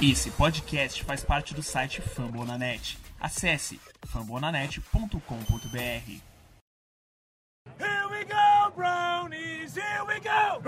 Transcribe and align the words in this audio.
Esse 0.00 0.30
podcast 0.30 1.02
faz 1.02 1.24
parte 1.24 1.52
do 1.52 1.60
site 1.60 2.00
Fambonanet. 2.00 2.96
Acesse 3.18 3.80
fambonanet.com.br. 4.06 6.20
Here 7.76 8.08
we 8.08 8.24
go, 8.24 8.70
brownies, 8.76 9.74
here 9.74 10.04
we 10.06 10.20
go. 10.20 10.62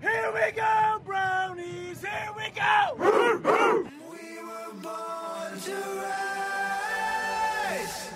Here 0.00 0.30
we 0.32 0.52
go, 0.52 1.00
brownies, 1.04 2.00
here 2.00 2.32
we 2.36 2.48
go. 2.50 2.94
We 4.08 4.40
were 4.40 4.72
born 4.84 5.58
to 5.64 5.74
rise. 6.04 8.08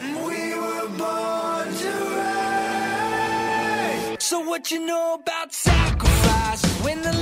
We 0.00 0.54
were 0.58 0.88
born 0.88 1.72
to 1.72 1.92
rise. 2.16 4.16
So 4.18 4.40
what 4.40 4.72
you 4.72 4.80
know 4.84 5.14
about 5.22 5.52
sacrifice 5.52 6.64
when 6.82 7.00
the 7.00 7.12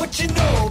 What 0.00 0.18
you 0.18 0.28
know 0.28 0.69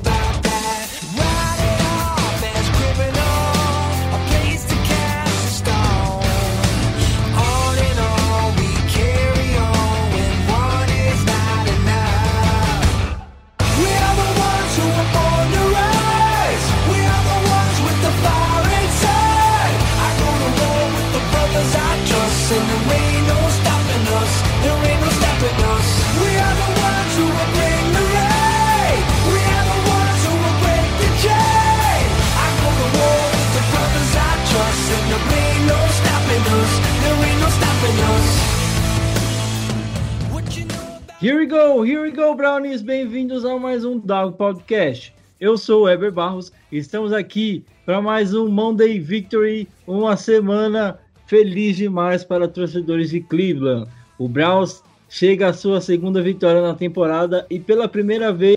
Here 41.22 41.38
we 41.38 41.48
go, 41.48 41.84
here 41.84 42.02
we 42.02 42.12
go, 42.12 42.34
Brownies! 42.34 42.82
Bem-vindos 42.82 43.44
a 43.44 43.60
mais 43.60 43.84
um 43.84 44.00
Dog 44.00 44.38
Podcast. 44.38 45.14
Eu 45.38 45.58
sou 45.58 45.84
o 45.84 45.90
Eber 45.90 46.14
Barros 46.14 46.50
e 46.72 46.78
estamos 46.78 47.12
aqui 47.12 47.66
para 47.86 48.02
mais 48.02 48.34
um 48.34 48.48
Monday 48.48 48.98
Victory, 49.00 49.68
uma 49.86 50.16
semana 50.16 50.98
feliz 51.28 51.76
demais 51.76 52.24
para 52.24 52.48
torcedores 52.48 53.10
de 53.10 53.20
Cleveland. 53.20 53.86
O 54.18 54.30
Browns 54.30 54.82
chega 55.10 55.50
à 55.50 55.54
sua 55.54 55.82
segunda 55.82 56.22
vitória 56.22 56.62
na 56.62 56.74
temporada 56.74 57.46
e 57.50 57.60
pela 57.60 57.90
primeira 57.90 58.32
vez, 58.32 58.56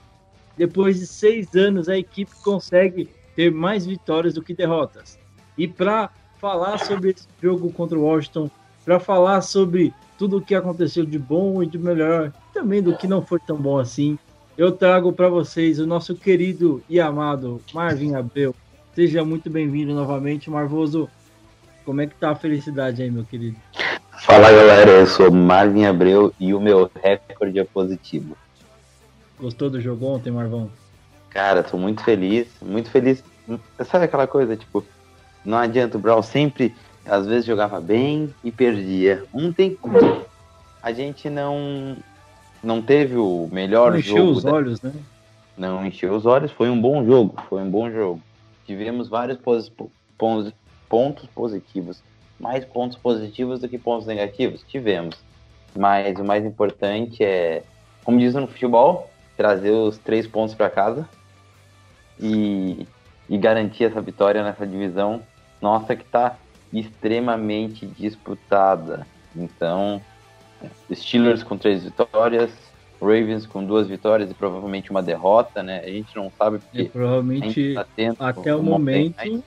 depois 0.57 1.01
de 1.01 1.07
seis 1.09 1.53
anos, 1.57 1.89
a 1.89 1.99
equipe 1.99 2.31
consegue 2.45 3.09
ter 3.35 3.51
mais 3.51 3.85
vitórias 3.85 4.35
do 4.35 4.43
que 4.43 4.55
derrotas. 4.55 5.19
E 5.59 5.67
para 5.67 6.11
falar 6.41 6.79
sobre 6.79 7.11
esse 7.11 7.27
jogo 7.43 7.73
contra 7.73 7.99
o 7.99 8.03
Washington, 8.03 8.49
para 8.85 9.01
falar 9.01 9.41
sobre 9.41 9.93
tudo 10.23 10.37
o 10.37 10.41
que 10.41 10.55
aconteceu 10.55 11.05
de 11.05 11.19
bom 11.19 11.65
e 11.65 11.67
de 11.67 11.77
melhor, 11.77 12.33
também 12.55 12.81
do 12.81 12.97
que 12.97 13.09
não 13.09 13.20
foi 13.20 13.41
tão 13.41 13.56
bom 13.56 13.77
assim, 13.77 14.17
eu 14.56 14.70
trago 14.70 15.12
para 15.12 15.29
vocês 15.29 15.81
o 15.81 15.87
nosso 15.87 16.14
querido 16.14 16.81
e 16.89 17.01
amado 17.01 17.61
Marvin 17.75 18.14
Abreu. 18.14 18.55
Seja 18.95 19.25
muito 19.25 19.51
bem-vindo 19.51 19.92
novamente, 19.92 20.48
Marvoso. 20.48 21.11
Como 21.84 22.01
é 22.03 22.06
que 22.06 22.14
tá 22.14 22.31
a 22.31 22.37
felicidade 22.37 23.03
aí, 23.03 23.11
meu 23.11 23.25
querido? 23.25 23.56
Fala 24.20 24.48
galera, 24.53 24.92
eu 24.92 25.06
sou 25.09 25.29
Marvin 25.29 25.87
Abreu 25.87 26.33
e 26.39 26.55
o 26.55 26.61
meu 26.61 26.89
recorde 27.03 27.59
é 27.59 27.64
positivo. 27.64 28.36
Gostou 29.41 29.69
do 29.69 29.81
jogo 29.81 30.07
ontem, 30.07 30.30
Marvão? 30.30 30.70
Cara, 31.30 31.64
tô 31.64 31.77
muito 31.77 32.05
feliz, 32.05 32.47
muito 32.64 32.89
feliz. 32.91 33.24
Sabe 33.85 34.05
aquela 34.05 34.29
coisa, 34.29 34.57
tipo, 34.57 34.85
não 35.45 35.58
adianta 35.58 35.98
o 35.98 36.01
Brown 36.01 36.23
sempre, 36.23 36.73
às 37.07 37.27
vezes 37.27 37.45
jogava 37.45 37.80
bem 37.80 38.33
e 38.45 38.51
perdia. 38.51 39.24
Ontem 39.33 39.77
a 40.83 40.92
gente 40.92 41.29
não 41.30 41.96
não 42.63 42.80
teve 42.80 43.17
o 43.17 43.48
melhor 43.51 43.92
Não 43.92 43.98
encheu 43.98 44.17
jogo. 44.18 44.30
os 44.33 44.45
da- 44.45 44.52
olhos, 44.52 44.80
né? 44.83 44.92
Não 45.57 45.85
encheu 45.85 46.14
os 46.14 46.24
olhos, 46.27 46.51
foi 46.52 46.70
um 46.70 46.80
bom 46.80 47.05
jogo, 47.05 47.35
foi 47.48 47.61
um 47.61 47.70
bom 47.70 47.91
jogo. 47.91 48.20
Tivemos 48.64 49.08
vários 49.08 49.36
pos- 49.39 49.70
pons- 50.17 50.52
pontos 50.89 51.27
positivos, 51.35 52.02
mais 52.39 52.64
pontos 52.64 52.96
positivos 52.96 53.61
do 53.61 53.68
que 53.68 53.79
pontos 53.79 54.07
negativos, 54.07 54.62
tivemos. 54.68 55.17
Mas 55.77 56.18
o 56.18 56.24
mais 56.24 56.45
importante 56.45 57.23
é, 57.24 57.62
como 58.05 58.18
dizem 58.18 58.41
no 58.41 58.46
futebol, 58.46 59.11
trazer 59.36 59.70
os 59.70 59.98
três 59.98 60.27
pontos 60.27 60.55
para 60.55 60.70
casa 60.70 61.08
e, 62.20 62.86
e 63.29 63.36
garantir 63.39 63.85
essa 63.85 64.01
vitória 64.01 64.42
nessa 64.42 64.67
divisão 64.67 65.23
nossa 65.61 65.96
que 65.96 66.02
está 66.05 66.36
extremamente 66.73 67.87
disputada. 67.87 69.07
Então, 69.37 70.01
Steelers 70.93 71.43
com 71.43 71.57
três 71.57 71.85
vitórias, 71.85 72.51
Ravens 73.01 73.47
com 73.47 73.65
duas 73.65 73.89
vitórias 73.89 74.31
e 74.31 74.35
provavelmente 74.35 74.91
uma 74.91 75.03
derrota, 75.03 75.63
né? 75.63 75.81
A 75.85 75.89
gente 75.89 76.15
não 76.15 76.31
sabe 76.39 76.57
E 76.57 76.61
porque 76.61 76.79
a 76.79 76.83
gente 76.83 76.93
provavelmente 76.93 77.75
tá 77.75 77.87
tendo 77.97 78.17
até 78.21 78.55
o 78.55 78.63
momento, 78.63 79.19
até, 79.19 79.43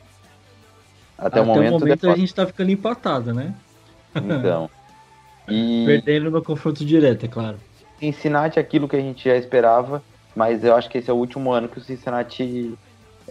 até, 1.17 1.41
o 1.41 1.45
momento, 1.45 1.83
a 1.83 1.95
derrota. 1.95 2.15
gente 2.19 2.35
tá 2.35 2.45
ficando 2.45 2.71
empatado, 2.71 3.33
né? 3.33 3.55
então. 4.15 4.69
E 5.47 5.83
Perdendo 5.85 6.31
no 6.31 6.43
confronto 6.43 6.83
direto, 6.83 7.23
é 7.23 7.29
claro. 7.29 7.59
Cincinnati 7.99 8.57
é 8.57 8.61
aquilo 8.63 8.87
que 8.87 8.95
a 8.95 8.99
gente 8.99 9.29
já 9.29 9.37
esperava, 9.37 10.03
mas 10.35 10.63
eu 10.63 10.75
acho 10.75 10.89
que 10.89 10.97
esse 10.97 11.07
é 11.07 11.13
o 11.13 11.17
último 11.17 11.51
ano 11.51 11.69
que 11.69 11.77
o 11.77 11.81
Cincinnati 11.81 12.73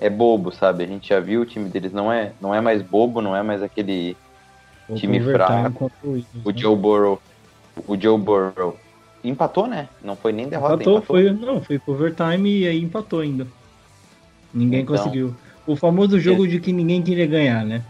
é 0.00 0.10
bobo, 0.10 0.50
sabe? 0.52 0.84
A 0.84 0.86
gente 0.86 1.08
já 1.08 1.20
viu 1.20 1.42
o 1.42 1.46
time 1.46 1.68
deles 1.68 1.92
não 1.92 2.12
é, 2.12 2.32
não 2.40 2.54
é 2.54 2.60
mais 2.60 2.82
bobo, 2.82 3.20
não 3.20 3.34
é 3.36 3.42
mais 3.42 3.62
aquele 3.62 4.16
Vou 4.88 4.98
Time 4.98 5.18
fraco. 5.20 5.90
o 6.02 6.50
né? 6.50 6.54
Joe 6.56 6.76
Burrow, 6.76 7.20
o 7.86 7.98
Joe 7.98 8.18
Burrow 8.18 8.76
empatou, 9.22 9.66
né? 9.66 9.88
Não 10.02 10.14
foi 10.14 10.32
nem 10.32 10.48
derrota, 10.48 10.74
Empatou, 10.74 10.98
empatou. 10.98 11.16
foi, 11.16 11.32
não, 11.32 11.62
foi 11.62 11.78
pro 11.78 11.94
overtime 11.94 12.58
e 12.60 12.68
aí 12.68 12.82
empatou 12.82 13.20
ainda. 13.20 13.46
Ninguém 14.52 14.82
Então. 14.82 14.96
conseguiu. 14.96 15.34
O 15.66 15.74
famoso 15.74 16.20
jogo 16.20 16.46
de 16.46 16.60
que 16.60 16.72
ninguém 16.72 17.02
queria 17.02 17.26
ganhar, 17.26 17.64
né? 17.64 17.82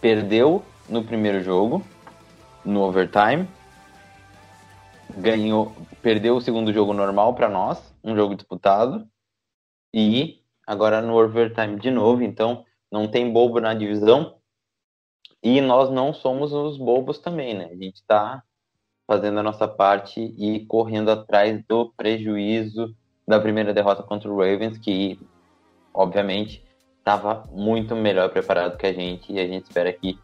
perdeu 0.00 0.62
no 0.88 1.02
primeiro 1.02 1.42
jogo, 1.42 1.84
no 2.64 2.82
overtime. 2.82 3.48
Ganhou, 5.16 5.74
perdeu 6.02 6.36
o 6.36 6.40
segundo 6.40 6.72
jogo 6.72 6.92
normal 6.92 7.34
para 7.34 7.48
nós, 7.48 7.80
um 8.04 8.14
jogo 8.14 8.34
disputado. 8.34 9.06
E 9.92 10.37
agora 10.68 11.00
no 11.00 11.18
overtime 11.18 11.80
de 11.80 11.90
novo, 11.90 12.22
então 12.22 12.62
não 12.92 13.08
tem 13.08 13.32
bobo 13.32 13.58
na 13.58 13.72
divisão. 13.72 14.36
E 15.42 15.62
nós 15.62 15.88
não 15.88 16.12
somos 16.12 16.52
os 16.52 16.76
bobos 16.76 17.18
também, 17.18 17.54
né? 17.54 17.70
A 17.70 17.74
gente 17.74 17.94
está 17.94 18.42
fazendo 19.06 19.40
a 19.40 19.42
nossa 19.42 19.66
parte 19.66 20.20
e 20.36 20.66
correndo 20.66 21.10
atrás 21.10 21.64
do 21.66 21.90
prejuízo 21.96 22.94
da 23.26 23.40
primeira 23.40 23.72
derrota 23.72 24.02
contra 24.02 24.30
o 24.30 24.36
Ravens, 24.36 24.76
que 24.76 25.18
obviamente 25.94 26.62
estava 26.98 27.48
muito 27.50 27.96
melhor 27.96 28.28
preparado 28.28 28.76
que 28.76 28.86
a 28.86 28.92
gente 28.92 29.32
e 29.32 29.40
a 29.40 29.46
gente 29.46 29.64
espera 29.64 29.90
que 29.90 30.18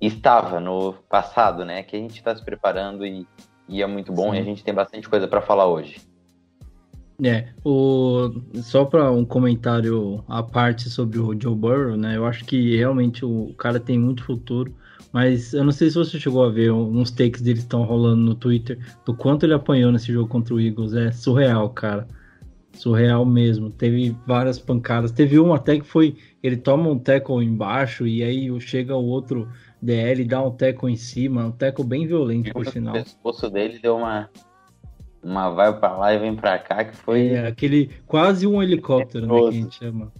estava 0.00 0.58
no 0.60 0.94
passado, 1.10 1.62
né? 1.62 1.82
Que 1.82 1.96
a 1.96 1.98
gente 1.98 2.16
está 2.16 2.34
se 2.34 2.42
preparando 2.42 3.04
e, 3.04 3.28
e 3.68 3.82
é 3.82 3.86
muito 3.86 4.12
bom 4.12 4.30
Sim. 4.30 4.38
e 4.38 4.40
a 4.40 4.44
gente 4.44 4.64
tem 4.64 4.72
bastante 4.72 5.06
coisa 5.06 5.28
para 5.28 5.42
falar 5.42 5.66
hoje. 5.66 6.09
É, 7.22 7.48
o... 7.64 8.30
só 8.62 8.84
para 8.84 9.10
um 9.10 9.24
comentário 9.24 10.24
à 10.28 10.42
parte 10.42 10.88
sobre 10.88 11.18
o 11.18 11.38
Joe 11.38 11.54
Burrow, 11.54 11.96
né? 11.96 12.16
Eu 12.16 12.24
acho 12.24 12.44
que 12.44 12.76
realmente 12.76 13.24
o 13.24 13.52
cara 13.58 13.78
tem 13.78 13.98
muito 13.98 14.24
futuro, 14.24 14.74
mas 15.12 15.52
eu 15.52 15.64
não 15.64 15.72
sei 15.72 15.90
se 15.90 15.96
você 15.96 16.18
chegou 16.18 16.44
a 16.44 16.50
ver 16.50 16.70
uns 16.72 17.10
takes 17.10 17.42
dele 17.42 17.58
estão 17.58 17.82
rolando 17.82 18.22
no 18.22 18.34
Twitter 18.34 18.78
do 19.04 19.14
quanto 19.14 19.44
ele 19.44 19.54
apanhou 19.54 19.92
nesse 19.92 20.12
jogo 20.12 20.28
contra 20.28 20.54
o 20.54 20.60
Eagles. 20.60 20.94
É 20.94 21.10
surreal, 21.10 21.68
cara. 21.70 22.06
Surreal 22.72 23.26
mesmo. 23.26 23.70
Teve 23.70 24.16
várias 24.26 24.58
pancadas. 24.58 25.10
Teve 25.10 25.38
uma 25.38 25.56
até 25.56 25.78
que 25.78 25.84
foi. 25.86 26.16
Ele 26.42 26.56
toma 26.56 26.88
um 26.88 26.98
tackle 26.98 27.44
embaixo 27.44 28.06
e 28.06 28.22
aí 28.22 28.60
chega 28.60 28.96
o 28.96 29.04
outro 29.04 29.48
DL 29.82 30.22
e 30.22 30.24
dá 30.24 30.40
um 30.42 30.52
tackle 30.52 30.92
em 30.92 30.96
cima. 30.96 31.44
Um 31.46 31.52
tackle 31.52 31.84
bem 31.84 32.06
violento, 32.06 32.52
por 32.52 32.66
O 32.66 32.70
sinal. 32.70 32.94
pescoço 32.94 33.50
dele 33.50 33.78
deu 33.80 33.96
uma 33.96 34.30
uma 35.22 35.50
vai 35.50 35.78
para 35.78 35.96
lá 35.96 36.14
e 36.14 36.18
vem 36.18 36.34
para 36.34 36.58
cá 36.58 36.84
que 36.84 36.96
foi 36.96 37.28
É, 37.28 37.46
aquele 37.46 37.90
quase 38.06 38.46
um 38.46 38.62
helicóptero, 38.62 39.26
né, 39.26 39.40
que 39.40 39.48
a 39.48 39.50
gente 39.52 39.74
chama. 39.76 40.12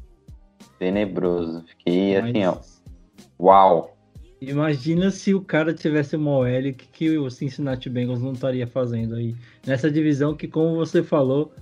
tenebroso. 0.79 1.65
Fiquei 1.67 2.17
assim, 2.17 2.45
ó, 2.45 2.55
Mas 2.57 2.83
uau. 3.39 3.97
Imagina 4.41 5.11
se 5.11 5.35
o 5.35 5.41
cara 5.43 5.75
tivesse 5.75 6.17
uma 6.17 6.31
OL, 6.31 6.47
o 6.47 6.73
que, 6.75 6.87
que 6.93 7.19
o 7.19 7.31
Cincinnati 7.31 7.91
Bengals 7.91 8.23
não 8.23 8.33
estaria 8.33 8.67
fazendo 8.67 9.15
aí? 9.17 9.37
Nessa 9.67 9.91
divisão 9.91 10.35
que, 10.35 10.49
como 10.49 10.77
você 10.77 11.03
falou, 11.03 11.53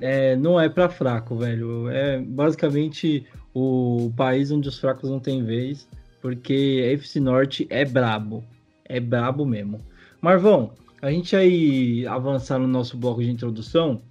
é, 0.00 0.36
não 0.36 0.60
é 0.60 0.68
pra 0.68 0.88
fraco, 0.88 1.34
velho. 1.36 1.88
É 1.90 2.20
basicamente 2.20 3.26
o 3.52 4.12
país 4.16 4.52
onde 4.52 4.68
os 4.68 4.78
fracos 4.78 5.10
não 5.10 5.18
têm 5.18 5.42
vez. 5.44 5.88
porque 6.22 6.84
a 6.88 6.92
FC 6.92 7.18
Norte 7.18 7.66
é 7.70 7.84
brabo. 7.84 8.44
É 8.84 9.00
brabo 9.00 9.44
mesmo. 9.44 9.80
Marvão, 10.20 10.70
a 11.02 11.10
gente 11.10 11.34
aí 11.34 12.06
avançar 12.06 12.58
no 12.58 12.68
nosso 12.68 12.96
bloco 12.96 13.22
de 13.22 13.30
introdução. 13.30 14.02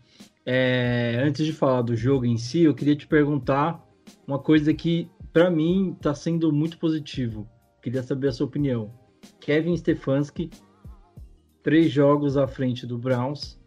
É, 0.45 1.21
antes 1.23 1.45
de 1.45 1.53
falar 1.53 1.83
do 1.83 1.95
jogo 1.95 2.25
em 2.25 2.37
si, 2.37 2.61
eu 2.61 2.73
queria 2.73 2.95
te 2.95 3.05
perguntar 3.05 3.83
uma 4.25 4.39
coisa 4.39 4.73
que 4.73 5.09
para 5.31 5.51
mim 5.51 5.93
está 5.95 6.13
sendo 6.15 6.51
muito 6.51 6.79
positivo. 6.79 7.47
Queria 7.81 8.01
saber 8.01 8.29
a 8.29 8.31
sua 8.31 8.47
opinião. 8.47 8.91
Kevin 9.39 9.77
Stefanski, 9.77 10.49
três 11.61 11.91
jogos 11.91 12.37
à 12.37 12.47
frente 12.47 12.87
do 12.87 12.97
Browns, 12.97 13.59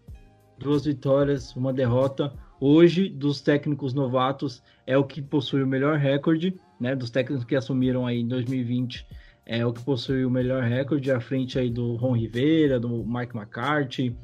duas 0.58 0.84
vitórias, 0.84 1.54
uma 1.54 1.72
derrota. 1.72 2.32
Hoje, 2.60 3.08
dos 3.08 3.40
técnicos 3.40 3.94
novatos, 3.94 4.62
é 4.86 4.96
o 4.98 5.04
que 5.04 5.22
possui 5.22 5.62
o 5.62 5.66
melhor 5.66 5.98
recorde, 5.98 6.54
né? 6.80 6.96
Dos 6.96 7.10
técnicos 7.10 7.44
que 7.44 7.54
assumiram 7.54 8.06
aí 8.06 8.20
em 8.20 8.28
2020, 8.28 9.06
é 9.44 9.64
o 9.66 9.72
que 9.72 9.82
possui 9.82 10.24
o 10.24 10.30
melhor 10.30 10.62
recorde 10.62 11.10
à 11.10 11.20
frente 11.20 11.58
aí 11.58 11.70
do 11.70 11.96
Ron 11.96 12.12
Rivera, 12.12 12.78
do 12.78 13.04
Mike 13.04 13.36
McCarthy, 13.36 14.16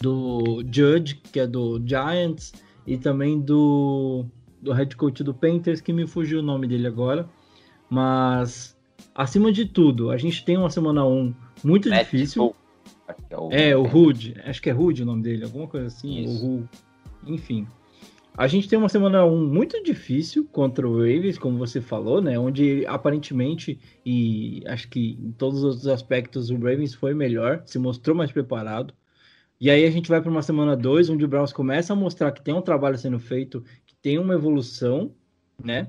do 0.00 0.62
Judge, 0.70 1.16
que 1.16 1.40
é 1.40 1.46
do 1.46 1.82
Giants, 1.84 2.52
e 2.86 2.96
também 2.96 3.40
do, 3.40 4.26
do 4.62 4.72
head 4.72 4.94
coach 4.96 5.24
do 5.24 5.34
Panthers, 5.34 5.80
que 5.80 5.92
me 5.92 6.06
fugiu 6.06 6.40
o 6.40 6.42
nome 6.42 6.68
dele 6.68 6.86
agora. 6.86 7.28
Mas, 7.90 8.76
acima 9.14 9.50
de 9.50 9.66
tudo, 9.66 10.10
a 10.10 10.16
gente 10.16 10.44
tem 10.44 10.56
uma 10.56 10.70
semana 10.70 11.04
1 11.04 11.34
muito 11.64 11.88
Matt 11.88 12.04
difícil. 12.04 12.54
É 13.30 13.36
o... 13.36 13.48
é 13.50 13.76
o 13.76 13.82
Rude, 13.82 14.34
acho 14.44 14.60
que 14.60 14.70
é 14.70 14.72
Rude 14.72 15.02
o 15.02 15.06
nome 15.06 15.22
dele, 15.22 15.44
alguma 15.44 15.66
coisa 15.66 15.86
assim, 15.86 16.20
Isso. 16.22 16.44
o 16.44 16.58
Ru. 16.58 16.68
Enfim. 17.26 17.66
A 18.38 18.46
gente 18.46 18.68
tem 18.68 18.78
uma 18.78 18.88
semana 18.90 19.24
1 19.24 19.46
muito 19.46 19.82
difícil 19.82 20.46
contra 20.52 20.86
o 20.86 20.98
Ravens, 20.98 21.38
como 21.38 21.56
você 21.56 21.80
falou, 21.80 22.20
né? 22.20 22.38
Onde 22.38 22.84
aparentemente, 22.86 23.80
e 24.04 24.62
acho 24.66 24.88
que 24.88 25.18
em 25.18 25.32
todos 25.32 25.64
os 25.64 25.86
aspectos, 25.86 26.50
o 26.50 26.54
Ravens 26.56 26.92
foi 26.92 27.14
melhor, 27.14 27.62
se 27.64 27.78
mostrou 27.78 28.14
mais 28.14 28.30
preparado. 28.30 28.92
E 29.58 29.70
aí 29.70 29.86
a 29.86 29.90
gente 29.90 30.10
vai 30.10 30.20
para 30.20 30.30
uma 30.30 30.42
semana 30.42 30.76
2, 30.76 31.08
onde 31.08 31.24
o 31.24 31.28
Browns 31.28 31.50
começa 31.50 31.94
a 31.94 31.96
mostrar 31.96 32.30
que 32.30 32.42
tem 32.42 32.52
um 32.52 32.60
trabalho 32.60 32.98
sendo 32.98 33.18
feito, 33.18 33.64
que 33.86 33.94
tem 34.02 34.18
uma 34.18 34.34
evolução, 34.34 35.10
né? 35.64 35.88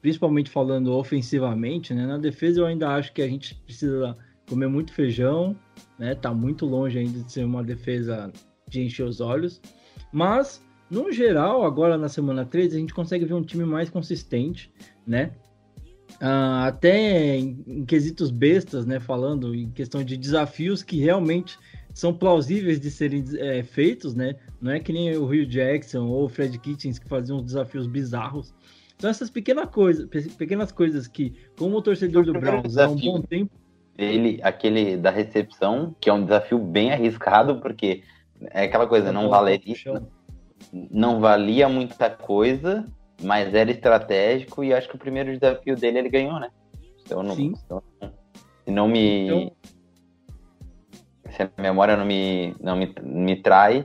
Principalmente 0.00 0.50
falando 0.50 0.92
ofensivamente, 0.92 1.92
né? 1.92 2.06
Na 2.06 2.16
defesa 2.16 2.60
eu 2.60 2.66
ainda 2.66 2.90
acho 2.90 3.12
que 3.12 3.22
a 3.22 3.28
gente 3.28 3.56
precisa 3.56 4.16
comer 4.48 4.68
muito 4.68 4.92
feijão, 4.92 5.56
né? 5.98 6.14
Tá 6.14 6.32
muito 6.32 6.64
longe 6.64 6.96
ainda 6.96 7.24
de 7.24 7.32
ser 7.32 7.42
uma 7.42 7.64
defesa 7.64 8.32
de 8.68 8.82
encher 8.82 9.04
os 9.04 9.20
olhos. 9.20 9.60
Mas, 10.12 10.64
no 10.90 11.12
geral, 11.12 11.64
agora 11.64 11.98
na 11.98 12.08
semana 12.08 12.44
3, 12.44 12.74
a 12.74 12.78
gente 12.78 12.94
consegue 12.94 13.24
ver 13.24 13.34
um 13.34 13.42
time 13.42 13.64
mais 13.64 13.90
consistente, 13.90 14.72
né? 15.06 15.32
Uh, 16.20 16.64
até 16.66 17.36
em, 17.36 17.62
em, 17.66 17.84
quesitos 17.84 18.30
bestas, 18.30 18.86
né? 18.86 18.98
Falando 18.98 19.54
em 19.54 19.70
questão 19.70 20.02
de 20.02 20.16
desafios 20.16 20.82
que 20.82 20.98
realmente 20.98 21.58
são 21.92 22.12
plausíveis 22.14 22.80
de 22.80 22.90
serem 22.90 23.24
é, 23.36 23.62
feitos, 23.62 24.14
né? 24.14 24.34
Não 24.60 24.72
é 24.72 24.80
que 24.80 24.92
nem 24.92 25.16
o 25.16 25.26
Rio 25.26 25.46
Jackson 25.46 26.06
ou 26.06 26.24
o 26.24 26.28
Fred 26.28 26.58
Kitchens 26.58 26.98
que 26.98 27.08
faziam 27.08 27.42
desafios 27.42 27.86
bizarros. 27.86 28.54
Então 28.96 29.08
essas 29.08 29.30
pequenas 29.30 29.70
coisas, 29.70 30.08
pequenas 30.34 30.72
coisas 30.72 31.06
que, 31.06 31.34
como 31.56 31.80
torcedor 31.82 32.24
do 32.24 32.32
Browns, 32.32 32.76
há 32.76 32.88
um 32.88 32.96
bom 32.96 33.22
tempo. 33.22 33.52
Ele, 33.96 34.40
aquele 34.42 34.96
da 34.96 35.10
recepção, 35.10 35.94
que 36.00 36.08
é 36.08 36.12
um 36.12 36.24
desafio 36.24 36.58
bem 36.58 36.92
arriscado, 36.92 37.60
porque 37.60 38.02
é 38.50 38.64
aquela 38.64 38.86
coisa, 38.86 39.12
não 39.12 39.28
valeria, 39.28 39.74
não 40.72 41.20
valia 41.20 41.68
muita 41.68 42.10
coisa, 42.10 42.84
mas 43.22 43.52
era 43.54 43.70
estratégico 43.70 44.62
e 44.62 44.72
acho 44.72 44.88
que 44.88 44.96
o 44.96 44.98
primeiro 44.98 45.32
desafio 45.32 45.76
dele 45.76 45.98
ele 45.98 46.08
ganhou, 46.08 46.38
né? 46.38 46.50
Então, 47.04 47.22
não, 47.22 47.34
Sim. 47.34 47.54
Então, 47.64 47.82
se 48.64 48.70
não 48.70 48.86
me 48.86 49.26
então, 49.26 49.52
se 51.30 51.42
a 51.42 51.50
memória 51.62 51.96
não 51.96 52.04
me, 52.04 52.54
não 52.60 52.76
me, 52.76 52.92
me 53.02 53.36
trai, 53.36 53.84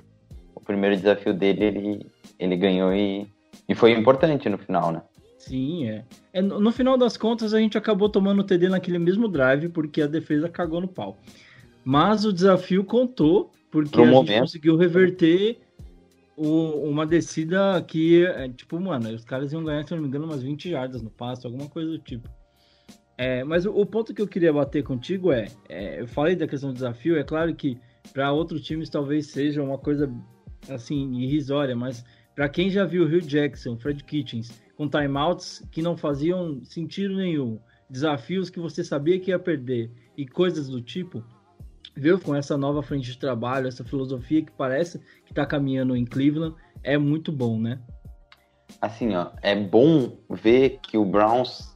o 0.56 0.60
primeiro 0.60 0.96
desafio 0.96 1.34
dele 1.34 1.66
ele, 1.66 2.06
ele 2.40 2.58
ganhou 2.58 2.94
e, 2.94 3.28
e 3.68 3.76
foi 3.76 3.92
importante 3.92 4.50
no 4.50 4.58
final, 4.58 4.92
né? 4.92 5.02
Sim, 5.38 5.90
é. 5.90 6.06
é. 6.32 6.42
No 6.42 6.72
final 6.72 6.98
das 6.98 7.18
contas, 7.18 7.54
a 7.54 7.60
gente 7.60 7.78
acabou 7.78 8.08
tomando 8.08 8.40
o 8.40 8.44
TD 8.44 8.70
naquele 8.70 8.98
mesmo 8.98 9.28
drive, 9.28 9.70
porque 9.70 10.02
a 10.02 10.08
defesa 10.08 10.48
cagou 10.48 10.80
no 10.80 10.88
pau. 10.88 11.18
Mas 11.84 12.24
o 12.24 12.32
desafio 12.32 12.84
contou, 12.86 13.52
porque 13.70 13.92
Pro 13.92 14.04
a 14.04 14.08
momento. 14.08 14.30
gente 14.30 14.40
conseguiu 14.40 14.78
reverter 14.78 15.60
o, 16.36 16.90
uma 16.90 17.06
descida 17.06 17.82
que, 17.82 18.26
é, 18.26 18.50
tipo, 18.50 18.80
mano, 18.80 19.10
os 19.10 19.24
caras 19.24 19.52
iam 19.54 19.64
ganhar, 19.64 19.84
se 19.84 19.94
não 19.94 20.02
me 20.02 20.08
engano, 20.08 20.26
umas 20.26 20.44
20 20.44 20.70
jardas 20.70 21.02
no 21.02 21.10
passo, 21.10 21.48
alguma 21.48 21.70
coisa 21.70 21.92
do 21.92 22.00
tipo. 22.00 22.30
É, 23.18 23.44
mas 23.44 23.66
o, 23.66 23.72
o, 23.72 23.86
ponto 23.86 24.14
que 24.14 24.22
eu 24.22 24.28
queria 24.28 24.52
bater 24.52 24.84
contigo 24.84 25.32
é, 25.32 25.48
é, 25.70 26.02
eu 26.02 26.08
falei 26.08 26.36
da 26.36 26.48
questão 26.48 26.70
do 26.70 26.74
desafio, 26.74 27.18
é 27.18 27.24
claro 27.24 27.54
que 27.54 27.78
para 28.12 28.32
outros 28.32 28.64
times 28.64 28.90
talvez 28.90 29.28
seja 29.28 29.62
uma 29.62 29.78
coisa 29.78 30.12
assim 30.70 31.14
irrisória, 31.14 31.76
mas 31.76 32.04
para 32.36 32.50
quem 32.50 32.70
já 32.70 32.86
viu 32.86 33.08
Rio 33.08 33.22
Jackson, 33.22 33.78
Fred 33.78 34.04
Kitchens 34.04 34.52
com 34.76 34.90
timeouts 34.90 35.64
que 35.72 35.82
não 35.82 35.96
faziam 35.96 36.64
sentido 36.64 37.16
nenhum, 37.16 37.60
desafios 37.88 38.50
que 38.50 38.60
você 38.60 38.84
sabia 38.84 39.20
que 39.20 39.30
ia 39.30 39.38
perder 39.38 39.92
e 40.18 40.26
coisas 40.26 40.68
do 40.68 40.82
tipo, 40.82 41.24
viu 41.96 42.20
com 42.20 42.36
essa 42.36 42.58
nova 42.58 42.82
frente 42.82 43.12
de 43.12 43.18
trabalho, 43.18 43.68
essa 43.68 43.84
filosofia 43.84 44.44
que 44.44 44.52
parece 44.52 45.00
que 45.26 45.32
está 45.32 45.46
caminhando 45.46 45.96
em 45.96 46.06
Cleveland, 46.06 46.56
é 46.84 46.98
muito 46.98 47.32
bom, 47.32 47.60
né? 47.60 47.80
Assim, 48.82 49.16
ó, 49.16 49.32
é 49.42 49.56
bom 49.56 50.18
ver 50.30 50.80
que 50.82 50.98
o 50.98 51.06
Browns 51.06 51.74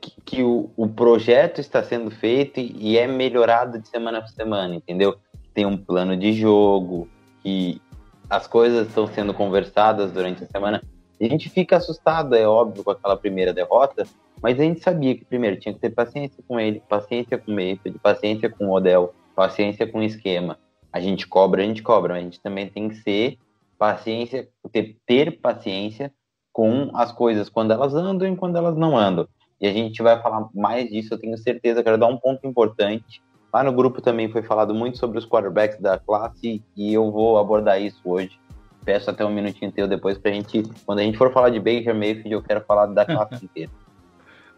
que, 0.00 0.12
que 0.24 0.42
o, 0.42 0.70
o, 0.76 0.88
projeto 0.88 1.60
está 1.60 1.82
sendo 1.82 2.10
feito 2.10 2.58
e, 2.58 2.74
e, 2.78 2.98
é 2.98 3.06
melhorado 3.06 3.78
de 3.78 3.88
semana 3.88 4.20
por 4.20 4.30
semana, 4.30 4.74
entendeu? 4.74 5.16
Tem 5.52 5.66
um 5.66 5.76
plano 5.76 6.16
de 6.16 6.32
jogo, 6.32 7.08
que 7.42 7.80
as 8.28 8.46
coisas 8.46 8.88
estão 8.88 9.06
sendo 9.06 9.34
conversadas 9.34 10.12
durante 10.12 10.44
a 10.44 10.46
semana. 10.46 10.82
A 11.20 11.24
gente 11.24 11.50
fica 11.50 11.76
assustado, 11.76 12.34
é 12.34 12.46
óbvio, 12.46 12.82
com 12.82 12.90
aquela 12.90 13.16
primeira 13.16 13.52
derrota, 13.52 14.06
mas 14.42 14.58
a 14.58 14.62
gente 14.62 14.80
sabia 14.80 15.14
que 15.14 15.24
primeiro 15.24 15.58
tinha 15.58 15.72
que 15.72 15.80
ter 15.80 15.90
paciência 15.90 16.42
com 16.46 16.58
ele, 16.58 16.82
paciência 16.88 17.38
com 17.38 17.52
o 17.52 17.54
Mayfield, 17.54 17.98
paciência 18.00 18.50
com 18.50 18.66
o 18.66 18.72
Odell, 18.72 19.14
paciência 19.36 19.86
com 19.86 20.00
o 20.00 20.02
esquema. 20.02 20.58
A 20.92 21.00
gente 21.00 21.26
cobra, 21.26 21.62
a 21.62 21.64
gente 21.64 21.82
cobra, 21.82 22.14
mas 22.14 22.22
a 22.22 22.24
gente 22.24 22.40
também 22.40 22.68
tem 22.68 22.88
que 22.88 22.96
ser 22.96 23.38
paciência, 23.78 24.48
ter, 24.70 24.96
ter 25.06 25.40
paciência 25.40 26.12
com 26.52 26.90
as 26.94 27.12
coisas 27.12 27.48
quando 27.48 27.72
elas 27.72 27.94
andam 27.94 28.30
e 28.30 28.36
quando 28.36 28.56
elas 28.56 28.76
não 28.76 28.96
andam. 28.96 29.26
E 29.60 29.66
a 29.66 29.72
gente 29.72 30.02
vai 30.02 30.20
falar 30.20 30.48
mais 30.52 30.90
disso, 30.90 31.14
eu 31.14 31.18
tenho 31.18 31.38
certeza. 31.38 31.82
Quero 31.82 31.96
dar 31.96 32.08
um 32.08 32.16
ponto 32.16 32.46
importante. 32.46 33.22
Lá 33.54 33.62
no 33.62 33.72
grupo 33.72 34.02
também 34.02 34.30
foi 34.30 34.42
falado 34.42 34.74
muito 34.74 34.98
sobre 34.98 35.18
os 35.18 35.26
quarterbacks 35.26 35.78
da 35.80 35.98
classe 35.98 36.62
e 36.76 36.92
eu 36.92 37.10
vou 37.12 37.38
abordar 37.38 37.80
isso 37.80 38.00
hoje. 38.04 38.38
Peço 38.84 39.08
até 39.08 39.24
um 39.24 39.32
minutinho 39.32 39.70
teu 39.70 39.86
depois 39.86 40.18
pra 40.18 40.32
gente, 40.32 40.64
quando 40.84 40.98
a 40.98 41.02
gente 41.02 41.16
for 41.16 41.32
falar 41.32 41.50
de 41.50 41.60
Baker 41.60 41.94
Mayfield, 41.94 42.32
eu 42.32 42.42
quero 42.42 42.60
falar 42.62 42.86
da 42.86 43.04
classe 43.04 43.42
inteira. 43.46 43.70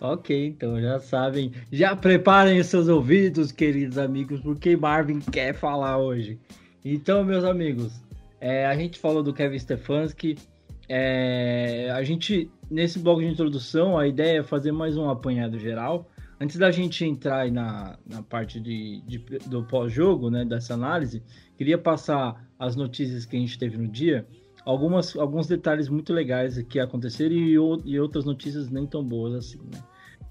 Ok, 0.07 0.49
então 0.49 0.79
já 0.79 0.99
sabem, 0.99 1.51
já 1.73 1.97
preparem 1.97 2.61
os 2.61 2.67
seus 2.67 2.89
ouvidos, 2.89 3.51
queridos 3.51 3.97
amigos, 3.97 4.39
porque 4.41 4.77
Marvin 4.77 5.19
quer 5.19 5.55
falar 5.55 5.97
hoje. 5.97 6.39
Então, 6.85 7.25
meus 7.25 7.43
amigos, 7.43 8.03
é, 8.39 8.67
a 8.67 8.77
gente 8.77 8.99
falou 8.99 9.23
do 9.23 9.33
Kevin 9.33 9.59
Stefanski, 9.59 10.37
é, 10.91 11.91
a 11.91 12.03
gente, 12.03 12.51
nesse 12.71 12.99
bloco 12.99 13.23
de 13.23 13.29
introdução, 13.29 13.97
a 13.97 14.07
ideia 14.07 14.41
é 14.41 14.43
fazer 14.43 14.73
mais 14.73 14.95
um 14.95 15.09
apanhado 15.09 15.59
geral. 15.59 16.07
Antes 16.39 16.59
da 16.59 16.71
gente 16.71 17.03
entrar 17.03 17.51
na, 17.51 17.99
na 18.07 18.23
parte 18.23 18.61
de, 18.61 19.01
de 19.07 19.19
do 19.49 19.65
pós-jogo, 19.65 20.29
né, 20.29 20.45
dessa 20.45 20.75
análise, 20.75 21.23
queria 21.57 21.79
passar 21.79 22.47
as 22.59 22.77
notícias 22.77 23.25
que 23.25 23.39
a 23.39 23.41
gente 23.41 23.59
teve 23.59 23.79
no 23.79 23.89
dia, 23.89 24.27
algumas, 24.67 25.17
alguns 25.17 25.47
detalhes 25.47 25.89
muito 25.89 26.13
legais 26.13 26.61
que 26.65 26.79
aconteceram 26.79 27.35
e, 27.35 27.53
e 27.87 27.99
outras 27.99 28.27
notícias 28.27 28.69
nem 28.69 28.87
tão 28.87 29.03
boas 29.03 29.33
assim, 29.33 29.61
né? 29.73 29.83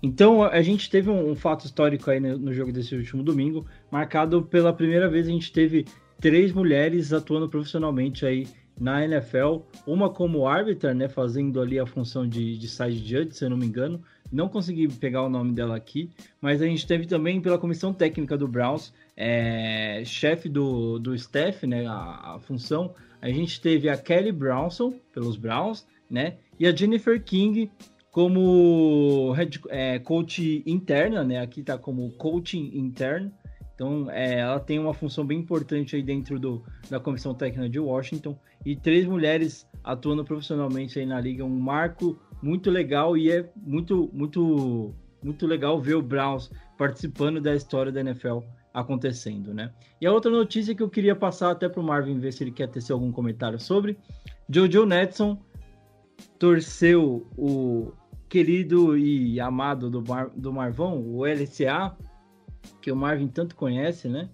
Então, 0.04 0.44
a 0.44 0.62
gente 0.62 0.90
teve 0.90 1.10
um, 1.10 1.32
um 1.32 1.36
fato 1.36 1.66
histórico 1.66 2.12
aí 2.12 2.20
no, 2.20 2.38
no 2.38 2.54
jogo 2.54 2.74
desse 2.74 2.94
último 2.94 3.24
domingo, 3.24 3.66
marcado 3.90 4.44
pela 4.44 4.74
primeira 4.74 5.10
vez 5.10 5.30
a 5.30 5.32
gente 5.32 5.50
teve 5.50 5.86
três 6.20 6.52
mulheres 6.52 7.14
atuando 7.14 7.48
profissionalmente 7.48 8.26
aí 8.26 8.46
na 8.78 9.06
NFL, 9.06 9.60
uma 9.88 10.10
como 10.10 10.46
árbitra, 10.46 10.94
né, 10.94 11.08
fazendo 11.08 11.62
ali 11.62 11.80
a 11.80 11.86
função 11.86 12.28
de, 12.28 12.58
de 12.58 12.68
side 12.68 12.98
judge, 12.98 13.34
se 13.34 13.46
eu 13.46 13.50
não 13.50 13.56
me 13.56 13.66
engano. 13.66 14.04
Não 14.30 14.50
consegui 14.50 14.90
pegar 14.90 15.24
o 15.24 15.30
nome 15.30 15.54
dela 15.54 15.78
aqui, 15.78 16.10
mas 16.42 16.62
a 16.62 16.66
gente 16.66 16.86
teve 16.86 17.06
também 17.06 17.40
pela 17.40 17.58
comissão 17.58 17.94
técnica 17.94 18.38
do 18.38 18.48
Browns, 18.48 18.94
é, 19.16 20.02
chefe 20.06 20.50
do, 20.50 21.00
do 21.00 21.16
staff, 21.16 21.66
né, 21.66 21.86
a, 21.88 22.36
a, 22.36 22.40
função. 22.42 22.94
A 23.22 23.30
gente 23.30 23.62
teve 23.62 23.88
a 23.88 23.96
Kelly 23.96 24.34
Brownson 24.34 24.94
pelos 25.14 25.38
Browns, 25.38 25.88
né, 26.10 26.36
e 26.60 26.68
a 26.68 26.76
Jennifer 26.76 27.24
King 27.24 27.72
como 28.14 29.32
head, 29.32 29.60
é, 29.70 29.98
coach 29.98 30.62
interna, 30.68 31.24
né, 31.24 31.40
aqui 31.40 31.64
tá 31.64 31.80
como 31.80 32.12
coaching 32.12 32.70
interno. 32.76 33.34
Então, 33.74 34.08
é, 34.12 34.36
ela 34.36 34.60
tem 34.60 34.78
uma 34.78 34.94
função 34.94 35.26
bem 35.26 35.40
importante 35.40 35.96
aí 35.96 36.04
dentro 36.04 36.40
do, 36.40 36.64
da 36.92 37.00
comissão 37.00 37.34
técnica 37.34 37.68
de 37.68 37.80
Washington 37.80 38.38
e 38.64 38.76
três 38.76 39.08
mulheres 39.08 39.68
atuando 39.84 40.24
profissionalmente 40.24 41.00
aí 41.00 41.08
na 41.08 41.20
liga, 41.20 41.44
um 41.44 41.60
marco 41.60 42.16
muito 42.40 42.70
legal 42.70 43.18
e 43.18 43.32
é 43.32 43.50
muito 43.58 44.08
muito 44.14 44.94
muito 45.24 45.48
legal 45.48 45.82
ver 45.82 45.96
o 45.96 46.02
Browns 46.02 46.52
participando 46.78 47.42
da 47.42 47.56
história 47.56 47.92
da 47.92 48.02
NFL 48.02 48.40
acontecendo, 48.72 49.56
né? 49.56 49.72
E 50.00 50.06
a 50.06 50.12
outra 50.12 50.30
notícia 50.30 50.76
que 50.76 50.84
eu 50.84 50.90
queria 50.90 51.16
passar 51.16 51.50
até 51.50 51.68
para 51.68 51.82
o 51.82 51.84
Marvin 51.84 52.20
ver 52.20 52.32
se 52.32 52.44
ele 52.44 52.52
quer 52.52 52.68
ter 52.68 52.80
algum 52.92 53.12
comentário 53.12 53.60
sobre, 53.60 53.98
Jojo 54.48 54.86
Netson 54.86 55.42
torceu 56.38 57.26
o 57.36 57.92
querido 58.34 58.98
e 58.98 59.40
amado 59.40 59.92
do, 59.92 60.02
Mar, 60.02 60.32
do 60.36 60.52
Marvão, 60.52 61.00
o 61.00 61.24
LCA, 61.24 61.96
que 62.82 62.92
o 62.92 62.96
Marvin 62.96 63.28
tanto 63.28 63.56
conhece, 63.56 64.08
né? 64.08 64.28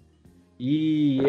E 0.58 1.20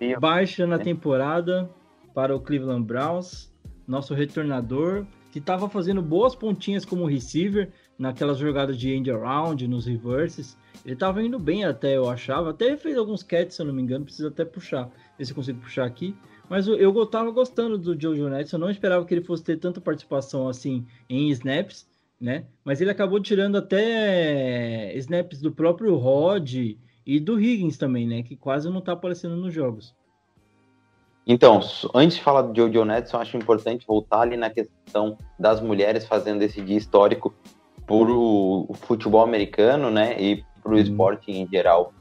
é 0.00 0.18
baixa 0.18 0.66
na 0.66 0.78
temporada 0.78 1.68
para 2.14 2.34
o 2.34 2.40
Cleveland 2.40 2.86
Browns, 2.86 3.52
nosso 3.86 4.14
retornador, 4.14 5.04
que 5.30 5.38
estava 5.38 5.68
fazendo 5.68 6.00
boas 6.00 6.34
pontinhas 6.34 6.86
como 6.86 7.04
receiver 7.04 7.70
naquelas 7.98 8.38
jogadas 8.38 8.78
de 8.78 8.90
end 8.90 9.10
around, 9.10 9.68
nos 9.68 9.84
reverses. 9.84 10.56
Ele 10.82 10.94
estava 10.94 11.22
indo 11.22 11.38
bem 11.38 11.66
até, 11.66 11.94
eu 11.94 12.08
achava. 12.08 12.50
Até 12.50 12.74
fez 12.78 12.96
alguns 12.96 13.22
catches, 13.22 13.56
se 13.56 13.60
eu 13.60 13.66
não 13.66 13.74
me 13.74 13.82
engano, 13.82 14.06
precisa 14.06 14.28
até 14.28 14.46
puxar. 14.46 14.90
Ver 15.18 15.26
se 15.26 15.32
eu 15.32 15.36
consigo 15.36 15.60
puxar 15.60 15.84
aqui. 15.84 16.16
Mas 16.48 16.66
eu, 16.66 16.76
eu 16.76 17.04
tava 17.04 17.30
gostando 17.30 17.76
do 17.76 18.00
Jojo 18.00 18.30
Netson, 18.30 18.56
eu 18.56 18.60
não 18.60 18.70
esperava 18.70 19.04
que 19.04 19.12
ele 19.12 19.24
fosse 19.24 19.44
ter 19.44 19.58
tanta 19.58 19.78
participação 19.78 20.48
assim 20.48 20.86
em 21.08 21.28
snaps, 21.28 21.86
né? 22.24 22.46
Mas 22.64 22.80
ele 22.80 22.90
acabou 22.90 23.20
tirando 23.20 23.56
até 23.56 24.96
snaps 24.96 25.42
do 25.42 25.52
próprio 25.52 25.94
Rod 25.96 26.54
e 27.06 27.20
do 27.20 27.38
Higgins 27.38 27.76
também, 27.76 28.08
né? 28.08 28.22
Que 28.22 28.34
quase 28.34 28.70
não 28.70 28.80
tá 28.80 28.92
aparecendo 28.92 29.36
nos 29.36 29.52
jogos. 29.52 29.94
Então, 31.26 31.60
antes 31.94 32.16
de 32.16 32.22
falar 32.22 32.42
do 32.42 32.56
Jojo 32.56 32.84
Netson, 32.84 33.18
acho 33.18 33.36
importante 33.36 33.86
voltar 33.86 34.22
ali 34.22 34.38
na 34.38 34.48
questão 34.48 35.18
das 35.38 35.60
mulheres 35.60 36.06
fazendo 36.06 36.42
esse 36.42 36.62
dia 36.62 36.78
histórico 36.78 37.34
por 37.86 38.10
o, 38.10 38.64
o 38.70 38.74
futebol 38.74 39.22
americano, 39.22 39.90
né? 39.90 40.16
E 40.18 40.42
para 40.62 40.72
o 40.72 40.76
uhum. 40.76 40.80
esporte 40.80 41.30
em 41.30 41.46
geral. 41.46 41.92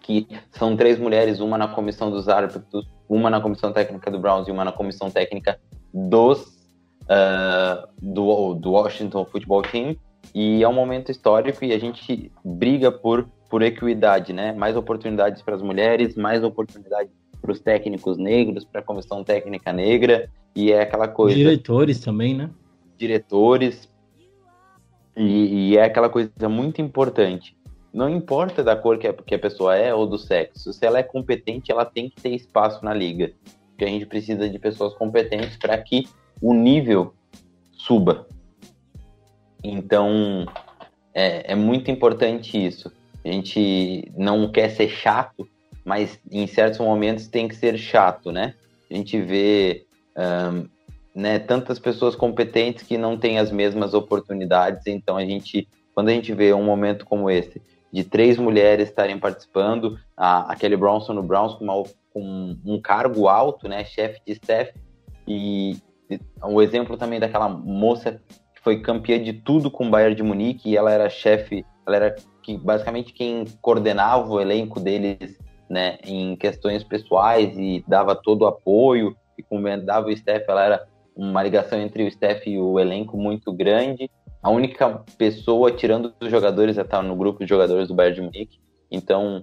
Que 0.00 0.26
são 0.50 0.76
três 0.76 0.98
mulheres, 0.98 1.38
uma 1.38 1.56
na 1.56 1.68
comissão 1.68 2.10
dos 2.10 2.28
árbitros, 2.28 2.88
uma 3.08 3.30
na 3.30 3.40
comissão 3.40 3.72
técnica 3.72 4.10
do 4.10 4.18
Browns 4.18 4.48
e 4.48 4.50
uma 4.50 4.64
na 4.64 4.72
comissão 4.72 5.10
técnica 5.10 5.60
dos 5.92 6.63
uh, 7.04 7.88
do, 8.00 8.54
do 8.54 8.72
Washington 8.72 9.24
Football 9.24 9.62
Team. 9.62 9.96
E 10.34 10.62
é 10.62 10.68
um 10.68 10.72
momento 10.72 11.10
histórico 11.10 11.64
e 11.64 11.72
a 11.72 11.78
gente 11.78 12.32
briga 12.44 12.90
por, 12.90 13.28
por 13.48 13.62
equidade, 13.62 14.32
né? 14.32 14.52
Mais 14.52 14.76
oportunidades 14.76 15.42
para 15.42 15.54
as 15.54 15.62
mulheres, 15.62 16.16
mais 16.16 16.42
oportunidades 16.42 17.12
para 17.40 17.52
os 17.52 17.60
técnicos 17.60 18.16
negros, 18.16 18.64
para 18.64 18.80
a 18.80 18.84
comissão 18.84 19.22
técnica 19.22 19.70
negra, 19.70 20.30
e 20.56 20.72
é 20.72 20.80
aquela 20.80 21.06
coisa. 21.06 21.36
Diretores 21.36 22.00
também, 22.00 22.34
né? 22.34 22.48
Diretores. 22.96 23.92
E, 25.16 25.70
e 25.70 25.76
é 25.76 25.84
aquela 25.84 26.08
coisa 26.08 26.48
muito 26.48 26.80
importante. 26.80 27.56
Não 27.92 28.08
importa 28.08 28.64
da 28.64 28.74
cor 28.74 28.98
que 28.98 29.06
a, 29.06 29.38
pessoa 29.38 29.76
é 29.76 29.94
ou 29.94 30.06
do 30.06 30.18
sexo, 30.18 30.72
se 30.72 30.84
ela 30.84 30.98
é 30.98 31.02
competente, 31.02 31.70
ela 31.70 31.84
tem 31.84 32.10
que 32.10 32.20
ter 32.20 32.30
espaço 32.30 32.84
na 32.84 32.92
liga. 32.92 33.32
Porque 33.70 33.84
a 33.84 33.88
gente 33.88 34.06
precisa 34.06 34.48
de 34.48 34.58
pessoas 34.58 34.94
competentes 34.94 35.56
para 35.56 35.76
que 35.78 36.08
o 36.40 36.52
nível 36.52 37.14
suba. 37.72 38.26
Então, 39.62 40.46
é, 41.14 41.52
é, 41.52 41.54
muito 41.54 41.90
importante 41.90 42.62
isso. 42.62 42.92
A 43.24 43.28
gente 43.28 44.10
não 44.16 44.50
quer 44.50 44.68
ser 44.68 44.88
chato, 44.88 45.48
mas 45.84 46.18
em 46.30 46.46
certos 46.46 46.78
momentos 46.78 47.28
tem 47.28 47.48
que 47.48 47.56
ser 47.56 47.78
chato, 47.78 48.30
né? 48.30 48.54
A 48.90 48.94
gente 48.94 49.20
vê 49.20 49.86
um, 50.16 50.68
né, 51.14 51.38
tantas 51.38 51.78
pessoas 51.78 52.14
competentes 52.14 52.84
que 52.84 52.98
não 52.98 53.16
têm 53.16 53.38
as 53.38 53.50
mesmas 53.50 53.94
oportunidades, 53.94 54.86
então 54.86 55.16
a 55.16 55.24
gente, 55.24 55.68
quando 55.94 56.08
a 56.08 56.12
gente 56.12 56.34
vê 56.34 56.52
um 56.52 56.64
momento 56.64 57.06
como 57.06 57.30
esse, 57.30 57.62
de 57.92 58.02
três 58.02 58.36
mulheres 58.36 58.88
estarem 58.88 59.18
participando, 59.18 59.98
a, 60.16 60.52
a 60.52 60.56
Kelly 60.56 60.76
Bronson 60.76 61.12
no 61.12 61.22
Browns 61.22 61.54
com, 61.54 61.64
uma, 61.64 61.82
com 62.12 62.56
um 62.64 62.80
cargo 62.80 63.28
alto, 63.28 63.68
né, 63.68 63.84
chefe 63.84 64.20
de 64.26 64.32
staff, 64.32 64.72
e, 65.26 65.76
o 66.42 66.60
exemplo 66.62 66.96
também 66.96 67.18
daquela 67.18 67.48
moça 67.48 68.20
que 68.54 68.62
foi 68.62 68.80
campeã 68.80 69.22
de 69.22 69.32
tudo 69.32 69.70
com 69.70 69.86
o 69.86 69.90
Bayern 69.90 70.14
de 70.14 70.22
Munique, 70.22 70.70
e 70.70 70.76
ela 70.76 70.92
era 70.92 71.08
chefe, 71.08 71.64
ela 71.86 71.96
era 71.96 72.16
que, 72.42 72.56
basicamente 72.56 73.12
quem 73.12 73.44
coordenava 73.60 74.28
o 74.28 74.40
elenco 74.40 74.78
deles, 74.78 75.38
né, 75.68 75.98
em 76.04 76.36
questões 76.36 76.84
pessoais 76.84 77.56
e 77.56 77.84
dava 77.88 78.14
todo 78.14 78.42
o 78.42 78.46
apoio, 78.46 79.16
e 79.36 79.42
comandava 79.42 80.08
o 80.08 80.12
staff, 80.12 80.44
ela 80.48 80.64
era 80.64 80.86
uma 81.16 81.42
ligação 81.42 81.80
entre 81.80 82.04
o 82.04 82.08
staff 82.08 82.48
e 82.48 82.58
o 82.58 82.78
elenco 82.78 83.16
muito 83.16 83.52
grande, 83.52 84.10
a 84.42 84.50
única 84.50 85.02
pessoa, 85.16 85.72
tirando 85.72 86.14
os 86.20 86.30
jogadores, 86.30 86.76
a 86.76 86.82
estar 86.82 87.02
no 87.02 87.16
grupo 87.16 87.40
de 87.40 87.48
jogadores 87.48 87.88
do 87.88 87.94
Bayern 87.94 88.16
de 88.16 88.22
Munique. 88.22 88.60
Então, 88.90 89.42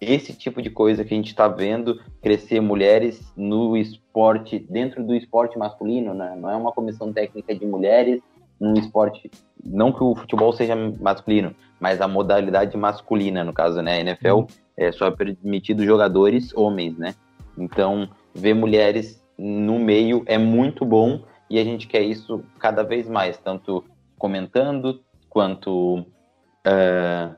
esse 0.00 0.32
tipo 0.32 0.62
de 0.62 0.70
coisa 0.70 1.04
que 1.04 1.12
a 1.12 1.16
gente 1.16 1.28
está 1.28 1.46
vendo 1.46 2.00
crescer 2.22 2.60
mulheres 2.60 3.32
no 3.36 3.76
esporte, 3.76 4.58
dentro 4.58 5.04
do 5.04 5.14
esporte 5.14 5.58
masculino, 5.58 6.14
né? 6.14 6.34
Não 6.36 6.50
é 6.50 6.56
uma 6.56 6.72
comissão 6.72 7.12
técnica 7.12 7.54
de 7.54 7.66
mulheres 7.66 8.22
num 8.58 8.74
esporte, 8.74 9.30
não 9.64 9.92
que 9.92 10.02
o 10.02 10.14
futebol 10.14 10.52
seja 10.52 10.74
masculino, 10.76 11.54
mas 11.78 12.00
a 12.00 12.08
modalidade 12.08 12.76
masculina, 12.76 13.42
no 13.42 13.52
caso, 13.52 13.80
né? 13.82 13.94
A 13.94 14.00
NFL 14.00 14.28
uhum. 14.28 14.46
é 14.76 14.92
só 14.92 15.10
permitido 15.10 15.84
jogadores 15.84 16.54
homens, 16.54 16.96
né? 16.96 17.14
Então, 17.56 18.08
ver 18.34 18.54
mulheres 18.54 19.22
no 19.36 19.78
meio 19.78 20.22
é 20.26 20.38
muito 20.38 20.84
bom 20.84 21.22
e 21.48 21.58
a 21.58 21.64
gente 21.64 21.86
quer 21.86 22.02
isso 22.02 22.44
cada 22.58 22.82
vez 22.82 23.08
mais, 23.08 23.38
tanto 23.38 23.84
comentando, 24.18 25.00
quanto 25.28 26.00
uh, 26.00 27.34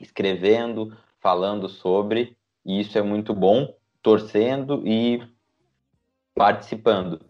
escrevendo, 0.00 0.92
falando 1.22 1.68
sobre, 1.68 2.36
e 2.66 2.80
isso 2.80 2.98
é 2.98 3.02
muito 3.02 3.32
bom, 3.32 3.74
torcendo 4.02 4.82
e 4.84 5.22
participando. 6.34 7.20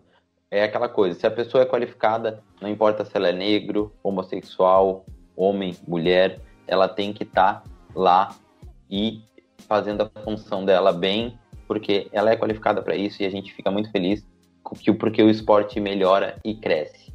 É 0.50 0.64
aquela 0.64 0.88
coisa, 0.88 1.18
se 1.18 1.26
a 1.26 1.30
pessoa 1.30 1.62
é 1.62 1.66
qualificada, 1.66 2.42
não 2.60 2.68
importa 2.68 3.04
se 3.04 3.16
ela 3.16 3.28
é 3.28 3.32
negro, 3.32 3.92
homossexual, 4.02 5.04
homem, 5.36 5.76
mulher, 5.86 6.40
ela 6.66 6.88
tem 6.88 7.12
que 7.12 7.22
estar 7.22 7.62
tá 7.62 7.70
lá 7.94 8.34
e 8.90 9.22
fazendo 9.68 10.02
a 10.02 10.20
função 10.20 10.64
dela 10.64 10.92
bem, 10.92 11.38
porque 11.66 12.08
ela 12.12 12.30
é 12.30 12.36
qualificada 12.36 12.82
para 12.82 12.96
isso 12.96 13.22
e 13.22 13.26
a 13.26 13.30
gente 13.30 13.52
fica 13.52 13.70
muito 13.70 13.90
feliz 13.90 14.26
porque 14.98 15.22
o 15.22 15.28
esporte 15.28 15.78
melhora 15.80 16.38
e 16.44 16.54
cresce. 16.54 17.12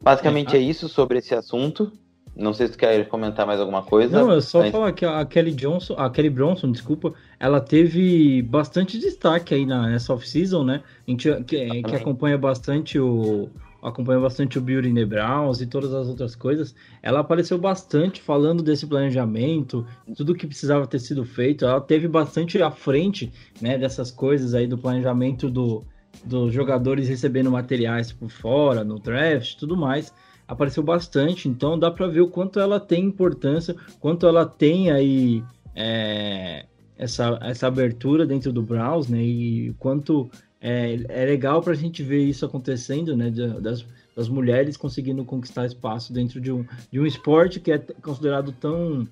Basicamente 0.00 0.54
é, 0.54 0.58
é 0.58 0.62
isso 0.62 0.88
sobre 0.88 1.18
esse 1.18 1.34
assunto. 1.34 1.92
Não 2.36 2.52
sei 2.52 2.66
se 2.66 2.74
você 2.74 2.78
quer 2.78 3.08
comentar 3.08 3.46
mais 3.46 3.58
alguma 3.58 3.82
coisa. 3.82 4.20
Não, 4.20 4.30
eu 4.30 4.42
só 4.42 4.60
Antes... 4.60 4.72
falar 4.72 4.92
que 4.92 5.06
a 5.06 5.24
Kelly 5.24 5.52
Johnson, 5.52 5.94
a 5.94 6.10
Kelly 6.10 6.28
Bronson, 6.28 6.70
desculpa, 6.70 7.14
ela 7.40 7.60
teve 7.60 8.42
bastante 8.42 8.98
destaque 8.98 9.54
aí 9.54 9.64
na, 9.64 9.88
nessa 9.88 10.12
off-season, 10.12 10.62
né? 10.62 10.82
A 11.06 11.10
gente 11.10 11.32
que, 11.44 11.82
que, 11.82 11.96
acompanha 11.96 12.36
bastante 12.36 12.98
o 12.98 13.48
acompanha 13.82 14.18
bastante 14.18 14.58
o 14.58 14.60
Beauty 14.60 15.04
Browns 15.04 15.60
e 15.60 15.66
todas 15.66 15.94
as 15.94 16.08
outras 16.08 16.34
coisas. 16.34 16.74
Ela 17.02 17.20
apareceu 17.20 17.56
bastante 17.56 18.20
falando 18.20 18.62
desse 18.62 18.86
planejamento, 18.86 19.86
tudo 20.16 20.34
que 20.34 20.46
precisava 20.46 20.86
ter 20.86 20.98
sido 20.98 21.24
feito. 21.24 21.64
Ela 21.64 21.80
teve 21.80 22.08
bastante 22.08 22.60
à 22.60 22.70
frente, 22.70 23.32
né, 23.60 23.78
dessas 23.78 24.10
coisas 24.10 24.54
aí 24.54 24.66
do 24.66 24.76
planejamento 24.76 25.48
do 25.48 25.84
dos 26.24 26.52
jogadores 26.52 27.08
recebendo 27.08 27.50
materiais 27.50 28.10
por 28.10 28.30
fora, 28.30 28.82
no 28.82 28.98
draft 28.98 29.58
tudo 29.58 29.76
mais, 29.76 30.12
apareceu 30.46 30.82
bastante. 30.82 31.48
Então 31.48 31.78
dá 31.78 31.90
para 31.90 32.06
ver 32.06 32.20
o 32.20 32.28
quanto 32.28 32.60
ela 32.60 32.78
tem 32.78 33.04
importância, 33.04 33.74
quanto 34.00 34.26
ela 34.26 34.46
tem 34.46 34.90
aí 34.90 35.42
é, 35.74 36.66
essa, 36.96 37.38
essa 37.42 37.66
abertura 37.66 38.26
dentro 38.26 38.52
do 38.52 38.62
Browns, 38.62 39.08
né? 39.08 39.22
E 39.22 39.74
quanto 39.78 40.30
é, 40.60 40.98
é 41.08 41.24
legal 41.24 41.62
para 41.62 41.72
a 41.72 41.76
gente 41.76 42.02
ver 42.02 42.24
isso 42.24 42.44
acontecendo, 42.44 43.16
né? 43.16 43.30
Das, 43.60 43.84
das 44.16 44.28
mulheres 44.28 44.76
conseguindo 44.76 45.24
conquistar 45.24 45.66
espaço 45.66 46.12
dentro 46.12 46.40
de 46.40 46.50
um, 46.50 46.64
de 46.90 46.98
um 46.98 47.06
esporte 47.06 47.60
que 47.60 47.70
é 47.70 47.78
considerado 47.78 48.50
tão 48.52 49.06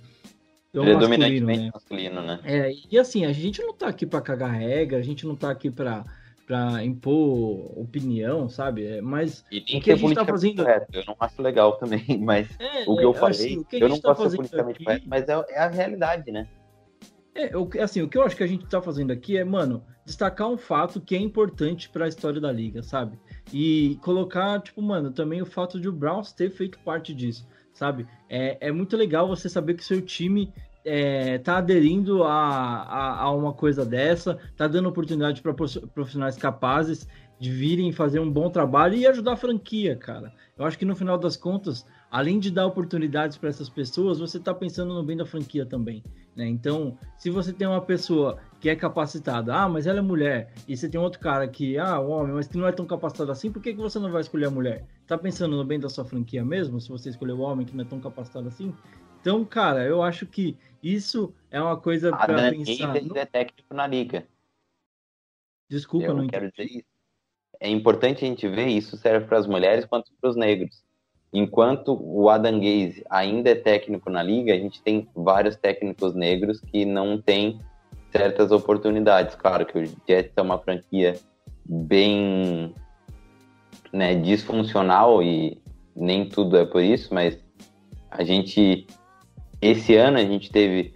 tão 0.72 0.84
masculino, 0.84 1.46
né? 1.46 1.70
masculino, 1.72 2.22
né? 2.22 2.40
É, 2.42 2.72
e 2.90 2.98
assim, 2.98 3.24
a 3.24 3.32
gente 3.32 3.62
não 3.62 3.74
tá 3.74 3.88
aqui 3.88 4.06
para 4.06 4.20
cagar 4.20 4.50
regra, 4.50 4.98
a 4.98 5.02
gente 5.02 5.26
não 5.26 5.36
tá 5.36 5.50
aqui 5.50 5.70
para 5.70 6.04
para 6.46 6.84
impor 6.84 7.78
opinião, 7.78 8.48
sabe? 8.48 8.86
É, 8.86 9.00
mas 9.00 9.44
e 9.50 9.58
o 9.58 9.80
que 9.80 9.90
a 9.90 9.96
gente 9.96 10.14
tá 10.14 10.24
fazendo. 10.24 10.62
Correto. 10.62 10.86
Eu 10.92 11.04
não 11.06 11.16
acho 11.18 11.42
legal 11.42 11.76
também, 11.78 12.18
mas 12.20 12.48
é, 12.58 12.84
o 12.86 12.96
que 12.96 13.04
eu 13.04 13.10
é, 13.10 13.14
falei, 13.14 13.36
assim, 13.36 13.64
que 13.64 13.76
eu 13.76 13.88
não 13.88 14.00
tá 14.00 14.14
posso 14.14 14.36
politicamente 14.36 14.76
aqui... 14.76 14.84
correto, 14.84 15.08
mas 15.08 15.28
é, 15.28 15.44
é, 15.50 15.58
a 15.58 15.68
realidade, 15.68 16.30
né? 16.30 16.46
É, 17.34 17.56
o, 17.56 17.68
assim, 17.80 18.00
o 18.00 18.08
que 18.08 18.16
eu 18.16 18.22
acho 18.22 18.36
que 18.36 18.44
a 18.44 18.46
gente 18.46 18.66
tá 18.66 18.80
fazendo 18.80 19.12
aqui 19.12 19.36
é, 19.36 19.44
mano, 19.44 19.84
destacar 20.04 20.48
um 20.48 20.56
fato 20.56 21.00
que 21.00 21.16
é 21.16 21.18
importante 21.18 21.88
para 21.88 22.04
a 22.04 22.08
história 22.08 22.40
da 22.40 22.52
liga, 22.52 22.82
sabe? 22.82 23.18
E 23.52 23.98
colocar, 24.02 24.60
tipo, 24.60 24.80
mano, 24.80 25.10
também 25.10 25.42
o 25.42 25.46
fato 25.46 25.80
de 25.80 25.88
o 25.88 25.92
Browns 25.92 26.32
ter 26.32 26.50
feito 26.50 26.78
parte 26.80 27.12
disso, 27.12 27.48
sabe? 27.72 28.06
É, 28.28 28.68
é 28.68 28.70
muito 28.70 28.96
legal 28.96 29.26
você 29.26 29.48
saber 29.48 29.74
que 29.74 29.84
seu 29.84 30.00
time 30.00 30.52
é, 30.84 31.38
tá 31.38 31.58
aderindo 31.58 32.24
a, 32.24 32.32
a, 32.32 33.22
a, 33.22 33.30
uma 33.32 33.52
coisa 33.52 33.84
dessa, 33.84 34.38
tá 34.56 34.68
dando 34.68 34.88
oportunidade 34.88 35.40
para 35.40 35.54
profissionais 35.54 36.36
capazes 36.36 37.08
de 37.38 37.50
virem 37.50 37.90
fazer 37.92 38.20
um 38.20 38.30
bom 38.30 38.48
trabalho 38.48 38.94
e 38.94 39.06
ajudar 39.06 39.32
a 39.32 39.36
franquia, 39.36 39.96
cara. 39.96 40.32
Eu 40.56 40.64
acho 40.64 40.78
que 40.78 40.84
no 40.84 40.94
final 40.94 41.18
das 41.18 41.36
contas, 41.36 41.84
além 42.10 42.38
de 42.38 42.50
dar 42.50 42.66
oportunidades 42.66 43.36
para 43.36 43.48
essas 43.48 43.68
pessoas, 43.68 44.20
você 44.20 44.38
está 44.38 44.54
pensando 44.54 44.94
no 44.94 45.02
bem 45.02 45.16
da 45.16 45.26
franquia 45.26 45.66
também. 45.66 46.02
Né? 46.36 46.46
Então, 46.46 46.96
se 47.18 47.30
você 47.30 47.52
tem 47.52 47.66
uma 47.66 47.80
pessoa 47.80 48.38
que 48.60 48.68
é 48.68 48.76
capacitada, 48.76 49.54
ah, 49.54 49.68
mas 49.68 49.86
ela 49.86 49.98
é 49.98 50.02
mulher, 50.02 50.52
e 50.66 50.76
você 50.76 50.88
tem 50.88 51.00
outro 51.00 51.20
cara 51.20 51.46
que, 51.48 51.76
ah, 51.76 51.98
homem, 51.98 52.34
mas 52.34 52.46
que 52.46 52.56
não 52.56 52.66
é 52.66 52.72
tão 52.72 52.86
capacitado 52.86 53.32
assim, 53.32 53.50
por 53.50 53.60
que, 53.60 53.74
que 53.74 53.80
você 53.80 53.98
não 53.98 54.10
vai 54.10 54.20
escolher 54.20 54.46
a 54.46 54.50
mulher? 54.50 54.86
Tá 55.06 55.18
pensando 55.18 55.56
no 55.56 55.64
bem 55.64 55.78
da 55.78 55.88
sua 55.88 56.04
franquia 56.04 56.44
mesmo, 56.44 56.80
se 56.80 56.88
você 56.88 57.10
escolher 57.10 57.32
o 57.32 57.40
homem 57.40 57.66
que 57.66 57.76
não 57.76 57.84
é 57.84 57.86
tão 57.86 58.00
capacitado 58.00 58.48
assim? 58.48 58.72
Então, 59.24 59.42
cara, 59.42 59.82
eu 59.84 60.02
acho 60.02 60.26
que 60.26 60.54
isso 60.82 61.34
é 61.50 61.58
uma 61.58 61.78
coisa 61.78 62.10
para 62.10 62.50
pensar. 62.50 63.02
No... 63.02 63.16
é 63.16 63.24
técnico 63.24 63.72
na 63.72 63.86
liga. 63.86 64.26
Desculpa, 65.66 66.08
eu 66.08 66.14
não 66.14 66.26
quero 66.26 66.50
dizer 66.50 66.64
isso. 66.64 66.84
É 67.58 67.70
importante 67.70 68.22
a 68.22 68.28
gente 68.28 68.46
ver 68.46 68.66
isso 68.66 68.98
serve 68.98 69.26
para 69.26 69.38
as 69.38 69.46
mulheres 69.46 69.86
quanto 69.86 70.12
para 70.20 70.28
os 70.28 70.36
negros. 70.36 70.84
Enquanto 71.32 71.98
o 71.98 72.28
Adam 72.28 72.60
Gaze 72.60 73.02
ainda 73.08 73.48
é 73.48 73.54
técnico 73.54 74.10
na 74.10 74.22
liga, 74.22 74.52
a 74.52 74.58
gente 74.58 74.82
tem 74.82 75.08
vários 75.16 75.56
técnicos 75.56 76.14
negros 76.14 76.60
que 76.60 76.84
não 76.84 77.18
têm 77.18 77.58
certas 78.12 78.52
oportunidades. 78.52 79.34
Claro 79.36 79.64
que 79.64 79.78
o 79.78 79.86
Jets 80.06 80.34
é 80.36 80.42
uma 80.42 80.58
franquia 80.58 81.14
bem 81.64 82.74
né, 83.90 84.14
disfuncional 84.16 85.22
e 85.22 85.58
nem 85.96 86.28
tudo 86.28 86.58
é 86.58 86.66
por 86.66 86.82
isso, 86.82 87.14
mas 87.14 87.42
a 88.10 88.22
gente 88.22 88.86
esse 89.70 89.96
ano 89.96 90.18
a 90.18 90.24
gente 90.24 90.50
teve 90.50 90.94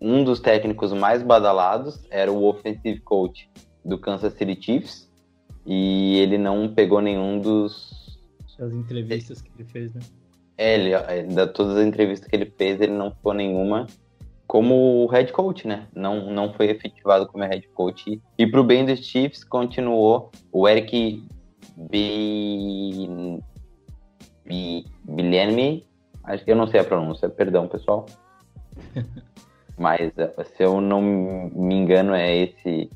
um 0.00 0.24
dos 0.24 0.40
técnicos 0.40 0.92
mais 0.92 1.22
badalados 1.22 2.00
era 2.10 2.30
o 2.30 2.44
offensive 2.44 3.00
coach 3.00 3.48
do 3.84 3.96
Kansas 3.98 4.32
City 4.34 4.58
Chiefs 4.60 5.10
e 5.64 6.18
ele 6.18 6.36
não 6.36 6.68
pegou 6.72 7.00
nenhum 7.00 7.38
dos 7.38 7.94
as 8.58 8.72
entrevistas 8.72 9.42
que 9.42 9.50
ele 9.56 9.68
fez, 9.68 9.94
né? 9.94 10.00
É, 10.56 10.74
ele, 10.74 10.92
é, 10.92 11.22
da 11.24 11.46
todas 11.46 11.76
as 11.76 11.86
entrevistas 11.86 12.28
que 12.28 12.34
ele 12.34 12.46
fez, 12.46 12.80
ele 12.80 12.92
não 12.92 13.10
ficou 13.10 13.34
nenhuma 13.34 13.86
como 14.46 15.06
head 15.06 15.32
coach, 15.32 15.66
né? 15.68 15.86
Não, 15.94 16.30
não 16.32 16.52
foi 16.54 16.70
efetivado 16.70 17.26
como 17.26 17.44
head 17.44 17.68
coach. 17.74 18.20
E 18.38 18.46
pro 18.46 18.64
bem 18.64 18.84
dos 18.84 19.00
Chiefs, 19.00 19.44
continuou 19.44 20.30
o 20.50 20.68
Eric 20.68 21.22
B... 21.76 23.40
B... 24.46 24.84
Que 25.04 25.84
eu 26.46 26.56
não 26.56 26.66
sei 26.66 26.80
a 26.80 26.84
pronúncia, 26.84 27.28
perdão, 27.28 27.68
pessoal. 27.68 28.06
Mas 29.78 30.12
se 30.56 30.62
eu 30.62 30.80
não 30.80 31.02
me 31.02 31.74
engano, 31.74 32.14
é 32.14 32.34
esse 32.34 32.90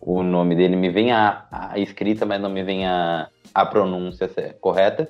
o 0.00 0.22
nome 0.22 0.56
dele. 0.56 0.76
Me 0.76 0.90
vem 0.90 1.12
a, 1.12 1.46
a 1.50 1.78
escrita, 1.78 2.24
mas 2.24 2.40
não 2.40 2.50
me 2.50 2.62
vem 2.62 2.86
a, 2.86 3.28
a 3.54 3.66
pronúncia 3.66 4.28
correta. 4.60 5.08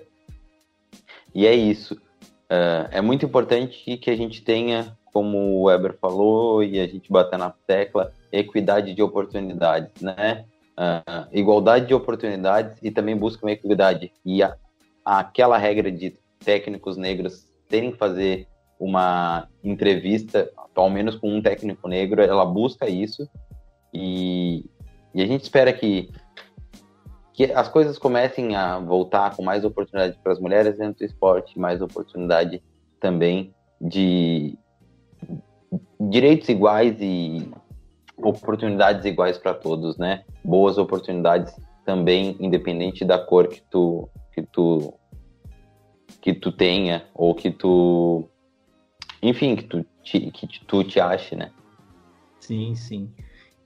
E 1.34 1.46
é 1.46 1.54
isso. 1.54 1.94
Uh, 1.94 2.90
é 2.90 3.00
muito 3.00 3.24
importante 3.24 3.96
que 3.96 4.10
a 4.10 4.16
gente 4.16 4.42
tenha, 4.42 4.96
como 5.12 5.38
o 5.38 5.62
Weber 5.64 5.96
falou, 5.98 6.62
e 6.62 6.80
a 6.80 6.86
gente 6.86 7.10
bater 7.10 7.38
na 7.38 7.50
tecla, 7.50 8.12
equidade 8.32 8.92
de 8.92 9.02
oportunidades, 9.02 10.02
né? 10.02 10.44
Uh, 10.76 11.28
igualdade 11.32 11.86
de 11.86 11.94
oportunidades 11.94 12.76
e 12.82 12.90
também 12.90 13.16
busca 13.16 13.46
uma 13.46 13.52
equidade. 13.52 14.12
E 14.24 14.42
a, 14.42 14.56
aquela 15.04 15.56
regra 15.56 15.90
de 15.90 16.16
técnicos 16.44 16.96
negros 16.96 17.46
terem 17.68 17.92
que 17.92 17.98
fazer 17.98 18.48
uma 18.78 19.46
entrevista, 19.62 20.50
ao 20.74 20.88
menos 20.88 21.14
com 21.14 21.28
um 21.28 21.42
técnico 21.42 21.86
negro, 21.86 22.22
ela 22.22 22.44
busca 22.44 22.88
isso. 22.88 23.28
E, 23.92 24.64
e 25.14 25.22
a 25.22 25.26
gente 25.26 25.42
espera 25.42 25.72
que 25.72 26.10
que 27.32 27.44
as 27.52 27.68
coisas 27.68 27.96
comecem 27.96 28.54
a 28.54 28.78
voltar 28.78 29.34
com 29.34 29.42
mais 29.42 29.64
oportunidade 29.64 30.18
para 30.22 30.32
as 30.32 30.38
mulheres 30.38 30.76
dentro 30.76 30.98
do 30.98 31.04
esporte, 31.06 31.58
mais 31.58 31.80
oportunidade 31.80 32.62
também 33.00 33.54
de 33.80 34.58
direitos 35.98 36.50
iguais 36.50 36.96
e 37.00 37.50
oportunidades 38.18 39.06
iguais 39.06 39.38
para 39.38 39.54
todos, 39.54 39.96
né? 39.96 40.22
Boas 40.44 40.76
oportunidades 40.76 41.54
também, 41.86 42.36
independente 42.38 43.06
da 43.06 43.18
cor 43.18 43.48
que 43.48 43.62
tu 43.70 44.06
que 44.34 44.42
tu 44.42 44.92
que 46.20 46.34
tu 46.34 46.52
tenha 46.52 47.04
ou 47.14 47.34
que 47.34 47.50
tu 47.50 48.28
enfim, 49.22 49.56
que 49.56 49.64
tu 49.64 49.84
te, 50.02 50.30
que 50.30 50.46
tu 50.66 50.84
te 50.84 50.98
ache, 50.98 51.36
né? 51.36 51.50
Sim, 52.40 52.74
sim. 52.74 53.10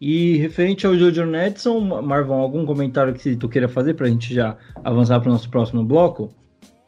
E 0.00 0.36
referente 0.38 0.86
ao 0.86 0.96
Jojo 0.96 1.24
Netson, 1.24 1.80
Marvão, 1.80 2.40
algum 2.40 2.66
comentário 2.66 3.14
que 3.14 3.36
tu 3.36 3.48
queira 3.48 3.68
fazer 3.68 3.94
para 3.94 4.06
a 4.06 4.10
gente 4.10 4.34
já 4.34 4.56
avançar 4.82 5.20
para 5.20 5.30
o 5.30 5.32
nosso 5.32 5.48
próximo 5.48 5.84
bloco? 5.84 6.34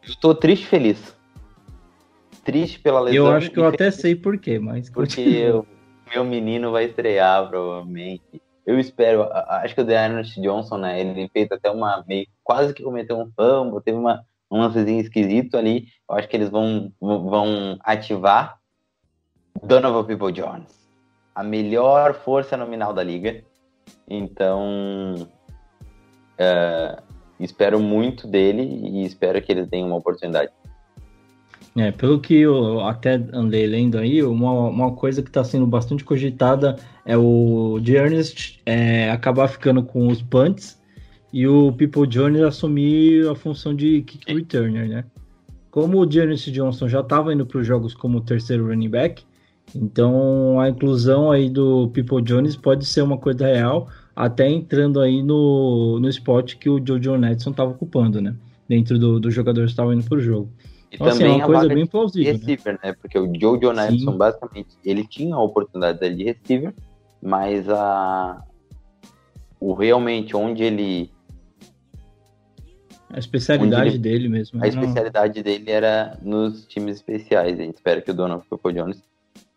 Estou 0.03 0.35
triste 0.35 0.67
feliz. 0.67 1.17
Triste 2.45 2.81
pela 2.81 3.01
lesão. 3.01 3.27
Eu 3.27 3.33
acho 3.33 3.51
que 3.51 3.59
eu 3.59 3.67
até 3.67 3.91
sei 3.91 4.15
por 4.15 4.39
quê, 4.39 4.59
mas. 4.59 4.91
Porque 4.91 5.51
o 5.51 5.67
meu 6.13 6.25
menino 6.25 6.73
vai 6.73 6.85
estrear, 6.85 7.49
provavelmente. 7.49 8.43
Eu 8.67 8.79
espero, 8.81 9.29
acho 9.33 9.75
que 9.75 9.81
o 9.81 9.85
Dearness 9.85 10.35
Johnson, 10.35 10.79
né? 10.79 11.01
Ele 11.01 11.29
fez 11.33 11.51
até 11.51 11.71
uma 11.71 12.05
meio. 12.07 12.27
Quase 12.43 12.75
que 12.75 12.83
cometeu 12.83 13.17
um 13.17 13.31
fumble, 13.35 13.83
teve 13.83 13.97
uma, 13.97 14.25
um 14.51 14.59
lancezinho 14.59 15.01
esquisito 15.01 15.57
ali. 15.57 15.89
Eu 16.09 16.17
acho 16.17 16.29
que 16.29 16.37
eles 16.37 16.51
vão, 16.51 16.93
vão 17.01 17.79
ativar 17.83 18.59
Donovan 19.63 20.05
People 20.05 20.33
Jones 20.33 20.87
a 21.37 21.43
melhor 21.43 22.15
força 22.15 22.57
nominal 22.57 22.95
da 22.95 23.05
liga. 23.05 23.45
Então, 24.09 25.29
uh, 26.41 27.03
espero 27.39 27.79
muito 27.79 28.27
dele 28.27 28.63
e 28.63 29.05
espero 29.05 29.41
que 29.43 29.53
ele 29.53 29.67
tenha 29.67 29.85
uma 29.85 29.97
oportunidade. 29.97 30.51
É, 31.77 31.91
pelo 31.91 32.19
que 32.19 32.41
eu 32.41 32.81
até 32.81 33.17
andei 33.35 33.67
lendo 33.67 33.99
aí, 33.99 34.23
uma, 34.23 34.51
uma 34.71 34.93
coisa 34.95 35.23
que 35.23 35.29
está 35.29 35.45
sendo 35.45 35.67
bastante 35.67 36.03
cogitada 36.03 36.77
é 37.05 37.19
o 37.19 37.79
Ernest 37.87 38.63
é, 38.65 39.11
acabar 39.11 39.47
ficando 39.47 39.83
com 39.83 40.09
os 40.09 40.23
punts 40.23 40.81
e 41.33 41.47
o 41.47 41.73
People 41.73 42.07
Jones 42.07 42.43
assumir 42.43 43.29
a 43.29 43.35
função 43.35 43.75
de 43.75 44.03
kick 44.03 44.33
returner, 44.33 44.89
né? 44.89 45.05
Como 45.71 45.99
o 45.99 46.05
Ernest 46.05 46.51
Johnson 46.51 46.89
já 46.89 47.01
estava 47.01 47.33
indo 47.35 47.45
para 47.45 47.59
os 47.59 47.67
jogos 47.67 47.95
como 47.95 48.21
terceiro 48.21 48.67
running 48.67 48.89
back, 48.89 49.23
então 49.75 50.61
a 50.61 50.69
inclusão 50.69 51.31
aí 51.31 51.51
do 51.51 51.89
People 51.89 52.23
Jones 52.23 52.57
pode 52.57 52.85
ser 52.87 53.03
uma 53.03 53.19
coisa 53.19 53.47
real, 53.47 53.89
até 54.15 54.49
entrando 54.49 55.01
aí 55.01 55.23
no, 55.23 55.99
no 56.01 56.09
spot 56.09 56.55
que 56.55 56.71
o 56.71 56.81
Jojo 56.85 57.17
Netson 57.17 57.51
estava 57.51 57.73
ocupando, 57.73 58.21
né? 58.21 58.35
Dentro 58.69 58.99
do, 58.99 59.21
do 59.21 59.31
jogador 59.31 59.65
que 59.65 59.71
estava 59.71 59.95
indo 59.95 60.05
pro 60.05 60.21
jogo. 60.21 60.51
E 60.91 60.95
então, 60.95 61.09
também 61.09 61.27
assim, 61.27 61.41
é 61.41 61.45
uma 61.45 61.47
coisa 61.47 61.75
bem 61.75 61.87
plausível. 61.87 62.33
Né? 62.33 62.39
Receiver, 62.39 62.73
né? 62.75 62.79
né? 62.83 62.97
Porque 63.01 63.19
o 63.19 63.31
Jojo 63.39 63.73
Netson, 63.73 64.17
basicamente, 64.17 64.71
ele 64.85 65.07
tinha 65.07 65.35
a 65.35 65.43
oportunidade 65.43 65.99
de 66.15 66.25
receiver, 66.25 66.75
mas 67.23 67.69
a 67.69 68.43
o 69.59 69.73
realmente 69.73 70.37
onde 70.37 70.63
ele 70.63 71.11
a 73.17 73.19
especialidade 73.19 73.93
ele, 73.93 73.99
dele 73.99 74.29
mesmo. 74.29 74.63
A 74.63 74.69
especialidade 74.69 75.43
dele 75.43 75.71
era 75.71 76.19
nos 76.21 76.67
times 76.67 76.97
especiais. 76.97 77.59
A 77.59 77.63
gente 77.63 77.77
espera 77.77 78.03
que 78.03 78.11
o 78.11 78.15
Donovan 78.15 78.45
People 78.51 78.75
Jones 78.75 79.03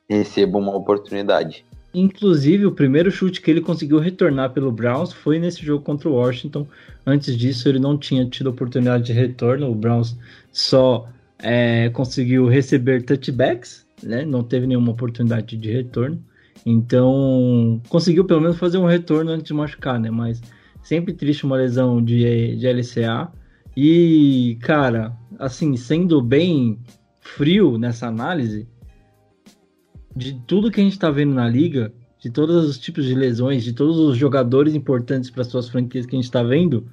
receba 0.10 0.58
uma 0.58 0.74
oportunidade. 0.74 1.66
Inclusive, 1.94 2.66
o 2.66 2.72
primeiro 2.72 3.12
chute 3.12 3.42
que 3.42 3.52
ele 3.52 3.60
conseguiu 3.60 4.00
retornar 4.00 4.52
pelo 4.52 4.72
Browns 4.72 5.12
foi 5.12 5.40
nesse 5.40 5.62
jogo 5.62 5.84
contra 5.84 6.08
o 6.08 6.14
Washington. 6.14 6.66
Antes 7.06 7.36
disso, 7.36 7.68
ele 7.68 7.80
não 7.80 7.98
tinha 7.98 8.26
tido 8.26 8.50
oportunidade 8.50 9.04
de 9.04 9.12
retorno. 9.12 9.70
O 9.70 9.76
Browns 9.76 10.16
só 10.54 11.10
é, 11.38 11.90
conseguiu 11.90 12.48
receber 12.48 13.04
touchbacks, 13.04 13.86
né? 14.02 14.24
não 14.24 14.42
teve 14.42 14.68
nenhuma 14.68 14.92
oportunidade 14.92 15.58
de 15.58 15.70
retorno. 15.70 16.18
Então, 16.66 17.82
conseguiu 17.90 18.24
pelo 18.24 18.40
menos 18.40 18.58
fazer 18.58 18.78
um 18.78 18.86
retorno 18.86 19.32
antes 19.32 19.48
de 19.48 19.54
machucar, 19.54 20.00
né? 20.00 20.10
Mas 20.10 20.42
sempre 20.82 21.12
triste 21.12 21.46
uma 21.46 21.58
lesão 21.58 22.02
de, 22.02 22.56
de 22.56 22.68
LCA. 22.72 23.30
E, 23.82 24.58
cara, 24.62 25.16
assim, 25.40 25.78
sendo 25.78 26.22
bem 26.22 26.78
frio 27.22 27.78
nessa 27.78 28.08
análise, 28.08 28.68
de 30.14 30.34
tudo 30.46 30.70
que 30.70 30.82
a 30.82 30.84
gente 30.84 30.92
está 30.92 31.10
vendo 31.10 31.34
na 31.34 31.48
liga, 31.48 31.94
de 32.20 32.30
todos 32.30 32.66
os 32.66 32.78
tipos 32.78 33.06
de 33.06 33.16
lesões, 33.16 33.64
de 33.64 33.72
todos 33.72 33.98
os 33.98 34.18
jogadores 34.18 34.76
importantes 34.76 35.30
para 35.30 35.46
suas 35.46 35.70
franquias 35.70 36.06
que 36.06 36.14
a 36.14 36.18
gente 36.18 36.26
está 36.26 36.44
vendo, 36.44 36.92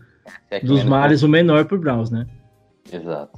é 0.49 0.61
dos 0.61 0.85
mares 0.85 1.25
o 1.25 1.29
menor 1.29 1.65
pro 1.65 1.77
Browns, 1.77 2.13
né? 2.13 2.25
Exato. 2.93 3.37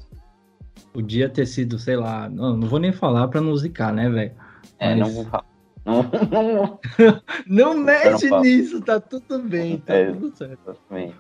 Podia 0.93 1.31
ter 1.31 1.47
sido, 1.47 1.79
sei 1.79 1.97
lá, 1.97 2.29
não, 2.29 2.55
não 2.55 2.69
vou 2.69 2.79
nem 2.79 2.93
falar 2.93 3.29
para 3.29 3.41
não 3.41 3.57
zicar, 3.57 3.95
né, 3.95 4.11
velho? 4.11 4.33
É, 4.79 4.95
Mas... 4.95 4.99
não 4.99 5.11
vou 5.11 5.25
falar. 5.25 5.47
Não, 5.87 6.79
não 7.49 7.79
mexe 7.81 8.31
nisso, 8.43 8.83
tá 8.83 9.01
tudo 9.01 9.39
bem, 9.39 9.79
tá 9.79 9.95
é, 9.95 10.13
tudo 10.13 10.37
certo. 10.37 10.77
Bem. 10.91 11.15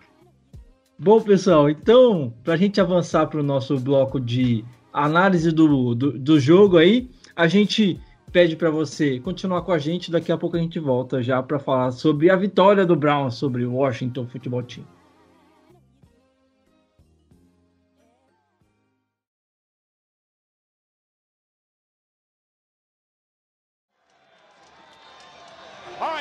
Bom, 1.01 1.21
pessoal, 1.21 1.71
então, 1.71 2.35
para 2.43 2.55
a 2.55 2.57
gente 2.57 2.81
avançar 2.81 3.29
para 3.29 3.39
o 3.39 3.43
nosso 3.43 3.79
bloco 3.79 4.19
de 4.19 4.65
análise 4.93 5.53
do, 5.53 5.95
do, 5.95 6.19
do 6.19 6.41
jogo 6.41 6.77
aí, 6.77 7.09
a 7.37 7.47
gente 7.47 8.01
pede 8.33 8.57
para 8.57 8.69
você 8.69 9.21
continuar 9.21 9.63
com 9.63 9.71
a 9.71 9.79
gente. 9.79 10.11
Daqui 10.11 10.33
a 10.33 10.37
pouco 10.37 10.57
a 10.57 10.61
gente 10.61 10.81
volta 10.81 11.23
já 11.23 11.41
para 11.41 11.61
falar 11.61 11.93
sobre 11.93 12.29
a 12.31 12.35
vitória 12.35 12.85
do 12.85 12.97
Brown 12.97 13.31
sobre 13.31 13.65
o 13.65 13.75
Washington 13.75 14.27
Football 14.27 14.65
Team. 14.65 14.85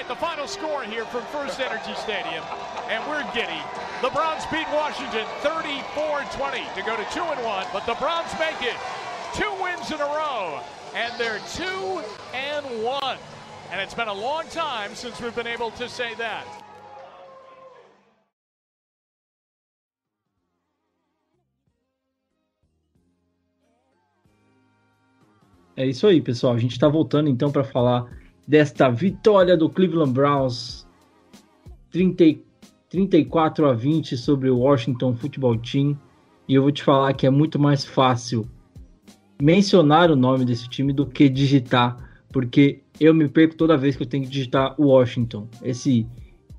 The 0.08 0.16
final 0.16 0.48
score 0.48 0.84
here 0.84 1.06
from 1.06 1.22
First 1.26 1.60
Energy 1.60 1.94
Stadium, 1.96 2.44
and 2.88 3.04
we're 3.10 3.24
giddy. 3.34 3.60
The 4.02 4.10
Browns 4.10 4.46
beat 4.52 4.68
Washington 4.74 5.26
34-20 5.44 6.76
to 6.76 6.82
go 6.84 6.96
to 6.96 7.06
2 7.12 7.20
and 7.20 7.44
1, 7.44 7.66
but 7.74 7.86
the 7.86 7.96
Browns 7.96 8.32
make 8.40 8.62
it 8.62 8.78
two 9.34 9.52
wins 9.62 9.92
in 9.92 10.00
a 10.00 10.06
row, 10.06 10.62
and 10.96 11.14
they're 11.20 11.42
2 11.56 11.64
and 12.34 12.84
1. 12.84 13.18
And 13.72 13.82
it's 13.82 13.94
been 13.94 14.08
a 14.08 14.14
long 14.14 14.46
time 14.48 14.96
since 14.96 15.20
we've 15.20 15.36
been 15.36 15.48
able 15.48 15.72
to 15.72 15.90
say 15.90 16.14
that. 16.16 16.46
É 25.76 25.86
isso 25.86 26.08
aí, 26.08 26.22
pessoal. 26.22 26.54
A 26.56 26.58
gente 26.58 26.72
está 26.72 26.88
voltando 26.88 27.30
então 27.30 27.52
para 27.52 27.64
falar 27.64 28.08
desta 28.48 28.90
vitória 28.90 29.58
do 29.58 29.70
Cleveland 29.70 30.14
Browns 30.14 30.88
30, 31.92 32.40
34 32.90 33.66
a 33.68 33.74
20 33.74 34.16
sobre 34.16 34.50
o 34.50 34.60
Washington 34.60 35.16
Football 35.16 35.58
Team. 35.58 35.98
E 36.48 36.54
eu 36.54 36.62
vou 36.62 36.72
te 36.72 36.84
falar 36.84 37.14
que 37.14 37.28
é 37.28 37.30
muito 37.30 37.60
mais 37.60 37.84
fácil 37.84 38.48
mencionar 39.42 40.10
o 40.10 40.16
nome 40.16 40.46
desse 40.46 40.68
time 40.70 40.94
do 40.94 41.06
que 41.06 41.30
digitar, 41.30 41.98
porque 42.32 42.82
eu 43.00 43.14
me 43.14 43.28
perco 43.28 43.56
toda 43.56 43.78
vez 43.78 43.96
que 43.96 44.04
eu 44.04 44.08
tenho 44.08 44.24
que 44.24 44.30
digitar 44.30 44.76
Washington. 44.80 45.48
Esse 45.62 46.08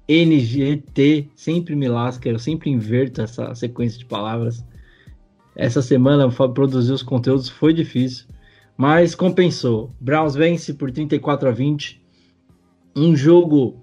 NGT 0.09 1.29
sempre 1.35 1.75
me 1.75 1.89
lasca, 1.89 2.29
eu 2.29 2.39
sempre 2.39 2.71
inverto 2.71 3.23
essa 3.23 3.55
sequência 3.55 3.99
de 3.99 4.05
palavras. 4.05 4.65
Essa 5.57 5.83
semana 5.83 6.31
produzir 6.31 6.93
os 6.93 7.03
conteúdos 7.03 7.49
foi 7.49 7.73
difícil, 7.73 8.27
mas 8.79 9.13
compensou. 9.13 9.91
Browns 10.01 10.37
vence 10.37 10.73
por 10.73 10.93
34 10.93 11.49
a 11.49 11.53
20. 11.53 12.01
Um 12.95 13.17
jogo 13.17 13.83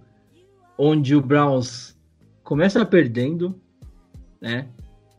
onde 0.77 1.13
o 1.13 1.21
Browns 1.21 1.97
começa 2.41 2.85
perdendo, 2.85 3.59
né? 4.39 4.69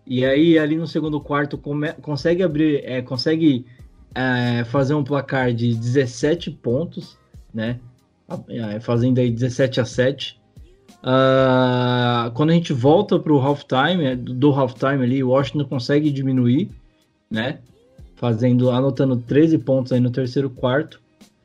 E 0.06 0.24
aí 0.24 0.58
ali 0.58 0.76
no 0.76 0.86
segundo 0.86 1.20
quarto 1.20 1.58
come, 1.58 1.92
consegue 1.94 2.42
abrir, 2.42 2.82
é, 2.84 3.02
consegue 3.02 3.66
é, 4.14 4.64
fazer 4.64 4.94
um 4.94 5.04
placar 5.04 5.52
de 5.52 5.74
17 5.74 6.52
pontos, 6.52 7.18
né? 7.52 7.78
É, 8.48 8.80
fazendo 8.80 9.18
aí 9.18 9.30
17 9.30 9.80
a 9.80 9.84
7. 9.84 10.40
Uh, 10.88 11.08
ah, 11.08 12.32
quando 12.34 12.50
a 12.50 12.54
gente 12.54 12.72
volta 12.72 13.18
para 13.18 13.32
o 13.32 13.38
halftime, 13.38 14.16
do 14.16 14.50
halftime 14.52 15.04
ali, 15.04 15.22
o 15.22 15.28
Washington 15.28 15.66
consegue 15.66 16.10
diminuir, 16.10 16.70
né? 17.30 17.60
Fazendo, 18.16 18.70
anotando 18.70 19.16
13 19.16 19.58
pontos 19.58 19.92
aí 19.92 20.00
no 20.00 20.10
terceiro 20.10 20.50
quarto. 20.50 21.00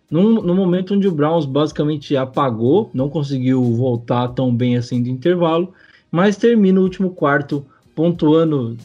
Num, 0.10 0.42
no 0.42 0.56
momento 0.56 0.94
onde 0.94 1.08
o 1.08 1.12
Browns 1.12 1.46
basicamente 1.46 2.18
apagou, 2.18 2.90
não 2.94 3.10
conseguiu 3.10 3.64
voltar 3.76 4.28
tão 4.30 4.54
bem 4.54 4.76
assim 4.76 5.02
do 5.02 5.10
intervalo, 5.10 5.74
mas 6.12 6.36
termina 6.36 6.80
o 6.80 6.84
último 6.84 7.12
quarto 7.12 7.66
pontuando 7.96 8.78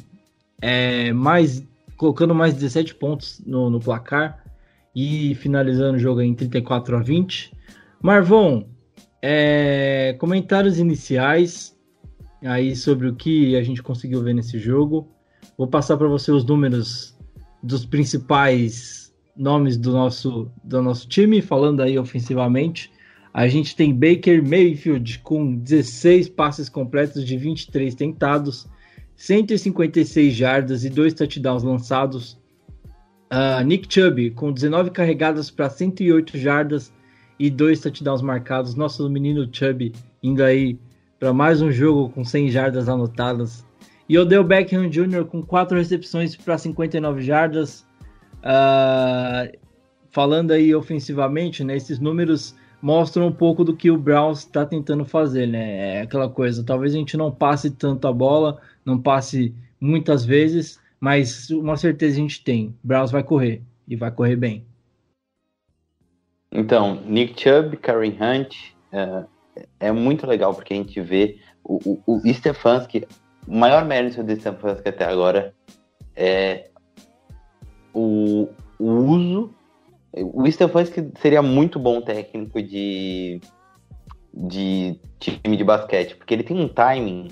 é, 0.60 1.12
mais, 1.12 1.64
colocando 1.96 2.34
mais 2.34 2.54
17 2.54 2.94
pontos 2.94 3.40
no, 3.44 3.70
no 3.70 3.80
placar 3.80 4.44
e 4.94 5.34
finalizando 5.34 5.96
o 5.96 6.00
jogo 6.00 6.20
em 6.20 6.34
34 6.34 6.96
a 6.96 7.00
20. 7.00 7.52
Marvon, 8.00 8.64
é, 9.20 10.14
comentários 10.18 10.78
iniciais 10.78 11.76
aí 12.44 12.76
sobre 12.76 13.08
o 13.08 13.14
que 13.14 13.56
a 13.56 13.62
gente 13.62 13.82
conseguiu 13.82 14.22
ver 14.22 14.34
nesse 14.34 14.58
jogo. 14.58 15.08
Vou 15.58 15.66
passar 15.66 15.96
para 15.96 16.06
você 16.06 16.30
os 16.30 16.44
números 16.44 17.15
dos 17.62 17.84
principais 17.84 19.12
nomes 19.36 19.76
do 19.76 19.92
nosso, 19.92 20.50
do 20.64 20.80
nosso 20.80 21.08
time, 21.08 21.42
falando 21.42 21.82
aí 21.82 21.98
ofensivamente. 21.98 22.90
A 23.32 23.48
gente 23.48 23.76
tem 23.76 23.92
Baker 23.92 24.42
Mayfield 24.42 25.18
com 25.18 25.56
16 25.56 26.30
passes 26.30 26.68
completos 26.68 27.24
de 27.26 27.36
23 27.36 27.94
tentados, 27.94 28.66
156 29.14 30.34
jardas 30.34 30.84
e 30.84 30.90
dois 30.90 31.12
touchdowns 31.12 31.62
lançados. 31.62 32.38
Uh, 33.30 33.62
Nick 33.64 33.92
Chubb 33.92 34.30
com 34.30 34.52
19 34.52 34.90
carregadas 34.90 35.50
para 35.50 35.68
108 35.68 36.38
jardas 36.38 36.92
e 37.38 37.50
dois 37.50 37.80
touchdowns 37.80 38.22
marcados. 38.22 38.74
Nosso 38.74 39.08
menino 39.10 39.48
Chubb 39.52 39.92
indo 40.22 40.42
aí 40.42 40.78
para 41.18 41.32
mais 41.32 41.60
um 41.60 41.70
jogo 41.70 42.08
com 42.10 42.24
100 42.24 42.50
jardas 42.50 42.88
anotadas. 42.88 43.66
E 44.08 44.18
Odell 44.18 44.44
Beckham 44.44 44.88
Jr. 44.88 45.24
com 45.24 45.42
quatro 45.42 45.76
recepções 45.76 46.36
para 46.36 46.56
59 46.56 47.22
jardas. 47.22 47.86
Uh, 48.38 49.56
falando 50.10 50.52
aí 50.52 50.74
ofensivamente, 50.74 51.64
né, 51.64 51.76
esses 51.76 51.98
números 51.98 52.54
mostram 52.80 53.26
um 53.26 53.32
pouco 53.32 53.64
do 53.64 53.74
que 53.74 53.90
o 53.90 53.98
Browns 53.98 54.40
está 54.40 54.64
tentando 54.64 55.04
fazer, 55.04 55.46
né? 55.46 55.98
É 55.98 56.00
aquela 56.02 56.28
coisa, 56.28 56.64
talvez 56.64 56.94
a 56.94 56.98
gente 56.98 57.16
não 57.16 57.32
passe 57.32 57.70
tanto 57.70 58.06
a 58.06 58.12
bola, 58.12 58.60
não 58.84 59.00
passe 59.00 59.54
muitas 59.80 60.24
vezes, 60.24 60.80
mas 61.00 61.50
uma 61.50 61.76
certeza 61.76 62.16
a 62.16 62.20
gente 62.20 62.44
tem: 62.44 62.74
Browns 62.84 63.10
vai 63.10 63.22
correr 63.22 63.62
e 63.88 63.96
vai 63.96 64.10
correr 64.10 64.36
bem. 64.36 64.64
Então, 66.52 67.02
Nick 67.06 67.40
Chubb, 67.42 67.76
Karen 67.78 68.16
Hunt, 68.20 68.54
é, 68.92 69.24
é 69.80 69.92
muito 69.92 70.26
legal 70.26 70.54
porque 70.54 70.72
a 70.72 70.76
gente 70.76 71.00
vê 71.00 71.38
o, 71.62 72.00
o, 72.06 72.20
o 72.22 72.32
Stefanski, 72.32 73.06
o 73.46 73.56
maior 73.56 73.84
mérito 73.84 74.22
do 74.22 74.34
Stefanski 74.34 74.88
até 74.88 75.04
agora 75.04 75.54
é 76.14 76.70
o, 77.94 78.48
o 78.78 78.90
uso. 78.90 79.54
O 80.12 80.50
Stefanski 80.50 81.10
seria 81.20 81.42
muito 81.42 81.78
bom 81.78 82.00
técnico 82.00 82.62
de, 82.62 83.40
de 84.32 84.98
time 85.18 85.56
de 85.56 85.64
basquete, 85.64 86.16
porque 86.16 86.32
ele 86.32 86.42
tem 86.42 86.58
um 86.58 86.68
timing 86.68 87.28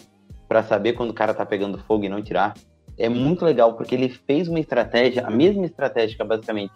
para 0.47 0.63
saber 0.63 0.93
quando 0.93 1.11
o 1.11 1.15
cara 1.15 1.33
tá 1.33 1.47
pegando 1.47 1.79
fogo 1.79 2.05
e 2.05 2.09
não 2.09 2.23
tirar 2.23 2.55
é 2.99 3.09
muito 3.09 3.45
legal 3.45 3.75
porque 3.75 3.95
ele 3.95 4.09
fez 4.09 4.49
uma 4.49 4.61
estratégia, 4.61 5.27
a 5.27 5.31
mesma 5.31 5.65
estratégia 5.65 6.25
basicamente 6.25 6.73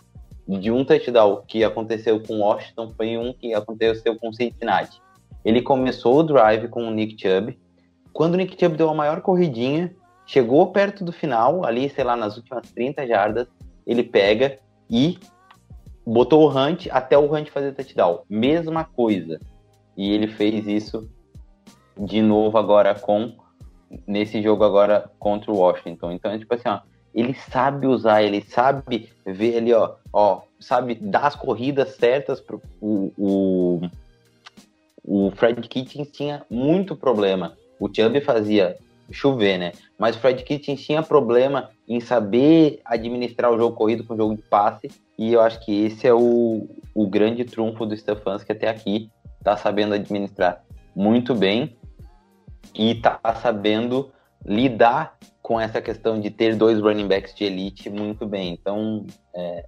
de 0.46 0.70
um 0.70 0.85
touchdown 0.85 1.42
que 1.46 1.62
aconteceu 1.62 2.20
com 2.22 2.40
Washington 2.40 2.92
foi 2.96 3.16
um 3.18 3.33
que 3.33 3.53
aconteceu 3.55 4.16
com 4.16 4.33
Cincinnati. 4.33 5.01
Ele 5.44 5.62
começou 5.62 6.18
o 6.18 6.22
drive 6.22 6.68
com 6.68 6.87
o 6.87 6.90
Nick 6.90 7.20
Chubb. 7.20 7.59
Quando 8.18 8.35
o 8.35 8.37
Nick 8.37 8.59
Chubb 8.59 8.76
deu 8.76 8.90
a 8.90 8.94
maior 8.94 9.20
corridinha, 9.20 9.94
chegou 10.26 10.72
perto 10.72 11.04
do 11.04 11.12
final, 11.12 11.64
ali, 11.64 11.88
sei 11.88 12.02
lá, 12.02 12.16
nas 12.16 12.37
últimas 12.37 12.68
30 12.72 13.07
jardas, 13.07 13.46
ele 13.87 14.02
pega 14.02 14.59
e 14.90 15.20
botou 16.04 16.42
o 16.42 16.50
Hunt 16.50 16.88
até 16.90 17.16
o 17.16 17.33
Hunt 17.33 17.48
fazer 17.50 17.70
touchdown. 17.76 18.22
Mesma 18.28 18.83
coisa. 18.83 19.40
E 19.96 20.12
ele 20.12 20.26
fez 20.26 20.66
isso 20.66 21.09
de 21.96 22.20
novo 22.20 22.59
agora 22.59 22.92
com 22.92 23.37
nesse 24.04 24.42
jogo 24.42 24.64
agora 24.64 25.09
contra 25.20 25.52
o 25.52 25.59
Washington. 25.59 26.11
Então, 26.11 26.33
é 26.33 26.40
tipo 26.40 26.52
assim, 26.52 26.68
ó, 26.68 26.81
ele 27.14 27.35
sabe 27.35 27.87
usar, 27.87 28.24
ele 28.24 28.42
sabe 28.42 29.12
ver 29.24 29.59
ali, 29.59 29.72
ó, 29.72 29.94
ó, 30.12 30.40
sabe 30.59 30.96
dar 30.96 31.28
as 31.28 31.37
corridas 31.37 31.90
certas 31.94 32.40
pro 32.40 32.61
o, 32.81 33.81
o, 35.04 35.31
Fred 35.37 35.68
Kitchens 35.68 36.11
tinha 36.11 36.44
muito 36.50 36.96
problema. 36.96 37.57
O 37.81 37.88
Chubb 37.93 38.21
fazia 38.21 38.77
chover, 39.11 39.59
né? 39.59 39.73
Mas 39.99 40.17
o 40.17 40.21
Fred 40.21 40.43
Kitchens 40.43 40.85
tinha 40.85 41.03
problema 41.03 41.71
em 41.88 42.01
saber 42.01 42.81
administrar 42.85 43.51
o 43.51 43.57
jogo 43.57 43.75
corrido 43.75 44.05
com 44.05 44.14
o 44.14 44.17
jogo 44.17 44.37
de 44.37 44.43
passe. 44.43 44.91
E 45.17 45.33
eu 45.33 45.41
acho 45.41 45.61
que 45.64 45.87
esse 45.87 46.07
é 46.07 46.12
o, 46.12 46.69
o 46.95 47.07
grande 47.07 47.45
trunfo 47.45 47.87
do 47.87 47.97
Stefanski 47.97 48.53
até 48.53 48.69
aqui. 48.69 49.11
Tá 49.43 49.57
sabendo 49.57 49.95
administrar 49.95 50.62
muito 50.95 51.35
bem 51.35 51.77
e 52.75 52.95
tá 52.97 53.21
sabendo 53.41 54.11
lidar 54.45 55.17
com 55.43 55.59
essa 55.59 55.81
questão 55.81 56.21
de 56.21 56.31
ter 56.31 56.55
dois 56.55 56.81
running 56.81 57.09
backs 57.09 57.35
de 57.35 57.45
elite 57.45 57.88
muito 57.88 58.27
bem. 58.27 58.53
Então, 58.53 59.07
é, 59.35 59.64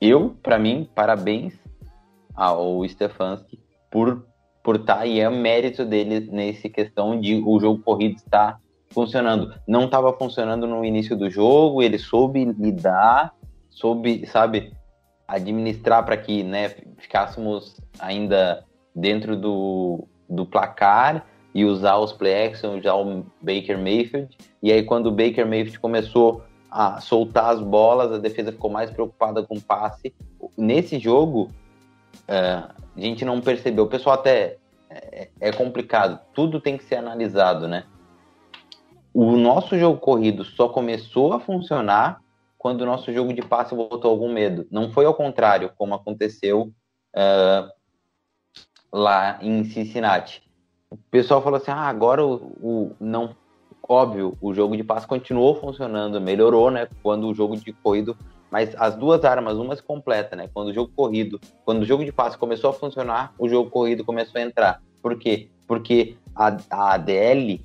eu, 0.00 0.36
para 0.42 0.58
mim, 0.58 0.88
parabéns 0.94 1.54
ao 2.34 2.86
Stefanski 2.88 3.60
por 3.90 4.26
por 4.62 4.76
estar 4.76 4.98
tá, 4.98 5.06
e 5.06 5.20
é 5.20 5.30
mérito 5.30 5.84
dele 5.84 6.28
nesse 6.30 6.68
questão 6.68 7.18
de 7.20 7.42
o 7.44 7.58
jogo 7.58 7.82
corrido 7.82 8.16
estar 8.16 8.60
funcionando. 8.90 9.54
Não 9.66 9.84
estava 9.84 10.12
funcionando 10.12 10.66
no 10.66 10.84
início 10.84 11.16
do 11.16 11.30
jogo, 11.30 11.82
ele 11.82 11.98
soube 11.98 12.44
lidar, 12.44 13.34
soube, 13.70 14.26
sabe, 14.26 14.72
administrar 15.26 16.04
para 16.04 16.16
que, 16.16 16.42
né, 16.42 16.74
ficássemos 16.96 17.80
ainda 17.98 18.64
dentro 18.94 19.36
do, 19.36 20.06
do 20.28 20.46
placar 20.46 21.26
e 21.54 21.64
usar 21.64 21.96
os 21.98 22.12
play 22.12 22.46
action, 22.46 22.78
usar 22.78 22.94
o 22.94 23.24
Baker 23.40 23.78
Mayfield. 23.78 24.36
E 24.62 24.72
aí, 24.72 24.82
quando 24.82 25.06
o 25.06 25.12
Baker 25.12 25.46
Mayfield 25.46 25.78
começou 25.80 26.42
a 26.70 27.00
soltar 27.00 27.54
as 27.54 27.60
bolas, 27.60 28.12
a 28.12 28.18
defesa 28.18 28.52
ficou 28.52 28.70
mais 28.70 28.90
preocupada 28.90 29.42
com 29.42 29.56
o 29.56 29.60
passe. 29.60 30.14
Nesse 30.56 30.98
jogo, 30.98 31.50
a 32.28 32.74
gente 33.00 33.24
não 33.24 33.40
percebeu. 33.40 33.84
O 33.84 33.88
pessoal 33.88 34.16
até 34.16 34.58
é, 34.90 35.28
é, 35.40 35.52
complicado, 35.52 36.20
tudo 36.34 36.60
tem 36.60 36.76
que 36.76 36.84
ser 36.84 36.96
analisado, 36.96 37.66
né? 37.66 37.84
O 39.12 39.36
nosso 39.36 39.78
jogo 39.78 39.98
corrido 39.98 40.44
só 40.44 40.68
começou 40.68 41.32
a 41.32 41.40
funcionar 41.40 42.20
quando 42.56 42.82
o 42.82 42.86
nosso 42.86 43.12
jogo 43.12 43.32
de 43.32 43.42
passe 43.42 43.74
voltou 43.74 44.10
algum 44.10 44.32
medo. 44.32 44.66
Não 44.70 44.90
foi 44.90 45.06
ao 45.06 45.14
contrário, 45.14 45.72
como 45.76 45.94
aconteceu 45.94 46.72
uh, 47.16 47.72
lá 48.92 49.38
em 49.42 49.64
Cincinnati. 49.64 50.42
O 50.90 50.96
pessoal 51.10 51.42
falou 51.42 51.58
assim: 51.58 51.70
ah, 51.70 51.88
agora 51.88 52.24
o, 52.24 52.34
o 52.60 52.96
não. 53.00 53.34
Óbvio, 53.90 54.36
o 54.42 54.52
jogo 54.52 54.76
de 54.76 54.84
passe 54.84 55.06
continuou 55.06 55.54
funcionando, 55.54 56.20
melhorou, 56.20 56.70
né? 56.70 56.88
Quando 57.02 57.26
o 57.26 57.34
jogo 57.34 57.56
de 57.56 57.72
corrido 57.72 58.16
mas 58.50 58.74
as 58.76 58.94
duas 58.96 59.24
armas, 59.24 59.56
uma 59.56 59.76
se 59.76 59.82
completa, 59.82 60.34
né? 60.34 60.48
Quando 60.52 60.68
o 60.68 60.74
jogo 60.74 60.90
corrido, 60.94 61.40
quando 61.64 61.82
o 61.82 61.84
jogo 61.84 62.04
de 62.04 62.12
passe 62.12 62.38
começou 62.38 62.70
a 62.70 62.72
funcionar, 62.72 63.34
o 63.38 63.48
jogo 63.48 63.70
corrido 63.70 64.04
começou 64.04 64.40
a 64.40 64.44
entrar. 64.44 64.82
Por 65.02 65.18
quê? 65.18 65.48
Porque 65.66 66.16
a, 66.34 66.56
a 66.70 66.94
ADL 66.94 67.60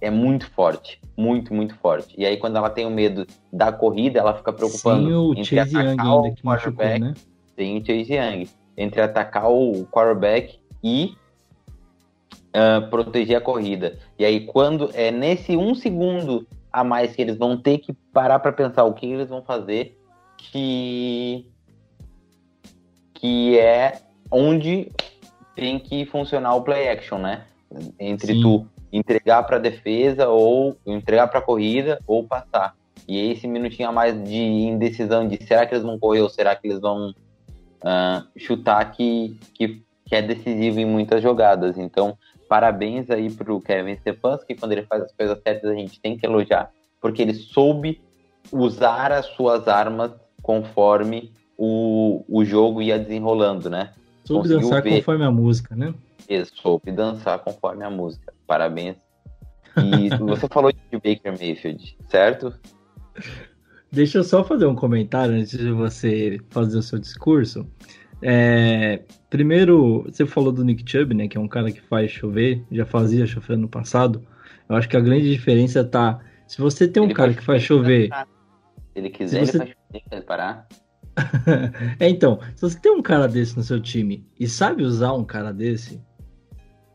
é 0.00 0.10
muito 0.10 0.50
forte, 0.50 1.00
muito, 1.16 1.54
muito 1.54 1.74
forte. 1.76 2.14
E 2.18 2.26
aí 2.26 2.36
quando 2.36 2.56
ela 2.56 2.70
tem 2.70 2.86
o 2.86 2.90
medo 2.90 3.26
da 3.52 3.72
corrida, 3.72 4.18
ela 4.18 4.34
fica 4.34 4.52
preocupando 4.52 5.08
Sim, 5.08 5.14
o 5.14 5.32
entre 5.32 5.56
Chase 5.56 5.76
atacar 5.76 6.06
Young 6.06 6.30
o 6.30 6.36
quarterback, 6.42 7.00
né? 7.00 7.14
tem 7.56 7.78
o 7.78 7.86
Chase 7.86 8.12
Young, 8.12 8.48
entre 8.76 9.00
atacar 9.00 9.50
o 9.50 9.86
quarterback 9.86 10.58
e 10.82 11.14
ah, 12.52 12.86
proteger 12.90 13.36
a 13.36 13.40
corrida. 13.40 13.98
E 14.18 14.24
aí 14.24 14.46
quando 14.46 14.90
é 14.94 15.10
nesse 15.10 15.56
um 15.56 15.74
segundo 15.74 16.46
a 16.72 16.82
mais 16.82 17.14
que 17.14 17.22
eles 17.22 17.36
vão 17.36 17.56
ter 17.56 17.78
que 17.78 17.92
parar 17.92 18.38
para 18.38 18.52
pensar 18.52 18.84
o 18.84 18.94
que 18.94 19.06
eles 19.06 19.28
vão 19.28 19.42
fazer, 19.42 19.98
que 20.38 21.46
que 23.14 23.58
é 23.58 24.00
onde 24.30 24.90
tem 25.54 25.78
que 25.78 26.04
funcionar 26.06 26.56
o 26.56 26.62
play 26.62 26.88
action, 26.88 27.18
né? 27.18 27.44
Entre 28.00 28.34
Sim. 28.34 28.42
tu 28.42 28.66
entregar 28.92 29.44
para 29.44 29.58
defesa 29.58 30.28
ou 30.28 30.76
entregar 30.84 31.28
para 31.28 31.40
corrida 31.40 32.00
ou 32.06 32.24
passar. 32.24 32.74
E 33.06 33.30
esse 33.30 33.46
minutinho 33.46 33.88
a 33.88 33.92
mais 33.92 34.22
de 34.24 34.36
indecisão 34.36 35.26
de 35.26 35.42
será 35.44 35.66
que 35.66 35.74
eles 35.74 35.84
vão 35.84 35.98
correr 35.98 36.20
ou 36.20 36.28
será 36.28 36.54
que 36.54 36.66
eles 36.66 36.80
vão 36.80 37.14
ah, 37.82 38.24
chutar 38.36 38.92
que, 38.92 39.38
que, 39.54 39.82
que 40.04 40.14
é 40.14 40.22
decisivo 40.22 40.78
em 40.78 40.86
muitas 40.86 41.22
jogadas. 41.22 41.78
Então, 41.78 42.16
parabéns 42.52 43.08
aí 43.08 43.30
pro 43.30 43.58
Kevin 43.62 43.96
Stefanski, 43.96 44.54
quando 44.54 44.72
ele 44.72 44.82
faz 44.82 45.04
as 45.04 45.12
coisas 45.14 45.40
certas 45.42 45.70
a 45.70 45.74
gente 45.74 45.98
tem 45.98 46.18
que 46.18 46.26
elogiar, 46.26 46.70
porque 47.00 47.22
ele 47.22 47.32
soube 47.32 47.98
usar 48.52 49.10
as 49.10 49.24
suas 49.24 49.66
armas 49.68 50.12
conforme 50.42 51.32
o, 51.56 52.22
o 52.28 52.44
jogo 52.44 52.82
ia 52.82 52.98
desenrolando, 52.98 53.70
né? 53.70 53.94
Soube 54.22 54.42
Conseguiu 54.42 54.68
dançar 54.68 54.82
ver. 54.82 54.96
conforme 54.98 55.24
a 55.24 55.30
música, 55.30 55.74
né? 55.74 55.94
Ele 56.28 56.44
soube 56.44 56.92
dançar 56.92 57.38
conforme 57.38 57.86
a 57.86 57.90
música. 57.90 58.34
Parabéns. 58.46 58.96
E 59.82 60.10
você 60.20 60.46
falou 60.46 60.70
de 60.70 60.78
Baker 60.92 61.32
Mayfield, 61.32 61.96
certo? 62.10 62.52
Deixa 63.90 64.18
eu 64.18 64.24
só 64.24 64.44
fazer 64.44 64.66
um 64.66 64.74
comentário 64.74 65.36
antes 65.36 65.56
de 65.56 65.70
você 65.70 66.38
fazer 66.50 66.76
o 66.76 66.82
seu 66.82 66.98
discurso. 66.98 67.66
É, 68.20 69.00
primeiro, 69.32 70.02
você 70.02 70.26
falou 70.26 70.52
do 70.52 70.62
Nick 70.62 70.84
Chubb, 70.88 71.14
né? 71.14 71.26
Que 71.26 71.38
é 71.38 71.40
um 71.40 71.48
cara 71.48 71.72
que 71.72 71.80
faz 71.80 72.10
chover, 72.10 72.62
já 72.70 72.84
fazia 72.84 73.26
chover 73.26 73.56
no 73.56 73.66
passado. 73.66 74.22
Eu 74.68 74.76
acho 74.76 74.86
que 74.86 74.96
a 74.96 75.00
grande 75.00 75.30
diferença 75.32 75.82
tá. 75.82 76.20
Se 76.46 76.60
você 76.60 76.86
tem 76.86 77.02
um 77.02 77.06
Ele 77.06 77.14
cara 77.14 77.32
que 77.32 77.42
faz 77.42 77.62
chover. 77.62 78.10
Se 78.12 78.98
ele 78.98 79.08
quiser, 79.08 79.46
Se 79.46 79.52
você- 79.52 79.62
ele 79.62 79.74
faz 79.90 80.02
chover, 80.10 80.24
parar. 80.26 80.68
é, 81.98 82.08
então, 82.10 82.38
se 82.54 82.60
você 82.62 82.78
tem 82.78 82.92
um 82.92 83.00
cara 83.00 83.26
desse 83.26 83.56
no 83.56 83.62
seu 83.62 83.80
time 83.80 84.22
e 84.38 84.46
sabe 84.46 84.82
usar 84.82 85.14
um 85.14 85.24
cara 85.24 85.50
desse, 85.50 85.98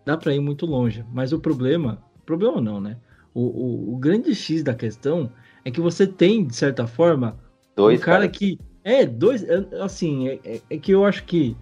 dá 0.06 0.16
pra 0.16 0.34
ir 0.36 0.40
muito 0.40 0.66
longe. 0.68 1.04
Mas 1.12 1.34
o 1.34 1.40
problema, 1.40 2.04
problema 2.24 2.62
não, 2.62 2.80
né? 2.80 2.98
O, 3.34 3.42
o, 3.42 3.94
o 3.96 3.98
grande 3.98 4.34
X 4.36 4.62
da 4.64 4.76
questão 4.76 5.32
é 5.66 5.72
que 5.72 5.82
você 5.82 6.06
tem, 6.06 6.46
de 6.46 6.56
certa 6.56 6.86
forma, 6.86 7.38
Dois 7.76 8.00
um 8.00 8.04
cara 8.04 8.20
caras. 8.28 8.38
que. 8.38 8.60
É, 8.84 9.06
dois. 9.08 9.44
é, 9.44 9.66
Assim, 9.82 10.28
é, 10.30 10.40
é- 10.46 10.62
é 10.70 10.78
que 10.78 10.92
eu 10.92 11.04
acho 11.04 11.24
que. 11.26 11.58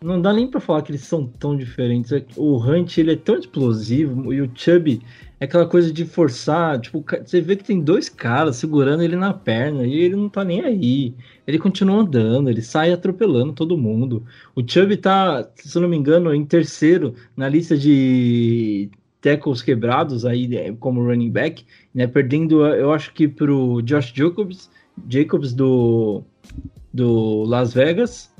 Não 0.00 0.20
dá 0.20 0.32
nem 0.32 0.46
pra 0.46 0.60
falar 0.60 0.82
que 0.82 0.92
eles 0.92 1.02
são 1.02 1.26
tão 1.26 1.56
diferentes. 1.56 2.12
O 2.36 2.56
Hunt, 2.56 2.98
ele 2.98 3.12
é 3.12 3.16
tão 3.16 3.36
explosivo. 3.36 4.32
E 4.32 4.40
o 4.40 4.50
Chubby 4.54 5.02
é 5.40 5.44
aquela 5.44 5.66
coisa 5.66 5.92
de 5.92 6.04
forçar. 6.04 6.80
Tipo, 6.80 7.04
você 7.24 7.40
vê 7.40 7.56
que 7.56 7.64
tem 7.64 7.80
dois 7.80 8.08
caras 8.08 8.56
segurando 8.56 9.02
ele 9.02 9.16
na 9.16 9.34
perna. 9.34 9.84
E 9.84 9.94
ele 9.94 10.14
não 10.14 10.28
tá 10.28 10.44
nem 10.44 10.60
aí. 10.60 11.14
Ele 11.46 11.58
continua 11.58 12.02
andando. 12.02 12.48
Ele 12.48 12.62
sai 12.62 12.92
atropelando 12.92 13.52
todo 13.52 13.76
mundo. 13.76 14.24
O 14.54 14.62
Chubby 14.64 14.96
tá, 14.96 15.48
se 15.56 15.76
eu 15.76 15.82
não 15.82 15.88
me 15.88 15.96
engano, 15.96 16.32
em 16.32 16.44
terceiro 16.44 17.14
na 17.36 17.48
lista 17.48 17.76
de 17.76 18.88
tackles 19.20 19.62
quebrados 19.62 20.24
aí 20.24 20.46
né, 20.46 20.72
como 20.78 21.04
running 21.04 21.30
back. 21.30 21.66
Né, 21.92 22.06
perdendo, 22.06 22.64
eu 22.66 22.92
acho 22.92 23.12
que 23.12 23.26
pro 23.26 23.82
Josh 23.82 24.12
Jacobs. 24.14 24.70
Jacobs 25.08 25.52
do, 25.52 26.22
do 26.92 27.44
Las 27.44 27.72
Vegas, 27.72 28.32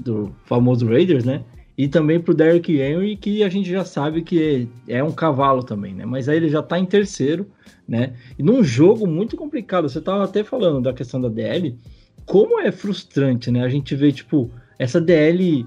do 0.00 0.34
famoso 0.44 0.86
Raiders, 0.86 1.24
né? 1.24 1.42
E 1.76 1.86
também 1.86 2.18
pro 2.18 2.34
Derrick 2.34 2.76
Henry, 2.76 3.16
que 3.16 3.44
a 3.44 3.48
gente 3.48 3.70
já 3.70 3.84
sabe 3.84 4.22
que 4.22 4.68
é, 4.88 5.02
um 5.02 5.12
cavalo 5.12 5.62
também, 5.62 5.94
né? 5.94 6.04
Mas 6.04 6.28
aí 6.28 6.36
ele 6.36 6.48
já 6.48 6.60
tá 6.60 6.76
em 6.76 6.84
terceiro, 6.84 7.46
né? 7.86 8.14
E 8.36 8.42
num 8.42 8.64
jogo 8.64 9.06
muito 9.06 9.36
complicado, 9.36 9.88
você 9.88 10.00
tava 10.00 10.24
até 10.24 10.42
falando 10.42 10.82
da 10.82 10.92
questão 10.92 11.20
da 11.20 11.28
DL, 11.28 11.78
como 12.26 12.58
é 12.58 12.72
frustrante, 12.72 13.50
né? 13.50 13.62
A 13.62 13.68
gente 13.68 13.94
vê, 13.94 14.10
tipo, 14.10 14.50
essa 14.76 15.00
DL 15.00 15.64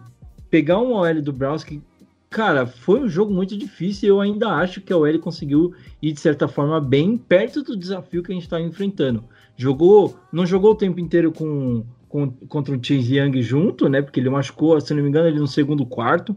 pegar 0.49 0.79
um 0.79 0.91
OL 0.91 1.21
do 1.21 1.31
Browns 1.31 1.63
que, 1.63 1.81
cara, 2.29 2.67
foi 2.67 2.99
um 2.99 3.07
jogo 3.07 3.33
muito 3.33 3.57
difícil 3.57 4.07
e 4.07 4.09
eu 4.09 4.19
ainda 4.19 4.49
acho 4.49 4.81
que 4.81 4.91
a 4.91 4.97
OL 4.97 5.17
conseguiu 5.19 5.73
ir, 6.01 6.11
de 6.11 6.19
certa 6.19 6.45
forma, 6.45 6.81
bem 6.81 7.17
perto 7.17 7.63
do 7.63 7.75
desafio 7.75 8.21
que 8.21 8.33
a 8.33 8.35
gente 8.35 8.49
tá 8.49 8.59
enfrentando. 8.59 9.23
Jogou, 9.55 10.19
não 10.31 10.45
jogou 10.45 10.71
o 10.71 10.75
tempo 10.75 10.99
inteiro 10.99 11.31
com, 11.31 11.85
com 12.11 12.29
contra 12.49 12.75
o 12.75 12.83
Chase 12.83 13.17
Young 13.17 13.41
junto, 13.41 13.87
né? 13.87 14.01
Porque 14.01 14.19
ele 14.19 14.29
machucou, 14.29 14.79
se 14.81 14.93
não 14.93 15.01
me 15.01 15.07
engano, 15.07 15.29
ele 15.29 15.39
no 15.39 15.47
segundo 15.47 15.85
quarto. 15.85 16.35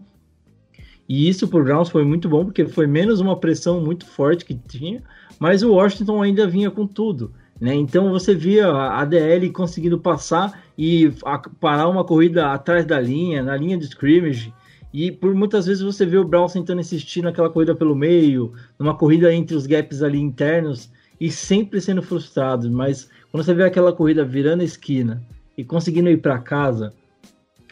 E 1.09 1.29
isso 1.29 1.49
pro 1.49 1.65
Browns 1.65 1.91
foi 1.91 2.05
muito 2.05 2.29
bom, 2.29 2.45
porque 2.45 2.65
foi 2.65 2.87
menos 2.87 3.21
uma 3.21 3.37
pressão 3.39 3.81
muito 3.81 4.07
forte 4.07 4.45
que 4.45 4.55
tinha, 4.55 5.03
mas 5.39 5.63
o 5.63 5.73
Washington 5.73 6.23
ainda 6.23 6.47
vinha 6.47 6.71
com 6.71 6.87
tudo. 6.87 7.33
Né? 7.61 7.75
Então 7.75 8.11
você 8.11 8.35
via 8.35 8.69
a 8.69 9.01
ADL 9.01 9.53
conseguindo 9.53 9.99
passar 9.99 10.63
e 10.79 11.13
parar 11.61 11.89
uma 11.89 12.05
corrida 12.05 12.53
atrás 12.53 12.87
da 12.87 12.99
linha, 13.01 13.43
na 13.43 13.57
linha 13.57 13.77
de 13.77 13.85
scrimmage. 13.85 14.55
E 14.93 15.11
por 15.11 15.35
muitas 15.35 15.67
vezes 15.67 15.83
você 15.83 16.07
vê 16.07 16.17
o 16.17 16.25
Browns 16.25 16.53
tentando 16.53 16.81
insistir 16.81 17.21
naquela 17.21 17.51
corrida 17.51 17.75
pelo 17.75 17.97
meio, 17.97 18.53
numa 18.79 18.95
corrida 18.95 19.35
entre 19.35 19.57
os 19.57 19.67
gaps 19.67 20.03
ali 20.03 20.21
internos 20.21 20.91
e 21.21 21.31
sempre 21.31 21.81
sendo 21.81 22.01
frustrado. 22.01 22.71
Mas 22.71 23.11
quando 23.31 23.45
você 23.45 23.53
vê 23.53 23.65
aquela 23.65 23.93
corrida 23.93 24.25
virando 24.25 24.63
a 24.63 24.65
esquina 24.65 25.23
e 25.57 25.65
conseguindo 25.65 26.09
ir 26.09 26.19
para 26.19 26.39
casa, 26.39 26.93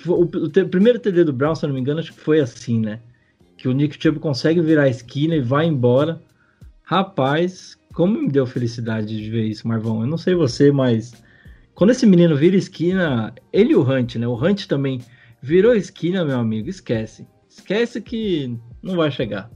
o, 0.07 0.27
primeiro 0.27 0.99
TD 0.99 1.25
do 1.25 1.33
Browns, 1.33 1.59
se 1.59 1.64
eu 1.64 1.68
não 1.68 1.75
me 1.75 1.81
engano, 1.81 2.01
acho 2.01 2.12
que 2.12 2.21
foi 2.21 2.40
assim, 2.40 2.81
né? 2.81 3.01
Que 3.57 3.68
o 3.68 3.73
Nick 3.73 4.01
Chubb 4.03 4.18
consegue 4.18 4.61
virar 4.61 4.85
a 4.85 4.88
esquina 4.88 5.35
e 5.37 5.40
vai 5.40 5.66
embora. 5.66 6.21
Rapaz, 6.83 7.79
como 7.95 8.21
me 8.21 8.29
deu 8.29 8.47
felicidade 8.47 9.16
de 9.16 9.31
ver 9.31 9.45
isso, 9.45 9.68
Marvão. 9.68 10.01
Eu 10.01 10.07
não 10.07 10.18
sei 10.18 10.35
você, 10.35 10.73
mas 10.73 11.12
quando 11.75 11.90
esse 11.90 12.07
menino 12.07 12.37
vira 12.37 12.57
esquina, 12.57 13.33
ele 13.53 13.73
e 13.73 13.77
o 13.77 13.83
Hunt, 13.83 14.16
né? 14.16 14.27
O 14.27 14.35
Hunt 14.35 14.66
também 14.66 15.01
virou 15.40 15.75
esquina, 15.75 16.25
meu 16.25 16.38
amigo. 16.38 16.68
Esquece. 16.68 17.27
Esquece 17.49 18.01
que 18.01 18.59
não 18.83 18.97
vai 18.97 19.11
chegar. 19.11 19.51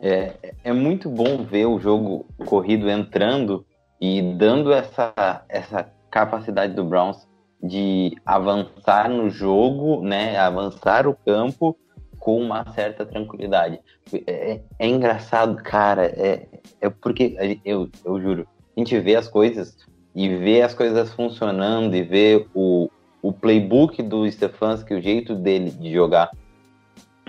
É, 0.00 0.34
é 0.62 0.72
muito 0.72 1.08
bom 1.08 1.44
ver 1.44 1.66
o 1.66 1.78
jogo 1.78 2.26
corrido 2.44 2.90
entrando 2.90 3.64
e 4.00 4.20
dando 4.36 4.72
essa, 4.72 5.44
essa 5.48 5.93
capacidade 6.14 6.74
do 6.74 6.84
Browns 6.84 7.26
de 7.60 8.16
avançar 8.24 9.10
no 9.10 9.28
jogo, 9.28 10.00
né? 10.00 10.38
Avançar 10.38 11.08
o 11.08 11.14
campo 11.14 11.76
com 12.20 12.40
uma 12.40 12.64
certa 12.72 13.04
tranquilidade. 13.04 13.80
É, 14.24 14.60
é 14.78 14.86
engraçado, 14.86 15.56
cara. 15.56 16.04
É, 16.04 16.46
é 16.80 16.88
porque 16.88 17.36
eu, 17.64 17.90
eu 18.04 18.20
juro, 18.20 18.46
a 18.76 18.80
gente 18.80 18.96
vê 19.00 19.16
as 19.16 19.26
coisas 19.26 19.76
e 20.14 20.28
vê 20.36 20.62
as 20.62 20.72
coisas 20.72 21.12
funcionando 21.12 21.96
e 21.96 22.02
vê 22.02 22.46
o, 22.54 22.88
o 23.20 23.32
playbook 23.32 24.00
do 24.00 24.30
Stefanski, 24.30 24.94
o 24.94 25.02
jeito 25.02 25.34
dele 25.34 25.72
de 25.72 25.92
jogar 25.92 26.30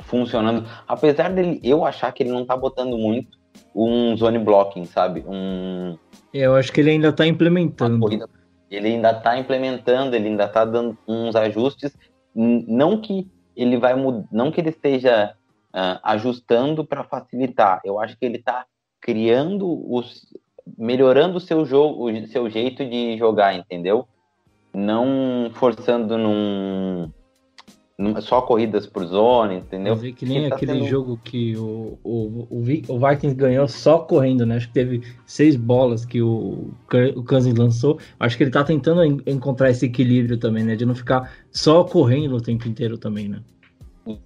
funcionando. 0.03 0.63
Apesar 0.87 1.29
dele, 1.33 1.59
eu 1.63 1.83
achar 1.83 2.11
que 2.11 2.21
ele 2.21 2.31
não 2.31 2.45
tá 2.45 2.55
botando 2.55 2.95
muito 2.99 3.35
um 3.73 4.15
zone 4.15 4.37
blocking, 4.37 4.85
sabe? 4.85 5.25
Um, 5.27 5.97
Eu 6.31 6.55
acho 6.55 6.71
que 6.71 6.81
ele 6.81 6.91
ainda 6.91 7.11
tá 7.11 7.23
uma 7.23 7.29
implementando. 7.29 7.99
corrida. 7.99 8.29
Ele 8.75 8.89
ainda 8.89 9.13
tá 9.13 9.37
implementando, 9.37 10.15
ele 10.15 10.27
ainda 10.27 10.47
tá 10.47 10.65
dando 10.65 10.97
uns 11.07 11.35
ajustes. 11.35 11.97
Não 12.33 12.99
que 12.99 13.27
ele 13.55 13.77
vai 13.77 13.93
não 14.31 14.51
que 14.51 14.59
ele 14.59 14.69
esteja 14.69 15.33
ah, 15.73 15.99
ajustando 16.03 16.85
para 16.85 17.03
facilitar. 17.03 17.81
Eu 17.83 17.99
acho 17.99 18.17
que 18.17 18.25
ele 18.25 18.39
tá 18.39 18.65
criando 18.99 19.67
os 19.93 20.25
melhorando 20.77 21.37
o 21.37 21.41
seu 21.41 21.63
jogo, 21.65 22.09
o 22.09 22.27
seu 22.27 22.49
jeito 22.49 22.83
de 22.83 23.17
jogar, 23.17 23.53
entendeu? 23.53 24.07
Não 24.73 25.51
forçando 25.53 26.17
num- 26.17 27.11
só 28.19 28.41
corridas 28.41 28.85
por 28.85 29.05
zone, 29.05 29.55
entendeu? 29.57 29.93
Eu 29.93 29.99
vi 29.99 30.11
que 30.11 30.25
nem 30.25 30.49
tá 30.49 30.55
aquele 30.55 30.73
sendo- 30.73 30.85
jogo 30.85 31.19
que 31.23 31.55
o, 31.55 31.97
o, 32.03 32.47
o, 32.49 32.59
o 32.89 32.99
Vikings 32.99 33.35
ganhou 33.35 33.67
só 33.67 33.99
correndo, 33.99 34.45
né? 34.45 34.57
Acho 34.57 34.67
que 34.67 34.73
teve 34.73 35.01
seis 35.25 35.55
bolas 35.55 36.05
que 36.05 36.21
o, 36.21 36.71
o 37.15 37.23
Cousins 37.23 37.57
lançou. 37.57 37.97
Acho 38.19 38.35
que 38.35 38.43
ele 38.43 38.51
tá 38.51 38.63
tentando 38.63 39.03
en- 39.03 39.21
encontrar 39.25 39.69
esse 39.69 39.85
equilíbrio 39.85 40.37
também, 40.37 40.63
né? 40.63 40.75
De 40.75 40.85
não 40.85 40.93
ficar 40.95 41.31
só 41.51 41.83
correndo 41.85 42.35
o 42.35 42.41
tempo 42.41 42.67
inteiro 42.67 42.97
também, 42.97 43.29
né? 43.29 43.39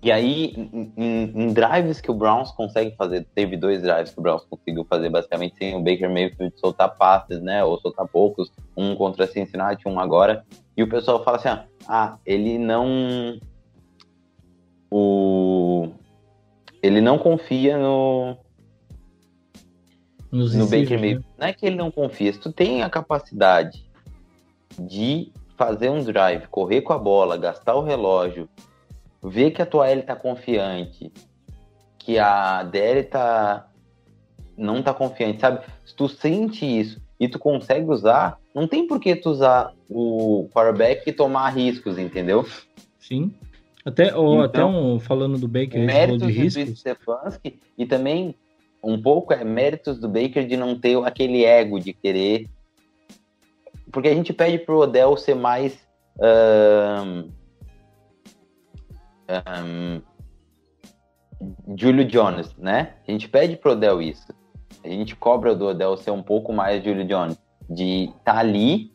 E 0.04 0.12
aí, 0.12 0.54
em, 0.58 0.92
em, 0.98 1.32
em, 1.36 1.54
drives 1.54 2.02
que 2.02 2.12
o 2.12 2.14
Browns 2.14 2.52
consegue 2.52 2.94
fazer, 2.98 3.26
teve 3.34 3.56
dois 3.56 3.82
drives 3.82 4.12
que 4.12 4.20
o 4.20 4.22
Browns 4.22 4.44
conseguiu 4.50 4.84
fazer 4.84 5.10
basicamente 5.10 5.56
sem 5.58 5.74
o 5.74 5.80
Baker 5.80 6.10
Mayfield 6.10 6.54
soltar 6.60 6.98
passes, 6.98 7.40
né? 7.42 7.64
Ou 7.64 7.80
soltar 7.80 8.06
poucos, 8.08 8.52
um 8.76 8.94
contra 8.96 9.26
Cincinnati, 9.26 9.88
um 9.88 9.98
agora. 10.00 10.44
E 10.76 10.84
o 10.84 10.90
pessoal 10.90 11.24
fala 11.24 11.38
assim: 11.38 11.50
ah, 11.88 12.18
ele 12.26 12.58
não. 12.58 13.40
O. 14.92 15.90
Ele 16.82 17.02
não 17.02 17.18
confia 17.18 17.78
no. 17.78 18.38
Nos 20.32 20.54
no 20.54 20.66
Baker 20.66 21.00
Mayfield. 21.00 21.20
né? 21.20 21.26
Não 21.38 21.48
é 21.48 21.54
que 21.54 21.66
ele 21.66 21.76
não 21.76 21.92
confia. 21.92 22.32
Se 22.32 22.40
tu 22.40 22.52
tem 22.52 22.84
a 22.84 22.90
capacidade 22.90 23.84
de 24.78 25.32
fazer 25.58 25.90
um 25.90 26.04
drive, 26.04 26.48
correr 26.48 26.82
com 26.82 26.94
a 26.94 26.98
bola, 26.98 27.36
gastar 27.36 27.76
o 27.76 27.82
relógio, 27.82 28.48
ver 29.22 29.52
que 29.52 29.62
a 29.62 29.66
tua 29.66 29.90
L 29.90 30.02
tá 30.04 30.16
confiante, 30.16 31.12
que 31.98 32.18
a 32.18 32.64
DL 32.64 33.04
tá 33.04 33.70
não 34.58 34.84
tá 34.84 34.94
confiante, 34.94 35.40
sabe? 35.40 35.66
Se 35.86 35.96
tu 35.96 36.08
sente 36.10 36.66
isso 36.66 37.02
e 37.20 37.28
tu 37.28 37.40
consegue 37.40 37.90
usar, 37.90 38.38
não 38.54 38.68
tem 38.68 38.86
por 38.88 39.00
que 39.00 39.16
tu 39.16 39.30
usar 39.30 39.74
o 39.90 40.50
quarterback 40.54 41.10
e 41.10 41.14
tomar 41.14 41.50
riscos, 41.50 41.98
entendeu? 41.98 42.46
Sim. 43.00 43.34
Até, 43.90 44.16
ou 44.16 44.36
Então, 44.36 44.42
até 44.42 44.66
um, 44.66 45.00
falando 45.00 45.38
do 45.38 45.48
Baker, 45.48 45.80
méritos 45.80 46.28
de 46.28 46.34
do 46.34 46.40
riscos. 46.40 46.80
Stefanski 46.80 47.60
e 47.78 47.86
também 47.86 48.36
um 48.84 49.02
pouco 49.02 49.34
é 49.34 49.44
méritos 49.44 50.00
do 50.00 50.08
Baker 50.08 50.48
de 50.48 50.56
não 50.56 50.78
ter 50.78 50.98
aquele 51.04 51.44
ego 51.44 51.80
de 51.80 51.94
querer. 51.94 52.48
Porque 53.92 54.08
a 54.08 54.14
gente 54.14 54.32
pede 54.32 54.60
pro 54.60 54.80
Odell 54.80 55.18
ser 55.18 55.36
mais. 55.36 55.78
ahn, 56.22 57.30
ahn, 59.28 60.02
Julio 61.76 62.06
Jones, 62.06 62.56
né? 62.58 62.94
A 63.08 63.12
gente 63.12 63.28
pede 63.28 63.56
pro 63.58 63.72
Odell 63.72 64.02
isso. 64.02 64.28
A 64.84 64.88
gente 64.88 65.16
cobra 65.16 65.56
do 65.56 65.68
Odell 65.68 65.98
ser 65.98 66.12
um 66.12 66.24
pouco 66.24 66.54
mais 66.54 66.84
Julio 66.84 67.06
Jones. 67.06 67.38
De 67.70 68.06
estar 68.06 68.34
tá 68.34 68.40
ali 68.40 68.92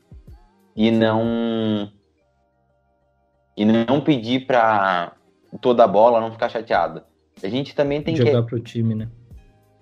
e 0.77 0.91
não. 0.91 1.91
E 3.57 3.65
não 3.65 4.01
pedir 4.01 4.47
pra 4.47 5.13
toda 5.61 5.85
a 5.85 5.89
bola 5.89 6.21
não 6.21 6.33
ficar 6.33 6.49
chateado. 6.49 7.03
A 7.43 7.49
gente 7.49 7.75
também 7.75 8.03
tem 8.03 8.15
que 8.15 8.25
jogar 8.25 8.43
pro 8.43 8.61
time, 8.61 8.95
né? 8.95 9.09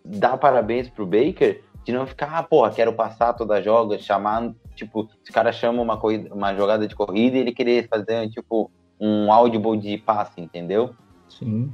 dar 0.05 0.37
parabéns 0.37 0.89
pro 0.89 1.07
Baker 1.07 1.63
de 1.85 1.93
não 1.93 2.07
ficar, 2.07 2.39
ah, 2.39 2.43
porra, 2.43 2.71
quero 2.71 2.93
passar 2.93 3.33
toda 3.33 3.55
a 3.55 3.63
joga, 3.63 3.99
chamar, 3.99 4.53
tipo, 4.75 5.09
se 5.25 5.31
o 5.31 5.35
cara 5.35 5.53
chama 5.53 5.83
uma, 5.83 5.97
corrida, 5.97 6.33
uma 6.33 6.55
jogada 6.55 6.87
de 6.87 6.95
corrida 6.95 7.37
e 7.37 7.41
ele 7.41 7.53
querer 7.53 7.89
fazer, 7.89 8.29
tipo, 8.31 8.71
um 9.01 9.33
audible 9.33 9.77
de 9.79 9.99
passe, 9.99 10.41
entendeu? 10.41 10.95
Sim. 11.29 11.73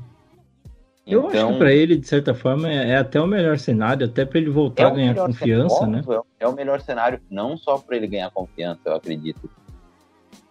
Eu 1.06 1.26
acho 1.26 1.36
Então, 1.36 1.52
que 1.52 1.58
pra 1.58 1.72
ele, 1.72 1.96
de 1.96 2.06
certa 2.06 2.34
forma, 2.34 2.70
é, 2.70 2.90
é 2.90 2.96
até 2.96 3.20
o 3.20 3.26
melhor 3.26 3.58
cenário, 3.58 4.06
até 4.06 4.24
pra 4.24 4.38
ele 4.38 4.50
voltar 4.50 4.86
a 4.86 4.92
o 4.92 4.94
ganhar 4.94 5.14
confiança, 5.14 5.78
cenário, 5.78 6.08
né? 6.08 6.20
É 6.40 6.48
o 6.48 6.52
melhor 6.52 6.80
cenário, 6.80 7.20
não 7.30 7.56
só 7.56 7.78
para 7.78 7.96
ele 7.96 8.06
ganhar 8.06 8.30
confiança, 8.30 8.80
eu 8.86 8.94
acredito. 8.94 9.50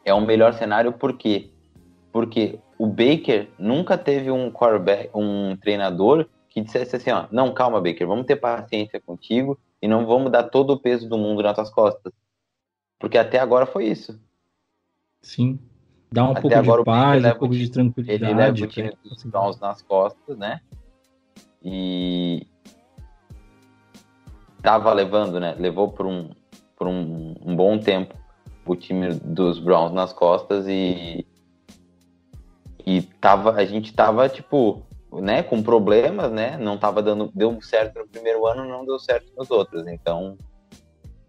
É 0.07 0.13
o 0.13 0.21
melhor 0.21 0.53
cenário 0.53 0.93
por 0.93 1.17
quê? 1.17 1.49
Porque 2.13 2.57
o 2.79 2.87
Baker 2.87 3.49
nunca 3.59 3.97
teve 3.97 4.31
um 4.31 4.49
quarterback, 4.49 5.09
um 5.13 5.57
treinador 5.57 6.29
que 6.47 6.61
dissesse 6.61 6.95
assim, 6.95 7.11
ó, 7.11 7.25
não, 7.29 7.53
calma, 7.53 7.81
Baker, 7.81 8.07
vamos 8.07 8.25
ter 8.25 8.37
paciência 8.37 9.01
contigo 9.01 9.59
e 9.81 9.87
não 9.87 10.05
vamos 10.05 10.31
dar 10.31 10.43
todo 10.43 10.71
o 10.71 10.79
peso 10.79 11.09
do 11.09 11.17
mundo 11.17 11.43
nas 11.43 11.55
tuas 11.55 11.69
costas. 11.69 12.13
Porque 12.97 13.17
até 13.17 13.37
agora 13.37 13.65
foi 13.65 13.87
isso. 13.87 14.17
Sim. 15.21 15.59
Dá 16.09 16.23
um 16.23 16.31
Até 16.31 16.39
pouco 16.39 16.57
agora 16.57 16.81
de 16.81 16.85
paz, 16.85 17.25
um 17.25 17.31
pouco 17.31 17.53
de 17.53 17.69
tranquilidade. 17.69 18.23
Ele 18.23 18.33
leva 18.33 18.63
o 18.63 18.67
time 18.67 18.97
dos. 19.03 19.23
Browns 19.25 19.59
nas 19.59 19.81
costas, 19.81 20.37
né? 20.37 20.61
E 21.61 22.47
tava 24.61 24.93
levando, 24.93 25.37
né? 25.37 25.53
Levou 25.59 25.91
por 25.91 26.05
um, 26.05 26.29
por 26.77 26.87
um, 26.87 27.35
um 27.45 27.53
bom 27.53 27.77
tempo 27.77 28.15
o 28.73 28.75
time 28.75 29.09
dos 29.13 29.59
Browns 29.59 29.93
nas 29.93 30.13
costas 30.13 30.65
e 30.67 31.25
e 32.85 33.01
tava, 33.01 33.51
a 33.51 33.65
gente 33.65 33.93
tava 33.93 34.29
tipo, 34.29 34.81
né, 35.11 35.43
com 35.43 35.61
problemas, 35.61 36.31
né? 36.31 36.57
Não 36.57 36.77
tava 36.77 37.03
dando, 37.03 37.29
deu 37.35 37.61
certo 37.61 37.99
no 37.99 38.07
primeiro 38.07 38.45
ano, 38.45 38.65
não 38.65 38.85
deu 38.85 38.97
certo 38.97 39.29
nos 39.37 39.51
outros. 39.51 39.85
Então, 39.87 40.37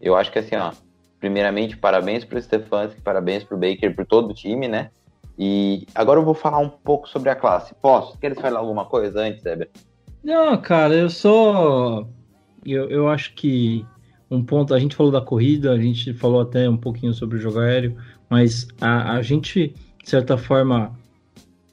eu 0.00 0.14
acho 0.14 0.30
que 0.30 0.38
assim, 0.38 0.54
ó, 0.54 0.70
primeiramente 1.18 1.76
parabéns 1.76 2.24
pro 2.24 2.40
Stefanski, 2.40 3.00
parabéns 3.00 3.42
pro 3.42 3.58
Baker, 3.58 3.92
por 3.92 4.06
todo 4.06 4.30
o 4.30 4.34
time, 4.34 4.68
né? 4.68 4.90
E 5.36 5.84
agora 5.94 6.20
eu 6.20 6.24
vou 6.24 6.34
falar 6.34 6.58
um 6.58 6.68
pouco 6.68 7.08
sobre 7.08 7.28
a 7.28 7.34
classe. 7.34 7.74
Posso? 7.74 8.16
Queres 8.18 8.40
falar 8.40 8.60
alguma 8.60 8.84
coisa 8.84 9.20
antes, 9.20 9.44
Eber? 9.44 9.70
Não, 10.22 10.56
cara, 10.60 10.94
eu 10.94 11.10
só. 11.10 12.06
Eu, 12.64 12.88
eu 12.88 13.08
acho 13.08 13.34
que 13.34 13.84
um 14.30 14.42
ponto. 14.42 14.74
A 14.74 14.78
gente 14.78 14.96
falou 14.96 15.12
da 15.12 15.20
corrida, 15.20 15.72
a 15.72 15.78
gente 15.78 16.12
falou 16.14 16.40
até 16.40 16.68
um 16.68 16.76
pouquinho 16.76 17.12
sobre 17.14 17.38
o 17.38 17.40
jogo 17.40 17.58
aéreo, 17.58 17.96
mas 18.28 18.68
a, 18.80 19.14
a 19.14 19.22
gente, 19.22 19.74
de 20.02 20.10
certa 20.10 20.36
forma, 20.36 20.92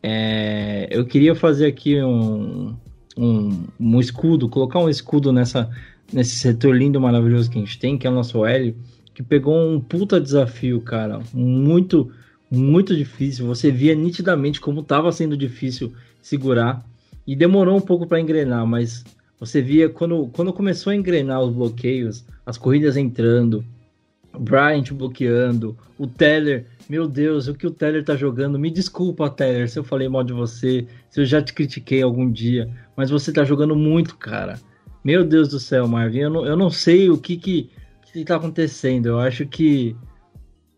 é, 0.02 0.88
eu 0.92 1.06
queria 1.06 1.36
fazer 1.36 1.66
aqui 1.68 2.02
um, 2.02 2.76
um, 3.18 3.64
um 3.80 4.00
escudo, 4.00 4.50
colocar 4.50 4.80
um 4.80 4.90
escudo 4.90 5.32
nessa, 5.32 5.70
nesse 6.12 6.36
setor 6.36 6.76
lindo, 6.76 7.00
maravilhoso 7.02 7.50
que 7.50 7.58
a 7.58 7.62
gente 7.62 7.80
tem, 7.80 7.98
que 7.98 8.08
é 8.08 8.10
o 8.10 8.14
nosso 8.14 8.46
L, 8.46 8.76
que 9.14 9.24
pegou 9.24 9.58
um 9.58 9.80
puta 9.80 10.20
desafio, 10.20 10.82
cara. 10.82 11.22
Muito, 11.34 12.12
muito 12.52 12.96
difícil. 12.96 13.48
Você 13.48 13.72
via 13.72 13.96
nitidamente 13.96 14.60
como 14.60 14.82
estava 14.82 15.12
sendo 15.12 15.38
difícil 15.38 15.94
segurar. 16.22 16.86
E 17.28 17.36
demorou 17.36 17.76
um 17.76 17.82
pouco 17.82 18.06
para 18.06 18.20
engrenar, 18.20 18.68
mas 18.68 19.04
você 19.40 19.62
via 19.62 19.90
quando, 19.90 20.28
quando 20.34 20.54
começou 20.54 20.92
a 20.92 20.96
engrenar 20.96 21.42
os 21.42 21.54
bloqueios, 21.54 22.26
as 22.46 22.58
corridas 22.58 22.96
entrando, 22.96 23.64
o 24.34 24.40
Bryant 24.40 24.92
bloqueando, 24.92 25.78
o 25.98 26.08
Teller, 26.08 26.66
meu 26.90 27.08
Deus, 27.08 27.48
o 27.48 27.54
que 27.54 27.66
o 27.66 27.72
Teller 27.72 28.04
tá 28.04 28.16
jogando? 28.16 28.60
Me 28.60 28.70
desculpa, 28.70 29.30
Teller, 29.30 29.70
se 29.70 29.80
eu 29.80 29.84
falei 29.84 30.08
mal 30.08 30.24
de 30.24 30.34
você, 30.34 30.88
se 31.10 31.22
eu 31.22 31.26
já 31.26 31.42
te 31.42 31.54
critiquei 31.54 32.02
algum 32.02 32.30
dia, 32.30 32.70
mas 32.96 33.10
você 33.10 33.32
tá 33.32 33.44
jogando 33.44 33.76
muito, 33.76 34.16
cara. 34.18 34.60
Meu 35.04 35.24
Deus 35.24 35.50
do 35.50 35.60
céu, 35.60 35.88
Marvin, 35.88 36.20
eu 36.20 36.30
não, 36.30 36.46
eu 36.46 36.58
não 36.58 36.70
sei 36.70 37.10
o 37.10 37.18
que 37.18 37.38
que, 37.38 37.70
que 38.12 38.26
tá 38.26 38.38
acontecendo. 38.38 39.08
Eu 39.08 39.20
acho 39.20 39.46
que 39.46 39.96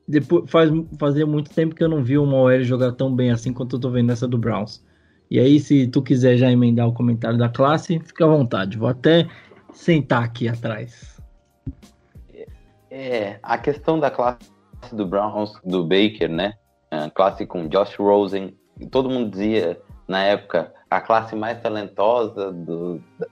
depois 0.07 0.49
faz 0.49 0.71
fazia 0.99 1.25
muito 1.25 1.49
tempo 1.49 1.75
que 1.75 1.83
eu 1.83 1.89
não 1.89 2.03
vi 2.03 2.17
uma 2.17 2.35
OL 2.35 2.63
jogar 2.63 2.93
tão 2.93 3.13
bem 3.13 3.31
assim 3.31 3.53
quanto 3.53 3.75
eu 3.75 3.79
tô 3.79 3.89
vendo 3.89 4.11
essa 4.11 4.27
do 4.27 4.37
Browns. 4.37 4.83
E 5.29 5.39
aí, 5.39 5.59
se 5.59 5.87
tu 5.87 6.01
quiser 6.01 6.37
já 6.37 6.49
emendar 6.51 6.87
o 6.87 6.93
comentário 6.93 7.37
da 7.37 7.49
classe, 7.49 7.99
fica 7.99 8.25
à 8.25 8.27
vontade. 8.27 8.77
Vou 8.77 8.87
até 8.87 9.27
sentar 9.73 10.23
aqui 10.23 10.47
atrás. 10.47 11.21
É, 12.89 13.37
a 13.43 13.57
questão 13.57 13.99
da 13.99 14.09
classe 14.09 14.39
do 14.93 15.05
Browns, 15.05 15.53
do 15.63 15.83
Baker, 15.83 16.29
né? 16.29 16.53
A 16.89 17.09
classe 17.09 17.45
com 17.45 17.67
Josh 17.67 17.95
Rosen, 17.97 18.55
todo 18.91 19.09
mundo 19.09 19.29
dizia 19.29 19.79
na 20.07 20.23
época 20.23 20.73
a 20.89 21.01
classe 21.01 21.35
mais 21.35 21.61
talentosa 21.61 22.51
do, 22.53 23.01
da- 23.19 23.27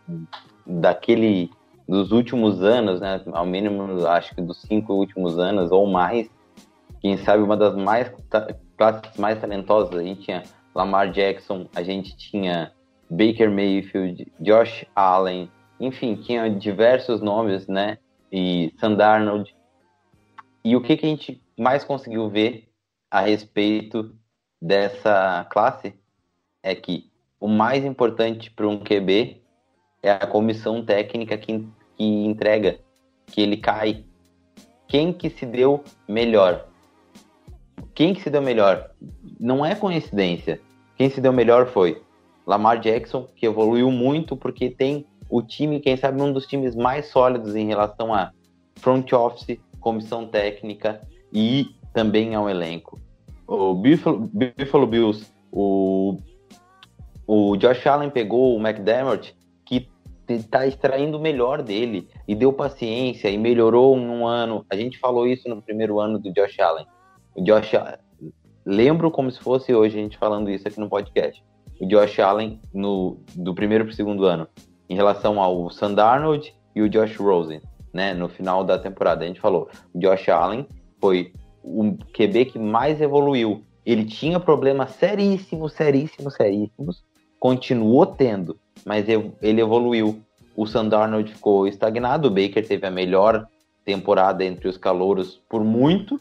daquele 0.65 1.49
dos 1.87 2.11
últimos 2.11 2.61
anos, 2.61 2.99
né? 2.99 3.21
Ao 3.31 3.45
mínimo, 3.45 4.05
acho 4.07 4.35
que 4.35 4.41
dos 4.41 4.61
cinco 4.61 4.93
últimos 4.93 5.39
anos 5.39 5.71
ou 5.71 5.87
mais. 5.87 6.29
Quem 6.99 7.15
sabe 7.17 7.43
uma 7.43 7.55
das 7.55 7.75
mais 7.75 8.11
classes 8.75 9.17
mais 9.17 9.39
talentosas. 9.39 9.95
A 9.95 10.03
gente 10.03 10.21
tinha 10.21 10.43
Lamar 10.75 11.09
Jackson, 11.11 11.69
a 11.73 11.81
gente 11.81 12.17
tinha 12.17 12.73
Baker 13.09 13.49
Mayfield, 13.49 14.31
Josh 14.41 14.85
Allen, 14.93 15.49
enfim, 15.79 16.15
tinha 16.15 16.49
diversos 16.49 17.21
nomes, 17.21 17.67
né? 17.67 17.97
E 18.31 18.73
Sam 18.77 18.95
Darnold. 18.95 19.55
E 20.63 20.75
o 20.75 20.81
que, 20.81 20.97
que 20.97 21.05
a 21.05 21.09
gente 21.09 21.41
mais 21.57 21.83
conseguiu 21.83 22.29
ver 22.29 22.67
a 23.09 23.21
respeito 23.21 24.13
dessa 24.61 25.47
classe 25.49 25.93
é 26.61 26.75
que 26.75 27.09
o 27.39 27.47
mais 27.47 27.85
importante 27.85 28.51
para 28.51 28.67
um 28.67 28.79
QB 28.79 29.41
é 30.01 30.11
a 30.11 30.27
comissão 30.27 30.83
técnica 30.83 31.37
que, 31.37 31.67
que 31.95 32.03
entrega, 32.03 32.79
que 33.27 33.41
ele 33.41 33.57
cai. 33.57 34.03
Quem 34.87 35.13
que 35.13 35.29
se 35.29 35.45
deu 35.45 35.83
melhor? 36.07 36.67
Quem 37.93 38.13
que 38.13 38.21
se 38.21 38.29
deu 38.29 38.41
melhor? 38.41 38.91
Não 39.39 39.65
é 39.65 39.75
coincidência. 39.75 40.59
Quem 40.97 41.09
se 41.09 41.19
deu 41.19 41.33
melhor 41.33 41.67
foi 41.67 42.01
Lamar 42.45 42.79
Jackson, 42.79 43.27
que 43.35 43.45
evoluiu 43.45 43.91
muito 43.91 44.35
porque 44.35 44.69
tem 44.69 45.05
o 45.29 45.41
time, 45.41 45.79
quem 45.79 45.97
sabe, 45.97 46.21
um 46.21 46.31
dos 46.31 46.45
times 46.45 46.75
mais 46.75 47.07
sólidos 47.07 47.55
em 47.55 47.67
relação 47.67 48.13
a 48.13 48.31
front 48.75 49.11
office, 49.13 49.59
comissão 49.79 50.27
técnica 50.27 51.01
e 51.33 51.75
também 51.93 52.35
ao 52.35 52.49
elenco. 52.49 52.99
O 53.47 53.73
Buffalo, 53.73 54.29
Buffalo 54.57 54.87
Bills, 54.87 55.25
o, 55.51 56.17
o 57.27 57.55
Josh 57.57 57.85
Allen 57.85 58.09
pegou 58.09 58.55
o 58.55 58.59
McDermott, 58.59 59.35
que 59.65 59.87
está 60.27 60.65
extraindo 60.65 61.17
o 61.17 61.21
melhor 61.21 61.61
dele 61.61 62.07
e 62.27 62.35
deu 62.35 62.51
paciência 62.51 63.29
e 63.29 63.37
melhorou 63.37 63.97
em 63.97 64.07
um 64.07 64.25
ano. 64.25 64.65
A 64.69 64.75
gente 64.75 64.97
falou 64.99 65.27
isso 65.27 65.47
no 65.47 65.61
primeiro 65.61 65.99
ano 65.99 66.19
do 66.19 66.31
Josh 66.33 66.59
Allen. 66.59 66.85
O 67.35 67.43
Josh, 67.43 67.73
lembro 68.65 69.11
como 69.11 69.31
se 69.31 69.39
fosse 69.39 69.73
hoje 69.73 69.99
a 69.99 70.01
gente 70.01 70.17
falando 70.17 70.49
isso 70.49 70.67
aqui 70.67 70.79
no 70.79 70.89
podcast. 70.89 71.43
o 71.79 71.87
Josh 71.87 72.19
Allen 72.19 72.59
no, 72.73 73.17
do 73.35 73.53
primeiro 73.53 73.85
para 73.85 73.91
o 73.91 73.95
segundo 73.95 74.25
ano 74.25 74.47
em 74.89 74.95
relação 74.95 75.41
ao 75.41 75.69
Darnold 75.95 76.53
e 76.75 76.81
o 76.81 76.89
Josh 76.89 77.17
Rosen, 77.17 77.61
né, 77.93 78.13
no 78.13 78.27
final 78.27 78.63
da 78.63 78.77
temporada. 78.77 79.23
A 79.23 79.27
gente 79.27 79.39
falou, 79.39 79.69
o 79.93 79.99
Josh 79.99 80.29
Allen 80.29 80.67
foi 80.99 81.33
o 81.63 81.97
QB 82.13 82.45
que 82.45 82.59
mais 82.59 83.01
evoluiu. 83.01 83.63
Ele 83.85 84.05
tinha 84.05 84.39
problemas 84.39 84.91
seríssimos, 84.91 85.73
seríssimos, 85.73 86.35
seríssimos, 86.35 87.03
continuou 87.39 88.05
tendo, 88.05 88.57
mas 88.85 89.05
ele 89.07 89.61
evoluiu. 89.61 90.21
O 90.55 90.65
Darnold 90.65 91.33
ficou 91.33 91.67
estagnado, 91.67 92.27
o 92.27 92.31
Baker 92.31 92.65
teve 92.65 92.87
a 92.87 92.91
melhor 92.91 93.47
temporada 93.83 94.43
entre 94.43 94.67
os 94.67 94.77
calouros 94.77 95.41
por 95.49 95.63
muito. 95.63 96.19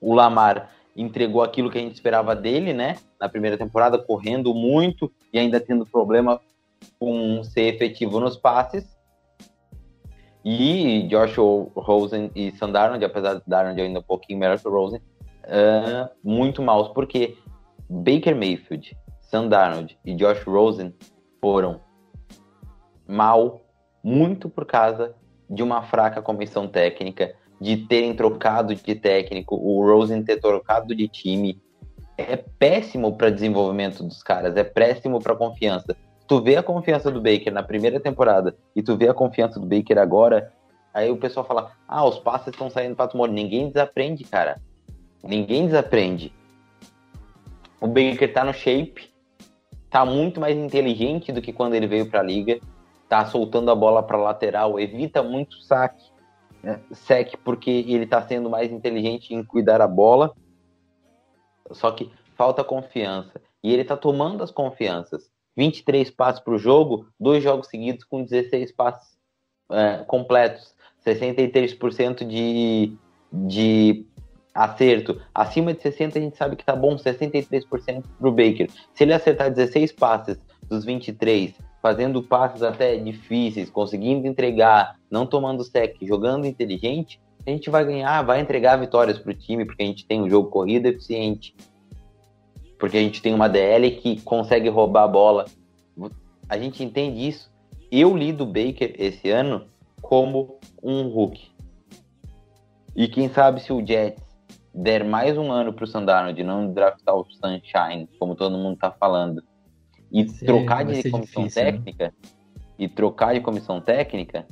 O 0.00 0.14
Lamar 0.14 0.70
entregou 0.96 1.42
aquilo 1.42 1.70
que 1.70 1.78
a 1.78 1.80
gente 1.80 1.94
esperava 1.94 2.34
dele, 2.34 2.72
né? 2.72 2.96
Na 3.20 3.28
primeira 3.28 3.56
temporada, 3.56 3.98
correndo 3.98 4.54
muito 4.54 5.10
e 5.32 5.38
ainda 5.38 5.60
tendo 5.60 5.86
problema 5.86 6.40
com 6.98 7.42
ser 7.44 7.74
efetivo 7.74 8.20
nos 8.20 8.36
passes. 8.36 8.96
E 10.44 11.06
Josh 11.08 11.36
Rosen 11.76 12.30
e 12.34 12.50
Sam 12.52 12.70
Darnold, 12.72 13.04
apesar 13.04 13.34
de 13.34 13.42
Darnold 13.46 13.80
ainda 13.80 14.00
um 14.00 14.02
pouquinho 14.02 14.38
melhor 14.38 14.58
que 14.58 14.66
o 14.66 14.72
Rosen, 14.72 15.00
uh, 15.44 16.10
muito 16.22 16.60
maus, 16.62 16.88
porque 16.88 17.36
Baker 17.88 18.34
Mayfield, 18.34 18.96
Sam 19.20 19.48
Darnold 19.48 19.96
e 20.04 20.14
Josh 20.14 20.42
Rosen 20.44 20.92
foram 21.40 21.80
mal 23.06 23.60
muito 24.02 24.48
por 24.48 24.66
causa 24.66 25.14
de 25.48 25.62
uma 25.62 25.82
fraca 25.82 26.20
comissão 26.20 26.66
técnica, 26.66 27.36
de 27.62 27.76
terem 27.86 28.14
trocado 28.14 28.74
de 28.74 28.94
técnico, 28.94 29.56
o 29.56 29.86
Rosen 29.86 30.22
ter 30.22 30.40
trocado 30.40 30.94
de 30.94 31.08
time. 31.08 31.60
É 32.18 32.36
péssimo 32.36 33.16
para 33.16 33.30
desenvolvimento 33.30 34.02
dos 34.02 34.22
caras, 34.22 34.56
é 34.56 34.64
péssimo 34.64 35.18
para 35.20 35.34
confiança 35.34 35.96
tu 36.32 36.40
vê 36.40 36.56
a 36.56 36.62
confiança 36.62 37.10
do 37.10 37.20
Baker 37.20 37.52
na 37.52 37.62
primeira 37.62 38.00
temporada 38.00 38.56
e 38.74 38.82
tu 38.82 38.96
vê 38.96 39.06
a 39.06 39.12
confiança 39.12 39.60
do 39.60 39.66
Baker 39.66 39.98
agora, 39.98 40.50
aí 40.94 41.10
o 41.10 41.16
pessoal 41.18 41.44
fala: 41.44 41.72
ah, 41.86 42.06
os 42.06 42.18
passes 42.18 42.48
estão 42.48 42.70
saindo 42.70 42.96
para 42.96 43.08
tomar. 43.08 43.28
Ninguém 43.28 43.68
desaprende, 43.68 44.24
cara. 44.24 44.58
Ninguém 45.22 45.66
desaprende. 45.66 46.32
O 47.78 47.86
Baker 47.86 48.32
tá 48.32 48.44
no 48.44 48.54
shape, 48.54 49.12
tá 49.90 50.06
muito 50.06 50.40
mais 50.40 50.56
inteligente 50.56 51.32
do 51.32 51.42
que 51.42 51.52
quando 51.52 51.74
ele 51.74 51.86
veio 51.86 52.08
para 52.08 52.20
a 52.20 52.22
liga, 52.22 52.58
tá 53.10 53.26
soltando 53.26 53.70
a 53.70 53.74
bola 53.74 54.02
para 54.02 54.16
lateral, 54.16 54.80
evita 54.80 55.22
muito 55.22 55.60
saque, 55.62 56.04
né? 56.62 56.80
sec 56.92 57.36
porque 57.44 57.70
ele 57.70 58.06
tá 58.06 58.22
sendo 58.22 58.48
mais 58.48 58.70
inteligente 58.70 59.34
em 59.34 59.42
cuidar 59.44 59.80
a 59.80 59.88
bola. 59.88 60.34
Só 61.70 61.90
que 61.90 62.10
falta 62.36 62.64
confiança 62.64 63.40
e 63.62 63.72
ele 63.72 63.84
tá 63.84 63.96
tomando 63.96 64.42
as 64.42 64.50
confianças. 64.50 65.30
23 65.56 66.10
passes 66.10 66.40
para 66.40 66.54
o 66.54 66.58
jogo, 66.58 67.06
dois 67.20 67.42
jogos 67.42 67.68
seguidos 67.68 68.04
com 68.04 68.24
16 68.24 68.72
passes 68.72 69.18
é, 69.70 69.98
completos, 70.04 70.74
63% 71.06 72.26
de, 72.26 72.96
de 73.30 74.06
acerto. 74.54 75.20
Acima 75.34 75.74
de 75.74 75.82
60 75.82 76.18
a 76.18 76.22
gente 76.22 76.36
sabe 76.36 76.56
que 76.56 76.64
tá 76.64 76.74
bom, 76.74 76.96
63% 76.96 78.04
para 78.18 78.28
o 78.28 78.32
Baker. 78.32 78.70
Se 78.94 79.04
ele 79.04 79.12
acertar 79.12 79.50
16 79.50 79.92
passes 79.92 80.38
dos 80.62 80.84
23, 80.84 81.54
fazendo 81.82 82.22
passes 82.22 82.62
até 82.62 82.96
difíceis, 82.96 83.68
conseguindo 83.68 84.26
entregar, 84.28 84.96
não 85.10 85.26
tomando 85.26 85.64
sec, 85.64 85.96
jogando 86.02 86.46
inteligente, 86.46 87.20
a 87.44 87.50
gente 87.50 87.68
vai 87.68 87.84
ganhar, 87.84 88.22
vai 88.22 88.40
entregar 88.40 88.76
vitórias 88.76 89.18
para 89.18 89.32
o 89.32 89.34
time, 89.34 89.64
porque 89.64 89.82
a 89.82 89.86
gente 89.86 90.06
tem 90.06 90.22
um 90.22 90.30
jogo 90.30 90.48
corrido 90.48 90.86
eficiente, 90.86 91.54
porque 92.78 92.96
a 92.96 93.00
gente 93.00 93.20
tem 93.20 93.34
uma 93.34 93.48
DL 93.48 93.90
que 93.96 94.20
consegue 94.20 94.68
roubar 94.68 95.04
a 95.04 95.08
bola. 95.08 95.44
A 96.48 96.56
gente 96.56 96.84
entende 96.84 97.26
isso. 97.26 97.50
Eu 97.90 98.16
li 98.16 98.32
do 98.32 98.46
Baker 98.46 98.94
esse 98.96 99.28
ano 99.28 99.66
como 100.00 100.58
um 100.82 101.08
Hulk. 101.08 101.50
E 102.94 103.08
quem 103.08 103.28
sabe 103.28 103.60
se 103.60 103.72
o 103.72 103.84
Jets 103.84 104.22
der 104.74 105.04
mais 105.04 105.36
um 105.36 105.50
ano 105.50 105.72
para 105.72 105.84
o 105.84 105.86
Sandarno 105.86 106.32
de 106.32 106.42
não 106.42 106.72
draftar 106.72 107.14
o 107.14 107.24
Sunshine, 107.24 108.08
como 108.18 108.34
todo 108.34 108.56
mundo 108.56 108.74
está 108.74 108.90
falando, 108.90 109.42
e 110.12 110.24
trocar 110.24 110.84
de 110.84 111.10
comissão 111.10 111.42
difícil, 111.42 111.64
né? 111.64 111.72
técnica, 111.72 112.04
né? 112.04 112.30
e 112.78 112.88
trocar 112.88 113.34
de 113.34 113.40
comissão 113.40 113.80
técnica, 113.80 114.46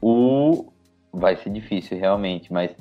o 0.00 0.72
vai 1.12 1.36
ser 1.36 1.50
difícil 1.50 1.98
realmente, 1.98 2.52
mas 2.52 2.74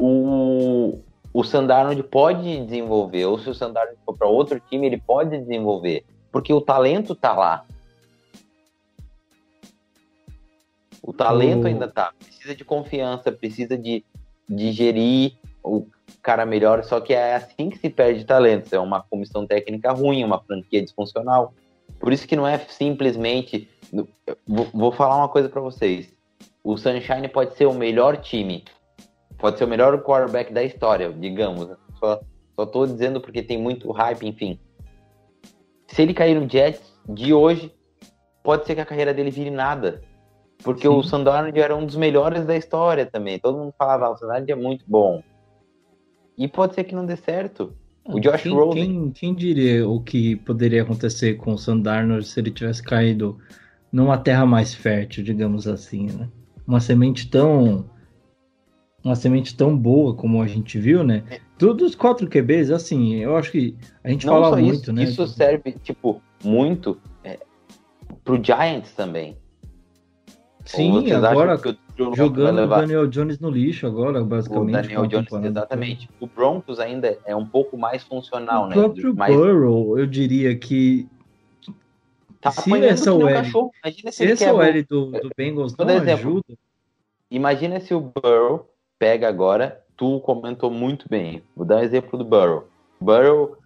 o 0.00 0.98
o 1.34 1.42
Sandarnold 1.42 2.00
pode 2.04 2.64
desenvolver, 2.64 3.24
ou 3.24 3.36
se 3.40 3.50
o 3.50 3.54
Sandarnold 3.54 3.98
for 4.06 4.16
para 4.16 4.28
outro 4.28 4.60
time, 4.60 4.86
ele 4.86 5.00
pode 5.00 5.36
desenvolver, 5.36 6.04
porque 6.30 6.52
o 6.52 6.60
talento 6.60 7.12
tá 7.12 7.32
lá. 7.32 7.64
O 11.02 11.12
talento 11.12 11.66
ainda 11.66 11.88
tá. 11.88 12.12
Precisa 12.20 12.54
de 12.54 12.64
confiança, 12.64 13.32
precisa 13.32 13.76
de, 13.76 14.04
de 14.48 14.70
gerir 14.70 15.36
o 15.60 15.84
cara 16.24 16.46
melhor, 16.46 16.82
só 16.82 17.00
que 17.00 17.12
é 17.12 17.36
assim 17.36 17.68
que 17.68 17.78
se 17.78 17.90
perde 17.90 18.24
talento. 18.24 18.74
É 18.74 18.80
uma 18.80 19.02
comissão 19.02 19.46
técnica 19.46 19.92
ruim, 19.92 20.24
uma 20.24 20.42
franquia 20.42 20.82
disfuncional. 20.82 21.52
Por 22.00 22.12
isso 22.12 22.26
que 22.26 22.34
não 22.34 22.48
é 22.48 22.58
simplesmente. 22.58 23.68
Vou, 24.46 24.66
vou 24.72 24.90
falar 24.90 25.18
uma 25.18 25.28
coisa 25.28 25.48
para 25.48 25.60
vocês. 25.60 26.12
O 26.64 26.78
Sunshine 26.78 27.28
pode 27.28 27.54
ser 27.54 27.66
o 27.66 27.74
melhor 27.74 28.16
time, 28.16 28.64
pode 29.36 29.58
ser 29.58 29.64
o 29.64 29.68
melhor 29.68 30.02
quarterback 30.02 30.50
da 30.50 30.62
história, 30.62 31.12
digamos. 31.12 31.68
Só, 32.00 32.20
só 32.56 32.66
tô 32.66 32.86
dizendo 32.86 33.20
porque 33.20 33.42
tem 33.42 33.58
muito 33.58 33.92
hype, 33.92 34.26
enfim. 34.26 34.58
Se 35.86 36.00
ele 36.00 36.14
cair 36.14 36.40
no 36.40 36.48
Jets 36.48 36.98
de 37.06 37.34
hoje, 37.34 37.70
pode 38.42 38.64
ser 38.64 38.74
que 38.74 38.80
a 38.80 38.86
carreira 38.86 39.12
dele 39.12 39.30
vire 39.30 39.50
nada. 39.50 40.00
Porque 40.62 40.88
Sim. 40.88 40.94
o 40.94 41.02
Sandorn 41.02 41.52
era 41.60 41.76
um 41.76 41.84
dos 41.84 41.96
melhores 41.96 42.46
da 42.46 42.56
história 42.56 43.04
também. 43.04 43.38
Todo 43.38 43.58
mundo 43.58 43.74
falava, 43.78 44.06
ah, 44.06 44.10
o 44.10 44.16
Sandorn 44.16 44.50
é 44.50 44.54
muito 44.54 44.86
bom. 44.88 45.22
E 46.36 46.48
pode 46.48 46.74
ser 46.74 46.84
que 46.84 46.94
não 46.94 47.06
dê 47.06 47.16
certo. 47.16 47.72
O 48.04 48.20
Josh 48.20 48.42
quem, 48.42 48.52
Rosen... 48.52 48.72
Quem, 48.74 49.10
quem, 49.10 49.34
diria 49.34 49.88
o 49.88 50.00
que 50.00 50.36
poderia 50.36 50.82
acontecer 50.82 51.34
com 51.34 51.52
o 51.52 51.58
Sandarno 51.58 52.22
se 52.22 52.38
ele 52.38 52.50
tivesse 52.50 52.82
caído 52.82 53.38
numa 53.90 54.18
terra 54.18 54.44
mais 54.44 54.74
fértil, 54.74 55.24
digamos 55.24 55.66
assim, 55.66 56.06
né? 56.06 56.28
Uma 56.66 56.80
semente 56.80 57.28
tão 57.30 57.88
uma 59.02 59.14
semente 59.14 59.54
tão 59.54 59.76
boa 59.76 60.14
como 60.14 60.42
a 60.42 60.46
gente 60.46 60.78
viu, 60.78 61.04
né? 61.04 61.22
Dos 61.58 61.94
quatro 61.94 62.28
QBs, 62.28 62.70
assim, 62.70 63.16
eu 63.16 63.36
acho 63.36 63.52
que 63.52 63.76
a 64.02 64.10
gente 64.10 64.26
Não 64.26 64.34
fala 64.34 64.56
muito, 64.56 64.74
isso, 64.74 64.92
né? 64.92 65.04
Isso 65.04 65.26
serve, 65.28 65.72
tipo, 65.82 66.22
muito 66.42 66.98
é, 67.22 67.38
pro 68.24 68.42
Giants 68.42 68.92
também. 68.92 69.36
Sim, 70.64 71.12
agora 71.12 71.60
jogando 72.14 72.62
o 72.62 72.66
Daniel 72.66 73.06
Jones 73.06 73.38
no 73.38 73.50
lixo 73.50 73.86
agora, 73.86 74.24
basicamente. 74.24 74.68
O 74.68 74.82
Daniel 74.82 75.06
Jones, 75.06 75.44
exatamente. 75.44 76.08
O 76.18 76.26
Broncos 76.26 76.80
ainda 76.80 77.18
é 77.26 77.36
um 77.36 77.46
pouco 77.46 77.76
mais 77.76 78.02
funcional, 78.02 78.64
o 78.64 78.66
né? 78.68 78.76
O 78.76 78.80
próprio 78.80 79.14
mais... 79.14 79.34
Burrow, 79.34 79.98
eu 79.98 80.06
diria 80.06 80.56
que 80.56 81.06
tá 82.40 82.50
se 82.50 82.72
essa 82.84 83.12
OL, 83.12 83.70
se 84.10 84.24
essa 84.24 84.52
OL 84.52 84.82
do, 84.88 85.10
do 85.12 85.30
Bengals 85.36 85.76
não 85.76 85.88
exemplo, 85.90 86.12
ajuda... 86.12 86.54
Imagina 87.30 87.80
se 87.80 87.92
o 87.92 88.00
Burrow 88.00 88.68
pega 88.98 89.28
agora, 89.28 89.82
tu 89.96 90.20
comentou 90.20 90.70
muito 90.70 91.06
bem. 91.08 91.42
Vou 91.56 91.66
dar 91.66 91.76
um 91.76 91.82
exemplo 91.82 92.18
do 92.18 92.24
Burrow. 92.24 92.68
Burrow, 93.00 93.56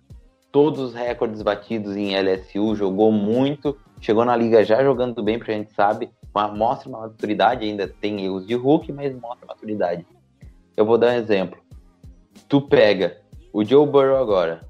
todos 0.51 0.81
os 0.81 0.95
recordes 0.95 1.43
batidos 1.43 1.97
em 1.97 2.19
LSU, 2.19 2.75
jogou 2.75 3.13
muito, 3.13 3.77
chegou 4.01 4.25
na 4.25 4.37
liga 4.37 4.65
já 4.65 4.83
jogando 4.83 5.23
bem, 5.23 5.39
porque 5.39 5.53
a 5.53 5.55
gente 5.55 5.73
sabe, 5.73 6.11
mostra 6.35 6.89
uma 6.89 7.01
maturidade, 7.01 7.65
ainda 7.65 7.89
tem 7.89 8.25
erros 8.25 8.47
de 8.47 8.55
Hulk, 8.55 8.93
mas 8.93 9.15
mostra 9.19 9.47
maturidade. 9.47 10.07
Eu 10.77 10.85
vou 10.85 10.99
dar 10.99 11.09
um 11.09 11.17
exemplo. 11.17 11.59
Tu 12.49 12.61
pega 12.61 13.21
o 13.53 13.65
Joe 13.65 13.87
Burrow 13.87 14.17
agora, 14.17 14.67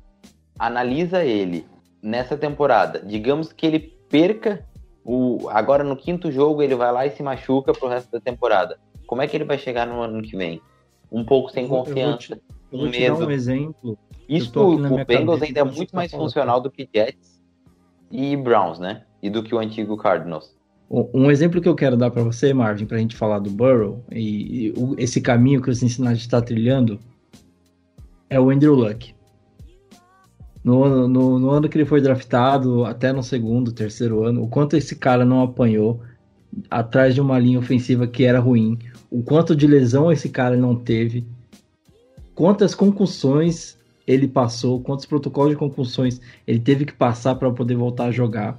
analisa 0.58 1.24
ele 1.24 1.66
nessa 2.02 2.36
temporada, 2.36 3.00
digamos 3.00 3.52
que 3.52 3.66
ele 3.66 3.80
perca 4.08 4.64
o 5.04 5.48
agora 5.48 5.82
no 5.82 5.96
quinto 5.96 6.30
jogo 6.30 6.62
ele 6.62 6.74
vai 6.74 6.92
lá 6.92 7.06
e 7.06 7.10
se 7.10 7.22
machuca 7.22 7.72
pro 7.72 7.88
resto 7.88 8.10
da 8.10 8.20
temporada. 8.20 8.78
Como 9.06 9.22
é 9.22 9.26
que 9.26 9.34
ele 9.36 9.44
vai 9.44 9.56
chegar 9.56 9.86
no 9.86 10.02
ano 10.02 10.22
que 10.22 10.36
vem? 10.36 10.60
Um 11.10 11.24
pouco 11.24 11.50
sem 11.50 11.66
confiança, 11.66 12.38
com 12.70 12.76
um 12.76 12.90
medo. 12.90 13.26
um 13.26 13.30
exemplo. 13.30 13.98
Isso 14.28 14.60
o 14.60 15.04
Bengals 15.06 15.40
ainda 15.40 15.60
é 15.60 15.64
muito 15.64 15.96
mais 15.96 16.10
funcional 16.10 16.60
do 16.60 16.70
que 16.70 16.86
Jets 16.94 17.42
e 18.10 18.36
Browns, 18.36 18.78
né? 18.78 19.04
E 19.22 19.30
do 19.30 19.42
que 19.42 19.54
o 19.54 19.58
antigo 19.58 19.96
Cardinals. 19.96 20.54
Um 20.90 21.30
exemplo 21.30 21.60
que 21.60 21.68
eu 21.68 21.74
quero 21.74 21.98
dar 21.98 22.10
para 22.10 22.22
você, 22.22 22.54
Marvin, 22.54 22.86
para 22.86 22.96
a 22.96 23.00
gente 23.00 23.14
falar 23.14 23.40
do 23.40 23.50
Burrow 23.50 24.02
e, 24.10 24.68
e 24.68 24.70
o, 24.74 24.94
esse 24.96 25.20
caminho 25.20 25.60
que 25.60 25.68
o 25.68 25.74
Cincinnati 25.74 26.20
está 26.20 26.40
trilhando 26.40 26.98
é 28.30 28.40
o 28.40 28.48
Andrew 28.48 28.74
Luck. 28.74 29.14
No, 30.64 31.06
no, 31.06 31.38
no, 31.38 31.50
ano 31.50 31.68
que 31.68 31.76
ele 31.76 31.84
foi 31.84 32.00
draftado, 32.00 32.84
até 32.84 33.12
no 33.12 33.22
segundo, 33.22 33.70
terceiro 33.70 34.24
ano, 34.24 34.42
o 34.42 34.48
quanto 34.48 34.76
esse 34.76 34.96
cara 34.96 35.24
não 35.24 35.42
apanhou 35.42 36.00
atrás 36.70 37.14
de 37.14 37.20
uma 37.20 37.38
linha 37.38 37.58
ofensiva 37.58 38.06
que 38.06 38.24
era 38.24 38.40
ruim, 38.40 38.78
o 39.10 39.22
quanto 39.22 39.54
de 39.54 39.66
lesão 39.66 40.10
esse 40.10 40.30
cara 40.30 40.56
não 40.56 40.74
teve, 40.74 41.26
quantas 42.34 42.74
concussões 42.74 43.78
ele 44.06 44.26
passou, 44.26 44.80
quantos 44.80 45.04
protocolos 45.04 45.50
de 45.50 45.58
concussões 45.58 46.18
ele 46.46 46.58
teve 46.58 46.86
que 46.86 46.94
passar 46.94 47.34
para 47.34 47.50
poder 47.50 47.76
voltar 47.76 48.06
a 48.06 48.10
jogar 48.10 48.58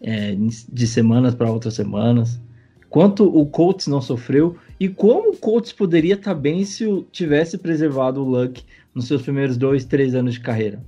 é, 0.00 0.34
de 0.34 0.86
semanas 0.86 1.34
para 1.34 1.50
outras 1.50 1.74
semanas, 1.74 2.40
quanto 2.88 3.24
o 3.24 3.46
Colts 3.46 3.86
não 3.86 4.00
sofreu 4.00 4.56
e 4.78 4.88
como 4.88 5.30
o 5.30 5.36
Colts 5.36 5.72
poderia 5.72 6.14
estar 6.14 6.34
tá 6.34 6.40
bem 6.40 6.64
se 6.64 6.84
tivesse 7.10 7.58
preservado 7.58 8.22
o 8.22 8.28
Luck 8.28 8.62
nos 8.94 9.06
seus 9.06 9.22
primeiros 9.22 9.56
dois, 9.56 9.84
três 9.84 10.14
anos 10.14 10.34
de 10.34 10.40
carreira. 10.40 10.82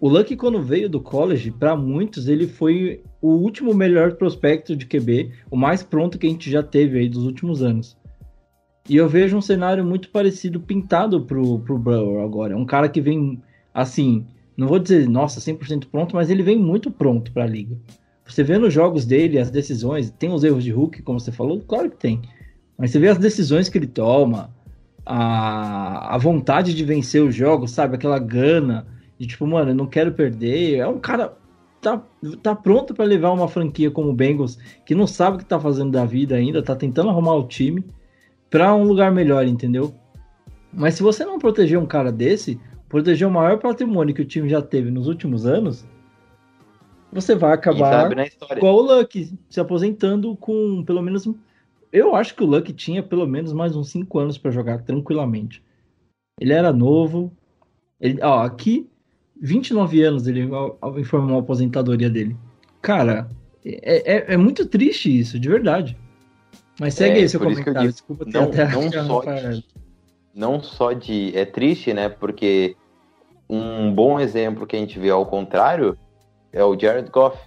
O 0.00 0.08
Luck, 0.08 0.34
quando 0.34 0.60
veio 0.60 0.88
do 0.88 1.00
college, 1.00 1.52
para 1.52 1.76
muitos, 1.76 2.26
ele 2.26 2.48
foi 2.48 3.02
o 3.20 3.28
último 3.28 3.72
melhor 3.72 4.14
prospecto 4.14 4.74
de 4.74 4.84
QB, 4.84 5.30
o 5.48 5.56
mais 5.56 5.84
pronto 5.84 6.18
que 6.18 6.26
a 6.26 6.30
gente 6.30 6.50
já 6.50 6.60
teve 6.60 6.98
aí 6.98 7.08
dos 7.08 7.24
últimos 7.24 7.62
anos. 7.62 7.96
E 8.88 8.96
eu 8.96 9.08
vejo 9.08 9.36
um 9.36 9.40
cenário 9.40 9.84
muito 9.84 10.08
parecido 10.08 10.58
pintado 10.60 11.20
pro, 11.20 11.60
pro 11.60 11.78
Burrow 11.78 12.20
agora. 12.20 12.54
É 12.54 12.56
um 12.56 12.64
cara 12.64 12.88
que 12.88 13.00
vem, 13.00 13.40
assim, 13.72 14.26
não 14.56 14.68
vou 14.68 14.78
dizer, 14.78 15.08
nossa, 15.08 15.40
100% 15.40 15.86
pronto, 15.90 16.14
mas 16.14 16.30
ele 16.30 16.42
vem 16.42 16.58
muito 16.58 16.90
pronto 16.90 17.32
para 17.32 17.44
a 17.44 17.46
liga. 17.46 17.76
Você 18.24 18.42
vê 18.42 18.58
nos 18.58 18.72
jogos 18.72 19.04
dele, 19.04 19.38
as 19.38 19.50
decisões, 19.50 20.10
tem 20.10 20.30
os 20.30 20.44
erros 20.44 20.64
de 20.64 20.70
Hulk, 20.70 21.02
como 21.02 21.18
você 21.18 21.32
falou? 21.32 21.60
Claro 21.60 21.90
que 21.90 21.96
tem. 21.96 22.22
Mas 22.78 22.90
você 22.90 22.98
vê 22.98 23.08
as 23.08 23.18
decisões 23.18 23.68
que 23.68 23.78
ele 23.78 23.86
toma, 23.86 24.50
a, 25.04 26.14
a 26.14 26.18
vontade 26.18 26.74
de 26.74 26.84
vencer 26.84 27.22
os 27.22 27.34
jogos, 27.34 27.72
sabe? 27.72 27.96
Aquela 27.96 28.18
gana 28.18 28.86
de 29.18 29.26
tipo, 29.26 29.46
mano, 29.46 29.70
eu 29.70 29.74
não 29.74 29.86
quero 29.86 30.12
perder. 30.12 30.76
É 30.76 30.86
um 30.86 30.98
cara 30.98 31.36
tá, 31.80 32.02
tá 32.42 32.54
pronto 32.54 32.94
para 32.94 33.04
levar 33.04 33.32
uma 33.32 33.48
franquia 33.48 33.90
como 33.90 34.10
o 34.10 34.14
Bengals, 34.14 34.58
que 34.86 34.94
não 34.94 35.06
sabe 35.06 35.36
o 35.36 35.38
que 35.38 35.44
tá 35.44 35.60
fazendo 35.60 35.90
da 35.90 36.04
vida 36.04 36.36
ainda, 36.36 36.62
tá 36.62 36.74
tentando 36.74 37.10
arrumar 37.10 37.34
o 37.34 37.46
time 37.46 37.84
para 38.48 38.74
um 38.74 38.84
lugar 38.84 39.10
melhor, 39.12 39.46
entendeu? 39.46 39.92
Mas 40.72 40.94
se 40.94 41.02
você 41.02 41.24
não 41.24 41.38
proteger 41.38 41.78
um 41.78 41.86
cara 41.86 42.10
desse, 42.10 42.58
proteger 42.92 43.26
o 43.26 43.30
maior 43.30 43.58
patrimônio 43.58 44.14
que 44.14 44.20
o 44.20 44.26
time 44.26 44.50
já 44.50 44.60
teve 44.60 44.90
nos 44.90 45.08
últimos 45.08 45.46
anos, 45.46 45.86
você 47.10 47.34
vai 47.34 47.54
acabar 47.54 48.12
igual 48.54 48.76
o 48.76 48.82
Luck, 48.82 49.32
se 49.48 49.58
aposentando 49.58 50.36
com 50.36 50.84
pelo 50.84 51.00
menos. 51.00 51.26
Eu 51.90 52.14
acho 52.14 52.34
que 52.34 52.42
o 52.42 52.46
Luck 52.46 52.70
tinha 52.74 53.02
pelo 53.02 53.26
menos 53.26 53.54
mais 53.54 53.74
uns 53.74 53.88
5 53.88 54.18
anos 54.18 54.36
para 54.36 54.50
jogar 54.50 54.82
tranquilamente. 54.82 55.64
Ele 56.38 56.52
era 56.52 56.70
novo. 56.70 57.32
Ele, 57.98 58.18
ó, 58.22 58.42
aqui, 58.42 58.86
29 59.40 60.02
anos 60.02 60.26
ele 60.26 60.46
informou 60.98 61.38
a 61.38 61.40
aposentadoria 61.40 62.10
dele. 62.10 62.36
Cara, 62.82 63.26
é, 63.64 64.16
é, 64.16 64.34
é 64.34 64.36
muito 64.36 64.66
triste 64.66 65.18
isso, 65.18 65.38
de 65.38 65.48
verdade. 65.48 65.96
Mas 66.78 66.92
segue 66.92 67.20
é, 67.20 67.22
aí 67.22 67.28
seu 67.28 67.40
comentário. 67.40 67.90
Desculpa 67.90 68.26
não, 68.26 68.44
até 68.44 68.68
não, 68.68 68.90
só 68.90 69.20
de, 69.22 69.64
não 70.34 70.62
só 70.62 70.92
de. 70.92 71.34
É 71.34 71.46
triste, 71.46 71.94
né? 71.94 72.08
Porque 72.08 72.76
um 73.48 73.94
bom 73.94 74.18
exemplo 74.18 74.66
que 74.66 74.76
a 74.76 74.78
gente 74.78 74.98
vê 74.98 75.10
ao 75.10 75.26
contrário 75.26 75.98
é 76.52 76.64
o 76.64 76.78
Jared 76.78 77.10
Goff. 77.10 77.38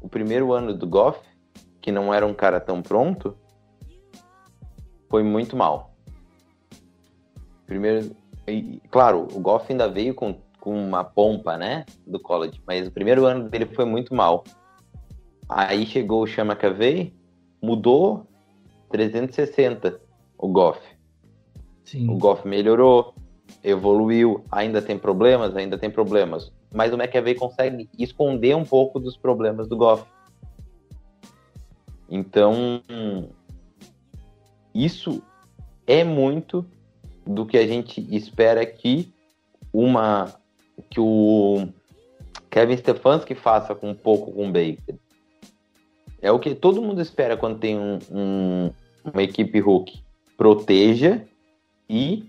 O 0.00 0.08
primeiro 0.08 0.52
ano 0.52 0.74
do 0.74 0.86
Goff, 0.86 1.20
que 1.80 1.90
não 1.90 2.12
era 2.12 2.26
um 2.26 2.34
cara 2.34 2.60
tão 2.60 2.82
pronto, 2.82 3.36
foi 5.08 5.22
muito 5.22 5.56
mal. 5.56 5.94
Primeiro. 7.66 8.14
E, 8.46 8.80
claro, 8.90 9.26
o 9.32 9.40
Goff 9.40 9.70
ainda 9.70 9.88
veio 9.88 10.14
com, 10.14 10.36
com 10.60 10.76
uma 10.76 11.02
pompa, 11.02 11.56
né? 11.56 11.86
Do 12.06 12.20
college, 12.20 12.60
mas 12.66 12.88
o 12.88 12.90
primeiro 12.90 13.24
ano 13.24 13.48
dele 13.48 13.66
foi 13.66 13.84
muito 13.84 14.14
mal. 14.14 14.44
Aí 15.48 15.86
chegou 15.86 16.22
o 16.22 16.26
Chama 16.26 16.56
Cavey, 16.56 17.14
mudou 17.62 18.26
360 18.90 20.00
o 20.38 20.48
Goff. 20.48 20.80
Sim. 21.84 22.10
O 22.10 22.18
Goff 22.18 22.46
melhorou, 22.46 23.13
evoluiu, 23.62 24.44
ainda 24.50 24.82
tem 24.82 24.98
problemas, 24.98 25.56
ainda 25.56 25.78
tem 25.78 25.90
problemas. 25.90 26.52
Mas 26.72 26.92
o 26.92 26.96
McAvey 26.96 27.34
consegue 27.34 27.88
esconder 27.98 28.56
um 28.56 28.64
pouco 28.64 28.98
dos 28.98 29.16
problemas 29.16 29.68
do 29.68 29.76
Goff. 29.76 30.04
Então, 32.08 32.82
isso 34.74 35.22
é 35.86 36.04
muito 36.04 36.64
do 37.26 37.46
que 37.46 37.56
a 37.56 37.66
gente 37.66 38.04
espera 38.14 38.64
que 38.66 39.12
uma 39.72 40.34
que 40.90 41.00
o 41.00 41.68
Kevin 42.50 42.76
Stefanski 42.76 43.34
faça 43.34 43.74
com 43.74 43.90
um 43.90 43.94
pouco 43.94 44.32
com 44.32 44.48
o 44.48 44.52
Baker. 44.52 44.96
É 46.20 46.30
o 46.30 46.38
que 46.38 46.54
todo 46.54 46.82
mundo 46.82 47.00
espera 47.00 47.36
quando 47.36 47.58
tem 47.58 47.78
um, 47.78 47.98
um, 48.10 48.70
uma 49.04 49.22
equipe 49.22 49.60
Hulk 49.60 50.02
proteja 50.36 51.22
e 51.88 52.24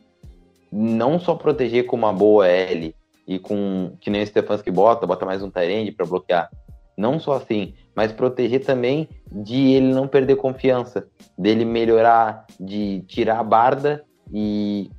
não 0.77 1.17
só 1.17 1.35
proteger 1.35 1.85
com 1.85 1.95
uma 1.95 2.11
boa 2.11 2.45
L 2.45 2.93
e 3.25 3.39
com 3.39 3.95
que 4.01 4.09
nem 4.09 4.21
o 4.21 4.27
Stefanski 4.27 4.69
bota, 4.69 5.07
bota 5.07 5.25
mais 5.25 5.41
um 5.41 5.49
Tyrande 5.49 5.93
para 5.93 6.05
bloquear. 6.05 6.49
Não 6.97 7.17
só 7.17 7.33
assim, 7.33 7.73
mas 7.95 8.11
proteger 8.11 8.65
também 8.65 9.07
de 9.31 9.71
ele 9.71 9.93
não 9.93 10.05
perder 10.05 10.35
confiança, 10.35 11.07
dele 11.37 11.63
melhorar, 11.63 12.45
de 12.59 13.01
tirar 13.07 13.39
a 13.39 13.43
barda 13.43 14.03
e, 14.33 14.91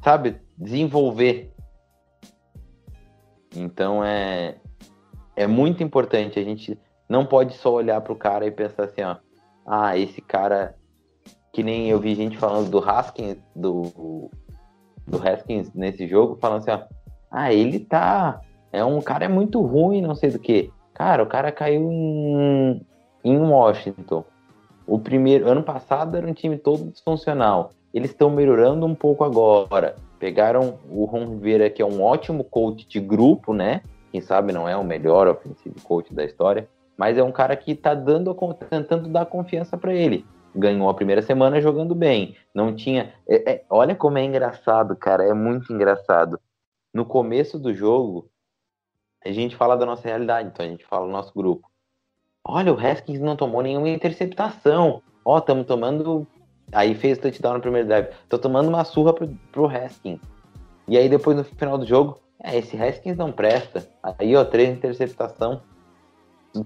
sabe, 0.00 0.36
desenvolver. 0.56 1.52
Então 3.54 4.04
é 4.04 4.58
é 5.34 5.46
muito 5.46 5.82
importante 5.82 6.38
a 6.38 6.44
gente 6.44 6.78
não 7.08 7.26
pode 7.26 7.56
só 7.56 7.74
olhar 7.74 8.00
para 8.00 8.12
o 8.12 8.16
cara 8.16 8.46
e 8.46 8.50
pensar 8.50 8.84
assim, 8.84 9.02
ó, 9.02 9.16
ah, 9.66 9.98
esse 9.98 10.20
cara 10.20 10.76
que 11.52 11.64
nem 11.64 11.88
eu 11.88 11.98
vi 11.98 12.14
gente 12.14 12.38
falando 12.38 12.70
do 12.70 12.78
Haskins, 12.78 13.36
do, 13.54 14.30
do 15.06 15.16
Haskins 15.16 15.72
nesse 15.74 16.06
jogo, 16.06 16.36
falando 16.40 16.58
assim, 16.58 16.70
ó, 16.70 16.80
ah, 17.30 17.52
ele 17.52 17.78
tá. 17.78 18.40
É 18.72 18.84
um 18.84 19.00
cara 19.00 19.24
é 19.24 19.28
muito 19.28 19.60
ruim, 19.60 20.02
não 20.02 20.14
sei 20.14 20.30
do 20.30 20.38
que. 20.38 20.70
Cara, 20.94 21.22
o 21.22 21.26
cara 21.26 21.52
caiu 21.52 21.90
em, 21.90 22.86
em 23.24 23.38
Washington. 23.38 24.24
O 24.86 24.98
primeiro 24.98 25.48
ano 25.48 25.62
passado 25.62 26.16
era 26.16 26.26
um 26.26 26.32
time 26.32 26.56
todo 26.56 26.90
disfuncional. 26.90 27.70
Eles 27.92 28.10
estão 28.10 28.30
melhorando 28.30 28.86
um 28.86 28.94
pouco 28.94 29.24
agora. 29.24 29.96
Pegaram 30.18 30.78
o 30.90 31.04
Ron 31.04 31.26
Rivera, 31.26 31.70
que 31.70 31.82
é 31.82 31.86
um 31.86 32.02
ótimo 32.02 32.44
coach 32.44 32.86
de 32.86 33.00
grupo, 33.00 33.52
né? 33.52 33.82
Quem 34.12 34.20
sabe 34.20 34.52
não 34.52 34.68
é 34.68 34.76
o 34.76 34.84
melhor 34.84 35.28
offensive 35.28 35.80
coach 35.82 36.14
da 36.14 36.24
história, 36.24 36.68
mas 36.96 37.18
é 37.18 37.22
um 37.22 37.32
cara 37.32 37.56
que 37.56 37.74
tá 37.74 37.94
dando, 37.94 38.34
tentando 38.70 39.08
dar 39.08 39.26
confiança 39.26 39.76
para 39.76 39.92
ele 39.92 40.24
ganhou 40.56 40.88
a 40.88 40.94
primeira 40.94 41.22
semana 41.22 41.60
jogando 41.60 41.94
bem. 41.94 42.36
Não 42.54 42.74
tinha. 42.74 43.12
É, 43.28 43.52
é, 43.52 43.64
olha 43.68 43.94
como 43.94 44.18
é 44.18 44.24
engraçado, 44.24 44.96
cara. 44.96 45.24
É 45.24 45.32
muito 45.32 45.72
engraçado. 45.72 46.40
No 46.92 47.04
começo 47.04 47.58
do 47.58 47.74
jogo, 47.74 48.30
a 49.24 49.30
gente 49.30 49.54
fala 49.54 49.76
da 49.76 49.84
nossa 49.84 50.08
realidade, 50.08 50.48
então 50.48 50.64
a 50.64 50.68
gente 50.68 50.84
fala 50.86 51.06
no 51.06 51.12
nosso 51.12 51.32
grupo. 51.34 51.68
Olha, 52.44 52.72
o 52.72 52.78
Haskins 52.78 53.20
não 53.20 53.36
tomou 53.36 53.62
nenhuma 53.62 53.88
interceptação. 53.88 55.02
Ó, 55.24 55.38
estamos 55.38 55.66
tomando. 55.66 56.26
Aí 56.72 56.94
fez 56.94 57.18
touchdown 57.18 57.54
no 57.54 57.60
primeiro 57.60 57.88
drive. 57.88 58.08
Tô 58.28 58.38
tomando 58.38 58.68
uma 58.68 58.84
surra 58.84 59.12
pro, 59.12 59.28
pro 59.52 59.66
Haskins. 59.66 60.20
E 60.88 60.96
aí 60.96 61.08
depois 61.08 61.36
no 61.36 61.44
final 61.44 61.76
do 61.76 61.84
jogo, 61.84 62.20
é, 62.42 62.56
esse 62.56 62.80
Haskins 62.80 63.16
não 63.16 63.32
presta. 63.32 63.88
Aí, 64.02 64.36
ó, 64.36 64.44
três 64.44 64.70
interceptação. 64.70 65.60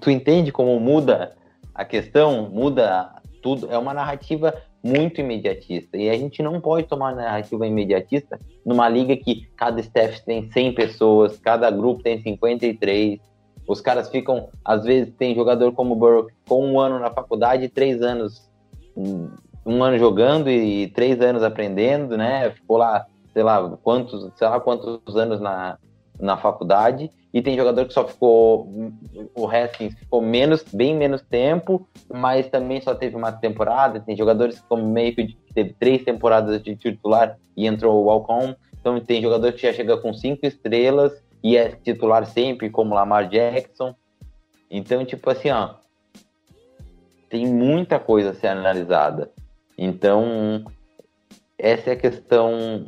Tu 0.01 0.11
entende 0.11 0.53
como 0.53 0.79
muda 0.79 1.37
a 1.75 1.85
questão, 1.85 2.49
muda 2.51 3.20
tudo. 3.41 3.71
É 3.71 3.79
uma 3.79 3.95
narrativa 3.95 4.55
muito 4.83 5.21
imediatista. 5.21 5.97
E 5.97 6.09
a 6.09 6.17
gente 6.17 6.43
não 6.43 6.61
pode 6.61 6.87
tomar 6.87 7.15
narrativa 7.15 7.67
imediatista 7.67 8.39
numa 8.65 8.89
liga 8.89 9.17
que 9.17 9.49
cada 9.57 9.81
staff 9.81 10.25
tem 10.25 10.51
100 10.51 10.75
pessoas, 10.75 11.39
cada 11.39 11.71
grupo 11.71 12.03
tem 12.03 12.21
53. 12.21 13.21
Os 13.67 13.81
caras 13.81 14.09
ficam, 14.09 14.49
às 14.65 14.85
vezes, 14.85 15.13
tem 15.17 15.35
jogador 15.35 15.73
como 15.73 15.95
o 15.95 15.97
Burrow 15.97 16.29
com 16.49 16.65
um 16.65 16.81
ano 16.81 16.99
na 16.99 17.11
faculdade 17.11 17.65
e 17.65 17.69
três 17.69 18.03
anos, 18.03 18.51
um 19.65 19.83
ano 19.83 19.99
jogando 19.99 20.51
e 20.51 20.89
três 20.89 21.21
anos 21.21 21.43
aprendendo, 21.43 22.17
né? 22.17 22.51
Ficou 22.51 22.79
lá, 22.79 23.07
sei 23.33 23.43
lá, 23.43 23.77
quantos, 23.83 24.31
sei 24.35 24.49
lá 24.49 24.59
quantos 24.59 25.17
anos 25.17 25.41
na, 25.41 25.79
na 26.19 26.37
faculdade 26.37 27.11
e 27.33 27.41
tem 27.41 27.57
jogador 27.57 27.87
que 27.87 27.95
só 27.95 28.07
ficou 28.07 28.93
o 29.35 29.47
Haskins 29.47 29.95
ficou 29.95 30.21
menos, 30.21 30.65
bem 30.73 30.97
menos 30.97 31.23
tempo, 31.23 31.87
mas 32.13 32.49
também 32.49 32.81
só 32.81 32.95
teve 32.95 33.15
uma 33.15 33.31
temporada. 33.31 34.01
Tem 34.01 34.17
jogadores 34.17 34.61
como 34.69 34.83
Mayfield 34.83 35.39
que 35.47 35.55
teve 35.55 35.75
três 35.79 36.03
temporadas 36.03 36.61
de 36.61 36.75
titular 36.75 37.39
e 37.57 37.67
entrou 37.67 38.03
o 38.03 38.07
Walcon. 38.07 38.55
Então 38.81 38.99
tem 38.99 39.23
jogador 39.23 39.53
que 39.53 39.63
já 39.63 39.73
chega 39.73 39.97
com 39.97 40.13
cinco 40.13 40.45
estrelas 40.45 41.13
e 41.43 41.57
é 41.57 41.69
titular 41.69 42.27
sempre, 42.27 42.69
como 42.69 42.95
Lamar 42.95 43.29
Jackson. 43.29 43.95
Então, 44.69 45.05
tipo 45.05 45.31
assim, 45.31 45.51
ó, 45.51 45.75
tem 47.29 47.47
muita 47.47 48.01
coisa 48.01 48.31
a 48.31 48.35
ser 48.35 48.49
analisada. 48.49 49.31
Então, 49.79 50.65
essa 51.57 51.91
é 51.91 51.93
a 51.93 51.97
questão 51.97 52.87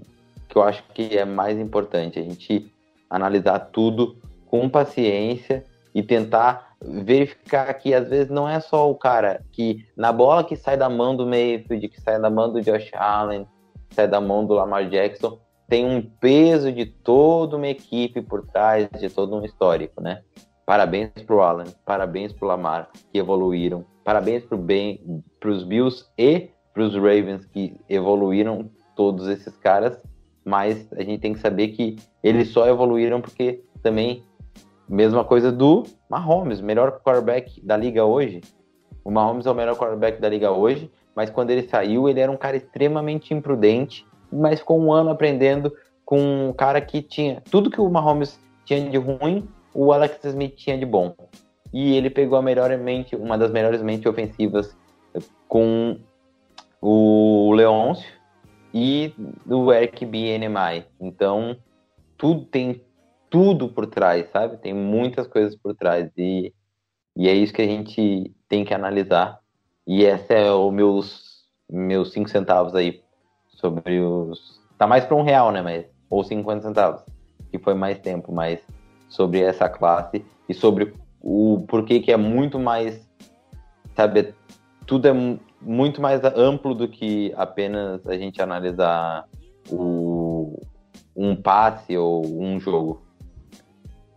que 0.48 0.56
eu 0.56 0.62
acho 0.62 0.82
que 0.92 1.16
é 1.16 1.24
mais 1.24 1.58
importante, 1.58 2.18
a 2.18 2.22
gente 2.22 2.70
analisar 3.08 3.58
tudo 3.58 4.16
com 4.52 4.68
paciência 4.68 5.64
e 5.94 6.02
tentar 6.02 6.74
verificar 6.84 7.72
que 7.72 7.94
às 7.94 8.06
vezes 8.06 8.28
não 8.28 8.46
é 8.46 8.60
só 8.60 8.90
o 8.90 8.94
cara 8.94 9.42
que 9.50 9.86
na 9.96 10.12
bola 10.12 10.44
que 10.44 10.56
sai 10.56 10.76
da 10.76 10.90
mão 10.90 11.16
do 11.16 11.26
Mayfield, 11.26 11.88
que 11.88 11.98
sai 11.98 12.20
da 12.20 12.28
mão 12.28 12.52
do 12.52 12.60
Josh 12.60 12.90
Allen, 12.92 13.46
sai 13.90 14.06
da 14.06 14.20
mão 14.20 14.44
do 14.44 14.52
Lamar 14.52 14.90
Jackson, 14.90 15.38
tem 15.66 15.86
um 15.86 16.02
peso 16.02 16.70
de 16.70 16.84
toda 16.84 17.56
uma 17.56 17.68
equipe 17.68 18.20
por 18.20 18.46
trás, 18.46 18.90
de 19.00 19.08
todo 19.08 19.34
um 19.34 19.42
histórico, 19.42 20.02
né? 20.02 20.20
Parabéns 20.66 21.10
pro 21.26 21.40
Alan, 21.40 21.64
parabéns 21.86 22.30
pro 22.34 22.46
Lamar, 22.46 22.90
que 23.10 23.18
evoluíram. 23.18 23.86
Parabéns 24.04 24.44
pro 24.44 24.58
ben, 24.58 25.24
pros 25.40 25.64
Bills 25.64 26.04
e 26.18 26.50
pros 26.74 26.94
Ravens, 26.94 27.46
que 27.46 27.74
evoluíram 27.88 28.70
todos 28.94 29.28
esses 29.28 29.56
caras. 29.56 29.98
Mas 30.44 30.92
a 30.92 31.02
gente 31.02 31.20
tem 31.20 31.32
que 31.32 31.40
saber 31.40 31.68
que 31.68 31.96
eles 32.22 32.48
só 32.48 32.66
evoluíram 32.68 33.20
porque 33.20 33.62
também, 33.82 34.24
mesma 34.88 35.24
coisa 35.24 35.50
do 35.50 35.84
Mahomes, 36.08 36.60
melhor 36.60 37.00
quarterback 37.00 37.60
da 37.64 37.76
liga 37.76 38.04
hoje. 38.04 38.40
O 39.04 39.10
Mahomes 39.10 39.46
é 39.46 39.50
o 39.50 39.54
melhor 39.54 39.76
quarterback 39.76 40.20
da 40.20 40.28
liga 40.28 40.50
hoje, 40.50 40.90
mas 41.14 41.30
quando 41.30 41.50
ele 41.50 41.62
saiu, 41.62 42.08
ele 42.08 42.20
era 42.20 42.30
um 42.30 42.36
cara 42.36 42.56
extremamente 42.56 43.34
imprudente, 43.34 44.06
mas 44.32 44.60
ficou 44.60 44.80
um 44.80 44.92
ano 44.92 45.10
aprendendo 45.10 45.72
com 46.04 46.48
um 46.48 46.52
cara 46.52 46.80
que 46.80 47.02
tinha 47.02 47.42
tudo 47.50 47.70
que 47.70 47.80
o 47.80 47.90
Mahomes 47.90 48.38
tinha 48.64 48.88
de 48.88 48.96
ruim, 48.96 49.48
o 49.74 49.92
Alex 49.92 50.24
Smith 50.24 50.54
tinha 50.56 50.78
de 50.78 50.86
bom. 50.86 51.14
E 51.72 51.96
ele 51.96 52.10
pegou 52.10 52.38
a 52.38 52.42
melhor 52.42 52.76
mente, 52.76 53.16
uma 53.16 53.38
das 53.38 53.50
melhores 53.50 53.82
mentes 53.82 54.06
ofensivas 54.06 54.76
com 55.48 55.98
o 56.80 57.52
Leôncio 57.54 58.10
e 58.74 59.14
o 59.46 59.72
Eric 59.72 60.04
BNMI. 60.04 60.84
Então, 61.00 61.56
tudo 62.16 62.44
tem 62.44 62.82
tudo 63.32 63.66
por 63.66 63.86
trás, 63.86 64.28
sabe? 64.30 64.58
Tem 64.58 64.74
muitas 64.74 65.26
coisas 65.26 65.56
por 65.56 65.74
trás 65.74 66.12
e, 66.18 66.52
e 67.16 67.26
é 67.26 67.32
isso 67.34 67.54
que 67.54 67.62
a 67.62 67.66
gente 67.66 68.30
tem 68.46 68.62
que 68.62 68.74
analisar. 68.74 69.40
E 69.86 70.04
esse 70.04 70.34
é 70.34 70.52
o 70.52 70.70
meus 70.70 71.32
meus 71.70 72.12
cinco 72.12 72.28
centavos 72.28 72.74
aí 72.74 73.02
sobre 73.48 74.00
os 74.00 74.60
tá 74.76 74.86
mais 74.86 75.06
para 75.06 75.16
um 75.16 75.22
real, 75.22 75.50
né? 75.50 75.62
Mas 75.62 75.86
ou 76.10 76.22
50 76.22 76.60
centavos, 76.60 77.02
que 77.50 77.58
foi 77.58 77.72
mais 77.72 77.98
tempo, 77.98 78.30
mas 78.30 78.60
sobre 79.08 79.40
essa 79.40 79.66
classe 79.66 80.22
e 80.46 80.52
sobre 80.52 80.92
o 81.22 81.64
porquê 81.66 82.00
que 82.00 82.12
é 82.12 82.18
muito 82.18 82.58
mais, 82.58 83.08
sabe, 83.96 84.34
tudo 84.86 85.08
é 85.08 85.12
muito 85.58 86.02
mais 86.02 86.22
amplo 86.22 86.74
do 86.74 86.86
que 86.86 87.32
apenas 87.34 88.06
a 88.06 88.14
gente 88.18 88.42
analisar 88.42 89.26
o, 89.70 90.60
um 91.16 91.34
passe 91.34 91.96
ou 91.96 92.26
um 92.26 92.60
jogo. 92.60 93.01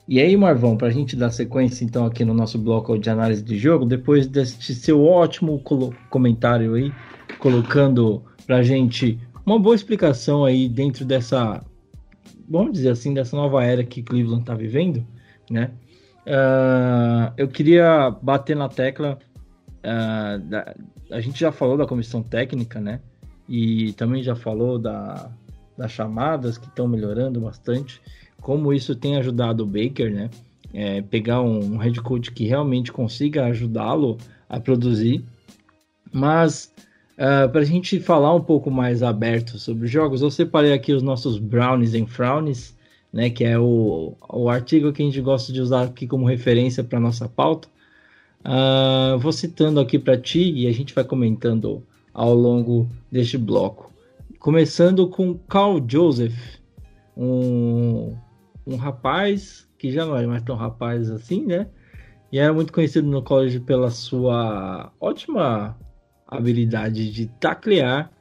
E 0.07 0.19
aí, 0.21 0.37
Marvão, 0.37 0.77
para 0.77 0.87
a 0.87 0.91
gente 0.91 1.15
dar 1.15 1.31
sequência 1.31 1.83
então 1.83 2.05
aqui 2.05 2.23
no 2.23 2.33
nosso 2.33 2.59
bloco 2.59 2.97
de 2.97 3.09
análise 3.09 3.43
de 3.43 3.57
jogo, 3.57 3.85
depois 3.85 4.27
desse 4.27 4.75
seu 4.75 5.03
ótimo 5.03 5.61
comentário 6.09 6.75
aí, 6.75 6.93
colocando 7.39 8.23
para 8.45 8.57
a 8.57 8.63
gente 8.63 9.19
uma 9.45 9.57
boa 9.59 9.75
explicação 9.75 10.45
aí 10.45 10.69
dentro 10.69 11.03
dessa 11.03 11.63
vamos 12.47 12.73
dizer 12.73 12.89
assim, 12.89 13.13
dessa 13.13 13.35
nova 13.35 13.63
era 13.63 13.83
que 13.83 14.03
Cleveland 14.03 14.41
está 14.41 14.53
vivendo, 14.53 15.05
né? 15.49 15.71
Uh, 16.25 17.33
eu 17.37 17.47
queria 17.47 18.09
bater 18.21 18.55
na 18.55 18.69
tecla. 18.69 19.19
Uh, 19.79 20.39
da, 20.39 20.75
a 21.11 21.19
gente 21.19 21.39
já 21.39 21.51
falou 21.51 21.77
da 21.77 21.85
comissão 21.85 22.23
técnica, 22.23 22.79
né? 22.79 22.99
E 23.47 23.93
também 23.93 24.23
já 24.23 24.35
falou 24.35 24.79
da, 24.79 25.29
das 25.77 25.91
chamadas 25.91 26.57
que 26.57 26.67
estão 26.67 26.87
melhorando 26.87 27.39
bastante. 27.39 28.01
Como 28.45 28.71
isso 28.71 28.95
tem 28.95 29.15
ajudado 29.15 29.63
o 29.63 29.65
Baker, 29.65 30.13
né? 30.13 30.29
É, 30.71 31.01
pegar 31.01 31.41
um, 31.41 31.73
um 31.73 31.77
head 31.77 31.99
coach 31.99 32.31
que 32.31 32.45
realmente 32.45 32.91
consiga 32.91 33.45
ajudá-lo 33.45 34.19
a 34.47 34.59
produzir. 34.59 35.25
Mas 36.13 36.71
Uh, 37.17 37.45
ah, 37.45 37.47
para 37.47 37.61
a 37.61 37.63
gente 37.63 37.97
falar 37.97 38.35
um 38.35 38.41
pouco 38.41 38.69
mais 38.69 39.01
aberto 39.01 39.57
sobre 39.57 39.87
jogos, 39.87 40.21
eu 40.21 40.29
separei 40.29 40.73
aqui 40.73 40.91
os 40.91 41.01
nossos 41.01 41.39
Brownies 41.39 41.95
and 41.95 42.07
Frownies, 42.07 42.77
né, 43.11 43.29
que 43.29 43.45
é 43.45 43.57
o, 43.57 44.17
o 44.27 44.49
artigo 44.49 44.91
que 44.91 45.01
a 45.01 45.05
gente 45.05 45.21
gosta 45.21 45.53
de 45.53 45.61
usar 45.61 45.83
aqui 45.83 46.05
como 46.05 46.25
referência 46.25 46.83
para 46.83 46.99
nossa 46.99 47.29
pauta. 47.29 47.69
Uh, 48.41 49.17
vou 49.17 49.31
citando 49.31 49.79
aqui 49.79 49.97
para 49.97 50.17
ti 50.17 50.51
e 50.51 50.67
a 50.67 50.73
gente 50.73 50.93
vai 50.93 51.05
comentando 51.05 51.81
ao 52.13 52.33
longo 52.33 52.89
deste 53.09 53.37
bloco. 53.37 53.93
Começando 54.39 55.07
com 55.07 55.35
Carl 55.47 55.81
Joseph, 55.87 56.35
um, 57.15 58.13
um 58.65 58.75
rapaz 58.75 59.67
que 59.77 59.91
já 59.91 60.05
não 60.05 60.17
é 60.17 60.25
mais 60.25 60.43
tão 60.43 60.55
rapaz 60.55 61.09
assim, 61.09 61.45
né? 61.45 61.67
E 62.31 62.39
era 62.39 62.53
muito 62.53 62.73
conhecido 62.73 63.07
no 63.07 63.21
college 63.21 63.59
pela 63.59 63.89
sua 63.89 64.91
ótima 64.99 65.77
habilidade 66.27 67.11
de 67.11 67.27
taclear 67.39 68.11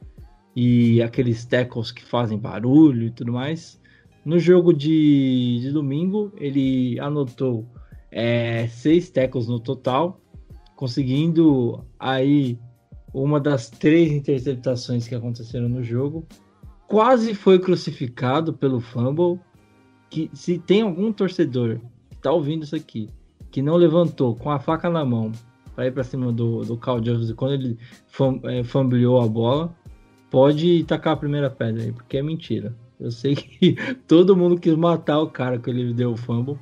e 0.54 1.02
aqueles 1.02 1.44
tackles 1.44 1.90
que 1.90 2.04
fazem 2.04 2.38
barulho 2.38 3.06
e 3.06 3.10
tudo 3.10 3.32
mais. 3.32 3.80
No 4.24 4.38
jogo 4.38 4.72
de, 4.72 5.58
de 5.60 5.70
domingo, 5.70 6.32
ele 6.36 6.98
anotou 7.00 7.66
é, 8.10 8.68
seis 8.68 9.10
tackles 9.10 9.48
no 9.48 9.58
total, 9.58 10.20
conseguindo 10.76 11.84
aí 11.98 12.58
uma 13.12 13.40
das 13.40 13.68
três 13.68 14.12
interceptações 14.12 15.06
que 15.06 15.14
aconteceram 15.14 15.68
no 15.68 15.82
jogo. 15.82 16.26
Quase 16.86 17.34
foi 17.34 17.58
crucificado 17.58 18.54
pelo 18.54 18.80
fumble. 18.80 19.40
Que 20.14 20.30
se 20.32 20.60
tem 20.60 20.82
algum 20.82 21.12
torcedor 21.12 21.80
que 22.08 22.16
tá 22.18 22.30
ouvindo 22.30 22.62
isso 22.62 22.76
aqui 22.76 23.10
que 23.50 23.60
não 23.60 23.74
levantou 23.74 24.36
com 24.36 24.48
a 24.48 24.60
faca 24.60 24.88
na 24.88 25.04
mão 25.04 25.32
para 25.74 25.88
ir 25.88 25.90
para 25.90 26.04
cima 26.04 26.32
do, 26.32 26.64
do 26.64 26.76
Carl 26.76 27.00
Jones 27.00 27.32
quando 27.32 27.54
ele 27.54 27.76
fam, 28.06 28.40
é, 28.44 28.60
a 28.60 29.26
bola, 29.26 29.76
pode 30.30 30.84
tacar 30.84 31.14
a 31.14 31.16
primeira 31.16 31.50
pedra 31.50 31.82
aí, 31.82 31.90
porque 31.90 32.18
é 32.18 32.22
mentira. 32.22 32.76
Eu 33.00 33.10
sei 33.10 33.34
que 33.34 33.74
todo 34.06 34.36
mundo 34.36 34.56
quis 34.56 34.76
matar 34.76 35.18
o 35.18 35.28
cara 35.28 35.58
que 35.58 35.68
ele 35.68 35.92
deu 35.92 36.12
o 36.12 36.16
fumble. 36.16 36.56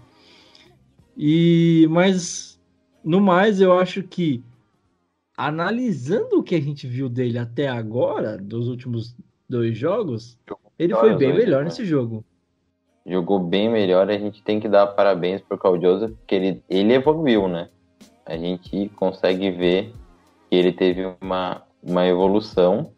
E 1.15 1.87
mas 1.91 2.59
no 3.05 3.21
mais 3.21 3.61
eu 3.61 3.79
acho 3.79 4.03
que 4.03 4.43
analisando 5.37 6.39
o 6.39 6.43
que 6.43 6.55
a 6.55 6.61
gente 6.61 6.87
viu 6.87 7.07
dele 7.07 7.37
até 7.37 7.69
agora, 7.69 8.39
dos 8.39 8.67
últimos 8.67 9.15
dois 9.47 9.77
jogos, 9.77 10.39
ele 10.79 10.95
foi 10.95 11.15
bem 11.17 11.35
melhor 11.35 11.59
né? 11.59 11.65
nesse 11.67 11.85
jogo. 11.85 12.25
Jogou 13.05 13.39
bem 13.39 13.69
melhor, 13.69 14.09
a 14.11 14.19
gente 14.19 14.43
tem 14.43 14.61
que 14.61 14.69
dar 14.69 14.87
parabéns 14.87 15.41
pro 15.41 15.59
Carl 15.59 15.81
Joseph, 15.81 16.13
porque 16.13 16.35
ele, 16.35 16.63
ele 16.69 16.95
evoluiu, 16.95 17.49
né? 17.49 17.69
a 18.25 18.37
gente 18.37 18.91
consegue 18.97 19.51
ver 19.51 19.93
que 20.49 20.57
ele 20.57 20.73
teve 20.73 21.15
uma, 21.21 21.63
uma 21.83 22.07
evolução. 22.07 22.93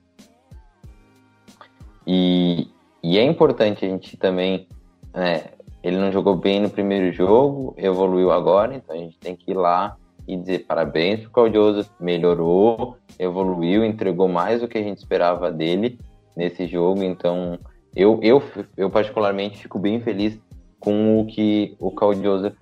E, 2.06 2.68
e 3.02 3.18
é 3.18 3.22
importante 3.22 3.84
a 3.84 3.88
gente 3.88 4.16
também. 4.16 4.68
Né, 5.12 5.44
ele 5.82 5.98
não 5.98 6.10
jogou 6.10 6.34
bem 6.34 6.60
no 6.60 6.70
primeiro 6.70 7.12
jogo, 7.12 7.74
evoluiu 7.76 8.30
agora, 8.30 8.74
então 8.74 8.96
a 8.96 8.98
gente 8.98 9.18
tem 9.18 9.36
que 9.36 9.50
ir 9.50 9.54
lá 9.54 9.96
e 10.26 10.34
dizer 10.34 10.60
parabéns 10.60 11.20
pro 11.20 11.30
Claudioso, 11.30 11.90
melhorou, 12.00 12.96
evoluiu, 13.18 13.84
entregou 13.84 14.26
mais 14.26 14.62
do 14.62 14.68
que 14.68 14.78
a 14.78 14.82
gente 14.82 14.98
esperava 14.98 15.52
dele 15.52 15.98
nesse 16.34 16.66
jogo. 16.66 17.02
Então 17.02 17.58
eu, 17.94 18.18
eu, 18.22 18.42
eu 18.76 18.90
particularmente 18.90 19.58
fico 19.58 19.78
bem 19.78 20.00
feliz 20.00 20.38
com 20.80 21.20
o 21.20 21.26
que 21.26 21.76
o 21.78 21.90
Claudioso 21.90 22.52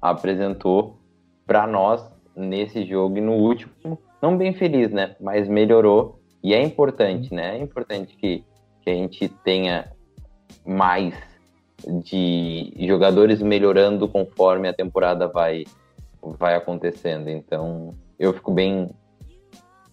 apresentou 0.00 0.96
para 1.46 1.66
nós 1.66 2.02
nesse 2.34 2.86
jogo 2.86 3.18
e 3.18 3.20
no 3.20 3.32
último, 3.32 3.98
não 4.22 4.36
bem 4.36 4.54
feliz, 4.54 4.90
né? 4.90 5.16
Mas 5.20 5.48
melhorou 5.48 6.20
e 6.42 6.54
é 6.54 6.62
importante, 6.62 7.34
né? 7.34 7.58
É 7.58 7.62
importante 7.62 8.16
que, 8.16 8.44
que 8.82 8.90
a 8.90 8.94
gente 8.94 9.28
tenha 9.44 9.92
mais 10.64 11.14
de 12.04 12.72
jogadores 12.86 13.42
melhorando 13.42 14.08
conforme 14.08 14.68
a 14.68 14.72
temporada 14.72 15.26
vai 15.26 15.64
vai 16.22 16.54
acontecendo. 16.54 17.28
Então, 17.28 17.94
eu 18.18 18.32
fico 18.32 18.52
bem 18.52 18.90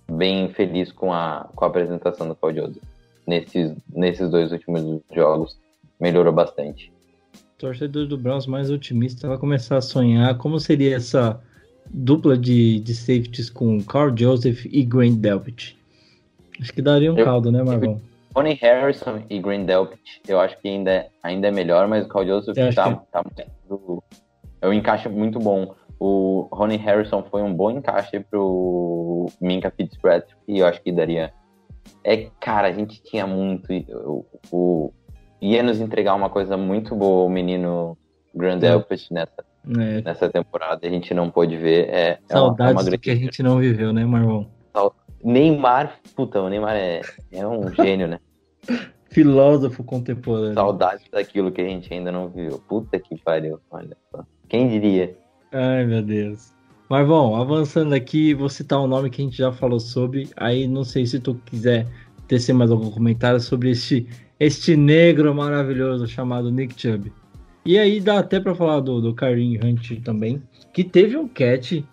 bem 0.09 0.49
feliz 0.49 0.91
com 0.91 1.11
a, 1.11 1.49
com 1.55 1.65
a 1.65 1.67
apresentação 1.67 2.27
do 2.27 2.35
Claudioso. 2.35 2.79
Nesses, 3.27 3.75
nesses 3.93 4.29
dois 4.29 4.51
últimos 4.51 5.01
jogos, 5.13 5.57
melhorou 5.99 6.31
bastante. 6.31 6.91
torcedor 7.57 8.07
do 8.07 8.17
Browns 8.17 8.47
mais 8.47 8.71
otimista 8.71 9.27
vai 9.27 9.37
começar 9.37 9.77
a 9.77 9.81
sonhar 9.81 10.37
como 10.37 10.59
seria 10.59 10.95
essa 10.95 11.41
dupla 11.89 12.37
de, 12.37 12.79
de 12.79 12.95
safeties 12.95 13.49
com 13.49 13.83
Carl 13.83 14.15
Joseph 14.17 14.65
e 14.65 14.83
Grant 14.83 15.17
Delpit. 15.17 15.77
Acho 16.61 16.73
que 16.73 16.81
daria 16.81 17.13
um 17.13 17.17
eu, 17.17 17.25
caldo, 17.25 17.51
né, 17.51 17.61
Marvão? 17.63 18.01
Tony 18.33 18.53
Harrison 18.53 19.23
e 19.29 19.39
Green 19.39 19.65
Delpit, 19.65 20.21
eu 20.27 20.39
acho 20.39 20.57
que 20.59 20.67
ainda, 20.67 20.91
é, 20.91 21.09
ainda 21.23 21.47
é 21.47 21.51
melhor, 21.51 21.87
mas 21.87 22.05
o 22.05 22.07
Carl 22.07 22.25
Joseph 22.25 22.55
tá, 22.75 22.93
que... 22.93 23.11
tá 23.11 23.23
muito, 23.23 24.03
é 24.61 24.67
um 24.67 24.73
encaixe 24.73 25.09
muito 25.09 25.39
bom. 25.39 25.73
O 25.99 26.47
Ronnie 26.51 26.77
Harrison 26.77 27.23
foi 27.23 27.41
um 27.41 27.51
bom 27.51 27.71
encaixe 27.71 28.19
pro 28.19 29.25
Minka 29.41 29.71
Fitzpatrick 29.71 30.35
e 30.47 30.59
eu 30.59 30.67
acho 30.67 30.81
que 30.83 30.91
daria. 30.91 31.33
É, 32.03 32.29
cara, 32.39 32.67
a 32.67 32.71
gente 32.71 33.01
tinha 33.03 33.27
muito. 33.27 33.71
O, 33.71 34.25
o, 34.51 34.93
ia 35.41 35.61
nos 35.61 35.79
entregar 35.79 36.15
uma 36.15 36.29
coisa 36.29 36.57
muito 36.57 36.95
boa 36.95 37.25
o 37.25 37.29
menino 37.29 37.97
Grand 38.33 38.59
Delpit 38.59 39.11
nessa, 39.13 39.45
é. 39.77 40.01
nessa 40.01 40.29
temporada 40.29 40.85
a 40.85 40.89
gente 40.89 41.13
não 41.13 41.29
pôde 41.29 41.57
ver. 41.57 41.89
É, 41.89 42.19
Saudades 42.27 42.59
é 42.59 42.63
uma, 42.63 42.81
é 42.81 42.89
uma 42.89 42.97
que 42.97 43.11
a 43.11 43.15
gente 43.15 43.43
não 43.43 43.57
viveu, 43.57 43.91
né, 43.91 44.05
Marlon? 44.05 44.45
Neymar, 45.23 45.99
puta, 46.15 46.41
o 46.41 46.49
Neymar 46.49 46.75
é, 46.75 47.01
é 47.31 47.47
um 47.47 47.71
gênio, 47.73 48.07
né? 48.07 48.19
Filósofo 49.09 49.83
contemporâneo. 49.83 50.53
Saudades 50.53 51.09
daquilo 51.09 51.51
que 51.51 51.61
a 51.61 51.65
gente 51.65 51.91
ainda 51.93 52.11
não 52.11 52.29
viu. 52.29 52.59
Puta 52.67 52.99
que 52.99 53.19
pariu, 53.21 53.59
olha 53.71 53.97
só. 54.11 54.23
Quem 54.47 54.67
diria? 54.67 55.17
Ai, 55.51 55.85
meu 55.85 56.01
Deus. 56.01 56.53
Mas 56.89 57.05
bom, 57.05 57.35
avançando 57.35 57.93
aqui, 57.93 58.33
vou 58.33 58.47
citar 58.47 58.81
um 58.81 58.87
nome 58.87 59.09
que 59.09 59.21
a 59.21 59.25
gente 59.25 59.37
já 59.37 59.51
falou 59.51 59.79
sobre. 59.79 60.29
Aí 60.37 60.67
não 60.67 60.85
sei 60.85 61.05
se 61.05 61.19
tu 61.19 61.35
quiser 61.45 61.85
tecer 62.27 62.53
mais 62.53 62.71
algum 62.71 62.89
comentário 62.89 63.41
sobre 63.41 63.71
este, 63.71 64.07
este 64.39 64.77
negro 64.77 65.33
maravilhoso 65.35 66.07
chamado 66.07 66.49
Nick 66.49 66.79
Chubb. 66.79 67.11
E 67.65 67.77
aí 67.77 67.99
dá 67.99 68.19
até 68.19 68.39
para 68.39 68.55
falar 68.55 68.79
do, 68.79 69.01
do 69.01 69.13
Karim 69.13 69.59
Hunt 69.61 70.01
também, 70.01 70.41
que 70.73 70.81
teve 70.81 71.17
um 71.17 71.27
catch, 71.27 71.83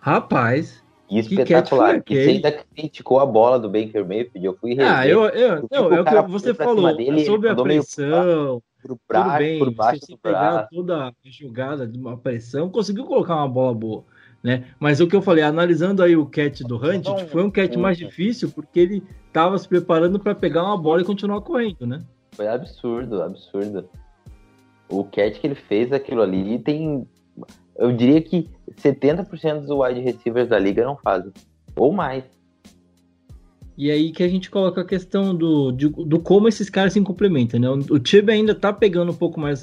rapaz. 0.00 0.82
E 1.08 1.20
espetacular. 1.20 2.02
Que 2.02 2.24
você 2.24 2.30
ainda 2.30 2.50
criticou 2.74 3.20
a 3.20 3.26
bola 3.26 3.56
do 3.56 3.68
Baker 3.68 4.04
Mayfield. 4.04 4.44
Eu 4.44 4.56
fui 4.56 4.70
rever. 4.70 4.92
Ah, 4.92 5.06
eu, 5.06 5.26
eu, 5.26 5.68
não, 5.70 5.92
é 5.92 6.00
o 6.00 6.24
que 6.24 6.30
você 6.30 6.52
falou 6.54 6.96
dele, 6.96 7.24
sobre 7.24 7.48
a 7.48 7.54
pressão. 7.54 8.60
Pro 8.82 8.98
braço, 9.06 9.28
tudo 9.28 9.38
bem, 9.38 9.58
por 9.58 9.70
baixo 9.74 10.00
se 10.00 10.06
você 10.06 10.16
pegar 10.16 10.52
braço. 10.52 10.68
toda 10.72 11.08
a 11.08 11.12
jogada 11.24 11.86
de 11.86 11.98
uma 11.98 12.16
pressão, 12.16 12.70
conseguiu 12.70 13.04
colocar 13.04 13.36
uma 13.36 13.48
bola 13.48 13.74
boa 13.74 14.04
né? 14.42 14.64
Mas 14.78 15.00
o 15.00 15.06
que 15.06 15.14
eu 15.14 15.22
falei, 15.22 15.44
analisando 15.44 16.02
aí 16.02 16.16
o 16.16 16.26
catch 16.26 16.60
do 16.62 16.76
Hunt, 16.76 17.04
tipo, 17.04 17.26
foi 17.28 17.42
um 17.42 17.50
catch 17.50 17.76
mais 17.76 17.98
difícil 17.98 18.50
porque 18.50 18.80
ele 18.80 19.02
estava 19.26 19.58
se 19.58 19.68
preparando 19.68 20.18
para 20.18 20.34
pegar 20.34 20.64
uma 20.64 20.76
bola 20.76 21.02
e 21.02 21.04
continuar 21.04 21.40
correndo, 21.42 21.86
né? 21.86 22.02
Foi 22.32 22.48
absurdo, 22.48 23.22
absurdo. 23.22 23.88
O 24.88 25.04
catch 25.04 25.40
que 25.40 25.46
ele 25.46 25.54
fez 25.54 25.92
aquilo 25.92 26.22
ali 26.22 26.58
tem 26.58 27.06
eu 27.80 27.92
diria 27.92 28.20
que 28.20 28.46
70% 28.76 29.60
dos 29.60 29.70
wide 29.70 30.00
receivers 30.00 30.48
da 30.48 30.58
liga 30.58 30.84
não 30.84 30.96
fazem, 30.96 31.32
ou 31.74 31.90
mais. 31.90 32.24
E 33.76 33.90
aí 33.90 34.12
que 34.12 34.22
a 34.22 34.28
gente 34.28 34.50
coloca 34.50 34.82
a 34.82 34.84
questão 34.84 35.34
do, 35.34 35.72
de, 35.72 35.88
do 35.88 36.20
como 36.20 36.46
esses 36.46 36.68
caras 36.68 36.92
se 36.92 37.00
complementam, 37.00 37.58
né? 37.58 37.70
O 37.70 37.98
Tibb 37.98 38.28
ainda 38.28 38.54
tá 38.54 38.70
pegando 38.70 39.12
um 39.12 39.16
pouco 39.16 39.40
mais, 39.40 39.62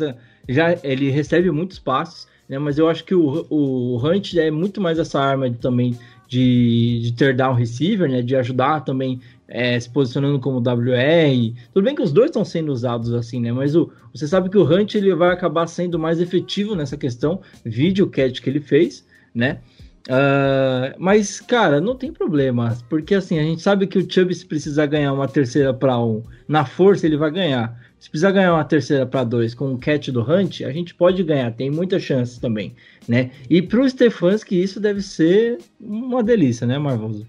já 0.50 0.76
ele 0.84 1.12
recebe 1.12 1.52
muitos 1.52 1.78
passos, 1.78 2.28
né? 2.48 2.58
Mas 2.58 2.78
eu 2.78 2.88
acho 2.88 3.04
que 3.04 3.16
o, 3.16 3.46
o 3.50 3.98
Hunt 3.98 4.36
é 4.36 4.50
muito 4.50 4.80
mais 4.80 5.00
essa 5.00 5.20
arma 5.20 5.50
de, 5.50 5.58
também 5.58 5.98
de, 6.28 7.00
de 7.02 7.14
ter 7.14 7.36
down 7.36 7.54
receiver, 7.54 8.10
né? 8.10 8.22
De 8.22 8.36
ajudar 8.36 8.82
também 8.82 9.20
é, 9.48 9.80
se 9.80 9.90
posicionando 9.90 10.40
como 10.40 10.60
WR. 10.60 11.54
Tudo 11.74 11.84
bem 11.84 11.96
que 11.96 12.02
os 12.02 12.12
dois 12.12 12.30
estão 12.30 12.44
sendo 12.44 12.72
usados 12.72 13.14
assim, 13.14 13.40
né? 13.40 13.52
Mas 13.52 13.76
o, 13.76 13.92
você 14.14 14.28
sabe 14.28 14.50
que 14.50 14.58
o 14.58 14.64
Hunt 14.64 14.96
ele 14.96 15.14
vai 15.16 15.32
acabar 15.32 15.68
sendo 15.68 15.98
mais 15.98 16.20
efetivo 16.20 16.76
nessa 16.76 16.98
questão, 16.98 17.42
vídeo 17.64 18.08
catch 18.08 18.42
que 18.42 18.50
ele 18.50 18.60
fez, 18.60 19.06
né? 19.34 19.60
Uh, 20.08 20.96
mas, 20.98 21.42
cara, 21.42 21.82
não 21.82 21.94
tem 21.94 22.14
problema, 22.14 22.78
porque 22.90 23.14
assim, 23.14 23.38
a 23.40 23.44
gente 23.44 23.62
sabe 23.62 23.86
que 23.88 24.00
o 24.00 24.10
Chubb, 24.10 24.34
se 24.34 24.46
precisar 24.46 24.86
ganhar 24.86 25.12
uma 25.12 25.28
terceira 25.28 25.74
para 25.74 26.00
um 26.00 26.24
na 26.48 26.66
força, 26.66 27.06
ele 27.06 27.18
vai 27.18 27.30
ganhar. 27.30 27.78
Se 28.00 28.10
precisar 28.10 28.32
ganhar 28.32 28.54
uma 28.54 28.64
terceira 28.64 29.06
para 29.06 29.24
dois 29.24 29.56
com 29.56 29.74
o 29.74 29.78
catch 29.78 30.10
do 30.10 30.22
Hunt, 30.22 30.62
a 30.62 30.72
gente 30.72 30.94
pode 30.94 31.24
ganhar, 31.24 31.52
tem 31.52 31.72
muitas 31.72 32.04
chances 32.04 32.38
também, 32.38 32.76
né? 33.08 33.32
E 33.50 33.62
para 33.62 33.82
o 33.82 33.90
Stefanski 33.90 34.62
isso 34.62 34.80
deve 34.80 35.02
ser 35.02 35.58
uma 35.80 36.24
delícia, 36.24 36.68
né, 36.68 36.78
Marvoso? 36.78 37.28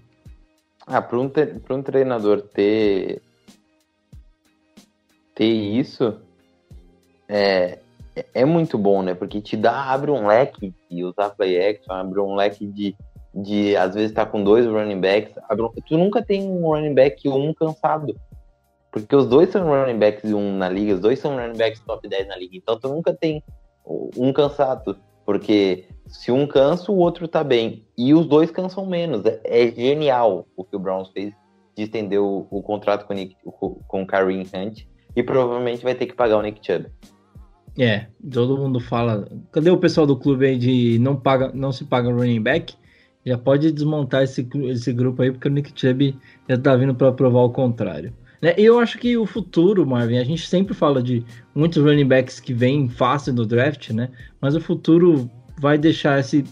Ah, 0.85 1.01
para 1.01 1.19
um, 1.19 1.31
um 1.71 1.81
treinador 1.81 2.41
ter 2.41 3.21
ter 5.35 5.45
isso 5.45 6.19
é, 7.27 7.79
é 8.33 8.45
muito 8.45 8.77
bom, 8.77 9.01
né? 9.01 9.13
Porque 9.13 9.39
te 9.39 9.55
dá, 9.55 9.91
abre 9.91 10.11
um 10.11 10.27
leque 10.27 10.73
de 10.89 11.03
usar 11.03 11.29
play 11.29 11.69
action, 11.69 11.93
abre 11.93 12.19
um 12.19 12.35
leque 12.35 12.65
de, 12.65 12.95
de 13.33 13.75
às 13.75 13.95
vezes 13.95 14.11
tá 14.11 14.25
com 14.25 14.43
dois 14.43 14.65
running 14.65 14.99
backs. 14.99 15.33
Abre 15.47 15.63
um, 15.63 15.69
tu 15.87 15.97
nunca 15.97 16.21
tem 16.21 16.43
um 16.43 16.61
running 16.61 16.93
back 16.93 17.27
um 17.29 17.53
cansado. 17.53 18.15
Porque 18.91 19.15
os 19.15 19.27
dois 19.27 19.49
são 19.49 19.67
running 19.67 19.99
backs 19.99 20.31
um 20.31 20.57
na 20.57 20.67
liga, 20.67 20.95
os 20.95 20.99
dois 20.99 21.19
são 21.19 21.35
running 21.35 21.57
backs 21.57 21.79
top 21.81 22.07
10 22.07 22.27
na 22.27 22.35
liga. 22.35 22.57
Então 22.57 22.79
tu 22.79 22.89
nunca 22.89 23.13
tem 23.13 23.43
um 23.85 24.33
cansado. 24.33 24.97
Porque 25.25 25.85
se 26.07 26.31
um 26.31 26.47
cansa, 26.47 26.91
o 26.91 26.97
outro 26.97 27.27
tá 27.27 27.43
bem. 27.43 27.85
E 27.97 28.13
os 28.13 28.25
dois 28.25 28.49
cansam 28.49 28.85
menos. 28.85 29.23
É, 29.25 29.39
é 29.43 29.71
genial 29.71 30.47
o 30.55 30.63
que 30.63 30.75
o 30.75 30.79
Browns 30.79 31.09
fez 31.09 31.33
de 31.77 31.83
estender 31.83 32.19
o, 32.19 32.47
o 32.49 32.63
contrato 32.63 33.05
com, 33.05 33.13
o 33.13 33.15
Nick, 33.15 33.35
com 33.43 34.01
o 34.01 34.07
Kareem 34.07 34.41
Hunt. 34.53 34.85
E 35.15 35.23
provavelmente 35.23 35.83
vai 35.83 35.95
ter 35.95 36.07
que 36.07 36.13
pagar 36.13 36.37
o 36.37 36.41
Nick 36.41 36.65
Chubb. 36.65 36.89
É, 37.77 38.07
todo 38.31 38.57
mundo 38.57 38.79
fala. 38.79 39.27
Cadê 39.51 39.69
o 39.69 39.77
pessoal 39.77 40.07
do 40.07 40.17
clube 40.17 40.45
aí 40.47 40.57
de 40.57 40.99
não, 40.99 41.15
paga, 41.15 41.51
não 41.53 41.71
se 41.71 41.85
paga 41.85 42.11
running 42.11 42.41
back? 42.41 42.75
Já 43.25 43.37
pode 43.37 43.71
desmontar 43.71 44.23
esse, 44.23 44.47
esse 44.65 44.91
grupo 44.91 45.21
aí, 45.21 45.31
porque 45.31 45.47
o 45.47 45.51
Nick 45.51 45.71
Chubb 45.75 46.17
já 46.47 46.57
tá 46.57 46.75
vindo 46.75 46.95
para 46.95 47.11
provar 47.11 47.41
o 47.41 47.51
contrário. 47.51 48.13
Né? 48.41 48.55
E 48.57 48.63
eu 48.65 48.79
acho 48.79 48.97
que 48.97 49.17
o 49.17 49.25
futuro, 49.25 49.85
Marvin, 49.85 50.17
a 50.17 50.23
gente 50.23 50.47
sempre 50.47 50.73
fala 50.73 51.03
de 51.03 51.23
muitos 51.53 51.83
running 51.83 52.07
backs 52.07 52.39
que 52.39 52.53
vêm 52.53 52.87
fácil 52.87 53.33
no 53.33 53.45
draft, 53.45 53.89
né? 53.91 54.09
Mas 54.39 54.55
o 54.55 54.61
futuro 54.61 55.29
vai 55.59 55.77
deixar 55.77 56.19
esse. 56.19 56.43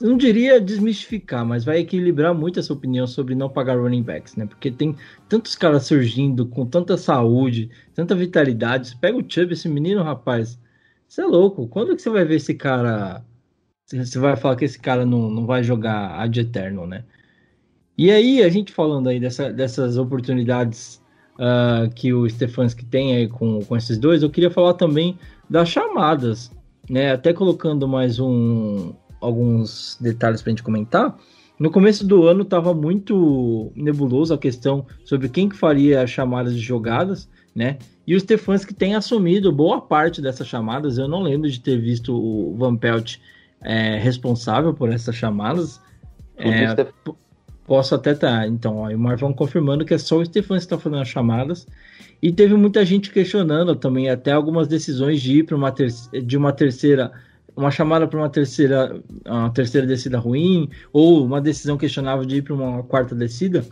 Não 0.00 0.16
diria 0.16 0.60
desmistificar, 0.60 1.44
mas 1.44 1.64
vai 1.64 1.78
equilibrar 1.78 2.34
muito 2.34 2.58
essa 2.58 2.72
opinião 2.72 3.06
sobre 3.06 3.34
não 3.34 3.48
pagar 3.48 3.78
running 3.78 4.02
backs, 4.02 4.36
né? 4.36 4.46
Porque 4.46 4.70
tem 4.70 4.96
tantos 5.28 5.54
caras 5.54 5.86
surgindo 5.86 6.46
com 6.46 6.66
tanta 6.66 6.96
saúde, 6.96 7.70
tanta 7.94 8.14
vitalidade. 8.14 8.88
Você 8.88 8.96
pega 9.00 9.18
o 9.18 9.24
Chubb, 9.28 9.52
esse 9.52 9.68
menino, 9.68 10.02
rapaz. 10.02 10.58
Você 11.08 11.22
é 11.22 11.26
louco. 11.26 11.68
Quando 11.68 11.94
que 11.94 12.02
você 12.02 12.10
vai 12.10 12.24
ver 12.24 12.36
esse 12.36 12.54
cara? 12.54 13.24
Você 13.86 14.18
vai 14.18 14.36
falar 14.36 14.56
que 14.56 14.64
esse 14.64 14.78
cara 14.78 15.04
não, 15.04 15.30
não 15.30 15.46
vai 15.46 15.62
jogar 15.62 16.18
ad 16.20 16.40
eterno, 16.40 16.86
né? 16.86 17.04
E 17.98 18.10
aí, 18.10 18.42
a 18.42 18.48
gente 18.48 18.72
falando 18.72 19.08
aí 19.08 19.20
dessa, 19.20 19.52
dessas 19.52 19.98
oportunidades 19.98 21.01
uh, 21.34 21.92
que 21.94 22.12
o 22.12 22.28
Stefanski 22.28 22.84
tem 22.84 23.16
aí 23.16 23.28
com, 23.28 23.60
com 23.60 23.76
esses 23.76 23.98
dois, 23.98 24.22
eu 24.22 24.30
queria 24.30 24.50
falar 24.50 24.74
também 24.74 25.18
das 25.48 25.68
chamadas, 25.68 26.50
né? 26.88 27.12
Até 27.12 27.32
colocando 27.32 27.86
mais 27.86 28.18
um, 28.18 28.92
alguns 29.20 29.96
detalhes 30.00 30.42
para 30.42 30.50
a 30.50 30.52
gente 30.52 30.62
comentar. 30.62 31.16
No 31.58 31.70
começo 31.70 32.06
do 32.06 32.26
ano 32.26 32.42
estava 32.42 32.74
muito 32.74 33.70
nebuloso 33.76 34.34
a 34.34 34.38
questão 34.38 34.84
sobre 35.04 35.28
quem 35.28 35.48
que 35.48 35.56
faria 35.56 36.02
as 36.02 36.10
chamadas 36.10 36.54
de 36.54 36.60
jogadas, 36.60 37.28
né? 37.54 37.78
E 38.06 38.16
o 38.16 38.20
Stefanski 38.20 38.74
tem 38.74 38.94
assumido 38.96 39.52
boa 39.52 39.80
parte 39.80 40.20
dessas 40.20 40.48
chamadas. 40.48 40.98
Eu 40.98 41.06
não 41.06 41.22
lembro 41.22 41.48
de 41.48 41.60
ter 41.60 41.78
visto 41.78 42.14
o 42.14 42.56
Van 42.56 42.76
Pelt 42.76 43.18
é, 43.60 43.96
responsável 43.96 44.74
por 44.74 44.90
essas 44.90 45.14
chamadas. 45.14 45.80
É, 46.36 46.74
Posso 47.64 47.94
até 47.94 48.12
estar. 48.12 48.40
Tá. 48.40 48.46
Então, 48.46 48.78
ó, 48.78 48.88
o 48.88 48.98
Marvão 48.98 49.32
confirmando 49.32 49.84
que 49.84 49.94
é 49.94 49.98
só 49.98 50.18
o 50.18 50.24
Stefan 50.24 50.56
que 50.56 50.62
está 50.62 50.78
fazendo 50.78 51.00
as 51.00 51.08
chamadas. 51.08 51.66
E 52.20 52.32
teve 52.32 52.54
muita 52.54 52.84
gente 52.84 53.10
questionando 53.10 53.74
também 53.74 54.08
até 54.08 54.32
algumas 54.32 54.68
decisões 54.68 55.20
de 55.20 55.38
ir 55.38 55.44
para 55.44 55.56
uma, 55.56 55.72
de 55.72 56.36
uma 56.36 56.52
terceira. 56.52 57.12
Uma 57.54 57.70
chamada 57.70 58.06
para 58.06 58.18
uma 58.18 58.30
terceira, 58.30 58.98
uma 59.26 59.50
terceira 59.50 59.86
descida 59.86 60.18
ruim, 60.18 60.70
ou 60.90 61.22
uma 61.22 61.38
decisão 61.38 61.76
questionável 61.76 62.24
de 62.24 62.36
ir 62.36 62.42
para 62.42 62.54
uma 62.54 62.82
quarta 62.82 63.14
descida. 63.14 63.62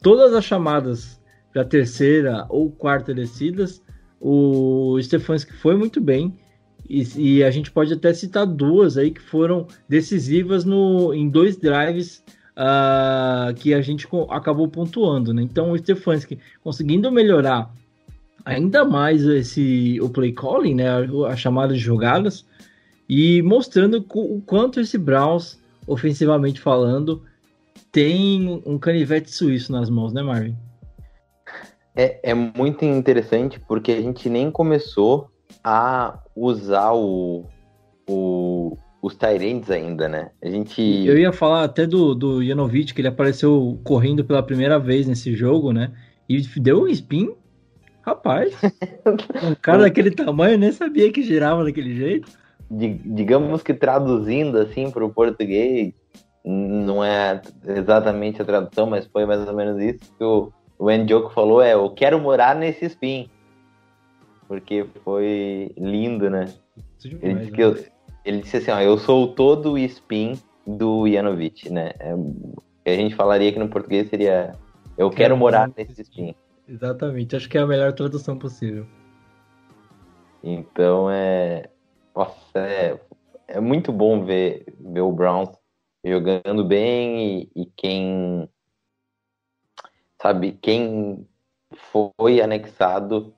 Todas 0.00 0.32
as 0.32 0.44
chamadas 0.44 1.20
para 1.52 1.62
terceira 1.62 2.46
ou 2.48 2.70
quarta 2.70 3.12
descidas, 3.12 3.82
o 4.20 4.98
Stefanski 5.02 5.52
foi 5.52 5.76
muito 5.76 6.00
bem. 6.00 6.38
E, 6.88 7.06
e, 7.16 7.44
a 7.44 7.50
gente 7.50 7.70
pode 7.70 7.92
até 7.92 8.14
citar 8.14 8.46
duas 8.46 8.96
aí 8.96 9.10
que 9.10 9.20
foram 9.20 9.66
decisivas 9.86 10.64
no, 10.64 11.12
em 11.12 11.28
dois 11.28 11.58
drives 11.58 12.24
uh, 12.58 13.54
que 13.54 13.72
a 13.72 13.80
gente 13.80 14.08
acabou 14.28 14.68
pontuando, 14.68 15.32
né? 15.32 15.42
Então 15.42 15.70
o 15.70 15.78
Stefanski 15.78 16.38
conseguindo 16.62 17.10
melhorar 17.12 17.72
ainda 18.44 18.84
mais 18.84 19.24
esse 19.24 20.00
o 20.02 20.08
play 20.08 20.32
calling, 20.32 20.74
né? 20.74 20.86
A, 21.28 21.36
chamada 21.36 21.72
de 21.72 21.80
jogadas 21.80 22.44
e 23.08 23.40
mostrando 23.42 24.04
o 24.14 24.42
quanto 24.42 24.80
esse 24.80 24.98
Browns, 24.98 25.58
ofensivamente 25.86 26.60
falando, 26.60 27.22
tem 27.92 28.62
um 28.66 28.78
canivete 28.78 29.30
suíço 29.30 29.72
nas 29.72 29.88
mãos, 29.88 30.12
né, 30.12 30.22
Marvin? 30.22 30.54
É, 31.96 32.30
é 32.30 32.34
muito 32.34 32.84
interessante 32.84 33.58
porque 33.58 33.92
a 33.92 34.00
gente 34.00 34.28
nem 34.28 34.50
começou 34.50 35.30
a 35.64 36.18
usar 36.36 36.92
o, 36.92 37.46
o, 38.08 38.76
os 39.00 39.14
Tyrants 39.14 39.70
ainda, 39.70 40.08
né? 40.08 40.30
A 40.42 40.48
gente. 40.48 40.82
Eu 41.06 41.18
ia 41.18 41.32
falar 41.32 41.64
até 41.64 41.86
do, 41.86 42.14
do 42.14 42.44
Janovic, 42.44 42.92
que 42.92 43.00
ele 43.00 43.08
apareceu 43.08 43.78
correndo 43.84 44.24
pela 44.24 44.42
primeira 44.42 44.78
vez 44.78 45.06
nesse 45.06 45.34
jogo, 45.34 45.72
né? 45.72 45.92
E 46.28 46.40
deu 46.58 46.82
um 46.82 46.88
spin. 46.88 47.30
Rapaz, 48.02 48.54
um 49.44 49.54
cara 49.60 49.82
daquele 49.82 50.10
tamanho 50.10 50.56
nem 50.56 50.72
sabia 50.72 51.12
que 51.12 51.22
girava 51.22 51.62
daquele 51.62 51.94
jeito. 51.94 52.28
Digamos 52.70 53.62
que 53.62 53.74
traduzindo 53.74 54.56
assim 54.56 54.90
para 54.90 55.04
o 55.04 55.12
português, 55.12 55.92
não 56.42 57.04
é 57.04 57.40
exatamente 57.66 58.40
a 58.40 58.44
tradução, 58.46 58.86
mas 58.86 59.06
foi 59.06 59.26
mais 59.26 59.46
ou 59.46 59.54
menos 59.54 59.80
isso 59.82 60.00
que 60.16 60.24
o, 60.24 60.50
o 60.78 60.90
Njoku 60.90 61.30
falou: 61.34 61.60
é, 61.60 61.74
eu 61.74 61.90
quero 61.90 62.18
morar 62.18 62.56
nesse 62.56 62.86
spin. 62.86 63.28
Porque 64.46 64.86
foi 65.04 65.70
lindo, 65.76 66.30
né? 66.30 66.48
Demais, 66.98 67.22
ele 67.22 67.34
disse 67.34 67.50
né? 67.50 67.56
que 67.56 67.62
eu, 67.62 67.76
ele 68.28 68.42
disse 68.42 68.58
assim, 68.58 68.70
ó, 68.70 68.80
eu 68.80 68.98
sou 68.98 69.34
todo 69.34 69.72
o 69.72 69.78
spin 69.78 70.38
do 70.66 71.10
Janovic, 71.10 71.70
né? 71.70 71.92
É, 71.98 72.92
a 72.92 72.96
gente 72.96 73.14
falaria 73.14 73.50
que 73.50 73.58
no 73.58 73.70
português 73.70 74.08
seria 74.10 74.52
eu 74.98 75.08
quero, 75.08 75.16
quero 75.16 75.36
morar 75.36 75.70
nesse 75.74 76.02
spin. 76.02 76.34
Exatamente, 76.68 77.34
acho 77.34 77.48
que 77.48 77.56
é 77.56 77.62
a 77.62 77.66
melhor 77.66 77.94
tradução 77.94 78.38
possível. 78.38 78.86
Então 80.42 81.10
é. 81.10 81.70
Nossa, 82.14 82.36
é, 82.56 83.00
é 83.46 83.60
muito 83.60 83.92
bom 83.92 84.24
ver, 84.24 84.74
ver 84.78 85.00
o 85.00 85.12
Browns 85.12 85.50
jogando 86.04 86.64
bem 86.64 87.48
e, 87.54 87.62
e 87.62 87.66
quem. 87.76 88.46
Sabe, 90.20 90.52
quem 90.60 91.26
foi 91.92 92.42
anexado 92.42 93.32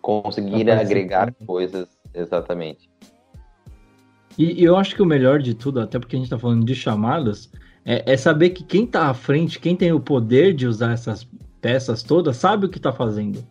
conseguir 0.00 0.70
agregar 0.70 1.34
coisas 1.44 1.95
exatamente. 2.16 2.88
E, 4.38 4.60
e, 4.60 4.64
eu 4.64 4.76
acho 4.76 4.94
que 4.94 5.02
o 5.02 5.06
melhor 5.06 5.40
de 5.40 5.54
tudo, 5.54 5.80
até 5.80 5.98
porque 5.98 6.16
a 6.16 6.18
gente 6.18 6.26
está 6.26 6.38
falando 6.38 6.64
de 6.64 6.74
chamadas, 6.74 7.50
é, 7.84 8.12
é, 8.12 8.16
saber 8.16 8.50
que 8.50 8.64
quem 8.64 8.84
está 8.84 9.08
à 9.08 9.14
frente, 9.14 9.58
quem 9.58 9.76
tem 9.76 9.92
o 9.92 10.00
poder 10.00 10.52
de 10.52 10.66
usar 10.66 10.92
essas 10.92 11.26
peças 11.60 12.02
todas, 12.02 12.36
sabe 12.36 12.66
o 12.66 12.68
que 12.68 12.78
está 12.78 12.92
fazendo, 12.92 13.44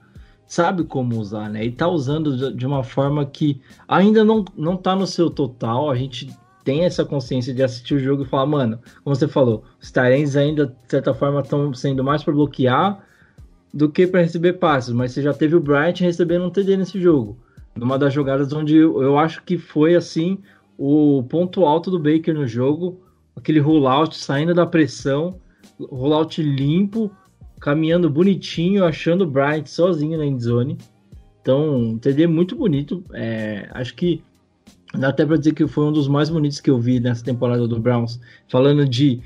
sabe 0.46 0.84
como 0.84 1.18
usar, 1.18 1.50
né? 1.50 1.66
E 1.66 1.70
está 1.70 1.88
usando 1.88 2.54
de 2.54 2.66
uma 2.66 2.84
forma 2.84 3.26
que 3.26 3.62
ainda 3.88 4.24
não, 4.24 4.46
não 4.56 4.78
tá 4.78 4.96
no 4.96 5.08
seu 5.08 5.30
total. 5.30 5.90
A 5.90 5.96
gente 5.96 6.30
tem 6.64 6.84
essa 6.84 7.06
consciência 7.06 7.54
de 7.54 7.64
assistir 7.64 7.96
o 7.96 8.00
jogo 8.00 8.24
e 8.24 8.26
falar, 8.28 8.46
mano, 8.46 8.80
como 9.04 9.16
você 9.16 9.28
falou, 9.28 9.64
os 9.82 9.92
Tyrants 9.92 10.36
ainda, 10.36 10.68
de 10.68 10.92
certa 10.92 11.14
forma, 11.14 11.42
estão 11.42 11.74
sendo 11.74 12.04
mais 12.04 12.24
para 12.24 12.34
bloquear 12.34 13.04
do 13.74 13.90
que 13.90 14.08
para 14.08 14.22
receber 14.22 14.54
passes, 14.54 14.94
mas 14.94 15.12
você 15.12 15.22
já 15.22 15.34
teve 15.34 15.56
o 15.56 15.60
Bright 15.60 16.04
recebendo 16.04 16.46
um 16.46 16.50
TD 16.50 16.78
nesse 16.78 17.00
jogo. 17.00 17.38
Numa 17.76 18.00
das 18.00 18.14
jogadas 18.14 18.54
onde 18.54 18.76
eu, 18.78 19.18
acho 19.18 19.44
que 19.44 19.58
foi 19.58 19.96
assim 19.96 20.40
o 20.78 21.24
ponto 21.24 21.66
alto 21.66 21.92
do 21.92 22.00
Baker 22.00 22.34
no 22.34 22.48
jogo, 22.48 23.02
aquele 23.36 23.60
rollout 23.60 24.16
saindo 24.16 24.54
da 24.54 24.66
pressão, 24.66 25.40
rollout 25.80 26.42
limpo, 26.42 27.12
caminhando 27.60 28.10
bonitinho, 28.10 28.86
achando 28.86 29.24
o 29.24 29.28
Bryant 29.28 29.66
sozinho 29.66 30.18
na 30.18 30.26
endzone. 30.26 30.78
Então, 31.42 31.78
um 31.78 31.98
TD 31.98 32.28
muito 32.28 32.56
bonito. 32.56 33.04
É, 33.14 33.68
acho 33.72 33.94
que 33.96 34.24
dá 34.94 35.10
até 35.10 35.26
para 35.26 35.38
dizer 35.38 35.54
que 35.54 35.68
foi 35.68 35.86
um 35.86 35.92
dos 35.92 36.08
mais 36.08 36.30
bonitos 36.30 36.60
que 36.60 36.70
eu 36.70 36.80
vi 36.80 37.00
nessa 37.00 37.24
temporada 37.24 37.68
do 37.68 37.80
Browns. 37.80 38.20
Falando 38.48 38.88
de, 38.88 39.22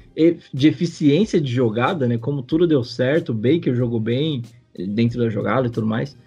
de 0.53 0.67
eficiência 0.67 1.39
de 1.39 1.51
jogada, 1.51 2.07
né? 2.07 2.17
Como 2.17 2.41
tudo 2.41 2.67
deu 2.67 2.83
certo, 2.83 3.29
o 3.29 3.35
Baker 3.35 3.75
jogou 3.75 3.99
bem 3.99 4.41
dentro 4.87 5.19
da 5.19 5.29
jogada 5.29 5.67
e 5.67 5.69
tudo 5.69 5.87
mais. 5.87 6.17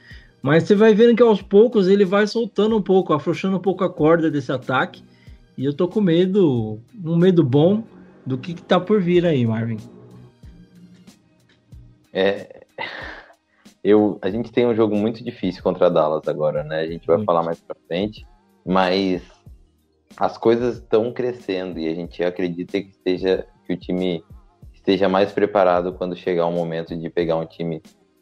Mas 0.43 0.65
você 0.65 0.75
vai 0.75 0.93
vendo 0.93 1.17
que 1.17 1.23
aos 1.23 1.41
poucos 1.41 1.87
ele 1.87 2.05
vai 2.05 2.27
soltando 2.27 2.77
um 2.77 2.83
pouco, 2.83 3.13
afrouxando 3.13 3.57
um 3.57 3.61
pouco 3.61 3.85
a 3.85 3.91
corda 3.91 4.29
desse 4.29 4.51
ataque. 4.51 5.05
E 5.57 5.65
eu 5.65 5.73
tô 5.73 5.87
com 5.87 6.01
medo, 6.01 6.81
um 7.05 7.17
medo 7.17 7.45
bom 7.45 7.85
do 8.27 8.37
que, 8.37 8.55
que 8.55 8.63
tá 8.63 8.81
por 8.81 9.01
vir 9.01 9.25
aí, 9.25 9.47
Marvin. 9.47 9.77
É, 12.13 12.65
eu, 13.85 14.19
a 14.21 14.31
gente 14.31 14.51
tem 14.51 14.67
um 14.67 14.75
jogo 14.75 14.97
muito 14.97 15.23
difícil 15.25 15.63
contra 15.63 15.87
a 15.87 15.91
Dallas 15.91 16.27
agora, 16.27 16.65
né? 16.65 16.81
A 16.81 16.87
gente 16.87 17.07
vai 17.07 17.17
muito. 17.17 17.27
falar 17.27 17.43
mais 17.43 17.61
pra 17.61 17.77
frente, 17.87 18.27
mas 18.65 19.23
as 20.17 20.37
coisas 20.37 20.77
estão 20.77 21.13
crescendo 21.13 21.79
e 21.79 21.89
a 21.89 21.95
gente 21.95 22.23
acredita 22.23 22.81
que, 22.81 22.91
esteja, 22.91 23.47
que 23.67 23.73
o 23.73 23.77
time 23.77 24.25
esteja 24.73 25.09
mais 25.09 25.33
preparado 25.33 25.93
quando 25.93 26.17
chegar 26.17 26.47
o 26.47 26.53
momento 26.53 26.97
de 26.97 27.09
pegar 27.09 27.37
um 27.37 27.47
time 27.47 27.81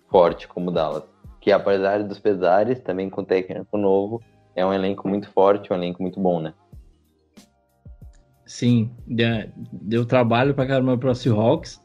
forte 0.09 0.47
como 0.47 0.71
o 0.71 0.73
Dallas. 0.73 1.05
Que 1.41 1.51
apesar 1.51 2.03
dos 2.05 2.19
pesares, 2.19 2.81
também 2.81 3.09
com 3.09 3.25
técnico 3.25 3.79
novo, 3.79 4.23
é 4.55 4.65
um 4.65 4.73
elenco 4.73 5.09
muito 5.09 5.29
forte, 5.31 5.73
um 5.73 5.77
elenco 5.77 6.03
muito 6.03 6.21
bom, 6.21 6.41
né? 6.41 6.53
Sim, 8.45 8.91
deu 9.07 10.05
trabalho 10.05 10.55
para 10.55 10.67
caramba 10.67 10.99
para 10.99 11.13
o 11.13 11.15
Seahawks, 11.15 11.81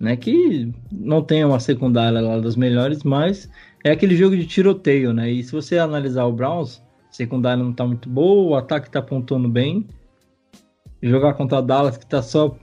né? 0.00 0.16
Que 0.16 0.72
não 0.92 1.22
tem 1.22 1.44
uma 1.44 1.60
secundária 1.60 2.20
lá 2.20 2.38
das 2.38 2.56
melhores, 2.56 3.02
mas 3.04 3.48
é 3.84 3.90
aquele 3.90 4.16
jogo 4.16 4.36
de 4.36 4.46
tiroteio, 4.46 5.12
né? 5.12 5.30
E 5.30 5.42
se 5.42 5.52
você 5.52 5.78
analisar 5.78 6.24
o 6.24 6.32
Browns, 6.32 6.82
a 7.08 7.12
secundária 7.12 7.62
não 7.62 7.72
tá 7.72 7.86
muito 7.86 8.08
boa, 8.08 8.50
o 8.50 8.56
ataque 8.56 8.90
tá 8.90 9.00
pontuando 9.00 9.48
bem. 9.48 9.86
Jogar 11.00 11.34
contra 11.34 11.58
a 11.58 11.60
Dallas, 11.60 11.96
que 11.96 12.04
tá 12.04 12.20
só 12.20 12.56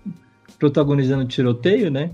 protagonizando 0.60 1.26
tiroteio, 1.26 1.90
né? 1.90 2.12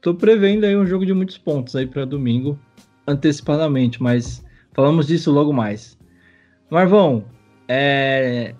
Tô 0.00 0.14
prevendo 0.14 0.64
aí 0.64 0.76
um 0.76 0.86
jogo 0.86 1.04
de 1.04 1.14
muitos 1.14 1.38
pontos 1.38 1.74
aí 1.74 1.86
para 1.86 2.04
domingo, 2.04 2.58
antecipadamente, 3.08 4.02
mas 4.02 4.44
falamos 4.72 5.06
disso 5.06 5.32
logo 5.32 5.52
mais. 5.52 5.98
Marvão, 6.70 7.24
é, 7.66 8.54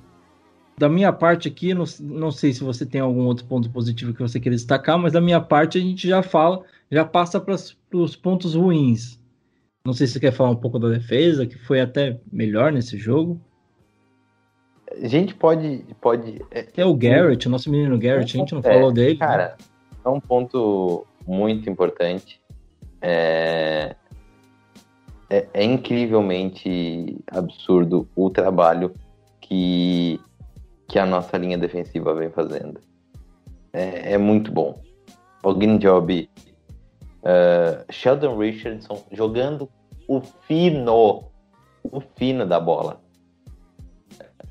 da 0.79 0.89
minha 0.89 1.13
parte 1.13 1.49
aqui, 1.49 1.75
não, 1.75 1.85
não 2.01 2.31
sei 2.31 2.53
se 2.53 2.65
você 2.65 2.87
tem 2.87 3.01
algum 3.01 3.27
outro 3.27 3.45
ponto 3.45 3.71
positivo 3.71 4.15
que 4.15 4.23
você 4.23 4.41
queira 4.41 4.57
destacar, 4.57 4.99
mas 4.99 5.13
da 5.13 5.21
minha 5.21 5.41
parte 5.41 5.77
a 5.77 5.81
gente 5.81 6.09
já 6.09 6.23
fala, 6.23 6.65
já 6.91 7.05
passa 7.05 7.39
para 7.39 7.55
os 7.93 8.17
pontos 8.17 8.55
ruins. 8.55 9.21
Não 9.85 9.93
sei 9.93 10.07
se 10.07 10.15
você 10.15 10.21
quer 10.21 10.33
falar 10.33 10.51
um 10.51 10.57
pouco 10.57 10.79
da 10.79 10.89
defesa, 10.89 11.47
que 11.47 11.59
foi 11.59 11.81
até 11.81 12.19
melhor 12.33 12.73
nesse 12.73 12.97
jogo. 12.97 13.41
A 15.03 15.07
gente 15.07 15.35
pode. 15.35 15.85
pode 16.01 16.41
é 16.77 16.85
o 16.85 16.95
Garrett, 16.95 17.47
o 17.47 17.51
nosso 17.51 17.71
menino 17.71 17.99
Garrett, 17.99 18.37
a 18.37 18.41
gente 18.41 18.53
não 18.53 18.61
é, 18.61 18.63
falou 18.63 18.93
dele. 18.93 19.15
Né? 19.15 19.27
Cara, 19.27 19.49
né? 19.49 19.65
é 20.05 20.09
um 20.09 20.21
ponto 20.21 21.07
muito 21.27 21.69
importante. 21.69 22.41
É, 23.01 23.95
é, 25.31 25.47
é 25.53 25.65
incrivelmente 25.65 27.19
absurdo 27.31 28.09
o 28.17 28.31
trabalho 28.31 28.95
que 29.41 30.21
que 30.89 30.99
a 30.99 31.05
nossa 31.05 31.37
linha 31.37 31.59
defensiva 31.59 32.15
vem 32.15 32.31
fazendo. 32.31 32.81
É, 33.73 34.15
é 34.15 34.19
muito 34.19 34.51
bom. 34.51 34.81
Ogin 35.43 35.77
Job, 35.77 36.29
uh, 37.23 37.93
Sheldon 37.93 38.39
Richardson 38.39 39.05
jogando 39.13 39.69
o 40.09 40.21
fino, 40.21 41.25
o 41.85 42.01
fino 42.17 42.47
da 42.47 42.59
bola. 42.59 43.01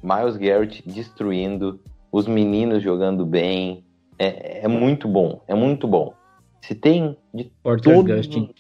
Miles 0.04 0.38
Garrett 0.38 0.88
destruindo, 0.88 1.80
os 2.12 2.28
meninos 2.28 2.84
jogando 2.84 3.26
bem. 3.26 3.84
É, 4.20 4.66
é 4.66 4.68
muito 4.68 5.08
bom, 5.08 5.42
é 5.48 5.56
muito 5.56 5.88
bom. 5.88 6.14
Se 6.62 6.76
tem 6.76 7.18
de 7.34 7.46
Porter 7.64 7.96
todo... 7.96 8.16
Gustin. 8.16 8.54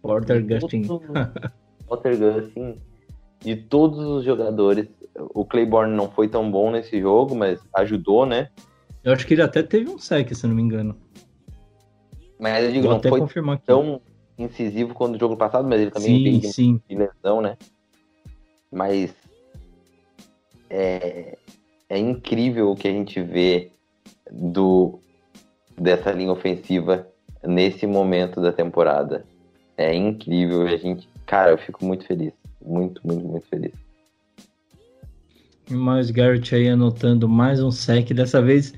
Porter 0.00 0.42
Gustin. 0.46 0.82
Porter 1.88 2.16
Gustin. 2.16 2.76
De 3.40 3.54
todos 3.54 4.00
os 4.00 4.24
jogadores 4.24 4.88
o 5.34 5.44
Claiborne 5.44 5.94
não 5.94 6.10
foi 6.10 6.28
tão 6.28 6.50
bom 6.50 6.70
nesse 6.70 7.00
jogo, 7.00 7.34
mas 7.34 7.60
ajudou, 7.74 8.24
né? 8.26 8.48
Eu 9.02 9.12
acho 9.12 9.26
que 9.26 9.34
ele 9.34 9.42
até 9.42 9.62
teve 9.62 9.90
um 9.90 9.98
sec, 9.98 10.32
se 10.34 10.46
não 10.46 10.54
me 10.54 10.62
engano. 10.62 10.96
Mas 12.38 12.64
eu 12.64 12.72
digo, 12.72 12.88
Vou 12.88 13.00
não 13.18 13.28
foi 13.28 13.58
tão 13.58 14.00
incisivo 14.38 14.94
quanto 14.94 15.16
o 15.16 15.18
jogo 15.18 15.36
passado, 15.36 15.66
mas 15.66 15.80
ele 15.80 15.90
também 15.90 16.40
sim, 16.40 16.52
sim. 16.52 16.80
de 16.88 16.96
lesão, 16.96 17.40
né? 17.40 17.56
Mas 18.70 19.12
é, 20.70 21.36
é 21.88 21.98
incrível 21.98 22.70
o 22.70 22.76
que 22.76 22.86
a 22.86 22.92
gente 22.92 23.20
vê 23.20 23.70
do 24.30 25.00
dessa 25.76 26.12
linha 26.12 26.32
ofensiva 26.32 27.08
nesse 27.42 27.86
momento 27.86 28.40
da 28.40 28.52
temporada. 28.52 29.24
É 29.76 29.94
incrível 29.94 30.62
a 30.62 30.76
gente, 30.76 31.08
cara, 31.28 31.50
eu 31.50 31.58
fico 31.58 31.84
muito 31.84 32.04
feliz, 32.06 32.32
muito, 32.64 33.06
muito, 33.06 33.28
muito 33.28 33.46
feliz. 33.46 33.74
E 35.70 35.74
Miles 35.74 36.10
Garrett 36.10 36.54
aí 36.54 36.68
anotando 36.68 37.28
mais 37.28 37.62
um 37.62 37.70
sec. 37.70 38.10
Dessa 38.14 38.40
vez, 38.40 38.72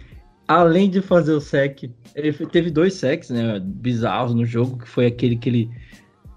além 0.48 0.90
de 0.90 1.00
fazer 1.00 1.32
o 1.32 1.40
sec, 1.40 1.84
ele 2.14 2.32
teve 2.46 2.70
dois 2.70 2.94
secs, 2.94 3.30
né? 3.30 3.60
Bizarros 3.60 4.34
no 4.34 4.44
jogo, 4.44 4.78
que 4.78 4.88
foi 4.88 5.06
aquele 5.06 5.36
que 5.36 5.48
ele 5.48 5.70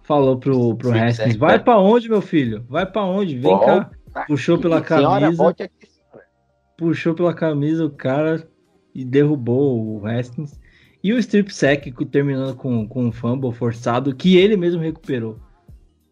falou 0.03 0.37
pro, 0.37 0.75
pro 0.75 0.91
Sim, 0.91 0.99
Haskins: 0.99 1.35
Vai 1.35 1.59
para 1.59 1.79
onde, 1.79 2.07
meu 2.07 2.21
filho? 2.21 2.63
Vai 2.69 2.85
para 2.85 3.03
onde? 3.03 3.33
Vem 3.33 3.41
Volta 3.41 3.89
cá. 4.13 4.25
Puxou 4.27 4.59
pela 4.59 4.79
camisa. 4.79 5.49
Aqui, 5.49 5.67
puxou 6.77 7.15
pela 7.15 7.33
camisa 7.33 7.83
o 7.83 7.89
cara 7.89 8.47
e 8.93 9.03
derrubou 9.03 9.99
o 9.99 10.05
Haskins. 10.05 10.59
E 11.03 11.11
o 11.11 11.17
strip 11.17 11.51
sack 11.51 11.91
terminando 12.05 12.55
com, 12.55 12.87
com 12.87 13.05
um 13.07 13.11
fumble 13.11 13.51
forçado 13.51 14.15
que 14.15 14.37
ele 14.37 14.55
mesmo 14.55 14.79
recuperou. 14.79 15.39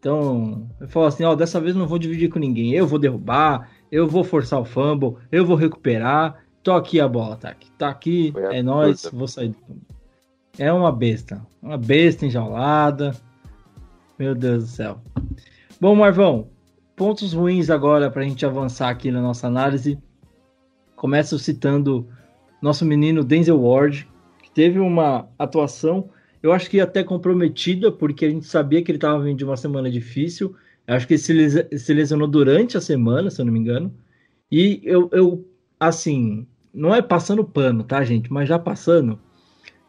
Então, 0.02 0.68
ele 0.80 0.90
falou 0.90 1.06
assim: 1.06 1.22
Ó, 1.22 1.36
dessa 1.36 1.60
vez 1.60 1.76
não 1.76 1.86
vou 1.86 1.96
dividir 1.96 2.28
com 2.28 2.40
ninguém. 2.40 2.72
Eu 2.72 2.88
vou 2.88 2.98
derrubar, 2.98 3.70
eu 3.88 4.08
vou 4.08 4.24
forçar 4.24 4.60
o 4.60 4.64
fumble, 4.64 5.14
eu 5.30 5.46
vou 5.46 5.54
recuperar, 5.54 6.42
tô 6.60 6.72
aqui 6.72 7.00
a 7.00 7.06
bola, 7.06 7.36
tá 7.36 7.50
aqui, 7.50 7.70
tá 7.78 7.88
aqui, 7.88 8.34
é 8.50 8.64
nós, 8.64 9.08
vou 9.12 9.28
sair 9.28 9.50
do. 9.50 9.56
É 10.58 10.72
uma 10.72 10.90
besta, 10.90 11.46
uma 11.62 11.78
besta 11.78 12.26
enjaulada. 12.26 13.14
Meu 14.18 14.34
Deus 14.34 14.64
do 14.64 14.70
céu. 14.70 14.98
Bom, 15.80 15.94
Marvão, 15.94 16.48
pontos 16.96 17.32
ruins 17.32 17.70
agora 17.70 18.10
para 18.10 18.22
a 18.22 18.24
gente 18.24 18.44
avançar 18.44 18.88
aqui 18.88 19.08
na 19.12 19.22
nossa 19.22 19.46
análise. 19.46 19.96
Começo 20.96 21.38
citando 21.38 22.08
nosso 22.60 22.84
menino 22.84 23.22
Denzel 23.22 23.62
Ward, 23.62 24.08
que 24.42 24.50
teve 24.50 24.80
uma 24.80 25.28
atuação, 25.38 26.10
eu 26.42 26.52
acho 26.52 26.68
que 26.68 26.80
até 26.80 27.04
comprometida, 27.04 27.92
porque 27.92 28.24
a 28.24 28.30
gente 28.30 28.46
sabia 28.46 28.82
que 28.82 28.90
ele 28.90 28.98
estava 28.98 29.22
vindo 29.22 29.38
de 29.38 29.44
uma 29.44 29.56
semana 29.56 29.90
difícil 29.90 30.54
Acho 30.86 31.06
que 31.06 31.14
ele 31.14 31.78
se 31.78 31.94
lesionou 31.94 32.26
durante 32.26 32.76
a 32.76 32.80
semana, 32.80 33.30
se 33.30 33.40
eu 33.40 33.44
não 33.44 33.52
me 33.52 33.58
engano. 33.58 33.94
E 34.50 34.80
eu, 34.84 35.08
eu 35.12 35.44
assim, 35.78 36.46
não 36.74 36.94
é 36.94 37.00
passando 37.00 37.44
pano, 37.44 37.84
tá, 37.84 38.02
gente? 38.04 38.32
Mas 38.32 38.48
já 38.48 38.58
passando. 38.58 39.18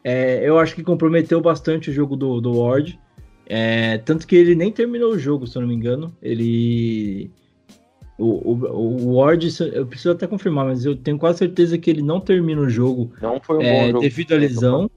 É, 0.02 0.48
eu 0.48 0.58
acho 0.58 0.74
que 0.74 0.82
comprometeu 0.82 1.40
bastante 1.40 1.90
o 1.90 1.92
jogo 1.92 2.16
do, 2.16 2.40
do 2.40 2.58
Ward. 2.58 2.98
É, 3.46 3.98
tanto 3.98 4.26
que 4.26 4.36
ele 4.36 4.54
nem 4.54 4.70
terminou 4.70 5.12
o 5.12 5.18
jogo, 5.18 5.46
se 5.46 5.56
eu 5.56 5.62
não 5.62 5.68
me 5.68 5.74
engano. 5.74 6.14
Ele. 6.22 7.30
O, 8.16 8.52
o, 8.52 9.08
o 9.08 9.14
Ward, 9.16 9.48
eu 9.72 9.86
preciso 9.86 10.12
até 10.12 10.28
confirmar, 10.28 10.66
mas 10.66 10.84
eu 10.84 10.94
tenho 10.94 11.18
quase 11.18 11.38
certeza 11.38 11.76
que 11.76 11.90
ele 11.90 12.00
não 12.00 12.20
termina 12.20 12.60
o 12.60 12.70
jogo, 12.70 13.12
Não 13.20 13.40
foi 13.40 13.56
um 13.56 13.58
bom 13.58 13.64
é, 13.64 13.86
jogo. 13.88 14.00
devido 14.00 14.32
à 14.32 14.36
lesão. 14.36 14.88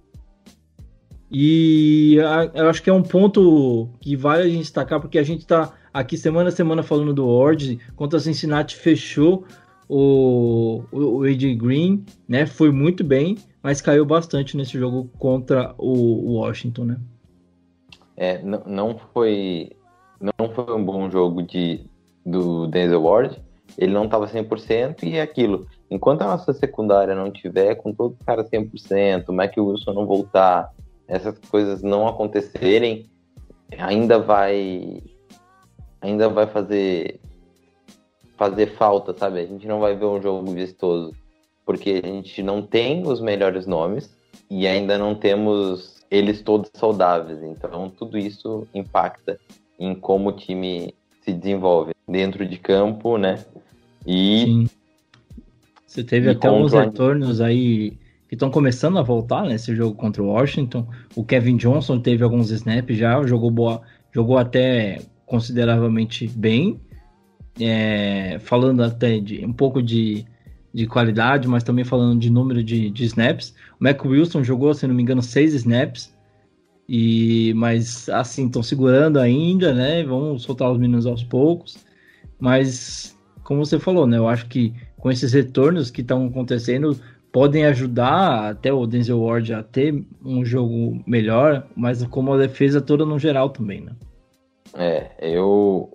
E 1.30 2.20
a- 2.22 2.52
eu 2.54 2.70
acho 2.70 2.82
que 2.82 2.90
é 2.90 2.94
um 2.94 3.04
ponto 3.04 3.90
que 4.00 4.16
vale 4.16 4.44
a 4.44 4.50
gente 4.50 4.60
destacar, 4.60 5.00
porque 5.00 5.20
a 5.20 5.24
gente 5.24 5.46
tá 5.46 5.74
aqui 5.94 6.18
semana 6.18 6.50
a 6.50 6.52
semana 6.52 6.84
falando 6.84 7.14
do 7.14 7.28
Ward, 7.28 7.80
contra 7.96 8.18
a 8.18 8.22
Cincinnati 8.22 8.76
fechou 8.76 9.46
o, 9.90 10.84
o, 10.92 11.24
AJ 11.24 11.56
Green, 11.56 12.06
né? 12.28 12.46
Foi 12.46 12.72
muito 12.72 13.04
bem, 13.04 13.38
mas 13.62 13.82
caiu 13.82 14.06
bastante 14.06 14.56
nesse 14.56 14.78
jogo 14.78 15.10
contra 15.18 15.74
o, 15.78 15.92
o 15.92 16.34
Washington, 16.36 16.86
né? 16.86 16.98
É, 18.16 18.42
não, 18.42 18.64
não 18.66 19.00
foi 19.14 19.72
não 20.20 20.50
foi 20.50 20.74
um 20.74 20.84
bom 20.84 21.10
jogo 21.10 21.44
de 21.44 21.86
do 22.26 22.68
Denzel 22.68 23.04
Ward. 23.04 23.42
Ele 23.78 23.94
não 23.94 24.06
estava 24.06 24.28
100% 24.28 25.04
e 25.04 25.18
é 25.18 25.22
aquilo. 25.22 25.68
Enquanto 25.90 26.22
a 26.22 26.28
nossa 26.28 26.52
secundária 26.52 27.14
não 27.14 27.32
tiver 27.32 27.76
com 27.76 27.94
todo 27.94 28.18
o 28.20 28.26
cara 28.26 28.44
100%, 28.44 29.30
o 29.30 29.34
Mac 29.34 29.54
Wilson 29.58 29.94
não 29.94 30.06
voltar, 30.06 30.72
essas 31.08 31.38
coisas 31.50 31.82
não 31.82 32.08
acontecerem, 32.08 33.10
ainda 33.78 34.20
vai 34.20 35.02
ainda 36.02 36.30
vai 36.30 36.48
fazer 36.48 37.20
fazer 38.38 38.76
falta, 38.76 39.16
sabe? 39.18 39.40
A 39.40 39.46
gente 39.46 39.68
não 39.68 39.80
vai 39.80 39.96
ver 39.96 40.06
um 40.06 40.22
jogo 40.22 40.52
vistoso, 40.52 41.14
porque 41.66 42.02
a 42.04 42.08
gente 42.08 42.44
não 42.44 42.62
tem 42.62 43.08
os 43.08 43.20
melhores 43.20 43.66
nomes 43.66 44.16
e 44.50 44.68
ainda 44.68 44.98
não 44.98 45.16
temos 45.16 46.06
eles 46.10 46.42
todos 46.42 46.70
saudáveis. 46.74 47.42
Então, 47.42 47.90
tudo 47.90 48.18
isso 48.18 48.68
impacta 48.74 49.40
em 49.80 49.96
como 49.96 50.30
o 50.30 50.34
time 50.34 50.94
se 51.22 51.34
desenvolve 51.34 51.94
dentro 52.08 52.46
de 52.46 52.58
campo, 52.58 53.18
né? 53.18 53.44
E 54.06 54.46
Sim. 54.46 54.70
Você 55.86 56.04
teve 56.04 56.28
E 56.28 56.30
até 56.30 56.48
alguns 56.48 56.74
retornos 56.74 57.42
aí 57.42 57.98
que 58.28 58.36
estão 58.36 58.52
começando 58.52 58.98
a 58.98 59.02
voltar 59.02 59.44
nesse 59.44 59.76
jogo 59.76 59.96
contra 59.96 60.22
o 60.22 60.28
Washington. 60.28 60.88
O 61.16 61.24
Kevin 61.24 61.56
Johnson 61.56 62.00
teve 62.00 62.24
alguns 62.24 62.52
snaps 62.52 62.98
já, 62.98 63.26
jogou 63.26 63.50
boa, 63.50 63.82
jogou 64.12 64.38
até 64.38 65.00
consideravelmente 65.26 66.28
bem. 66.28 66.80
É, 67.60 68.38
falando 68.40 68.84
até 68.84 69.20
de 69.20 69.44
um 69.44 69.54
pouco 69.54 69.82
de, 69.82 70.26
de 70.72 70.86
qualidade, 70.86 71.48
mas 71.48 71.64
também 71.64 71.84
falando 71.84 72.20
de 72.20 72.30
número 72.30 72.64
de, 72.64 72.90
de 72.92 73.06
snaps. 73.06 73.56
O 73.80 73.84
Mac 73.84 74.04
Wilson 74.06 74.44
jogou, 74.44 74.74
se 74.74 74.86
não 74.86 74.94
me 74.94 75.02
engano, 75.02 75.24
seis 75.24 75.54
snaps. 75.54 76.16
E, 76.88 77.54
mas 77.56 78.08
assim, 78.10 78.46
estão 78.46 78.62
segurando 78.62 79.20
ainda, 79.20 79.74
né? 79.74 80.04
Vão 80.04 80.38
soltar 80.38 80.72
os 80.72 80.78
meninos 80.78 81.06
aos 81.06 81.24
poucos. 81.24 81.78
Mas, 82.40 83.18
como 83.44 83.66
você 83.66 83.80
falou, 83.80 84.06
né? 84.06 84.18
Eu 84.18 84.28
acho 84.28 84.46
que 84.48 84.74
com 84.98 85.12
esses 85.12 85.34
retornos 85.34 85.90
que 85.90 86.02
estão 86.02 86.28
acontecendo, 86.28 87.00
podem 87.32 87.66
ajudar 87.66 88.52
até 88.52 88.72
o 88.72 88.86
Denzel 88.86 89.22
Ward 89.22 89.54
a 89.54 89.64
ter 89.64 90.06
um 90.24 90.44
jogo 90.44 91.02
melhor, 91.06 91.68
mas 91.76 92.04
como 92.06 92.34
a 92.34 92.38
defesa 92.38 92.82
toda 92.82 93.06
no 93.06 93.20
geral 93.20 93.50
também, 93.50 93.82
né? 93.82 93.94
É, 94.76 95.12
eu 95.20 95.92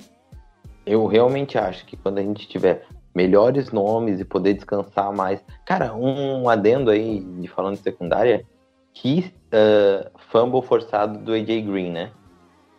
eu 0.84 1.06
realmente 1.06 1.56
acho 1.58 1.86
que 1.86 1.96
quando 1.96 2.18
a 2.18 2.22
gente 2.22 2.48
tiver 2.48 2.84
melhores 3.14 3.70
nomes 3.70 4.20
e 4.20 4.24
poder 4.24 4.54
descansar 4.54 5.12
mais. 5.12 5.44
Cara, 5.64 5.94
um 5.94 6.48
adendo 6.48 6.90
aí 6.90 7.20
de 7.20 7.48
falando 7.48 7.76
de 7.76 7.82
secundária, 7.82 8.44
que 8.92 9.32
ah, 9.52 10.10
fumble 10.30 10.62
forçado 10.62 11.18
do 11.18 11.32
AJ 11.32 11.62
Green, 11.62 11.90
né? 11.90 12.10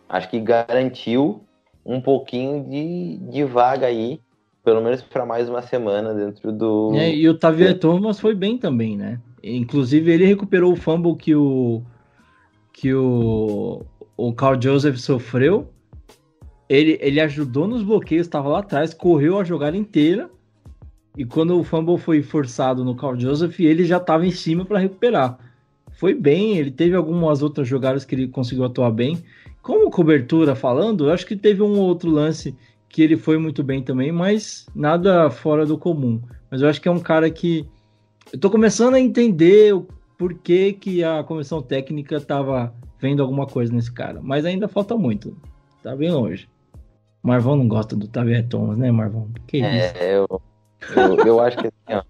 Acho 0.08 0.28
que 0.28 0.40
garantiu 0.40 1.44
um 1.84 2.00
pouquinho 2.00 2.64
de, 2.64 3.18
de 3.30 3.44
vaga 3.44 3.86
aí, 3.86 4.20
pelo 4.64 4.80
menos 4.80 5.02
para 5.02 5.26
mais 5.26 5.48
uma 5.48 5.60
semana 5.60 6.14
dentro 6.14 6.50
do. 6.50 6.92
É, 6.94 7.14
e 7.14 7.28
o 7.28 7.34
Tavier 7.34 7.78
Thomas 7.78 8.18
foi 8.18 8.34
bem 8.34 8.56
também, 8.56 8.96
né? 8.96 9.20
Inclusive 9.42 10.10
ele 10.10 10.24
recuperou 10.24 10.72
o 10.72 10.76
fumble 10.76 11.14
que 11.14 11.34
o 11.34 11.82
que 12.72 12.92
o, 12.92 13.84
o 14.16 14.32
Carl 14.32 14.60
Joseph 14.60 14.96
sofreu. 14.96 15.70
Ele, 16.68 16.98
ele 17.00 17.20
ajudou 17.20 17.68
nos 17.68 17.82
bloqueios, 17.82 18.26
estava 18.26 18.48
lá 18.48 18.60
atrás, 18.60 18.94
correu 18.94 19.38
a 19.38 19.44
jogada 19.44 19.76
inteira. 19.76 20.30
E 21.16 21.24
quando 21.24 21.56
o 21.56 21.62
fumble 21.62 21.98
foi 21.98 22.22
forçado 22.22 22.84
no 22.84 22.96
Carl 22.96 23.20
Joseph, 23.20 23.60
ele 23.60 23.84
já 23.84 23.98
estava 23.98 24.26
em 24.26 24.32
cima 24.32 24.64
para 24.64 24.80
recuperar. 24.80 25.38
Foi 25.92 26.12
bem, 26.14 26.56
ele 26.56 26.72
teve 26.72 26.96
algumas 26.96 27.42
outras 27.42 27.68
jogadas 27.68 28.04
que 28.04 28.14
ele 28.14 28.26
conseguiu 28.26 28.64
atuar 28.64 28.90
bem. 28.90 29.22
Como 29.62 29.90
cobertura 29.90 30.56
falando, 30.56 31.06
eu 31.06 31.12
acho 31.12 31.24
que 31.24 31.36
teve 31.36 31.62
um 31.62 31.78
outro 31.78 32.10
lance 32.10 32.56
que 32.94 33.02
ele 33.02 33.16
foi 33.16 33.36
muito 33.38 33.64
bem 33.64 33.82
também, 33.82 34.12
mas 34.12 34.66
nada 34.72 35.28
fora 35.28 35.66
do 35.66 35.76
comum. 35.76 36.22
Mas 36.48 36.62
eu 36.62 36.68
acho 36.68 36.80
que 36.80 36.86
é 36.86 36.92
um 36.92 37.00
cara 37.00 37.28
que. 37.28 37.68
Eu 38.32 38.38
tô 38.38 38.48
começando 38.48 38.94
a 38.94 39.00
entender 39.00 39.74
o 39.74 39.88
porquê 40.16 40.72
que 40.72 41.02
a 41.02 41.24
comissão 41.24 41.60
técnica 41.60 42.20
tava 42.20 42.72
vendo 43.00 43.20
alguma 43.20 43.48
coisa 43.48 43.72
nesse 43.72 43.92
cara. 43.92 44.20
Mas 44.22 44.44
ainda 44.44 44.68
falta 44.68 44.96
muito. 44.96 45.36
Tá 45.82 45.96
bem 45.96 46.12
longe. 46.12 46.48
Marvão 47.20 47.56
não 47.56 47.66
gosta 47.66 47.96
do 47.96 48.06
Tavier 48.06 48.46
Thomas, 48.46 48.78
né, 48.78 48.92
Marvão? 48.92 49.28
Que 49.48 49.56
isso? 49.56 49.66
É, 49.66 50.16
eu, 50.16 50.40
eu, 50.96 51.26
eu 51.26 51.40
acho 51.40 51.58
que 51.58 51.66
assim, 51.66 51.98
ó. 51.98 52.04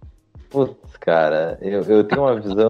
Putz, 0.51 0.99
cara, 0.99 1.59
eu, 1.63 1.81
eu 1.81 2.05
tenho 2.05 2.21
uma 2.21 2.39
visão. 2.39 2.69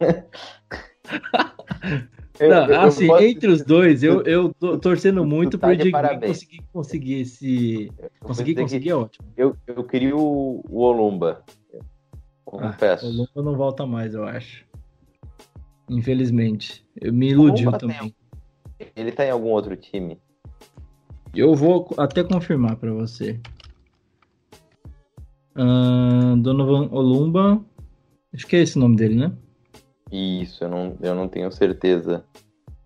Eu- 2.38 2.48
Não, 2.50 2.66
eu- 2.66 2.72
eu 2.74 2.80
assim, 2.80 3.06
gosto- 3.06 3.24
entre 3.24 3.48
os 3.48 3.62
dois, 3.64 4.02
eu, 4.02 4.22
eu 4.22 4.52
tô 4.54 4.78
torcendo 4.78 5.24
muito 5.24 5.58
tá 5.58 5.66
pro 5.68 5.74
Edgar 5.74 6.02
parabéns. 6.02 6.32
conseguir 6.32 6.62
conseguir 6.72 7.14
esse. 7.20 7.90
eu 7.98 8.10
Conseguir 8.20 8.54
conseguir 8.54 8.90
é 8.90 8.94
ótimo. 8.94 9.28
Eu, 9.36 9.56
eu 9.66 9.84
queria 9.84 10.14
o, 10.16 10.62
o 10.68 10.80
Olumba. 10.80 11.42
Confesso. 12.44 13.06
Ah, 13.06 13.08
o 13.08 13.12
Lumba 13.12 13.42
não 13.50 13.56
volta 13.56 13.86
mais, 13.86 14.14
eu 14.14 14.24
acho. 14.24 14.64
Infelizmente. 15.88 16.84
Eu 17.00 17.12
me 17.12 17.30
iludiu 17.30 17.66
Lumba 17.66 17.78
tem 17.78 17.88
também. 17.88 18.14
Ele 18.94 19.12
tá 19.12 19.24
em 19.24 19.30
algum 19.30 19.48
outro 19.48 19.74
time? 19.76 20.18
Eu 21.34 21.54
vou 21.54 21.88
até 21.96 22.22
confirmar 22.22 22.76
pra 22.76 22.92
você. 22.92 23.40
Ahn, 25.54 26.40
Donovan 26.40 26.88
Olumba. 26.90 27.64
Acho 28.34 28.46
que 28.46 28.56
é 28.56 28.60
esse 28.60 28.76
o 28.76 28.80
nome 28.80 28.96
dele, 28.96 29.14
né? 29.14 29.32
Isso, 30.10 30.64
eu 30.64 30.68
não, 30.68 30.96
eu 31.00 31.14
não 31.14 31.28
tenho 31.28 31.50
certeza. 31.50 32.24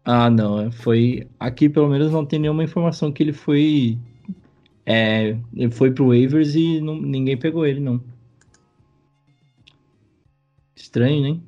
Ah, 0.05 0.31
não. 0.31 0.61
é, 0.61 0.71
Foi. 0.71 1.29
Aqui 1.39 1.69
pelo 1.69 1.89
menos 1.89 2.11
não 2.13 2.25
tem 2.25 2.39
nenhuma 2.39 2.65
informação 2.65 3.13
que 3.13 3.23
ele 3.23 3.33
foi. 3.33 3.99
É, 4.87 5.37
ele 5.55 5.71
foi 5.71 5.93
pro 5.93 6.09
waivers 6.09 6.55
e 6.55 6.81
não- 6.81 7.01
ninguém 7.01 7.37
pegou 7.37 7.67
ele, 7.67 7.81
não. 7.81 8.01
Estranho, 10.75 11.35
né? 11.35 11.41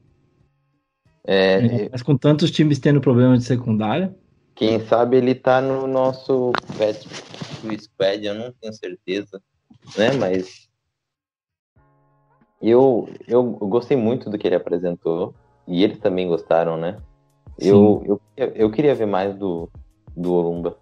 É, 1.25 1.89
Mas 1.91 2.03
com 2.03 2.17
tantos 2.17 2.51
times 2.51 2.79
tendo 2.79 3.01
problema 3.01 3.39
de 3.39 3.45
secundária. 3.45 4.15
quem 4.55 4.81
sabe 4.81 5.17
ele 5.17 5.35
tá 5.35 5.61
no 5.61 5.87
nosso 5.87 6.53
Pet 6.77 7.09
Squad, 7.81 8.25
eu 8.27 8.35
não 8.35 8.53
tenho 8.61 8.73
certeza. 8.75 9.41
Né, 9.97 10.13
mas. 10.19 10.69
Eu, 12.61 13.09
eu 13.27 13.43
gostei 13.43 13.97
muito 13.97 14.31
do 14.31 14.39
que 14.39 14.47
ele 14.47 14.55
apresentou. 14.55 15.35
E 15.67 15.83
eles 15.85 15.99
também 15.99 16.27
gostaram, 16.27 16.77
né? 16.77 16.97
Eu, 17.59 18.03
eu, 18.37 18.53
eu 18.55 18.71
queria 18.71 18.95
ver 18.95 19.07
mais 19.07 19.35
do, 19.37 19.69
do 20.17 20.33
Olumba. 20.33 20.77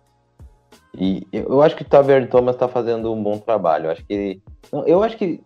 E 0.97 1.27
eu 1.33 1.63
acho 1.63 1.77
que 1.77 1.83
o 1.83 1.89
Taver 1.89 2.29
Thomas 2.29 2.57
tá 2.57 2.67
fazendo 2.69 3.13
um 3.13 3.23
bom 3.23 3.39
trabalho. 3.39 3.87
Eu 3.87 3.91
acho 3.91 4.05
que 4.05 4.13
ele. 4.13 4.43
não, 4.73 4.87
Eu 4.87 5.03
acho 5.03 5.17
que 5.17 5.41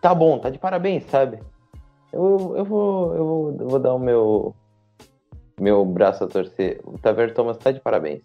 tá 0.00 0.14
bom, 0.14 0.38
tá 0.38 0.50
de 0.50 0.58
parabéns, 0.58 1.04
sabe? 1.04 1.38
Eu, 2.12 2.54
eu, 2.56 2.64
vou, 2.64 3.14
eu, 3.14 3.24
vou, 3.24 3.56
eu 3.60 3.68
vou 3.68 3.78
dar 3.78 3.94
o 3.94 3.98
meu, 3.98 4.54
meu 5.60 5.84
braço 5.84 6.24
a 6.24 6.26
torcer. 6.26 6.80
O 6.84 6.98
Taver 6.98 7.34
Thomas 7.34 7.56
tá 7.56 7.70
de 7.70 7.80
parabéns. 7.80 8.20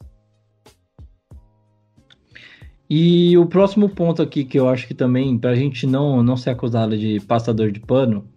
E 2.89 3.37
o 3.37 3.45
próximo 3.45 3.87
ponto 3.87 4.21
aqui 4.21 4.43
que 4.43 4.57
eu 4.59 4.67
acho 4.67 4.87
que 4.87 4.95
também, 4.95 5.37
pra 5.37 5.53
gente 5.53 5.85
não, 5.85 6.23
não 6.23 6.35
ser 6.35 6.49
acusado 6.49 6.97
de 6.97 7.19
passador 7.19 7.71
de 7.71 7.79
pano, 7.79 8.27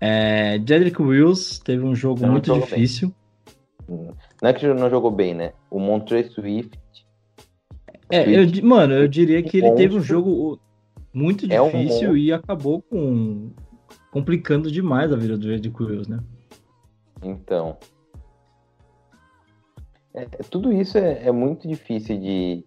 é 0.00 0.58
Jedrick 0.58 1.00
Wills 1.00 1.58
teve 1.62 1.84
um 1.84 1.94
jogo 1.94 2.22
Não 2.22 2.32
muito 2.32 2.46
jogou 2.46 2.60
bem. 2.66 2.68
difícil. 2.70 3.12
Não 3.88 4.14
é 4.42 4.52
que 4.52 4.66
não 4.66 4.90
jogou 4.90 5.10
bem, 5.10 5.32
né? 5.34 5.52
O 5.70 5.78
Montreux 5.78 6.32
Swift 6.32 6.76
É, 8.10 8.28
eu, 8.28 8.44
di- 8.46 8.62
mano, 8.62 8.94
eu 8.94 9.06
diria 9.08 9.42
que 9.42 9.58
ele 9.58 9.70
teve 9.72 9.96
um 9.96 10.00
jogo 10.02 10.58
muito 11.12 11.50
É 11.50 11.62
um 11.62 11.70
difícil 11.70 12.16
e 12.16 12.32
acabou 12.32 12.82
com 12.82 13.50
complicando 14.12 14.70
demais 14.70 15.12
a 15.12 15.16
vida 15.16 15.36
do 15.38 15.48
Jedrick 15.48 15.82
Wills, 15.82 16.10
né? 16.10 16.18
Então. 17.22 17.76
É, 20.14 20.24
tudo 20.50 20.72
isso 20.72 20.96
é, 20.98 21.26
é 21.26 21.32
muito 21.32 21.68
difícil 21.68 22.18
de, 22.18 22.64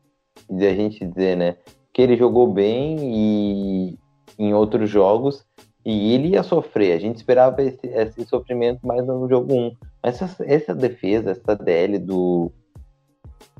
de 0.50 0.66
a 0.68 0.74
gente 0.76 1.06
dizer, 1.06 1.36
né? 1.36 1.58
Que 1.92 2.02
ele 2.02 2.16
jogou 2.16 2.52
bem 2.54 2.98
e 3.02 3.98
em 4.38 4.54
outros 4.54 4.90
jogos 4.90 5.46
E 5.90 6.14
ele 6.14 6.28
ia 6.30 6.44
sofrer. 6.44 6.94
A 6.94 7.00
gente 7.00 7.16
esperava 7.16 7.64
esse, 7.64 7.88
esse 7.88 8.24
sofrimento 8.28 8.86
mais 8.86 9.08
no 9.08 9.28
jogo 9.28 9.56
1. 9.56 9.76
Mas 10.04 10.22
essa, 10.22 10.46
essa 10.46 10.76
defesa, 10.76 11.32
essa 11.32 11.56
DL 11.56 11.98
do, 11.98 12.52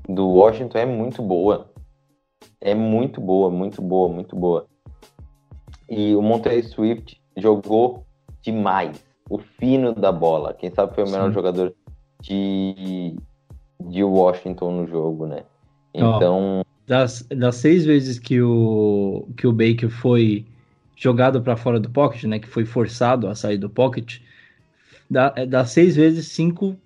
do 0.08 0.28
Washington 0.30 0.78
é 0.78 0.86
muito 0.86 1.24
boa. 1.24 1.72
É 2.62 2.76
muito 2.76 3.20
boa, 3.20 3.50
muito 3.50 3.82
boa, 3.82 4.08
muito 4.08 4.36
boa. 4.36 4.68
E 5.90 6.14
o 6.16 6.22
Monterey 6.22 6.62
Swift 6.62 7.20
jogou 7.36 8.06
demais. 8.44 9.04
O 9.28 9.40
fino 9.40 9.92
da 9.96 10.12
bola. 10.12 10.54
Quem 10.54 10.70
sabe 10.70 10.94
foi 10.94 11.06
o 11.06 11.10
melhor 11.10 11.30
Sim. 11.30 11.34
jogador 11.34 11.74
de, 12.22 13.16
de 13.82 14.04
Washington 14.04 14.72
no 14.82 14.88
jogo, 14.88 15.26
né? 15.26 15.46
Então, 15.96 16.62
Das, 16.86 17.26
das 17.30 17.56
seis 17.56 17.86
vezes 17.86 18.20
que 18.20 18.40
o, 18.40 19.28
que 19.36 19.48
o 19.48 19.52
Baker 19.52 19.90
foi 19.90 20.46
jogado 21.00 21.42
para 21.42 21.56
fora 21.56 21.80
do 21.80 21.90
pocket, 21.90 22.26
né? 22.26 22.40
Que 22.40 22.48
foi 22.48 22.66
forçado 22.66 23.28
a 23.28 23.34
sair 23.34 23.58
do 23.58 23.70
pocket, 23.70 24.20
da, 25.10 25.34
é, 25.36 25.46
das 25.46 25.72
seis 25.72 25.96
vezes, 25.96 26.28
cinco 26.28 26.78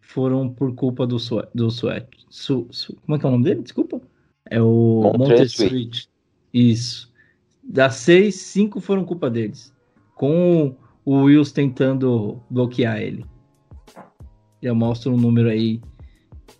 foram 0.00 0.48
por 0.48 0.74
culpa 0.74 1.06
do 1.06 1.16
Sweat. 1.16 1.48
Do 1.54 1.68
Sweat 1.68 2.08
Su, 2.28 2.66
Su- 2.70 2.96
como 3.06 3.16
é 3.16 3.18
que 3.18 3.24
é 3.24 3.28
o 3.28 3.32
nome 3.32 3.44
dele? 3.44 3.62
Desculpa. 3.62 4.00
É 4.50 4.60
o. 4.60 5.00
Sweat. 5.68 6.10
Isso. 6.52 7.12
Das 7.62 7.94
seis, 7.94 8.34
cinco 8.34 8.80
foram 8.80 9.04
culpa 9.04 9.30
deles. 9.30 9.72
Com 10.16 10.74
o 11.04 11.22
Wills 11.22 11.52
tentando 11.52 12.42
bloquear 12.50 13.00
ele. 13.00 13.24
Já 14.60 14.74
mostra 14.74 15.12
um 15.12 15.16
número 15.16 15.48
aí 15.48 15.80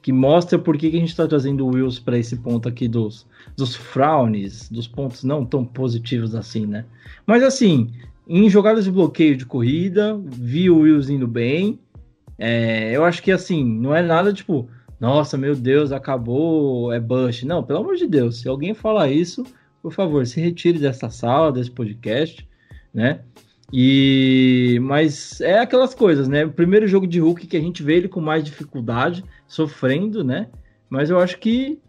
que 0.02 0.12
mostra 0.12 0.58
por 0.58 0.76
que, 0.76 0.90
que 0.90 0.96
a 0.96 1.00
gente 1.00 1.10
está 1.10 1.26
trazendo 1.26 1.66
o 1.66 1.74
Wills 1.74 2.00
para 2.00 2.18
esse 2.18 2.36
ponto 2.36 2.68
aqui 2.68 2.88
dos, 2.88 3.26
dos 3.56 3.74
frowns, 3.76 4.68
dos 4.70 4.88
pontos 4.88 5.24
não 5.24 5.44
tão 5.44 5.64
positivos 5.64 6.34
assim, 6.34 6.66
né? 6.66 6.84
Mas 7.26 7.42
assim, 7.42 7.90
em 8.26 8.48
jogadas 8.48 8.84
de 8.84 8.90
bloqueio 8.90 9.36
de 9.36 9.44
corrida, 9.44 10.18
vi 10.24 10.70
o 10.70 10.80
Wills 10.80 11.12
indo 11.12 11.28
bem. 11.28 11.78
É, 12.38 12.96
eu 12.96 13.04
acho 13.04 13.22
que 13.22 13.30
assim, 13.30 13.62
não 13.62 13.94
é 13.94 14.00
nada 14.00 14.32
tipo, 14.32 14.68
nossa, 14.98 15.36
meu 15.36 15.54
Deus, 15.54 15.92
acabou, 15.92 16.92
é 16.92 17.00
Bush. 17.00 17.42
Não, 17.42 17.62
pelo 17.62 17.80
amor 17.80 17.96
de 17.96 18.06
Deus, 18.06 18.40
se 18.40 18.48
alguém 18.48 18.74
falar 18.74 19.10
isso, 19.10 19.44
por 19.82 19.92
favor, 19.92 20.26
se 20.26 20.40
retire 20.40 20.78
dessa 20.78 21.10
sala, 21.10 21.50
desse 21.52 21.70
podcast, 21.70 22.46
né? 22.92 23.20
E 23.72 24.78
mas 24.82 25.40
é 25.40 25.58
aquelas 25.58 25.94
coisas, 25.94 26.28
né? 26.28 26.44
O 26.44 26.52
primeiro 26.52 26.86
jogo 26.88 27.06
de 27.06 27.20
Hulk 27.20 27.46
que 27.46 27.56
a 27.56 27.60
gente 27.60 27.82
vê 27.82 27.96
ele 27.96 28.08
com 28.08 28.20
mais 28.20 28.42
dificuldade, 28.42 29.24
sofrendo, 29.46 30.24
né? 30.24 30.48
Mas 30.88 31.10
eu 31.10 31.18
acho 31.18 31.38
que 31.38 31.80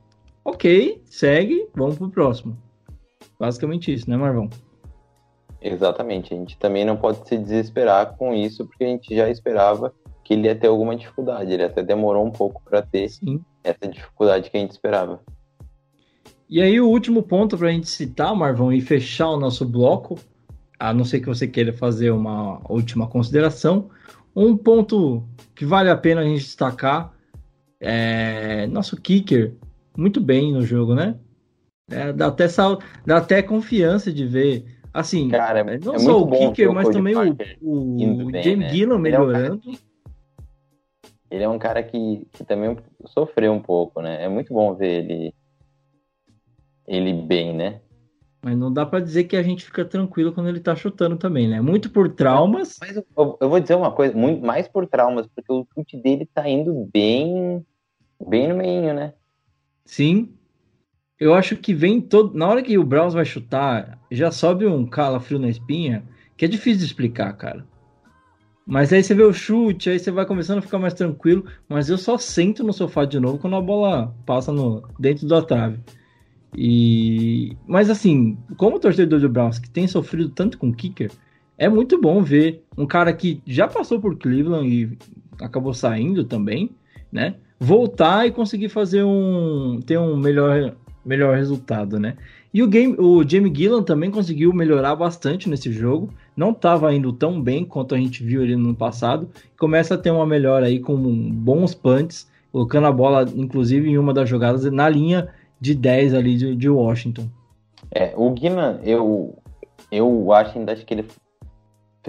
ok, 0.46 1.02
segue, 1.06 1.68
vamos 1.76 1.98
pro 1.98 2.10
próximo. 2.10 2.58
Basicamente 3.40 3.92
isso, 3.92 4.10
né, 4.10 4.16
Marvão? 4.16 4.50
exatamente. 5.62 6.34
A 6.34 6.38
gente 6.38 6.58
também 6.58 6.84
não 6.84 6.98
pode 6.98 7.28
se 7.28 7.38
desesperar 7.38 8.18
com 8.18 8.34
isso, 8.34 8.66
porque 8.66 8.84
a 8.84 8.88
gente 8.88 9.16
já 9.16 9.30
esperava 9.30 9.94
que 10.24 10.34
ele 10.34 10.48
ia 10.48 10.56
ter 10.56 10.68
alguma 10.68 10.96
dificuldade. 10.96 11.52
Ele 11.52 11.64
até 11.64 11.84
demorou 11.84 12.26
um 12.26 12.32
pouco 12.32 12.62
para 12.64 12.82
ter 12.82 13.10
Sim. 13.10 13.44
essa 13.64 13.88
dificuldade 13.88 14.50
que 14.50 14.58
a 14.58 14.60
gente 14.60 14.72
esperava. 14.72 15.22
E 16.50 16.62
aí 16.62 16.82
o 16.82 16.90
último 16.90 17.24
ponto 17.24 17.58
para 17.58 17.70
a 17.70 17.72
gente 17.72 17.88
citar, 17.88 18.36
Marvão, 18.36 18.74
e 18.74 18.82
fechar 18.82 19.30
o 19.30 19.38
nosso 19.40 19.66
bloco, 19.66 20.20
a 20.82 20.92
não 20.94 21.06
ser 21.06 21.20
que 21.20 21.28
você 21.28 21.48
queira 21.48 21.72
fazer 21.72 22.10
uma 22.10 22.60
última 22.68 23.08
consideração, 23.08 23.92
um 24.36 24.58
ponto 24.58 25.24
que 25.54 25.64
vale 25.64 25.92
a 25.92 25.96
pena 25.96 26.22
a 26.22 26.24
gente 26.24 26.40
destacar 26.44 27.14
é 27.80 28.66
nosso 28.66 29.00
kicker 29.00 29.54
muito 29.96 30.20
bem 30.20 30.52
no 30.52 30.64
jogo, 30.64 30.96
né? 30.96 31.20
É, 31.92 32.12
dá, 32.12 32.28
até 32.28 32.48
sal, 32.48 32.80
dá 33.06 33.18
até 33.18 33.44
confiança 33.44 34.12
de 34.12 34.26
ver, 34.26 34.66
assim, 34.92 35.30
Cara, 35.30 35.60
é, 35.60 35.78
não 35.78 35.94
é 35.96 36.00
só 36.00 36.20
o 36.20 36.32
kicker, 36.32 36.72
o 36.72 36.74
mas 36.74 36.90
também 36.90 37.16
o, 37.62 38.26
o 38.26 38.32
bem, 38.32 38.44
James 38.44 38.60
né? 38.60 38.70
Gillan 38.70 38.96
Ele 39.06 39.16
é 39.16 39.20
um 39.20 39.26
melhorando. 39.28 39.60
que- 39.60 39.80
Ele 41.30 41.44
é 41.44 41.50
um 41.50 41.60
cara 41.60 41.84
que, 41.84 42.28
que 42.32 42.44
também 42.44 42.76
sofreu 43.06 43.54
um 43.54 43.62
pouco, 43.62 44.02
né? 44.02 44.24
É 44.24 44.28
muito 44.30 44.52
bom 44.52 44.74
ver 44.74 45.04
ele 45.04 45.34
ele 46.88 47.14
bem, 47.14 47.54
né? 47.54 47.82
Mas 48.44 48.58
não 48.58 48.74
dá 48.74 48.86
pra 48.86 49.00
dizer 49.00 49.26
que 49.26 49.36
a 49.38 49.44
gente 49.44 49.64
fica 49.64 49.86
tranquilo 49.86 50.34
quando 50.34 50.50
ele 50.50 50.60
tá 50.60 50.76
chutando 50.76 51.16
também, 51.16 51.48
né? 51.48 51.62
Muito 51.62 51.92
por 51.92 52.10
traumas. 52.10 52.78
Mas 52.82 52.98
eu, 52.98 53.06
eu- 53.16 53.38
eu 53.40 53.50
vou 53.50 53.60
dizer 53.60 53.76
uma 53.76 53.92
coisa, 53.92 54.16
muito 54.18 54.44
mais 54.44 54.68
por 54.68 54.88
traumas, 54.88 55.28
porque 55.28 55.52
o 55.52 55.66
chute 55.76 55.98
dele 55.98 56.28
tá 56.34 56.48
indo 56.50 56.90
bem 56.92 57.64
bem 58.28 58.48
no 58.50 58.56
meio, 58.58 58.94
né? 58.94 59.14
Sim. 59.86 60.34
Eu 61.20 61.34
acho 61.36 61.56
que 61.56 61.74
vem 61.74 62.02
todo. 62.02 62.36
Na 62.36 62.48
hora 62.48 62.64
que 62.64 62.78
o 62.78 62.84
Browns 62.84 63.14
vai 63.14 63.26
chutar, 63.26 64.00
já 64.10 64.32
sobe 64.32 64.66
um 64.66 64.86
calafrio 64.88 65.38
na 65.40 65.50
espinha, 65.50 66.04
que 66.36 66.46
é 66.46 66.48
difícil 66.48 66.80
de 66.80 66.86
explicar, 66.86 67.32
cara. 67.34 67.66
Mas 68.66 68.94
aí 68.94 69.04
você 69.04 69.14
vê 69.14 69.24
o 69.24 69.34
chute, 69.34 69.90
aí 69.90 70.00
você 70.00 70.12
vai 70.12 70.26
começando 70.26 70.60
a 70.60 70.62
ficar 70.62 70.80
mais 70.80 70.94
tranquilo. 70.94 71.46
Mas 71.68 71.90
eu 71.90 71.98
só 71.98 72.18
sento 72.18 72.64
no 72.64 72.74
sofá 72.74 73.06
de 73.06 73.20
novo 73.20 73.38
quando 73.38 73.56
a 73.56 73.62
bola 73.62 74.16
passa 74.26 74.52
no, 74.52 74.84
dentro 75.00 75.28
da 75.28 75.42
trave. 75.42 75.80
E 76.56 77.56
mas 77.66 77.90
assim, 77.90 78.38
como 78.58 78.80
torcedor 78.80 79.20
do 79.20 79.30
Browns 79.30 79.60
que 79.60 79.70
tem 79.70 79.88
sofrido 79.88 80.30
tanto 80.30 80.58
com 80.58 80.74
kicker, 80.74 81.12
é 81.58 81.70
muito 81.70 82.00
bom 82.00 82.22
ver 82.22 82.64
um 82.78 82.86
cara 82.86 83.14
que 83.14 83.42
já 83.46 83.68
passou 83.68 84.00
por 84.00 84.18
Cleveland 84.18 84.68
e 84.68 84.98
acabou 85.40 85.74
saindo 85.74 86.24
também, 86.24 86.72
né? 87.12 87.36
Voltar 87.60 88.28
e 88.28 88.32
conseguir 88.32 88.70
fazer 88.70 89.04
um 89.04 89.80
ter 89.86 89.98
um 89.98 90.18
melhor 90.18 90.76
melhor 91.06 91.36
resultado, 91.36 92.00
né? 92.00 92.16
E 92.54 92.62
o 92.62 92.68
game, 92.68 92.96
o 93.00 93.24
Jamie 93.28 93.54
Gillan 93.56 93.82
também 93.82 94.12
conseguiu 94.12 94.52
melhorar 94.54 94.96
bastante 94.96 95.50
nesse 95.50 95.72
jogo. 95.72 96.14
Não 96.36 96.52
estava 96.52 96.94
indo 96.94 97.14
tão 97.14 97.42
bem 97.42 97.64
quanto 97.64 97.96
a 97.96 97.98
gente 97.98 98.24
viu 98.24 98.44
ele 98.44 98.58
no 98.58 98.76
passado. 98.76 99.30
Começa 99.58 99.96
a 99.96 99.98
ter 99.98 100.12
uma 100.12 100.26
melhora 100.26 100.66
aí 100.66 100.80
com 100.80 100.98
bons 101.32 101.74
punts, 101.74 102.30
colocando 102.52 102.88
a 102.88 102.92
bola, 102.92 103.26
inclusive, 103.36 103.90
em 103.90 103.98
uma 103.98 104.14
das 104.14 104.28
jogadas 104.28 104.70
na 104.70 104.90
linha 104.90 105.30
de 105.62 105.76
10 105.76 106.16
ali 106.16 106.36
de, 106.36 106.56
de 106.56 106.68
Washington. 106.68 107.30
É, 107.92 108.14
o 108.18 108.32
Guinan, 108.32 108.80
eu 108.84 109.38
eu 109.92 110.34
acho 110.34 110.58
ainda 110.58 110.74
acho 110.74 110.86
que 110.86 110.94
ele 110.94 111.08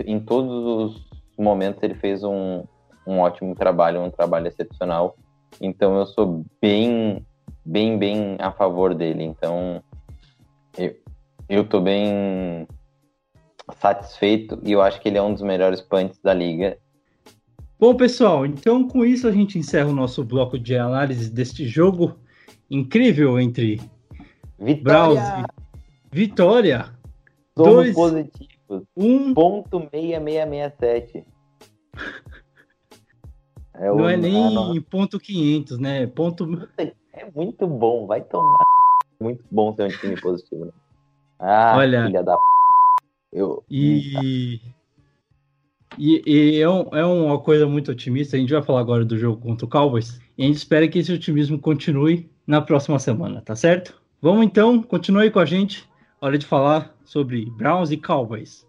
em 0.07 0.19
todos 0.19 0.51
os 0.97 1.11
momentos 1.39 1.83
ele 1.83 1.95
fez 1.95 2.25
um, 2.25 2.65
um 3.07 3.19
ótimo 3.19 3.55
trabalho, 3.55 4.03
um 4.03 4.11
trabalho 4.11 4.49
excepcional. 4.49 5.17
Então 5.61 5.97
eu 5.99 6.07
sou 6.07 6.45
bem 6.61 7.25
bem 7.65 7.99
bem 7.99 8.37
a 8.39 8.51
favor 8.51 8.95
dele. 8.95 9.23
Então 9.25 9.83
eu, 10.79 10.97
eu 11.49 11.69
tô 11.69 11.81
bem 11.81 12.67
satisfeito 13.77 14.59
e 14.65 14.73
eu 14.73 14.81
acho 14.81 15.01
que 15.01 15.09
ele 15.09 15.19
é 15.19 15.23
um 15.23 15.35
dos 15.35 15.43
melhores 15.43 15.83
punts 15.83 16.19
da 16.21 16.33
liga. 16.33 16.79
Bom, 17.79 17.95
pessoal, 17.97 18.47
então 18.47 18.87
com 18.87 19.05
isso 19.05 19.27
a 19.27 19.33
gente 19.33 19.59
encerra 19.59 19.91
o 19.91 19.95
nosso 19.95 20.25
bloco 20.25 20.59
de 20.59 20.77
análise 20.77 21.31
deste 21.31 21.67
jogo 21.67 22.17
incrível 22.77 23.39
entre 23.39 23.81
Vitória! 24.59 25.45
e 26.13 26.17
Vitória. 26.17 26.85
Somos 27.57 27.73
dois- 27.75 27.95
positivos. 27.95 28.83
Um 28.97 29.35
Ponto 29.35 29.79
6667. 29.91 31.25
É 33.75 33.89
não 33.89 34.09
é 34.09 34.15
ah, 34.15 34.17
nem 34.17 34.55
não. 34.55 34.81
ponto 34.83 35.19
500, 35.19 35.79
né? 35.79 36.07
Ponto 36.07 36.69
É 36.79 37.31
muito 37.35 37.67
bom, 37.67 38.07
vai 38.07 38.21
tomar. 38.23 38.59
Muito 39.21 39.43
bom 39.51 39.75
ser 39.75 39.85
um 39.85 39.89
time 39.89 40.21
positivo. 40.21 40.67
Né? 40.67 40.73
Ah, 41.39 41.75
Olha. 41.77 42.07
filha 42.07 42.23
da. 42.23 42.35
p***. 42.37 42.43
Eu. 43.33 43.65
E, 43.71 44.61
e, 45.99 46.23
e 46.27 46.61
é, 46.61 46.69
um- 46.69 46.89
é 46.97 47.05
uma 47.05 47.39
coisa 47.39 47.67
muito 47.67 47.91
otimista. 47.91 48.37
A 48.37 48.41
gente 48.41 48.53
vai 48.53 48.63
falar 48.63 48.81
agora 48.81 49.05
do 49.05 49.19
jogo 49.19 49.41
contra 49.41 49.67
o 49.67 49.69
Cowboys. 49.69 50.19
E 50.39 50.45
a 50.45 50.47
gente 50.47 50.57
espera 50.57 50.87
que 50.89 50.99
esse 50.99 51.13
otimismo 51.13 51.59
continue 51.59 52.31
na 52.47 52.61
próxima 52.61 52.99
semana, 52.99 53.41
tá 53.41 53.55
certo? 53.55 54.01
Vamos 54.21 54.45
então, 54.45 54.83
continue 54.83 55.31
com 55.31 55.41
a 55.41 55.45
gente. 55.45 55.89
Hora 56.21 56.39
de 56.39 56.47
falar 56.47 56.95
sobre 57.05 57.51
Browns 57.51 57.91
e 57.91 57.97
Cowboys. 57.97 58.67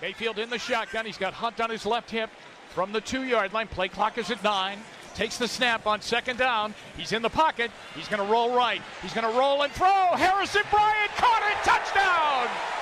Mayfield 0.00 0.38
in 0.38 0.48
the 0.48 0.58
shotgun. 0.58 1.04
He's 1.04 1.18
got 1.18 1.32
Hunt 1.32 1.60
on 1.60 1.70
his 1.70 1.84
left 1.84 2.10
hip 2.10 2.30
from 2.68 2.92
the 2.92 3.00
two 3.00 3.24
yard 3.24 3.52
line. 3.52 3.66
Play 3.66 3.88
clock 3.88 4.18
is 4.18 4.30
at 4.30 4.42
nine. 4.44 4.78
Takes 5.14 5.38
the 5.38 5.48
snap 5.48 5.86
on 5.86 6.00
second 6.00 6.38
down. 6.38 6.74
He's 6.96 7.12
in 7.12 7.22
the 7.22 7.28
pocket. 7.28 7.72
He's 7.96 8.06
going 8.06 8.24
to 8.24 8.32
roll 8.32 8.54
right. 8.54 8.80
He's 9.02 9.12
going 9.12 9.26
to 9.28 9.36
roll 9.36 9.62
and 9.62 9.72
throw. 9.72 10.12
Harrison 10.14 10.62
Bryant 10.70 11.10
caught 11.16 11.42
it. 11.50 11.56
Touchdown. 11.64 12.77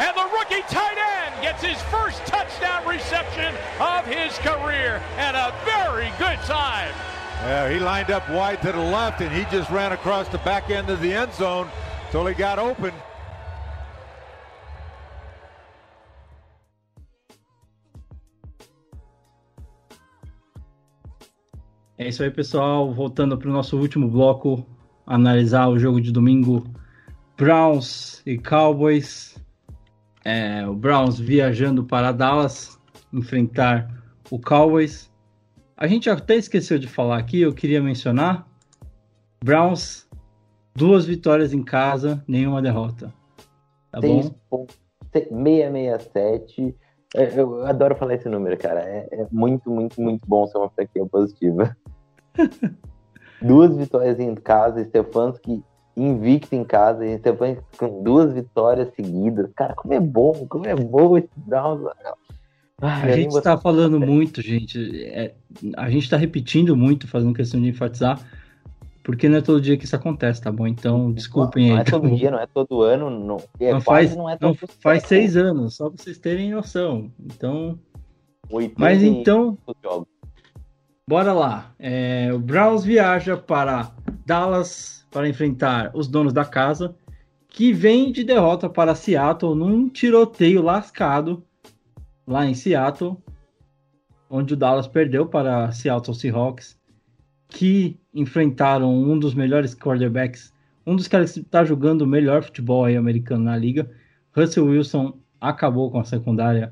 And 0.00 0.16
the 0.16 0.28
rookie 0.32 0.62
tight 0.68 0.96
end 0.96 1.42
gets 1.42 1.62
his 1.62 1.80
first 1.90 2.24
touchdown 2.26 2.86
reception 2.86 3.52
of 3.80 4.06
his 4.06 4.38
career. 4.38 5.02
And 5.16 5.36
a 5.36 5.52
very 5.64 6.10
good 6.18 6.38
time. 6.46 6.94
Yeah, 7.42 7.68
he 7.68 7.78
lined 7.78 8.10
up 8.10 8.28
wide 8.30 8.62
to 8.62 8.72
the 8.72 8.78
left, 8.78 9.20
and 9.20 9.32
he 9.32 9.44
just 9.50 9.70
ran 9.70 9.92
across 9.92 10.28
the 10.28 10.38
back 10.38 10.70
end 10.70 10.90
of 10.90 11.00
the 11.00 11.12
end 11.12 11.32
zone 11.34 11.68
until 12.06 12.26
he 12.26 12.34
got 12.34 12.58
open. 12.58 12.92
É 21.98 22.06
isso 22.06 22.22
aí, 22.22 22.30
pessoal. 22.30 22.92
Voltando 22.92 23.36
para 23.36 23.48
o 23.48 23.52
nosso 23.52 23.76
último 23.76 24.08
bloco, 24.08 24.64
analisar 25.04 25.68
o 25.68 25.78
jogo 25.78 26.00
de 26.00 26.12
domingo. 26.12 26.64
Browns 27.36 28.22
e 28.24 28.38
Cowboys. 28.38 29.37
É, 30.30 30.68
o 30.68 30.74
Browns 30.74 31.18
viajando 31.18 31.82
para 31.82 32.12
Dallas 32.12 32.78
enfrentar 33.10 33.88
o 34.30 34.38
Cowboys. 34.38 35.10
A 35.74 35.86
gente 35.86 36.10
até 36.10 36.36
esqueceu 36.36 36.78
de 36.78 36.86
falar 36.86 37.16
aqui, 37.16 37.40
eu 37.40 37.54
queria 37.54 37.80
mencionar. 37.80 38.46
Browns, 39.42 40.06
duas 40.76 41.06
vitórias 41.06 41.54
em 41.54 41.62
casa, 41.62 42.22
nenhuma 42.28 42.60
derrota. 42.60 43.10
Tá 43.90 44.02
bom? 44.02 44.66
667. 45.14 46.76
É, 47.16 47.40
Eu 47.40 47.64
adoro 47.64 47.96
falar 47.96 48.12
esse 48.12 48.28
número, 48.28 48.58
cara. 48.58 48.80
É, 48.80 49.08
é 49.10 49.26
muito, 49.32 49.70
muito, 49.70 49.98
muito 49.98 50.28
bom 50.28 50.46
ser 50.46 50.58
uma 50.58 50.68
franquia 50.68 51.06
positiva. 51.06 51.74
duas 53.40 53.74
vitórias 53.74 54.20
em 54.20 54.34
casa, 54.34 54.84
Stefanski 54.84 55.64
invicto 56.02 56.54
em 56.54 56.64
casa, 56.64 57.04
e 57.04 57.18
Stefanski 57.18 57.62
com 57.78 58.02
duas 58.02 58.32
vitórias 58.32 58.88
seguidas. 58.94 59.50
Cara, 59.54 59.74
como 59.74 59.92
é 59.94 60.00
bom, 60.00 60.46
como 60.48 60.66
é 60.66 60.74
bom 60.74 61.16
esse 61.18 61.28
Browns. 61.36 61.80
Ah, 62.80 63.02
A 63.02 63.10
gente 63.10 63.36
está 63.36 63.58
falando 63.58 63.98
muito, 64.00 64.40
gente. 64.40 65.04
é, 65.04 65.34
a 65.76 65.90
gente 65.90 66.04
está 66.04 66.16
repetindo 66.16 66.76
muito, 66.76 67.08
fazendo 67.08 67.34
questão 67.34 67.60
de 67.60 67.68
enfatizar, 67.68 68.20
porque 69.02 69.28
não 69.28 69.38
é 69.38 69.40
todo 69.40 69.60
dia 69.60 69.76
que 69.76 69.84
isso 69.84 69.96
acontece, 69.96 70.40
tá 70.40 70.52
bom? 70.52 70.66
Então, 70.66 71.10
desculpem 71.12 71.70
Não 71.70 71.76
aí. 71.76 71.80
é 71.80 71.84
todo 71.84 72.02
tá 72.02 72.08
bom? 72.08 72.14
dia, 72.14 72.30
não 72.30 72.38
é 72.38 72.46
todo 72.46 72.82
ano. 72.82 73.10
Não, 73.10 73.36
é 73.58 73.72
Não 73.72 73.80
faz, 73.80 74.14
não 74.14 74.28
é 74.28 74.38
não, 74.40 74.54
todo 74.54 74.68
faz 74.80 75.02
século. 75.02 75.08
seis 75.08 75.36
anos, 75.36 75.74
só 75.76 75.88
pra 75.90 76.02
vocês 76.02 76.18
terem 76.18 76.50
noção. 76.52 77.10
Então, 77.18 77.78
80 78.50 78.74
mas 78.78 79.02
então, 79.02 79.58
jogos. 79.82 80.06
Bora 81.08 81.32
lá. 81.32 81.74
É, 81.78 82.30
o 82.34 82.38
Browns 82.38 82.84
viaja 82.84 83.34
para 83.34 83.90
Dallas 84.26 85.06
para 85.10 85.26
enfrentar 85.26 85.90
os 85.94 86.06
donos 86.06 86.34
da 86.34 86.44
casa, 86.44 86.94
que 87.48 87.72
vem 87.72 88.12
de 88.12 88.22
derrota 88.22 88.68
para 88.68 88.94
Seattle 88.94 89.54
num 89.54 89.88
tiroteio 89.88 90.60
lascado 90.60 91.42
lá 92.26 92.44
em 92.44 92.52
Seattle, 92.52 93.16
onde 94.28 94.52
o 94.52 94.56
Dallas 94.56 94.86
perdeu 94.86 95.24
para 95.24 95.72
Seattle 95.72 96.14
Seahawks, 96.14 96.78
que 97.48 97.98
enfrentaram 98.12 98.92
um 98.94 99.18
dos 99.18 99.32
melhores 99.32 99.74
quarterbacks, 99.74 100.52
um 100.86 100.94
dos 100.94 101.08
caras 101.08 101.32
que 101.32 101.40
está 101.40 101.64
jogando 101.64 102.02
o 102.02 102.06
melhor 102.06 102.42
futebol 102.42 102.84
americano 102.84 103.44
na 103.44 103.56
liga. 103.56 103.90
Russell 104.36 104.66
Wilson 104.66 105.14
acabou 105.40 105.90
com 105.90 106.00
a 106.00 106.04
secundária 106.04 106.70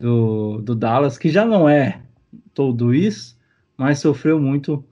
do, 0.00 0.60
do 0.62 0.74
Dallas, 0.74 1.16
que 1.16 1.28
já 1.28 1.44
não 1.44 1.68
é 1.68 2.02
tudo 2.52 2.92
isso, 2.92 3.37
mas 3.78 4.00
sofreu 4.00 4.40
muito 4.40 4.84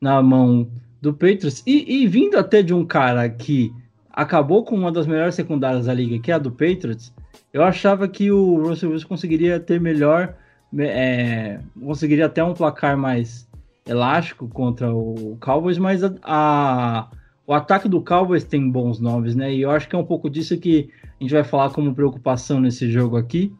na 0.00 0.22
mão 0.22 0.68
do 1.00 1.12
Patriots. 1.12 1.62
E, 1.66 2.02
e 2.02 2.06
vindo 2.08 2.36
até 2.36 2.62
de 2.62 2.72
um 2.74 2.84
cara 2.84 3.28
que 3.28 3.72
acabou 4.10 4.64
com 4.64 4.74
uma 4.74 4.90
das 4.90 5.06
melhores 5.06 5.34
secundárias 5.34 5.86
da 5.86 5.94
liga, 5.94 6.18
que 6.18 6.32
é 6.32 6.34
a 6.34 6.38
do 6.38 6.50
Patriots, 6.50 7.12
eu 7.52 7.62
achava 7.62 8.08
que 8.08 8.30
o 8.32 8.62
Russell 8.66 8.90
Wilson 8.90 9.08
conseguiria 9.08 9.60
ter 9.60 9.80
melhor, 9.80 10.34
é, 10.78 11.60
conseguiria 11.80 12.26
até 12.26 12.42
um 12.42 12.54
placar 12.54 12.96
mais 12.96 13.48
elástico 13.86 14.48
contra 14.48 14.92
o 14.94 15.36
Cowboys, 15.40 15.78
mas 15.78 16.02
a, 16.04 16.12
a- 16.22 17.08
o 17.46 17.52
ataque 17.52 17.88
do 17.88 18.00
Cowboys 18.00 18.44
tem 18.44 18.70
bons 18.70 19.00
nomes, 19.00 19.34
né? 19.34 19.52
E 19.52 19.62
eu 19.62 19.70
acho 19.70 19.88
que 19.88 19.96
é 19.96 19.98
um 19.98 20.04
pouco 20.04 20.30
disso 20.30 20.56
que 20.58 20.88
a 21.02 21.22
gente 21.24 21.32
vai 21.34 21.42
falar 21.42 21.70
como 21.70 21.92
preocupação 21.94 22.60
nesse 22.60 22.88
jogo 22.90 23.16
aqui, 23.16 23.52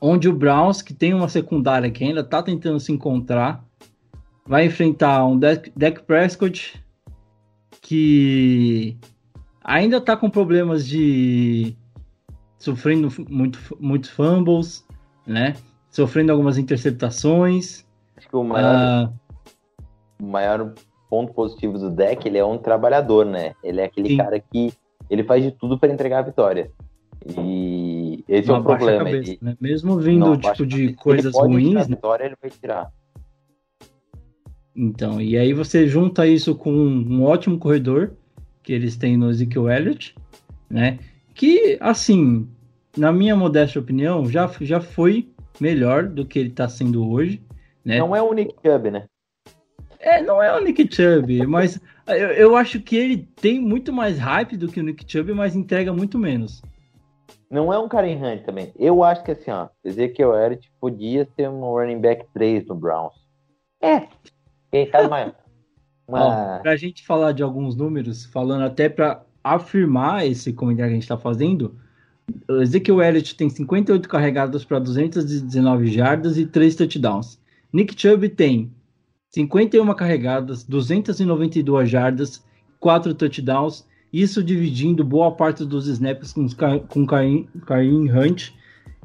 onde 0.00 0.28
o 0.28 0.32
Browns, 0.32 0.80
que 0.80 0.94
tem 0.94 1.12
uma 1.12 1.28
secundária 1.28 1.90
que 1.90 2.04
ainda 2.04 2.22
tá 2.22 2.40
tentando 2.42 2.78
se 2.78 2.92
encontrar, 2.92 3.64
vai 4.50 4.66
enfrentar 4.66 5.24
um 5.24 5.38
Dak, 5.38 5.72
Dak 5.76 6.02
Prescott 6.02 6.82
que 7.80 8.96
ainda 9.62 10.00
tá 10.00 10.16
com 10.16 10.28
problemas 10.28 10.88
de 10.88 11.76
sofrendo 12.58 13.08
muito, 13.28 13.60
muitos 13.78 14.10
fumbles, 14.10 14.84
né? 15.24 15.54
Sofrendo 15.88 16.32
algumas 16.32 16.58
interceptações. 16.58 17.86
Acho 18.16 18.28
que 18.28 18.36
o 18.36 18.42
maior, 18.42 18.74
Ah, 18.74 19.12
o 20.20 20.26
maior 20.26 20.74
ponto 21.08 21.32
positivo 21.32 21.78
do 21.78 21.88
deck, 21.88 22.26
ele 22.26 22.38
é 22.38 22.44
um 22.44 22.58
trabalhador, 22.58 23.24
né? 23.24 23.54
Ele 23.62 23.80
é 23.80 23.84
aquele 23.84 24.08
Sim. 24.08 24.16
cara 24.16 24.40
que 24.40 24.72
ele 25.08 25.22
faz 25.22 25.44
de 25.44 25.52
tudo 25.52 25.78
para 25.78 25.92
entregar 25.92 26.18
a 26.18 26.22
vitória. 26.22 26.72
E 27.38 28.24
esse 28.28 28.48
não 28.48 28.56
é 28.56 28.58
o 28.58 28.62
abaixa 28.62 28.74
a 28.74 28.78
problema. 28.78 29.04
cabeça, 29.04 29.30
ele, 29.30 29.38
né? 29.40 29.56
Mesmo 29.60 29.96
vindo 29.96 30.26
não 30.26 30.36
tipo 30.36 30.66
de 30.66 30.88
cabeça. 30.88 31.02
coisas 31.02 31.34
ruins, 31.36 31.74
né? 31.74 31.84
vitória, 31.84 32.24
ele 32.24 32.36
vai 32.42 32.50
tirar. 32.50 32.90
Então, 34.82 35.20
e 35.20 35.36
aí 35.36 35.52
você 35.52 35.86
junta 35.86 36.26
isso 36.26 36.54
com 36.54 36.72
um 36.72 37.22
ótimo 37.22 37.58
corredor 37.58 38.12
que 38.62 38.72
eles 38.72 38.96
têm 38.96 39.14
no 39.14 39.28
Ezekiel 39.28 39.68
Elliott, 39.68 40.14
né? 40.70 40.98
Que, 41.34 41.76
assim, 41.82 42.48
na 42.96 43.12
minha 43.12 43.36
modesta 43.36 43.78
opinião, 43.78 44.24
já, 44.24 44.50
já 44.62 44.80
foi 44.80 45.28
melhor 45.60 46.08
do 46.08 46.24
que 46.24 46.38
ele 46.38 46.48
tá 46.48 46.66
sendo 46.66 47.06
hoje, 47.06 47.42
né? 47.84 47.98
Não 47.98 48.16
é 48.16 48.22
o 48.22 48.32
Nick 48.32 48.54
Chubb, 48.64 48.90
né? 48.90 49.04
É, 49.98 50.22
não 50.22 50.42
é 50.42 50.56
o 50.56 50.64
Nick 50.64 50.88
Chubb, 50.90 51.44
mas 51.46 51.78
eu, 52.06 52.28
eu 52.30 52.56
acho 52.56 52.80
que 52.80 52.96
ele 52.96 53.28
tem 53.36 53.60
muito 53.60 53.92
mais 53.92 54.18
hype 54.18 54.56
do 54.56 54.66
que 54.66 54.80
o 54.80 54.82
Nick 54.82 55.04
Chubb, 55.06 55.34
mas 55.34 55.54
entrega 55.54 55.92
muito 55.92 56.18
menos. 56.18 56.62
Não 57.50 57.70
é 57.70 57.78
um 57.78 57.86
Karen 57.86 58.16
Hunt 58.16 58.44
também. 58.44 58.72
Eu 58.78 59.04
acho 59.04 59.22
que 59.24 59.32
assim, 59.32 59.50
ó, 59.50 59.68
Ezekiel 59.84 60.34
Elliott 60.34 60.72
podia 60.80 61.28
ser 61.36 61.50
um 61.50 61.60
running 61.60 62.00
back 62.00 62.24
3 62.32 62.66
no 62.66 62.74
Browns. 62.74 63.12
É. 63.82 64.08
Quem 64.70 64.88
sabe 64.90 65.32
Uma... 66.06 66.60
pra 66.62 66.76
gente 66.76 67.06
falar 67.06 67.32
de 67.32 67.42
alguns 67.42 67.76
números, 67.76 68.24
falando 68.26 68.64
até 68.64 68.88
pra 68.88 69.22
afirmar 69.42 70.26
esse 70.26 70.52
comentário 70.52 70.90
que 70.90 70.96
a 70.96 71.00
gente 71.00 71.08
tá 71.08 71.16
fazendo, 71.16 71.76
Ezekiel 72.60 73.02
Elliott 73.02 73.34
tem 73.36 73.48
58 73.48 74.08
carregadas 74.08 74.64
para 74.64 74.78
219 74.78 75.88
jardas 75.88 76.36
e 76.36 76.46
3 76.46 76.76
touchdowns. 76.76 77.40
Nick 77.72 78.00
Chubb 78.00 78.28
tem 78.28 78.72
51 79.30 79.94
carregadas, 79.94 80.64
292 80.64 81.88
jardas, 81.88 82.44
4 82.78 83.14
touchdowns, 83.14 83.86
isso 84.12 84.42
dividindo 84.42 85.04
boa 85.04 85.32
parte 85.32 85.64
dos 85.64 85.86
snaps 85.86 86.32
com, 86.32 86.48
com 86.88 87.06
Kareem 87.06 88.10
Hunt, 88.10 88.50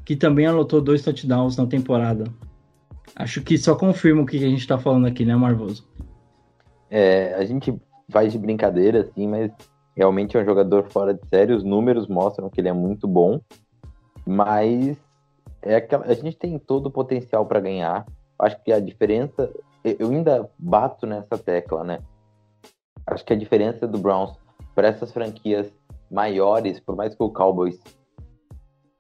que 0.04 0.16
também 0.16 0.48
anotou 0.48 0.82
dois 0.82 1.04
touchdowns 1.04 1.58
na 1.58 1.66
temporada. 1.68 2.26
Acho 3.16 3.42
que 3.42 3.58
só 3.58 3.76
confirma 3.76 4.22
o 4.22 4.26
que 4.26 4.38
a 4.38 4.50
gente 4.50 4.68
tá 4.68 4.78
falando 4.78 5.08
aqui, 5.08 5.26
né, 5.26 5.36
Marvoso? 5.36 5.88
É, 6.90 7.34
a 7.36 7.46
gente 7.46 7.78
faz 8.10 8.32
de 8.32 8.40
brincadeira, 8.40 9.02
assim, 9.02 9.28
mas 9.28 9.52
realmente 9.96 10.38
é 10.38 10.42
um 10.42 10.46
jogador 10.46 10.84
fora 10.90 11.14
de 11.14 11.28
série. 11.28 11.54
Os 11.54 11.64
números 11.64 12.08
mostram 12.08 12.50
que 12.50 12.62
ele 12.62 12.70
é 12.70 12.74
muito 12.74 13.08
bom, 13.08 13.40
mas 14.26 14.98
é 15.62 15.76
aquela, 15.76 16.06
a 16.06 16.14
gente 16.14 16.38
tem 16.38 16.58
todo 16.60 16.88
o 16.88 16.92
potencial 16.92 17.46
para 17.46 17.60
ganhar. 17.60 18.06
Acho 18.38 18.62
que 18.64 18.72
a 18.72 18.80
diferença, 18.80 19.52
eu 19.84 20.10
ainda 20.10 20.50
bato 20.58 21.08
nessa 21.08 21.38
tecla, 21.38 21.84
né? 21.84 22.00
Acho 23.08 23.24
que 23.24 23.34
a 23.34 23.38
diferença 23.38 23.88
do 23.88 23.98
Browns 23.98 24.38
para 24.74 24.90
essas 24.90 25.12
franquias 25.12 25.72
maiores, 26.12 26.80
por 26.80 26.96
mais 26.96 27.16
que 27.16 27.24
o 27.24 27.30
Cowboys 27.30 27.80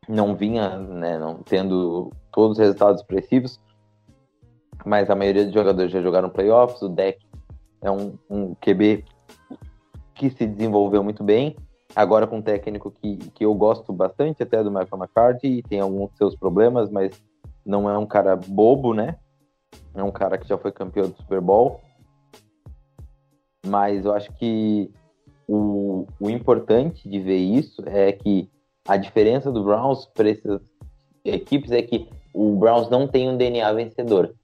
não 0.07 0.35
vinha, 0.35 0.77
né, 0.77 1.17
não 1.17 1.35
tendo 1.43 2.11
todos 2.31 2.57
os 2.57 2.59
resultados 2.59 3.01
expressivos, 3.01 3.59
mas 4.85 5.09
a 5.09 5.15
maioria 5.15 5.45
dos 5.45 5.53
jogadores 5.53 5.91
já 5.91 6.01
jogaram 6.01 6.29
playoffs, 6.29 6.81
o 6.81 6.89
deck 6.89 7.19
é 7.81 7.91
um, 7.91 8.17
um 8.29 8.55
QB 8.55 9.03
que 10.13 10.29
se 10.29 10.45
desenvolveu 10.45 11.03
muito 11.03 11.23
bem, 11.23 11.55
agora 11.95 12.27
com 12.27 12.37
um 12.37 12.41
técnico 12.41 12.91
que, 12.91 13.17
que 13.17 13.45
eu 13.45 13.53
gosto 13.53 13.91
bastante 13.91 14.43
até 14.43 14.63
do 14.63 14.71
Michael 14.71 14.97
McCarthy, 14.97 15.61
tem 15.63 15.79
alguns 15.79 16.15
seus 16.15 16.35
problemas, 16.35 16.89
mas 16.89 17.21
não 17.65 17.89
é 17.89 17.97
um 17.97 18.05
cara 18.05 18.35
bobo, 18.35 18.93
né? 18.93 19.17
É 19.93 20.03
um 20.03 20.11
cara 20.11 20.37
que 20.37 20.47
já 20.47 20.57
foi 20.57 20.71
campeão 20.71 21.09
do 21.09 21.17
Super 21.17 21.41
Bowl. 21.41 21.81
Mas 23.65 24.05
eu 24.05 24.13
acho 24.13 24.31
que 24.33 24.91
o, 25.47 26.05
o 26.19 26.29
importante 26.29 27.09
de 27.09 27.19
ver 27.19 27.37
isso 27.37 27.81
é 27.87 28.11
que 28.11 28.49
a 28.87 28.97
diferença 28.97 29.51
do 29.51 29.63
Browns 29.63 30.05
para 30.05 30.29
essas 30.29 30.61
equipes 31.23 31.71
é 31.71 31.81
que 31.81 32.07
o 32.33 32.55
Browns 32.55 32.89
não 32.89 33.07
tem 33.07 33.29
um 33.29 33.37
DNA 33.37 33.71
vencedor. 33.73 34.35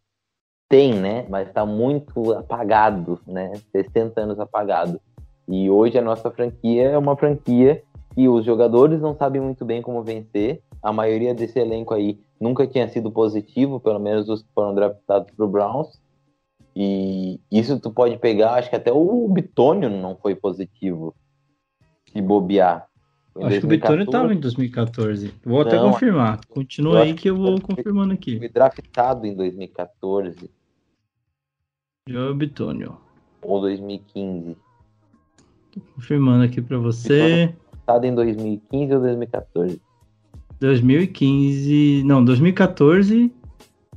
Tem, 0.71 0.93
né? 0.93 1.25
Mas 1.27 1.49
está 1.49 1.65
muito 1.65 2.31
apagado, 2.31 3.19
né? 3.27 3.51
60 3.73 4.21
anos 4.21 4.39
apagado. 4.39 5.01
E 5.45 5.69
hoje 5.69 5.97
a 5.97 6.01
nossa 6.01 6.31
franquia 6.31 6.91
é 6.91 6.97
uma 6.97 7.17
franquia 7.17 7.83
que 8.15 8.29
os 8.29 8.45
jogadores 8.45 9.01
não 9.01 9.13
sabem 9.13 9.41
muito 9.41 9.65
bem 9.65 9.81
como 9.81 10.01
vencer. 10.01 10.61
A 10.81 10.93
maioria 10.93 11.35
desse 11.35 11.59
elenco 11.59 11.93
aí 11.93 12.17
nunca 12.39 12.65
tinha 12.65 12.87
sido 12.87 13.11
positivo, 13.11 13.81
pelo 13.81 13.99
menos 13.99 14.29
os 14.29 14.43
que 14.43 14.47
foram 14.55 14.73
draftados 14.73 15.29
para 15.35 15.45
o 15.45 15.49
Browns. 15.49 16.01
E 16.73 17.41
isso 17.51 17.77
tu 17.77 17.91
pode 17.91 18.17
pegar, 18.17 18.53
acho 18.53 18.69
que 18.69 18.75
até 18.77 18.93
o 18.93 19.27
Bitônio 19.27 19.89
não 19.89 20.15
foi 20.15 20.35
positivo. 20.35 21.13
Se 22.13 22.21
bobear. 22.21 22.87
Em 23.37 23.43
Acho 23.43 23.59
que 23.59 23.65
o 23.65 23.69
Bitônio 23.69 24.05
2014, 24.05 24.05
estava 24.05 24.33
em 24.33 24.39
2014. 24.39 25.33
Vou 25.43 25.59
até 25.59 25.75
Não, 25.75 25.91
confirmar. 25.91 26.39
Continua 26.47 27.01
aí 27.01 27.13
que 27.13 27.29
eu 27.29 27.35
vou 27.35 27.59
confirmando 27.59 28.13
aqui. 28.13 28.37
Foi 28.37 28.47
draftado 28.47 29.27
em 29.27 29.35
2014. 29.35 30.49
Joe 32.11 32.33
Bitonio. 32.35 32.97
Ou 33.41 33.61
2015? 33.61 34.57
Confirmando 35.95 36.43
aqui 36.43 36.61
pra 36.61 36.77
você. 36.77 37.53
Estado 37.79 38.05
em 38.05 38.13
2015 38.13 38.93
ou 38.93 38.99
2014? 39.01 39.81
2015. 40.59 42.03
Não, 42.05 42.23
2014. 42.23 43.33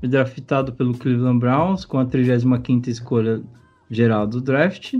Foi 0.01 0.09
draftado 0.09 0.73
pelo 0.73 0.97
Cleveland 0.97 1.39
Browns 1.39 1.85
com 1.85 1.99
a 1.99 2.05
35 2.05 2.89
escolha 2.91 3.43
geral 3.91 4.27
do 4.27 4.41
draft. 4.41 4.95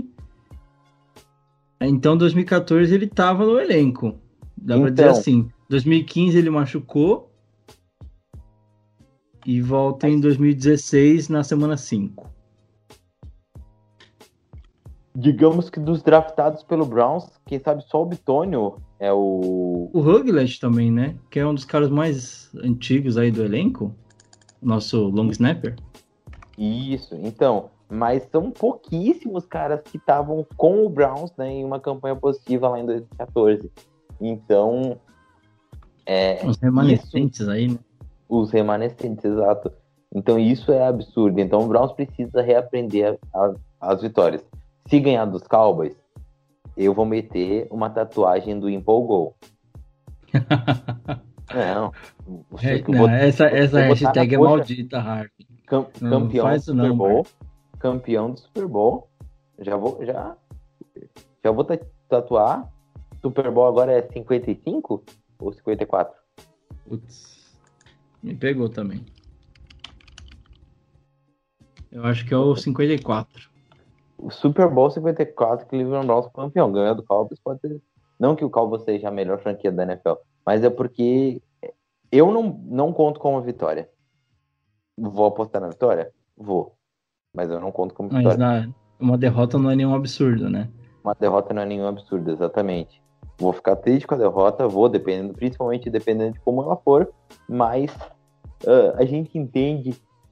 Então, 1.81 2.17
2014 2.17 2.93
ele 2.93 3.07
tava 3.07 3.45
no 3.45 3.59
elenco. 3.59 4.15
Dá 4.57 4.77
pra 4.79 4.89
dizer 4.89 5.03
Então. 5.03 5.17
assim. 5.17 5.47
2015 5.69 6.37
ele 6.37 6.49
machucou. 6.49 7.31
E 9.45 9.61
volta 9.61 10.09
em 10.09 10.19
2016 10.19 11.29
na 11.29 11.43
semana 11.43 11.77
5. 11.77 12.27
Digamos 15.15 15.69
que 15.69 15.79
dos 15.79 16.03
draftados 16.03 16.61
pelo 16.63 16.85
Browns, 16.85 17.25
quem 17.45 17.57
sabe 17.59 17.83
só 17.87 18.01
o 18.01 18.05
Bitônio 18.05 18.75
é 18.99 19.13
o. 19.13 19.89
O 19.93 19.99
Huglet 20.01 20.59
também, 20.59 20.91
né? 20.91 21.15
Que 21.29 21.39
é 21.39 21.47
um 21.47 21.53
dos 21.53 21.63
caras 21.63 21.89
mais 21.89 22.53
antigos 22.61 23.17
aí 23.17 23.31
do 23.31 23.41
elenco. 23.43 23.93
Nosso 24.61 25.07
long 25.09 25.29
snapper. 25.29 25.75
Isso, 26.57 27.15
então. 27.15 27.69
Mas 27.89 28.27
são 28.31 28.49
pouquíssimos 28.51 29.45
caras 29.45 29.79
que 29.83 29.97
estavam 29.97 30.45
com 30.57 30.85
o 30.85 30.89
Browns 30.89 31.31
né, 31.37 31.49
em 31.49 31.63
uma 31.63 31.79
campanha 31.79 32.15
positiva 32.15 32.67
lá 32.67 32.79
em 32.79 32.85
2014. 32.85 33.71
Então. 34.19 34.97
É, 36.05 36.45
Os 36.45 36.57
remanescentes 36.57 37.47
aí, 37.47 37.69
né? 37.69 37.79
os 38.27 38.51
remanescentes, 38.51 39.23
exato. 39.23 39.71
Então 40.13 40.37
isso 40.37 40.71
é 40.71 40.85
absurdo. 40.87 41.39
Então 41.39 41.61
o 41.61 41.67
Browns 41.67 41.93
precisa 41.93 42.41
reaprender 42.41 43.17
a- 43.33 43.39
a- 43.39 43.53
as 43.79 44.01
vitórias. 44.01 44.43
Se 44.87 44.99
ganhar 44.99 45.25
dos 45.25 45.43
Cowboys, 45.47 45.95
eu 46.77 46.93
vou 46.93 47.05
meter 47.05 47.67
uma 47.71 47.89
tatuagem 47.89 48.59
do 48.59 48.69
Empolgou. 48.69 49.35
Não. 51.53 51.91
É, 52.61 52.81
não, 52.81 52.97
vou- 52.97 53.07
essa 53.09 53.45
essa 53.45 53.79
hashtag 53.79 54.33
é 54.33 54.37
maldita, 54.37 54.97
Harvey. 54.97 55.47
Cam- 55.67 55.85
Não, 56.01 56.21
campeão 56.23 56.43
faz 56.45 56.65
do 56.65 56.71
isso 56.71 56.73
não, 56.73 56.85
Super 56.85 56.97
Bowl. 56.97 57.27
Campeão 57.79 58.31
do 58.31 58.39
Super 58.39 58.67
Bowl. 58.67 59.07
Já 59.59 59.77
vou, 59.77 60.03
já. 60.03 60.35
Já 61.43 61.51
vou 61.51 61.63
ta- 61.63 61.79
tatuar. 62.09 62.67
Super 63.21 63.51
Bowl 63.51 63.67
agora 63.67 63.91
é 63.91 64.01
55 64.01 65.03
ou 65.39 65.53
54? 65.53 66.15
Putz, 66.87 67.55
me 68.23 68.33
pegou 68.35 68.67
também. 68.67 69.05
Eu 71.91 72.03
acho 72.05 72.25
que 72.25 72.33
é 72.33 72.37
o 72.37 72.55
54. 72.55 73.49
O 74.17 74.29
Super 74.31 74.69
Bowl 74.69 74.89
54, 74.89 75.67
Cleveland 75.67 76.07
Browns 76.07 76.27
campeão. 76.33 76.71
Ganhou 76.71 76.95
do 76.95 77.03
Cowboys, 77.03 77.39
pode 77.39 77.59
ser. 77.61 77.81
Não 78.19 78.35
que 78.35 78.45
o 78.45 78.49
Cowboys 78.49 78.83
seja 78.83 79.09
a 79.09 79.11
melhor 79.11 79.39
franquia 79.39 79.71
da 79.71 79.83
NFL, 79.83 80.13
mas 80.45 80.63
é 80.63 80.69
porque 80.69 81.41
eu 82.11 82.31
não, 82.31 82.61
não 82.65 82.93
conto 82.93 83.19
com 83.19 83.31
uma 83.31 83.41
vitória. 83.41 83.89
Vou 84.97 85.25
apostar 85.25 85.61
na 85.61 85.67
vitória? 85.67 86.11
Vou. 86.37 86.75
Mas 87.35 87.49
eu 87.49 87.59
não 87.59 87.71
conto 87.71 87.93
com 87.93 88.03
Mas 88.03 88.17
vitória. 88.17 88.37
na, 88.37 88.69
uma 88.99 89.17
derrota 89.17 89.57
não 89.57 89.69
é 89.69 89.75
nenhum 89.75 89.93
absurdo, 89.93 90.49
né? 90.49 90.69
Uma 91.03 91.13
derrota 91.13 91.53
não 91.53 91.61
é 91.61 91.65
nenhum 91.65 91.87
absurdo, 91.87 92.31
exatamente. 92.31 93.03
Vou 93.37 93.51
ficar 93.51 93.75
triste 93.75 94.07
com 94.07 94.15
a 94.15 94.17
derrota, 94.17 94.67
vou, 94.67 94.87
dependendo, 94.87 95.33
principalmente 95.33 95.89
dependendo 95.89 96.33
de 96.33 96.39
como 96.39 96.63
ela 96.63 96.77
for, 96.77 97.11
mas 97.49 97.93
ah, 98.65 98.95
a 98.97 99.05
gente 99.05 99.37
entende 99.37 99.91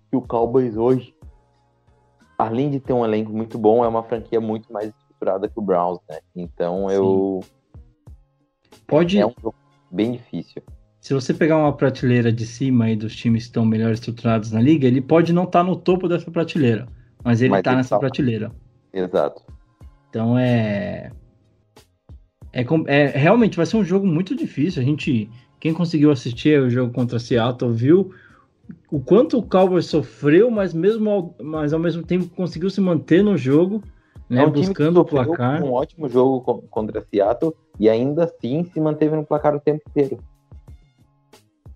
que 0.10 0.16
o 0.16 0.22
Cowboys 0.22 0.78
hoje, 0.78 1.14
além 2.38 2.70
de 2.70 2.80
ter 2.80 2.94
um 2.94 3.06
elenco 3.06 3.32
muito 3.32 3.58
bom, 3.58 3.84
é 3.84 3.88
uma 3.88 4.04
franquia 4.04 4.42
muito 4.42 4.72
mais 4.72 4.90
estruturada 4.90 5.48
que 5.48 5.58
o 5.60 5.62
Browns, 5.62 6.00
né? 6.10 6.20
Então 6.36 6.90
eu. 6.90 7.42
Pode, 8.88 9.18
É 9.18 9.26
um 9.26 9.34
jogo 9.42 9.56
bem 9.92 10.12
difícil. 10.14 10.62
se 11.00 11.14
você 11.14 11.34
pegar 11.34 11.58
uma 11.58 11.74
prateleira 11.76 12.32
de 12.32 12.46
cima 12.46 12.86
aí 12.86 12.96
dos 12.96 13.16
times 13.16 13.44
que 13.44 13.50
estão 13.50 13.66
melhor 13.66 13.92
estruturados 13.92 14.52
na 14.52 14.60
liga, 14.60 14.88
ele 14.88 15.02
pode 15.02 15.32
não 15.32 15.44
estar 15.44 15.64
no 15.64 15.76
topo 15.76 16.08
dessa 16.08 16.30
prateleira, 16.30 16.88
mas 17.24 17.42
ele 17.42 17.56
está 17.56 17.76
nessa 17.76 17.96
tá. 17.96 18.00
prateleira. 18.00 18.52
Exato. 18.92 19.44
Então 20.10 20.38
é... 20.38 21.12
é. 22.52 22.62
é- 22.88 23.08
Realmente 23.18 23.58
vai 23.58 23.66
ser 23.66 23.78
um 23.78 23.84
jogo 23.84 24.06
muito 24.06 24.36
difícil. 24.36 24.82
A 24.82 24.86
gente. 24.86 25.30
Quem 25.60 25.74
conseguiu 25.74 26.12
assistir 26.12 26.60
o 26.60 26.70
jogo 26.70 26.92
contra 26.92 27.18
Seattle 27.18 27.72
viu 27.72 28.14
o 28.92 29.00
quanto 29.00 29.38
o 29.38 29.44
Cowboys 29.44 29.88
sofreu, 29.88 30.50
mas 30.50 30.74
mesmo 30.74 31.10
ao, 31.10 31.36
mas 31.42 31.74
ao 31.74 31.80
mesmo 31.80 32.04
tempo 32.04 32.28
conseguiu 32.36 32.70
se 32.70 32.80
manter 32.80 33.24
no 33.24 33.38
jogo, 33.38 33.82
né? 34.30 34.44
é 34.44 34.46
um 34.46 34.52
buscando 34.52 35.02
o 35.02 35.06
placar. 35.06 35.64
Um 35.64 35.74
ótimo 35.74 36.08
jogo 36.08 36.42
co- 36.42 36.62
contra 36.70 37.02
Seattle 37.02 37.54
e 37.80 37.90
ainda 37.90 38.26
assim 38.26 38.64
se 38.66 38.80
manteve 38.80 39.16
no 39.16 39.26
placar 39.26 39.56
o 39.56 39.60
tempo 39.60 39.82
inteiro. 39.90 40.18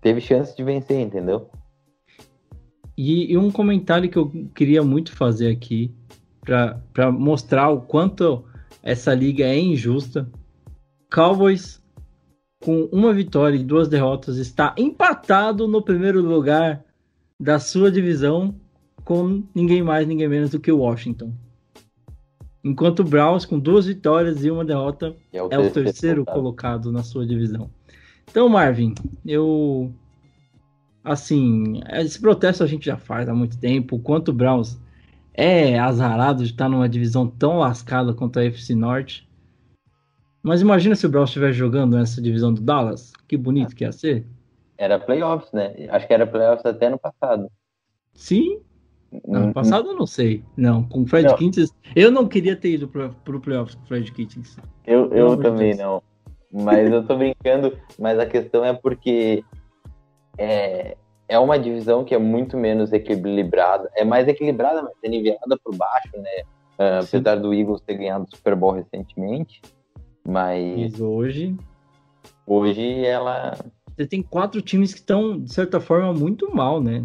Teve 0.00 0.20
chance 0.20 0.56
de 0.56 0.62
vencer, 0.62 1.00
entendeu? 1.00 1.50
E, 2.96 3.32
e 3.32 3.36
um 3.36 3.50
comentário 3.50 4.08
que 4.08 4.16
eu 4.16 4.30
queria 4.54 4.82
muito 4.82 5.12
fazer 5.12 5.50
aqui 5.50 5.94
para 6.92 7.12
mostrar 7.12 7.68
o 7.68 7.82
quanto 7.82 8.44
essa 8.82 9.14
liga 9.14 9.44
é 9.44 9.58
injusta. 9.58 10.30
Cowboys 11.12 11.82
com 12.60 12.88
uma 12.92 13.12
vitória 13.12 13.56
e 13.56 13.64
duas 13.64 13.88
derrotas 13.88 14.36
está 14.36 14.74
empatado 14.76 15.68
no 15.68 15.82
primeiro 15.82 16.20
lugar 16.20 16.84
da 17.38 17.58
sua 17.58 17.90
divisão 17.90 18.54
com 19.04 19.42
ninguém 19.54 19.82
mais, 19.82 20.06
ninguém 20.06 20.28
menos 20.28 20.50
do 20.50 20.60
que 20.60 20.70
o 20.70 20.78
Washington. 20.78 21.32
Enquanto 22.62 23.00
o 23.00 23.04
Browns 23.04 23.44
com 23.44 23.58
duas 23.58 23.86
vitórias 23.86 24.44
e 24.44 24.50
uma 24.50 24.64
derrota 24.64 25.14
é 25.32 25.42
o 25.42 25.48
é 25.50 25.58
o 25.58 25.70
terceiro 25.70 26.24
colocado. 26.24 26.82
colocado 26.82 26.92
na 26.92 27.02
sua 27.02 27.26
divisão. 27.26 27.70
Então, 28.30 28.48
Marvin, 28.48 28.94
eu. 29.24 29.92
Assim, 31.02 31.80
esse 31.92 32.20
protesto 32.20 32.62
a 32.62 32.66
gente 32.66 32.84
já 32.84 32.96
faz 32.96 33.28
há 33.28 33.34
muito 33.34 33.56
tempo. 33.56 33.96
O 33.96 34.00
quanto 34.00 34.28
o 34.28 34.34
Browns 34.34 34.78
é 35.32 35.78
azarado 35.78 36.44
de 36.44 36.50
estar 36.50 36.68
numa 36.68 36.88
divisão 36.88 37.26
tão 37.26 37.58
lascada 37.58 38.12
quanto 38.12 38.38
a 38.38 38.44
FC 38.44 38.74
Norte. 38.74 39.27
Mas 40.42 40.60
imagina 40.60 40.94
se 40.94 41.06
o 41.06 41.08
Browns 41.08 41.30
estiver 41.30 41.52
jogando 41.52 41.96
nessa 41.96 42.22
divisão 42.22 42.52
do 42.52 42.60
Dallas. 42.60 43.12
Que 43.26 43.36
bonito 43.36 43.74
que 43.74 43.84
ia 43.84 43.92
ser. 43.92 44.26
Era 44.76 44.98
playoffs, 44.98 45.52
né? 45.52 45.74
Acho 45.90 46.06
que 46.06 46.14
era 46.14 46.26
playoffs 46.26 46.64
até 46.64 46.88
no 46.88 46.98
passado. 46.98 47.50
Sim, 48.14 48.60
ano 49.28 49.48
Hum, 49.48 49.52
passado 49.52 49.90
eu 49.90 49.96
não 49.96 50.06
sei. 50.06 50.44
Não, 50.56 50.84
com 50.84 51.02
o 51.02 51.06
Fred 51.06 51.28
Não. 51.28 51.36
Kittens. 51.36 51.74
Eu 51.96 52.10
não 52.10 52.28
queria 52.28 52.54
ter 52.54 52.70
ido 52.70 52.88
pro, 52.88 53.10
pro 53.24 53.40
playoffs 53.40 53.74
com 53.74 53.82
o 53.82 53.86
Fred 53.86 54.10
Kittens. 54.12 54.56
Eu, 54.86 55.12
eu 55.12 55.36
também 55.36 55.74
não. 55.74 56.02
Mas 56.52 56.90
eu 56.90 57.04
tô 57.06 57.16
brincando. 57.16 57.76
Mas 57.98 58.18
a 58.18 58.26
questão 58.26 58.64
é 58.64 58.72
porque 58.72 59.44
é, 60.36 60.96
é 61.28 61.38
uma 61.38 61.58
divisão 61.58 62.04
que 62.04 62.14
é 62.14 62.18
muito 62.18 62.56
menos 62.56 62.92
equilibrada. 62.92 63.90
É 63.96 64.04
mais 64.04 64.28
equilibrada, 64.28 64.82
mas 64.82 64.92
é 65.02 65.08
nivelada 65.08 65.58
por 65.62 65.74
baixo, 65.76 66.16
né? 66.16 66.44
Sim. 67.02 67.16
apesar 67.18 67.36
do 67.40 67.52
Eagles 67.52 67.80
ter 67.80 67.94
ganhado 67.94 68.24
o 68.24 68.36
Super 68.36 68.54
Bowl 68.54 68.72
recentemente. 68.72 69.60
Mas 70.28 70.92
Mas 70.92 71.00
hoje 71.00 71.56
hoje 72.46 73.04
ela. 73.04 73.56
você 73.96 74.06
tem 74.06 74.22
quatro 74.22 74.60
times 74.60 74.92
que 74.92 75.00
estão, 75.00 75.40
de 75.40 75.52
certa 75.52 75.80
forma, 75.80 76.12
muito 76.12 76.54
mal, 76.54 76.82
né? 76.82 77.04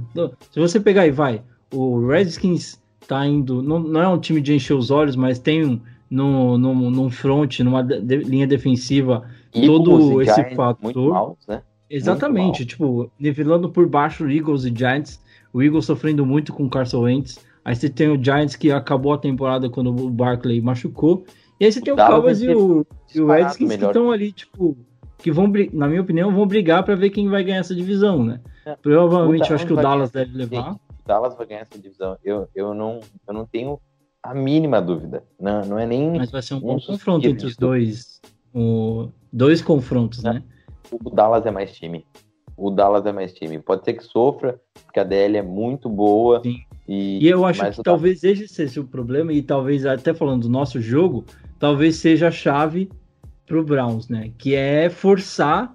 Se 0.51 0.59
você 0.59 0.79
pegar 0.79 1.07
e 1.07 1.11
vai, 1.11 1.41
o 1.73 2.05
Redskins 2.07 2.81
tá 3.07 3.25
indo. 3.25 3.61
Não, 3.61 3.79
não 3.79 4.01
é 4.01 4.07
um 4.07 4.19
time 4.19 4.41
de 4.41 4.53
encher 4.53 4.73
os 4.73 4.91
olhos, 4.91 5.15
mas 5.15 5.39
tem 5.39 5.65
um, 5.65 5.79
no, 6.09 6.57
no, 6.57 6.73
num 6.91 7.09
front, 7.09 7.59
numa 7.61 7.81
de- 7.81 8.17
linha 8.17 8.45
defensiva, 8.47 9.27
todo 9.51 10.21
e 10.21 10.25
esse 10.25 10.35
Giants 10.35 10.55
fator. 10.55 11.13
Maus, 11.13 11.37
né? 11.47 11.61
Exatamente, 11.89 12.65
tipo, 12.65 13.09
nivelando 13.19 13.69
por 13.69 13.87
baixo 13.87 14.29
Eagles 14.29 14.65
e 14.65 14.73
Giants. 14.75 15.21
O 15.53 15.61
Eagles 15.61 15.85
sofrendo 15.85 16.25
muito 16.25 16.51
com 16.51 16.65
o 16.65 16.69
Carson 16.69 17.01
Wentz. 17.01 17.37
Aí 17.63 17.75
você 17.75 17.87
tem 17.87 18.09
o 18.09 18.21
Giants 18.21 18.55
que 18.55 18.71
acabou 18.71 19.13
a 19.13 19.17
temporada 19.17 19.69
quando 19.69 19.89
o 19.95 20.09
Barkley 20.09 20.59
machucou. 20.59 21.23
E 21.63 21.65
aí 21.65 21.71
você 21.71 21.79
tem 21.79 21.93
o 21.93 21.95
Cowboys 21.97 22.41
e 22.41 22.49
o, 22.49 22.85
e 23.15 23.21
o 23.21 23.27
Redskins 23.27 23.57
que 23.57 23.65
melhor. 23.65 23.91
estão 23.91 24.11
ali, 24.11 24.33
tipo, 24.33 24.77
que 25.17 25.31
vão, 25.31 25.49
na 25.71 25.87
minha 25.87 26.01
opinião, 26.01 26.29
vão 26.29 26.45
brigar 26.45 26.83
pra 26.83 26.93
ver 26.93 27.09
quem 27.09 27.29
vai 27.29 27.41
ganhar 27.41 27.59
essa 27.59 27.73
divisão, 27.73 28.21
né? 28.21 28.41
É. 28.65 28.75
Provavelmente 28.75 29.49
eu 29.49 29.55
acho 29.55 29.65
que 29.65 29.71
o 29.71 29.77
Dallas 29.77 30.11
vai 30.11 30.25
deve 30.25 30.37
levar. 30.37 30.73
O 30.73 30.79
Dallas 31.07 31.37
vai 31.37 31.47
ganhar 31.47 31.61
essa 31.61 31.79
divisão. 31.79 32.17
Eu, 32.21 32.49
eu, 32.53 32.73
não, 32.73 32.99
eu 33.25 33.33
não 33.33 33.45
tenho 33.45 33.79
a 34.21 34.33
mínima 34.33 34.81
dúvida. 34.81 35.23
Não, 35.39 35.61
não 35.61 35.79
é 35.79 35.85
nem. 35.85 36.17
Mas 36.17 36.31
vai 36.31 36.41
ser 36.41 36.55
um 36.55 36.57
um 36.57 36.61
bom 36.61 36.79
confronto 36.81 37.25
entre 37.25 37.47
os 37.47 37.55
dois. 37.55 38.21
O, 38.53 39.07
dois 39.31 39.61
confrontos, 39.61 40.21
né? 40.21 40.43
O 40.91 41.09
Dallas 41.09 41.45
é 41.45 41.51
mais 41.51 41.73
time. 41.73 42.05
O 42.57 42.69
Dallas 42.69 43.05
é 43.05 43.13
mais 43.13 43.33
time. 43.33 43.57
Pode 43.59 43.85
ser 43.85 43.93
que 43.93 44.03
sofra, 44.03 44.59
porque 44.85 44.99
a 44.99 45.03
DL 45.05 45.37
é 45.37 45.41
muito 45.41 45.87
boa. 45.87 46.41
Sim. 46.43 46.57
E, 46.87 47.23
E 47.23 47.29
eu 47.29 47.45
acho 47.45 47.71
que 47.71 47.83
talvez 47.83 48.23
esse 48.23 48.47
seja 48.47 48.81
o 48.81 48.85
problema, 48.85 49.31
e 49.31 49.41
talvez, 49.41 49.85
até 49.85 50.13
falando 50.13 50.43
do 50.43 50.49
nosso 50.49 50.81
jogo, 50.81 51.23
talvez 51.63 51.95
seja 51.95 52.27
a 52.27 52.31
chave 52.31 52.91
pro 53.45 53.63
Browns, 53.63 54.09
né? 54.09 54.33
Que 54.37 54.53
é 54.53 54.89
forçar 54.89 55.73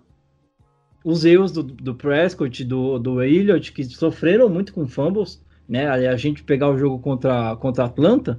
os 1.03 1.25
erros 1.25 1.51
do, 1.51 1.63
do 1.63 1.95
Prescott, 1.95 2.63
do, 2.63 2.99
do 2.99 3.23
Elliott, 3.23 3.73
que 3.73 3.83
sofreram 3.85 4.51
muito 4.51 4.75
com 4.75 4.87
fumbles. 4.87 5.43
né? 5.67 5.89
A 5.89 6.15
gente 6.15 6.45
pegar 6.45 6.69
o 6.69 6.77
jogo 6.77 6.99
contra, 6.99 7.57
contra 7.57 7.87
Atlanta, 7.87 8.39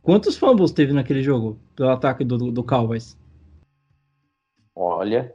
quantos 0.00 0.38
fumbles 0.38 0.72
teve 0.72 0.94
naquele 0.94 1.22
jogo 1.22 1.58
pelo 1.76 1.90
ataque 1.90 2.24
do, 2.24 2.50
do 2.50 2.64
Cowboys? 2.64 3.14
Olha, 4.74 5.34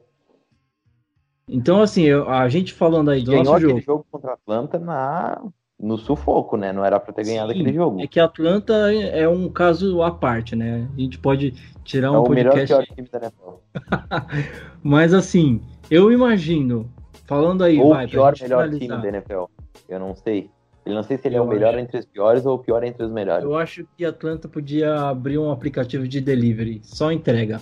Então, 1.47 1.79
assim, 1.79 2.05
eu- 2.05 2.27
a 2.27 2.49
gente 2.49 2.73
falando 2.73 3.09
aí 3.11 3.21
do 3.23 3.29
ganhou 3.29 3.43
nosso 3.45 3.59
jogo. 3.61 3.81
jogo 3.81 4.05
contra 4.09 4.31
a 4.31 4.33
Atlanta 4.33 4.79
na, 4.79 5.43
no 5.79 5.97
sufoco, 5.97 6.57
né? 6.57 6.73
Não 6.73 6.83
era 6.83 6.99
pra 6.99 7.13
ter 7.13 7.23
ganhado 7.25 7.53
Sim, 7.53 7.61
aquele 7.61 7.73
jogo. 7.75 8.01
É 8.01 8.07
que 8.07 8.19
Atlanta 8.19 8.73
é 8.93 9.27
um 9.27 9.47
caso 9.49 10.01
à 10.03 10.11
parte, 10.11 10.55
né? 10.55 10.87
A 10.97 10.99
gente 10.99 11.17
pode 11.17 11.53
tirar 11.83 12.07
É 12.07 12.11
um 12.11 12.23
o 12.23 12.29
melhor 12.29 12.51
podcast. 12.53 12.85
pior 12.85 12.95
time 12.95 13.07
da 13.09 13.19
NFL. 13.19 13.49
Mas 14.83 15.13
assim, 15.13 15.61
eu 15.89 16.11
imagino, 16.11 16.89
falando 17.25 17.63
aí, 17.63 17.79
Ou 17.79 17.89
vai, 17.89 18.05
o 18.05 18.09
pior, 18.09 18.33
melhor 18.41 18.67
finalizar, 18.67 18.99
time 18.99 19.11
da 19.11 19.17
NFL. 19.17 19.43
Eu 19.87 19.99
não 19.99 20.15
sei. 20.15 20.49
Eu 20.85 20.95
não 20.95 21.03
sei 21.03 21.17
se 21.17 21.27
ele 21.27 21.35
é 21.35 21.39
Eu 21.39 21.43
o 21.43 21.47
melhor 21.47 21.69
acho. 21.75 21.79
entre 21.79 21.99
os 21.99 22.05
piores 22.05 22.45
ou 22.45 22.55
o 22.55 22.59
pior 22.59 22.83
entre 22.83 23.03
os 23.03 23.11
melhores. 23.11 23.43
Eu 23.43 23.55
acho 23.55 23.85
que 23.95 24.03
Atlanta 24.03 24.47
podia 24.47 24.93
abrir 25.09 25.37
um 25.37 25.51
aplicativo 25.51 26.07
de 26.07 26.19
delivery, 26.19 26.81
só 26.83 27.11
entrega. 27.11 27.61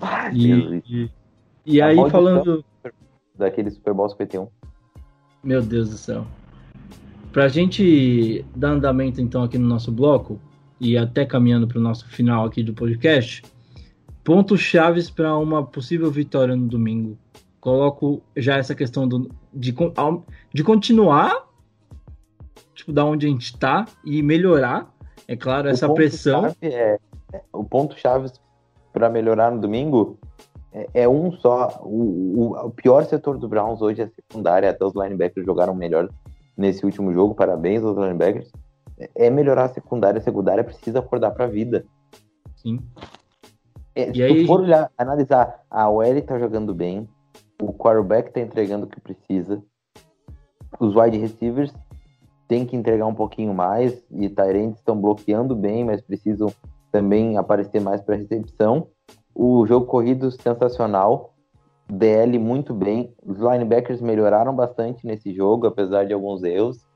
Ah, 0.00 0.30
E, 0.32 0.82
e, 0.88 1.10
e 1.66 1.82
aí 1.82 1.96
falando, 2.10 2.64
Daquele 3.36 3.70
Super 3.70 3.92
Bowl 3.94 4.08
51. 4.08 4.48
meu 5.44 5.60
Deus 5.60 5.90
do 5.90 5.96
céu. 5.96 6.26
Pra 7.32 7.46
gente 7.48 8.44
dar 8.56 8.70
andamento 8.70 9.20
então 9.20 9.42
aqui 9.42 9.56
no 9.56 9.68
nosso 9.68 9.92
bloco 9.92 10.40
e 10.80 10.96
até 10.96 11.24
caminhando 11.24 11.68
para 11.68 11.78
o 11.78 11.80
nosso 11.80 12.08
final 12.08 12.44
aqui 12.44 12.62
do 12.62 12.74
podcast, 12.74 13.42
pontos 14.24 14.60
chaves 14.60 15.10
para 15.10 15.36
uma 15.36 15.64
possível 15.64 16.10
vitória 16.10 16.56
no 16.56 16.66
domingo. 16.66 17.16
Coloco 17.60 18.22
já 18.36 18.56
essa 18.56 18.74
questão 18.74 19.06
do, 19.06 19.30
de, 19.52 19.74
de 20.52 20.64
continuar, 20.64 21.46
tipo, 22.74 22.92
da 22.92 23.04
onde 23.04 23.26
a 23.26 23.28
gente 23.28 23.56
tá 23.56 23.84
e 24.04 24.22
melhorar, 24.22 24.92
é 25.28 25.36
claro, 25.36 25.68
essa 25.68 25.86
ponto 25.86 25.96
pressão. 25.96 26.46
É, 26.60 26.98
é- 27.32 27.40
o 27.52 27.62
ponto 27.62 27.96
chave 27.96 28.28
para 28.92 29.08
melhorar 29.08 29.52
no 29.52 29.60
domingo 29.60 30.18
é, 30.72 30.88
é 31.02 31.08
um 31.08 31.30
só. 31.32 31.80
O, 31.84 32.40
o- 32.54 32.66
o 32.66 32.70
pior 32.70 33.04
setor 33.04 33.38
do 33.38 33.46
Browns 33.46 33.80
hoje 33.82 34.00
é 34.00 34.04
a 34.04 34.08
secundária. 34.08 34.70
Até 34.70 34.84
os 34.84 34.94
linebackers 34.94 35.46
jogaram 35.46 35.74
melhor 35.74 36.08
nesse 36.56 36.84
último 36.84 37.12
jogo. 37.12 37.34
Parabéns 37.34 37.82
aos 37.82 37.96
linebackers. 37.96 38.50
É- 38.98 39.26
É 39.26 39.30
melhorar 39.30 39.64
a 39.64 39.68
secundária. 39.68 40.18
A 40.18 40.22
secundária 40.22 40.64
precisa 40.64 40.98
acordar 40.98 41.30
para 41.32 41.44
a 41.46 41.48
vida. 41.48 41.84
Sim. 42.56 42.78
É, 43.94 44.10
E 44.10 44.14
se 44.14 44.22
aí- 44.22 44.42
tu 44.42 44.46
for 44.46 44.60
olhar, 44.60 44.90
analisar, 44.96 45.62
a 45.70 45.88
OL 45.88 46.22
tá 46.22 46.38
jogando 46.38 46.74
bem, 46.74 47.08
o 47.60 47.72
quarterback 47.72 48.32
tá 48.32 48.40
entregando 48.40 48.86
o 48.86 48.88
que 48.88 49.00
precisa, 49.00 49.62
os 50.78 50.94
wide 50.94 51.18
receivers 51.18 51.72
têm 52.46 52.64
que 52.66 52.76
entregar 52.76 53.06
um 53.06 53.14
pouquinho 53.14 53.52
mais, 53.54 54.02
e 54.10 54.28
Tyrants 54.28 54.78
estão 54.78 55.00
bloqueando 55.00 55.54
bem, 55.56 55.84
mas 55.84 56.00
precisam 56.00 56.52
também 56.92 57.36
aparecer 57.36 57.80
mais 57.80 58.00
para 58.00 58.16
recepção. 58.16 58.88
O 59.34 59.64
jogo 59.66 59.86
corrido 59.86 60.30
sensacional, 60.30 61.29
DL 61.90 62.38
muito 62.38 62.72
bem, 62.72 63.12
os 63.24 63.38
linebackers 63.38 64.00
melhoraram 64.00 64.54
bastante 64.54 65.06
nesse 65.06 65.34
jogo, 65.34 65.66
apesar 65.66 66.04
de 66.06 66.12
alguns 66.12 66.42
erros, 66.42 66.86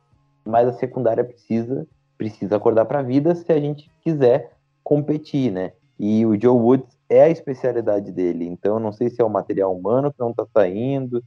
mas 0.45 0.69
a 0.69 0.73
secundária 0.73 1.25
precisa 1.25 1.87
precisa 2.17 2.57
acordar 2.57 2.85
para 2.85 3.01
a 3.01 3.03
vida 3.03 3.35
se 3.35 3.53
a 3.53 3.59
gente 3.59 3.91
quiser 4.01 4.53
competir, 4.85 5.51
né? 5.51 5.73
E 5.99 6.25
o 6.25 6.41
Joe 6.41 6.57
Woods 6.57 6.97
é 7.09 7.23
a 7.23 7.29
especialidade 7.29 8.13
dele. 8.13 8.47
Então, 8.47 8.75
eu 8.75 8.81
não 8.81 8.93
sei 8.93 9.11
se 9.11 9.21
é 9.21 9.25
o 9.25 9.29
material 9.29 9.77
humano 9.77 10.13
que 10.13 10.21
não 10.21 10.31
está 10.31 10.47
saindo, 10.47 11.23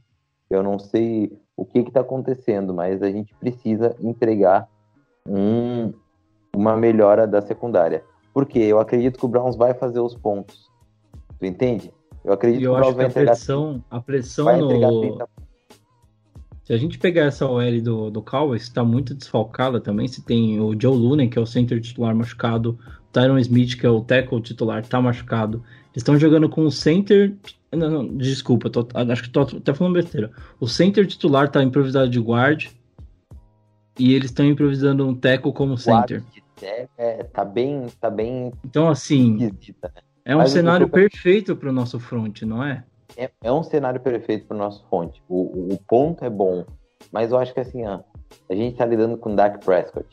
eu 0.48 0.62
não 0.62 0.78
sei 0.78 1.30
o 1.56 1.64
que 1.64 1.80
está 1.80 2.00
acontecendo, 2.00 2.72
mas 2.72 3.02
a 3.02 3.10
gente 3.10 3.34
precisa 3.34 3.94
entregar 4.00 4.66
um- 5.26 5.92
uma 6.56 6.76
melhora 6.76 7.26
da 7.26 7.42
secundária. 7.42 8.02
Porque 8.32 8.58
eu 8.58 8.78
acredito 8.78 9.18
que 9.18 9.26
o 9.26 9.28
Browns 9.28 9.56
vai 9.56 9.74
fazer 9.74 10.00
os 10.00 10.14
pontos. 10.14 10.70
Tu 11.38 11.46
entende? 11.46 11.92
Eu 12.28 12.34
acredito 12.34 12.60
que 12.60 12.66
eu 12.66 12.72
o 12.72 12.76
acho 12.76 12.94
que 12.94 13.02
a 13.02 13.10
pressão, 13.10 13.84
a 13.90 14.00
pressão 14.02 14.58
no, 14.58 14.68
30 15.00 15.28
Se 16.62 16.74
a 16.74 16.76
gente 16.76 16.98
pegar 16.98 17.24
essa 17.24 17.46
OL 17.46 17.80
do, 17.80 18.10
do 18.10 18.20
Cowboys, 18.20 18.64
está 18.64 18.84
muito 18.84 19.14
desfalcada 19.14 19.80
também. 19.80 20.06
Se 20.06 20.20
tem 20.20 20.60
o 20.60 20.78
Joe 20.78 20.94
Lunen, 20.94 21.30
que 21.30 21.38
é 21.38 21.40
o 21.40 21.46
center 21.46 21.80
titular 21.80 22.14
machucado, 22.14 22.78
o 23.08 23.12
Tyron 23.12 23.38
Smith, 23.38 23.80
que 23.80 23.86
é 23.86 23.88
o 23.88 24.02
tackle 24.02 24.42
titular, 24.42 24.84
tá 24.84 25.00
machucado. 25.00 25.64
Eles 25.86 25.96
estão 26.02 26.18
jogando 26.18 26.50
com 26.50 26.64
o 26.66 26.70
center. 26.70 27.34
Não, 27.72 27.88
não, 27.88 28.06
desculpa, 28.18 28.68
tô- 28.68 28.86
acho 28.94 29.22
que 29.22 29.30
tô 29.30 29.40
até 29.40 29.72
falando 29.72 29.94
besteira. 29.94 30.30
O 30.60 30.68
center 30.68 31.06
titular 31.06 31.50
tá 31.50 31.62
improvisado 31.62 32.10
de 32.10 32.20
guard. 32.20 32.66
E 33.98 34.12
eles 34.12 34.26
estão 34.26 34.44
improvisando 34.44 35.08
um 35.08 35.14
tackle 35.14 35.50
como 35.54 35.78
center. 35.78 36.22
de 36.30 36.42
é, 36.98 37.24
tá 37.24 37.42
bem, 37.42 37.86
tá 37.98 38.10
bem 38.10 38.52
Então, 38.64 38.86
assim, 38.88 39.36
esquisita. 39.36 39.90
né? 39.94 40.02
É 40.28 40.34
um 40.36 40.40
Mas 40.40 40.50
cenário 40.52 40.86
perfeito 40.86 41.56
para 41.56 41.70
o 41.70 41.72
nosso 41.72 41.98
front, 41.98 42.42
não 42.42 42.62
é? 42.62 42.84
É, 43.16 43.30
é 43.42 43.50
um 43.50 43.62
cenário 43.62 43.98
perfeito 43.98 44.46
para 44.46 44.54
o 44.54 44.58
nosso 44.58 44.84
fonte. 44.90 45.22
O, 45.26 45.72
o- 45.72 45.78
ponto 45.88 46.22
é 46.22 46.28
bom, 46.28 46.66
mas 47.10 47.32
eu 47.32 47.38
acho 47.38 47.54
que 47.54 47.60
assim, 47.60 47.86
ó, 47.86 48.00
a 48.50 48.54
gente 48.54 48.76
tá 48.76 48.84
lidando 48.84 49.16
com 49.16 49.32
o 49.32 49.34
Dak 49.34 49.64
Prescott. 49.64 50.06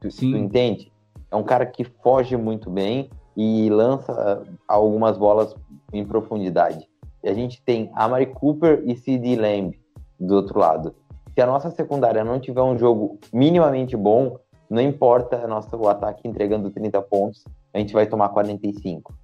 Tu, 0.00 0.10
Sim. 0.10 0.32
tu 0.32 0.36
entende? 0.36 0.92
É 1.30 1.36
um 1.36 1.44
cara 1.44 1.64
que 1.64 1.84
foge 1.84 2.36
muito 2.36 2.68
bem 2.68 3.08
e 3.36 3.70
lança 3.70 4.12
ah, 4.12 4.42
algumas 4.66 5.16
bolas 5.16 5.54
em 5.92 6.04
profundidade. 6.04 6.88
E 7.22 7.28
a 7.28 7.32
gente 7.32 7.62
tem 7.62 7.92
Amari 7.94 8.26
Cooper 8.26 8.82
e 8.84 8.96
CD 8.96 9.36
Lamb 9.36 9.78
do 10.18 10.34
outro 10.34 10.58
lado. 10.58 10.96
Se 11.32 11.40
a 11.40 11.46
nossa 11.46 11.70
secundária 11.70 12.24
não 12.24 12.40
tiver 12.40 12.62
um 12.62 12.76
jogo 12.76 13.20
minimamente 13.32 13.96
bom, 13.96 14.36
não 14.68 14.82
importa 14.82 15.36
a 15.36 15.46
nossa, 15.46 15.76
o 15.76 15.88
ataque 15.88 16.26
entregando 16.26 16.70
30 16.70 17.00
pontos, 17.02 17.44
a 17.72 17.78
gente 17.78 17.92
vai 17.92 18.06
tomar 18.06 18.30
45. 18.30 19.14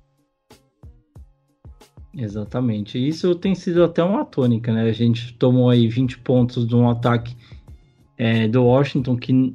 Exatamente. 2.14 2.98
Isso 2.98 3.34
tem 3.34 3.54
sido 3.54 3.84
até 3.84 4.02
uma 4.02 4.24
tônica, 4.24 4.72
né? 4.72 4.82
A 4.82 4.92
gente 4.92 5.32
tomou 5.34 5.70
aí 5.70 5.86
20 5.88 6.18
pontos 6.18 6.66
de 6.66 6.74
um 6.74 6.88
ataque 6.88 7.36
é, 8.18 8.48
do 8.48 8.64
Washington 8.64 9.16
que, 9.16 9.54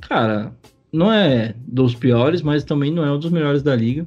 cara, 0.00 0.54
não 0.92 1.10
é 1.12 1.54
dos 1.66 1.94
piores, 1.94 2.42
mas 2.42 2.64
também 2.64 2.92
não 2.92 3.04
é 3.04 3.10
um 3.12 3.18
dos 3.18 3.30
melhores 3.30 3.62
da 3.62 3.74
liga. 3.74 4.06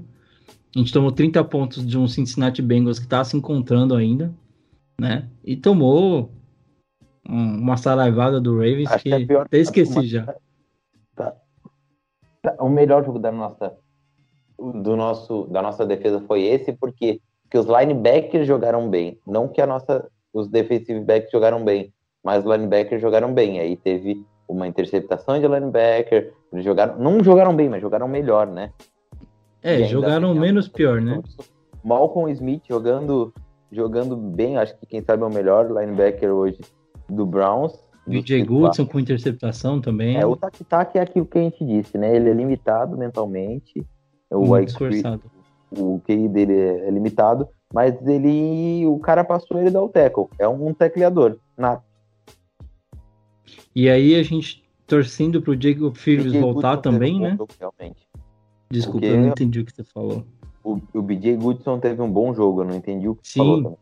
A 0.76 0.80
gente 0.80 0.94
tomou 0.94 1.12
30 1.12 1.44
pontos 1.44 1.86
de 1.86 1.98
um 1.98 2.08
Cincinnati 2.08 2.62
Bengals 2.62 3.00
que 3.00 3.08
tá 3.08 3.24
se 3.24 3.36
encontrando 3.38 3.96
ainda, 3.96 4.34
né? 5.00 5.28
E 5.44 5.56
tomou 5.56 6.32
um- 7.28 7.58
uma 7.60 7.78
saraivada 7.78 8.40
do 8.40 8.54
Ravens 8.56 8.92
Acho 8.92 9.04
que, 9.04 9.10
que 9.10 9.16
é 9.16 9.26
pior- 9.26 9.46
até 9.46 9.58
esqueci 9.60 9.94
uma- 9.94 10.06
já. 10.06 10.36
Tá, 11.16 11.36
O 12.60 12.70
melhor 12.70 13.06
jogo 13.06 13.20
da 13.20 13.32
nossa, 13.32 13.74
do 14.60 14.96
nosso, 14.98 15.48
da 15.50 15.62
nossa 15.62 15.86
defesa 15.86 16.20
foi 16.28 16.44
esse, 16.44 16.74
porque 16.74 17.22
que 17.54 17.58
os 17.60 17.68
linebackers 17.68 18.48
jogaram 18.48 18.90
bem. 18.90 19.20
Não 19.28 19.48
que 19.48 19.62
a 19.62 19.68
nossa, 19.68 20.10
os 20.34 20.48
defensive 20.48 21.00
backs 21.02 21.30
jogaram 21.32 21.64
bem, 21.64 21.94
mas 22.24 22.44
os 22.44 22.52
linebackers 22.52 23.00
jogaram 23.00 23.32
bem. 23.32 23.60
Aí 23.60 23.78
teve 23.78 24.26
uma 24.48 24.68
interceptação 24.68 25.40
de 25.40 25.48
linebacker. 25.48 26.34
Eles 26.52 26.66
jogaram, 26.66 26.98
não 26.98 27.24
jogaram 27.24 27.56
bem, 27.56 27.70
mas 27.70 27.80
jogaram 27.80 28.08
melhor, 28.08 28.48
né? 28.48 28.72
É, 29.62 29.84
jogaram 29.84 30.30
tem 30.32 30.38
a- 30.40 30.42
menos 30.42 30.68
pior, 30.68 31.00
né? 31.00 31.22
Malcolm 31.84 32.32
Smith 32.32 32.64
jogando, 32.68 33.32
jogando 33.72 34.18
bem, 34.18 34.58
acho 34.58 34.76
que 34.80 34.88
quem 34.88 35.04
sabe 35.04 35.22
é 35.22 35.26
o 35.28 35.32
melhor 35.32 35.68
linebacker 35.70 36.32
hoje 36.34 36.60
do 37.08 37.24
Browns. 37.24 37.74
titulares. 38.10 38.48
Goodson 38.48 38.88
com 38.88 39.00
interceptação 39.00 39.80
também. 39.80 40.18
É, 40.18 40.26
o 40.26 40.36
tac-tac 40.36 40.98
é 40.98 41.02
aquilo 41.02 41.28
que 41.28 41.38
a 41.38 41.42
gente 41.44 41.64
disse, 41.64 42.00
né? 42.00 42.16
Ele 42.16 42.32
é 42.32 42.34
limitado 42.34 42.98
mentalmente. 42.98 43.86
O, 44.32 44.40
muito 44.40 44.72
IQ, 44.72 44.90
esforçado. 44.90 45.22
O 45.78 46.02
QI 46.06 46.28
dele 46.28 46.54
é 46.54 46.90
limitado, 46.90 47.48
mas 47.74 47.96
ele. 48.08 48.86
O 48.86 49.00
cara 49.00 49.24
passou 49.24 49.60
ele 49.60 49.72
dar 49.72 49.82
o 49.82 49.90
tackle. 49.90 50.28
É 50.40 50.48
um 50.48 50.74
tecleador. 50.74 51.38
E 53.76 53.90
aí 53.90 54.16
a 54.16 54.24
gente 54.24 54.64
torcendo 54.86 55.42
pro 55.42 55.60
Jacob 55.60 55.96
Phillips 55.96 56.34
voltar 56.34 56.76
Goodson 56.76 56.92
também, 56.92 57.20
né? 57.20 57.32
jogo, 57.32 57.48
realmente. 57.60 58.08
Desculpa, 58.70 59.00
Porque- 59.00 59.14
eu 59.16 59.22
não 59.22 59.30
entendi 59.30 59.60
o 59.60 59.66
que 59.66 59.76
você 59.76 59.84
falou. 59.84 60.24
O, 60.64 60.80
o 60.94 61.02
BJ 61.02 61.36
Goodson 61.38 61.80
teve 61.80 62.02
um 62.02 62.10
bom 62.10 62.34
jogo, 62.34 62.62
eu 62.62 62.66
não 62.66 62.76
entendi 62.76 63.08
o 63.08 63.16
que 63.16 63.28
você 63.28 63.34
Sim. 63.34 63.40
falou. 63.40 63.64
também. 63.64 63.78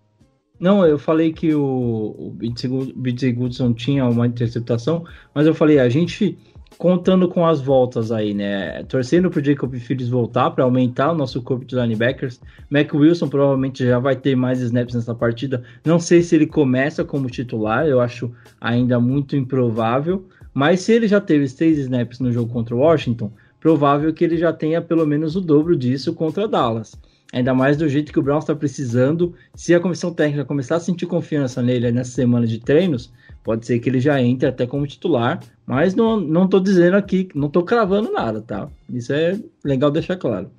Não, 0.59 0.85
eu 0.85 0.99
falei 0.99 1.33
que 1.33 1.53
o, 1.55 2.15
o 2.17 2.31
BJ 2.31 3.31
Goodson 3.33 3.73
tinha 3.73 4.05
uma 4.07 4.27
interceptação, 4.27 5.03
mas 5.33 5.47
eu 5.47 5.55
falei, 5.55 5.79
a 5.79 5.89
gente 5.89 6.37
contando 6.77 7.27
com 7.27 7.45
as 7.45 7.61
voltas 7.61 8.11
aí, 8.11 8.33
né? 8.33 8.83
Torcendo 8.83 9.29
pro 9.29 9.43
Jacob 9.43 9.73
Phillips 9.75 10.09
voltar 10.09 10.51
para 10.51 10.63
aumentar 10.63 11.11
o 11.11 11.15
nosso 11.15 11.41
corpo 11.41 11.65
de 11.65 11.75
linebackers. 11.75 12.39
Mac 12.69 12.93
Wilson 12.93 13.27
provavelmente 13.27 13.85
já 13.85 13.99
vai 13.99 14.15
ter 14.15 14.35
mais 14.35 14.61
snaps 14.61 14.95
nessa 14.95 15.13
partida. 15.13 15.63
Não 15.85 15.99
sei 15.99 16.21
se 16.21 16.35
ele 16.35 16.47
começa 16.47 17.03
como 17.03 17.29
titular, 17.29 17.85
eu 17.85 17.99
acho 17.99 18.31
ainda 18.59 18.99
muito 18.99 19.35
improvável. 19.35 20.25
Mas 20.53 20.81
se 20.81 20.91
ele 20.91 21.07
já 21.07 21.21
teve 21.21 21.47
seis 21.47 21.77
snaps 21.77 22.19
no 22.19 22.31
jogo 22.31 22.51
contra 22.51 22.75
o 22.75 22.79
Washington, 22.79 23.31
provável 23.59 24.13
que 24.13 24.23
ele 24.23 24.37
já 24.37 24.51
tenha 24.51 24.81
pelo 24.81 25.05
menos 25.05 25.35
o 25.35 25.41
dobro 25.41 25.75
disso 25.75 26.13
contra 26.13 26.47
Dallas. 26.47 26.99
Ainda 27.31 27.53
mais 27.53 27.77
do 27.77 27.87
jeito 27.87 28.11
que 28.11 28.19
o 28.19 28.21
Browns 28.21 28.43
está 28.43 28.53
precisando. 28.53 29.33
Se 29.55 29.73
a 29.73 29.79
comissão 29.79 30.13
técnica 30.13 30.43
começar 30.43 30.75
a 30.75 30.79
sentir 30.79 31.05
confiança 31.05 31.61
nele 31.61 31.91
nessa 31.91 32.11
semana 32.11 32.45
de 32.45 32.59
treinos, 32.59 33.11
pode 33.43 33.65
ser 33.65 33.79
que 33.79 33.89
ele 33.89 33.99
já 33.99 34.21
entre 34.21 34.47
até 34.47 34.67
como 34.67 34.85
titular. 34.85 35.39
Mas 35.65 35.95
não, 35.95 36.19
não 36.19 36.47
dizendo 36.47 36.97
aqui, 36.97 37.29
não 37.33 37.49
tô 37.49 37.63
cravando 37.63 38.11
nada, 38.11 38.41
tá? 38.41 38.69
Isso 38.89 39.13
é 39.13 39.39
legal 39.63 39.89
deixar 39.89 40.17
claro. 40.17 40.51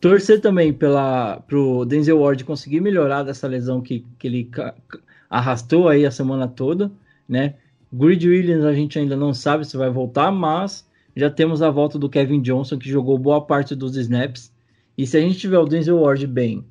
Torcer 0.00 0.40
também 0.40 0.72
pela 0.72 1.40
pro 1.46 1.84
Denzel 1.84 2.18
Ward 2.18 2.42
conseguir 2.44 2.80
melhorar 2.80 3.22
dessa 3.22 3.46
lesão 3.46 3.80
que, 3.82 4.04
que 4.18 4.26
ele 4.26 4.50
arrastou 5.28 5.88
aí 5.88 6.06
a 6.06 6.10
semana 6.10 6.48
toda, 6.48 6.90
né? 7.28 7.54
Grid 7.92 8.26
Williams 8.26 8.64
a 8.64 8.72
gente 8.72 8.98
ainda 8.98 9.16
não 9.16 9.34
sabe 9.34 9.64
se 9.64 9.76
vai 9.76 9.90
voltar, 9.90 10.30
mas 10.30 10.88
já 11.14 11.28
temos 11.28 11.60
a 11.60 11.70
volta 11.70 11.98
do 11.98 12.08
Kevin 12.08 12.40
Johnson 12.40 12.78
que 12.78 12.88
jogou 12.88 13.18
boa 13.18 13.44
parte 13.44 13.74
dos 13.74 13.96
snaps. 13.96 14.50
E 15.00 15.06
se 15.06 15.16
a 15.16 15.20
gente 15.22 15.38
tiver 15.38 15.58
o 15.58 15.64
Denzel 15.64 15.98
Ward 15.98 16.26
bem, 16.26 16.62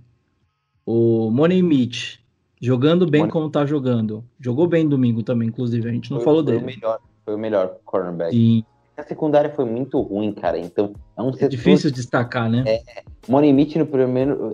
o 0.86 1.32
Money 1.32 1.64
Mitch 1.64 2.20
jogando 2.62 3.10
bem 3.10 3.22
Money... 3.22 3.32
como 3.32 3.50
tá 3.50 3.66
jogando, 3.66 4.24
jogou 4.40 4.68
bem 4.68 4.88
domingo 4.88 5.24
também, 5.24 5.48
inclusive, 5.48 5.90
a 5.90 5.92
gente 5.92 6.12
não 6.12 6.20
foi, 6.20 6.26
falou 6.26 6.44
foi 6.44 6.54
dele. 6.54 6.64
O 6.64 6.68
melhor, 6.68 7.00
foi 7.26 7.34
o 7.34 7.38
melhor 7.40 7.78
cornerback. 7.84 8.32
Sim. 8.32 8.64
A 8.96 9.02
secundária 9.02 9.50
foi 9.50 9.66
muito 9.66 10.00
ruim, 10.00 10.32
cara. 10.32 10.60
Então, 10.60 10.94
é 11.18 11.22
um 11.24 11.32
é 11.40 11.48
difícil 11.48 11.90
destacar, 11.90 12.48
né? 12.52 12.66
É, 12.68 12.84
Money 13.28 13.52
Mitch 13.52 13.78
no 13.78 13.88
primeiro. 13.88 14.52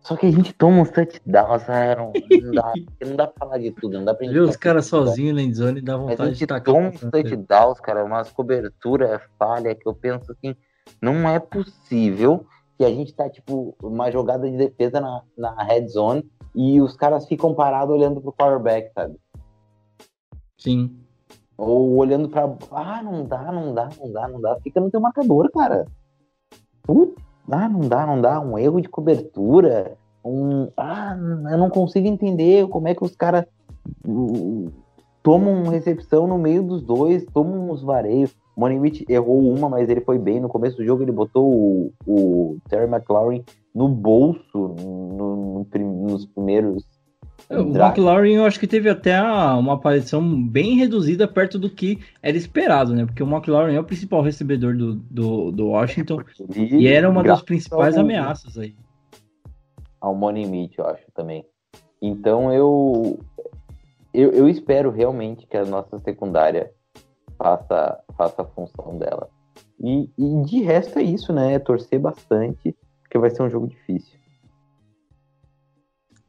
Só 0.00 0.16
que 0.16 0.24
a 0.24 0.30
gente 0.30 0.54
toma 0.54 0.80
um 0.80 0.86
touchdown, 0.86 1.60
Aaron. 1.68 2.12
Não 2.40 2.52
dá, 2.52 2.72
não 3.06 3.16
dá 3.16 3.26
pra 3.26 3.46
falar 3.46 3.58
de 3.58 3.70
tudo, 3.70 3.98
não 3.98 4.04
dá 4.06 4.14
pra 4.14 4.24
gente. 4.24 4.32
Ver 4.32 4.40
os 4.40 4.56
caras 4.56 4.86
sozinhos 4.86 5.36
na 5.36 5.42
endzone 5.42 5.82
dá 5.82 5.94
vontade 5.94 6.36
de 6.36 6.46
tacar. 6.46 6.74
toma 6.74 6.88
uns 6.88 7.00
touchdowns, 7.00 7.80
cara, 7.80 8.02
umas 8.02 8.30
coberturas 8.30 9.20
falha 9.38 9.74
que 9.74 9.86
eu 9.86 9.92
penso 9.92 10.32
assim, 10.32 10.56
não 11.02 11.28
é 11.28 11.38
possível 11.38 12.46
que 12.78 12.84
a 12.84 12.90
gente 12.90 13.12
tá, 13.12 13.28
tipo, 13.28 13.74
uma 13.82 14.08
jogada 14.10 14.48
de 14.48 14.56
defesa 14.56 15.00
na, 15.00 15.22
na 15.36 15.62
red 15.64 15.88
zone 15.88 16.24
e 16.54 16.80
os 16.80 16.96
caras 16.96 17.26
ficam 17.26 17.52
parados 17.52 17.92
olhando 17.92 18.20
pro 18.20 18.32
quarterback, 18.32 18.92
sabe? 18.94 19.16
Sim. 20.56 20.96
Ou 21.56 21.96
olhando 21.96 22.28
pra. 22.28 22.44
Ah, 22.70 23.02
não 23.02 23.24
dá, 23.24 23.50
não 23.50 23.74
dá, 23.74 23.88
não 23.98 24.12
dá, 24.12 24.28
não 24.28 24.40
dá. 24.40 24.56
Fica 24.60 24.80
no 24.80 24.90
teu 24.90 25.00
marcador, 25.00 25.50
cara. 25.50 25.86
Puta, 26.84 27.20
ah, 27.50 27.68
não 27.68 27.80
dá, 27.80 28.06
não 28.06 28.20
dá. 28.20 28.40
Um 28.40 28.56
erro 28.56 28.80
de 28.80 28.88
cobertura. 28.88 29.98
Um. 30.24 30.68
Ah, 30.76 31.16
eu 31.50 31.58
não 31.58 31.68
consigo 31.68 32.06
entender 32.06 32.68
como 32.68 32.86
é 32.86 32.94
que 32.94 33.04
os 33.04 33.16
caras 33.16 33.44
uh, 34.06 34.72
tomam 35.20 35.64
recepção 35.64 36.28
no 36.28 36.38
meio 36.38 36.62
dos 36.62 36.82
dois, 36.82 37.26
tomam 37.34 37.70
uns 37.70 37.82
vareios. 37.82 38.36
O 38.60 39.12
errou 39.12 39.52
uma, 39.52 39.68
mas 39.68 39.88
ele 39.88 40.00
foi 40.00 40.18
bem. 40.18 40.40
No 40.40 40.48
começo 40.48 40.76
do 40.76 40.84
jogo, 40.84 41.02
ele 41.02 41.12
botou 41.12 41.46
o, 41.46 41.92
o 42.06 42.58
Terry 42.68 42.90
McLaurin 42.90 43.44
no 43.72 43.88
bolso 43.88 44.48
no, 44.52 45.36
no, 45.36 45.64
nos 46.08 46.26
primeiros 46.26 46.84
o 47.50 47.74
McLaren 47.74 48.28
eu 48.28 48.44
acho 48.44 48.60
que 48.60 48.66
teve 48.66 48.90
até 48.90 49.22
uma 49.22 49.74
aparição 49.74 50.20
bem 50.46 50.76
reduzida 50.76 51.26
perto 51.26 51.58
do 51.58 51.70
que 51.70 51.98
era 52.22 52.36
esperado, 52.36 52.94
né? 52.94 53.06
Porque 53.06 53.22
o 53.22 53.30
McLaren 53.30 53.72
é 53.72 53.80
o 53.80 53.84
principal 53.84 54.20
recebedor 54.20 54.76
do, 54.76 54.96
do, 54.96 55.50
do 55.50 55.68
Washington 55.68 56.20
e 56.54 56.86
era 56.86 57.08
uma 57.08 57.22
das 57.22 57.40
principais 57.40 57.96
ao... 57.96 58.02
ameaças 58.02 58.58
aí. 58.58 58.74
Ao 60.00 60.14
Money 60.14 60.70
eu 60.76 60.86
acho 60.86 61.04
também. 61.14 61.44
Então 62.02 62.52
eu, 62.52 63.18
eu, 64.12 64.30
eu 64.32 64.48
espero 64.48 64.90
realmente 64.90 65.46
que 65.46 65.56
a 65.56 65.64
nossa 65.64 65.98
secundária 65.98 66.70
faça, 67.38 67.98
faça 68.16 68.42
a 68.42 68.44
função 68.44 68.98
dela. 68.98 69.30
E, 69.80 70.10
e 70.18 70.42
de 70.42 70.62
resto 70.62 70.98
é 70.98 71.02
isso, 71.02 71.32
né? 71.32 71.54
É 71.54 71.58
torcer 71.58 72.00
bastante, 72.00 72.76
porque 73.02 73.18
vai 73.18 73.30
ser 73.30 73.42
um 73.42 73.50
jogo 73.50 73.68
difícil. 73.68 74.18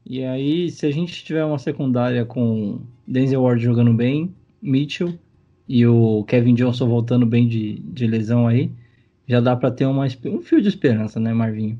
E 0.05 0.23
aí, 0.23 0.69
se 0.69 0.85
a 0.85 0.91
gente 0.91 1.23
tiver 1.23 1.43
uma 1.43 1.59
secundária 1.59 2.25
com 2.25 2.81
Denzel 3.07 3.43
Ward 3.43 3.63
jogando 3.63 3.93
bem, 3.93 4.33
Mitchell 4.61 5.13
e 5.67 5.85
o 5.85 6.23
Kevin 6.23 6.55
Johnson 6.55 6.87
voltando 6.87 7.25
bem 7.25 7.47
de, 7.47 7.79
de 7.79 8.07
lesão 8.07 8.47
aí, 8.47 8.71
já 9.27 9.39
dá 9.39 9.55
para 9.55 9.69
ter 9.69 9.85
uma, 9.85 10.05
um 10.05 10.41
fio 10.41 10.61
de 10.61 10.67
esperança, 10.67 11.19
né, 11.19 11.31
Marvinho? 11.31 11.79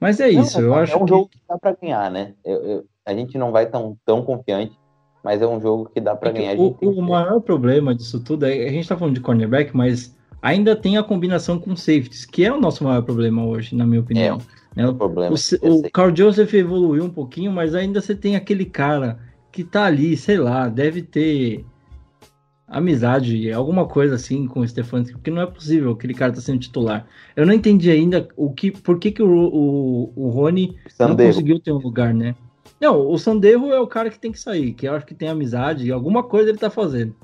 Mas 0.00 0.20
é 0.20 0.30
isso, 0.30 0.60
não, 0.60 0.68
eu 0.68 0.74
é 0.74 0.82
acho 0.82 0.92
que... 0.92 0.98
É 0.98 1.02
um 1.02 1.04
que... 1.04 1.10
jogo 1.10 1.28
que 1.28 1.38
dá 1.46 1.58
para 1.58 1.76
ganhar, 1.80 2.10
né? 2.10 2.34
Eu, 2.44 2.64
eu, 2.64 2.84
a 3.04 3.12
gente 3.12 3.36
não 3.36 3.52
vai 3.52 3.66
tão, 3.66 3.98
tão 4.04 4.24
confiante, 4.24 4.74
mas 5.28 5.42
é 5.42 5.46
um 5.46 5.60
jogo 5.60 5.90
que 5.92 6.00
dá 6.00 6.16
para 6.16 6.30
é 6.30 6.32
ganhar. 6.32 6.56
O, 6.58 6.74
o 6.80 7.02
maior 7.02 7.38
problema 7.38 7.94
disso 7.94 8.18
tudo 8.18 8.46
é 8.46 8.66
a 8.66 8.72
gente 8.72 8.88
tá 8.88 8.96
falando 8.96 9.14
de 9.14 9.20
cornerback, 9.20 9.76
mas 9.76 10.16
ainda 10.40 10.74
tem 10.74 10.96
a 10.96 11.02
combinação 11.02 11.58
com 11.58 11.76
safeties, 11.76 12.24
que 12.24 12.46
é 12.46 12.50
o 12.50 12.58
nosso 12.58 12.82
maior 12.82 13.02
problema 13.02 13.44
hoje, 13.44 13.76
na 13.76 13.86
minha 13.86 14.00
opinião. 14.00 14.38
É. 14.74 14.80
Né? 14.80 14.88
O, 14.88 14.94
problema, 14.94 15.36
o, 15.60 15.74
o 15.80 15.90
Carl 15.90 16.16
Joseph 16.16 16.54
evoluiu 16.54 17.04
um 17.04 17.10
pouquinho, 17.10 17.52
mas 17.52 17.74
ainda 17.74 18.00
você 18.00 18.14
tem 18.14 18.36
aquele 18.36 18.64
cara 18.64 19.18
que 19.52 19.62
tá 19.62 19.84
ali, 19.84 20.16
sei 20.16 20.38
lá, 20.38 20.66
deve 20.66 21.02
ter 21.02 21.62
amizade, 22.66 23.52
alguma 23.52 23.84
coisa 23.84 24.14
assim 24.14 24.46
com 24.46 24.60
o 24.60 24.66
Stefanski, 24.66 25.12
porque 25.12 25.30
não 25.30 25.42
é 25.42 25.46
possível 25.46 25.92
aquele 25.92 26.14
cara 26.14 26.32
tá 26.32 26.40
sendo 26.40 26.60
titular. 26.60 27.06
Eu 27.36 27.44
não 27.44 27.52
entendi 27.52 27.90
ainda 27.90 28.26
o 28.34 28.50
que, 28.50 28.70
por 28.70 28.98
que, 28.98 29.12
que 29.12 29.22
o, 29.22 29.28
o, 29.28 30.12
o 30.16 30.30
Rony 30.30 30.74
não 30.98 31.14
conseguiu 31.14 31.60
ter 31.60 31.72
um 31.72 31.78
lugar, 31.78 32.14
né? 32.14 32.34
Não, 32.80 33.10
o 33.10 33.18
Sandevo 33.18 33.72
é 33.72 33.80
o 33.80 33.86
cara 33.86 34.10
que 34.10 34.18
tem 34.18 34.30
que 34.30 34.38
sair, 34.38 34.72
que 34.72 34.86
eu 34.86 34.94
acho 34.94 35.06
que 35.06 35.14
tem 35.14 35.28
amizade 35.28 35.86
e 35.86 35.92
alguma 35.92 36.22
coisa 36.22 36.50
ele 36.50 36.58
tá 36.58 36.70
fazendo. 36.70 37.14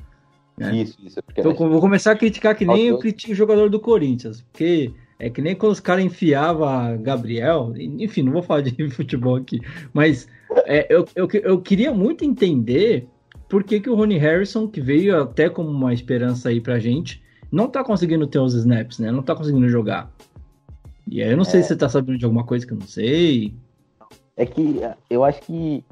Né? 0.59 0.77
Isso, 0.77 0.99
isso. 1.05 1.21
Então, 1.37 1.55
vou 1.55 1.81
começar 1.81 2.13
a 2.13 2.17
criticar 2.17 2.57
que 2.57 2.65
nem 2.65 2.87
eu 2.89 2.99
critico 2.99 3.33
o 3.33 3.37
jogador 3.37 3.69
do 3.69 3.81
Corinthians, 3.81 4.41
porque 4.41 4.93
é 5.19 5.31
que 5.31 5.41
nem 5.41 5.55
quando 5.55 5.73
os 5.73 5.81
caras 5.81 6.05
enfiavam 6.05 7.01
Gabriel, 7.03 7.73
enfim, 7.77 8.23
não 8.23 8.33
vou 8.33 8.43
falar 8.43 8.63
de 8.63 8.89
futebol 8.91 9.37
aqui, 9.37 9.61
mas 9.93 10.29
é, 10.67 10.87
eu, 10.89 11.07
eu, 11.15 11.29
eu 11.43 11.61
queria 11.61 11.93
muito 11.93 12.25
entender 12.25 13.09
por 13.49 13.63
que, 13.63 13.81
que 13.81 13.91
o 13.91 13.95
Rony 13.95 14.19
Harrison, 14.19 14.67
que 14.67 14.81
veio 14.81 15.21
até 15.21 15.49
como 15.49 15.69
uma 15.69 15.93
esperança 15.93 16.49
aí 16.49 16.61
pra 16.61 16.79
gente, 16.79 17.23
não 17.51 17.69
tá 17.69 17.85
conseguindo 17.85 18.27
ter 18.27 18.39
os 18.39 18.55
snaps, 18.55 18.99
né? 18.99 19.13
Não 19.13 19.23
tá 19.23 19.35
conseguindo 19.35 19.69
jogar. 19.69 20.11
E 21.07 21.23
aí 21.23 21.31
eu 21.31 21.37
não 21.37 21.45
é... 21.45 21.47
sei 21.47 21.63
se 21.63 21.69
você 21.69 21.77
tá 21.77 21.89
sabendo 21.89 22.19
de 22.19 22.25
alguma 22.25 22.45
coisa 22.45 22.67
que 22.67 22.73
eu 22.73 22.79
não 22.79 22.87
sei. 22.87 23.55
É 24.37 24.47
que 24.47 24.81
eu 25.09 25.25
acho 25.25 25.41
que. 25.43 25.85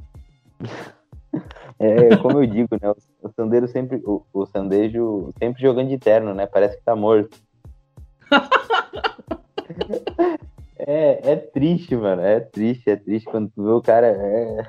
é, 1.78 2.16
como 2.16 2.42
eu 2.42 2.46
digo, 2.46 2.76
né? 2.80 2.92
O 3.22 3.28
Sandeiro 3.30 3.68
sempre. 3.68 4.02
O, 4.04 4.24
o 4.32 4.46
Sandejo 4.46 5.32
sempre 5.38 5.62
jogando 5.62 5.88
de 5.88 5.98
terno, 5.98 6.34
né? 6.34 6.46
Parece 6.46 6.76
que 6.76 6.82
tá 6.82 6.96
morto. 6.96 7.36
é, 10.78 11.32
é 11.32 11.36
triste, 11.36 11.96
mano. 11.96 12.22
É 12.22 12.40
triste, 12.40 12.90
é 12.90 12.96
triste 12.96 13.30
quando 13.30 13.50
tu 13.50 13.62
vê 13.62 13.70
o 13.70 13.82
cara. 13.82 14.08
É, 14.08 14.66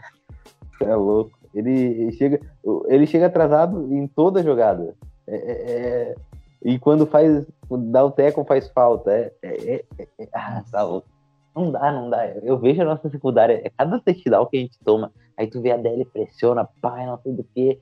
é 0.81 0.95
louco. 0.95 1.31
Ele 1.53 2.11
chega, 2.13 2.39
ele 2.87 3.05
chega 3.05 3.27
atrasado 3.27 3.93
em 3.93 4.07
toda 4.07 4.43
jogada. 4.43 4.95
É, 5.27 5.35
é, 5.35 5.51
é 5.51 6.15
e 6.63 6.79
quando 6.79 7.05
faz, 7.05 7.45
dá 7.69 8.05
o 8.05 8.11
teco, 8.11 8.45
faz 8.45 8.69
falta. 8.69 9.11
É, 9.11 9.33
é, 9.43 9.85
é, 9.99 10.07
é, 10.19 10.27
ah, 10.33 10.63
tá 10.71 10.83
louco. 10.83 11.07
Não 11.55 11.71
dá, 11.71 11.91
não 11.91 12.09
dá. 12.09 12.27
Eu 12.27 12.57
vejo 12.57 12.81
a 12.81 12.85
nossa 12.85 13.09
secundária, 13.09 13.61
é 13.63 13.69
cada 13.69 13.99
touchdown 13.99 14.45
que 14.47 14.57
a 14.57 14.59
gente 14.59 14.77
toma, 14.83 15.11
aí 15.37 15.47
tu 15.47 15.61
vê 15.61 15.71
a 15.71 15.77
DL 15.77 16.05
pressiona, 16.05 16.67
pai, 16.81 17.05
não 17.05 17.19
sei 17.21 17.33
do 17.33 17.43
que, 17.43 17.79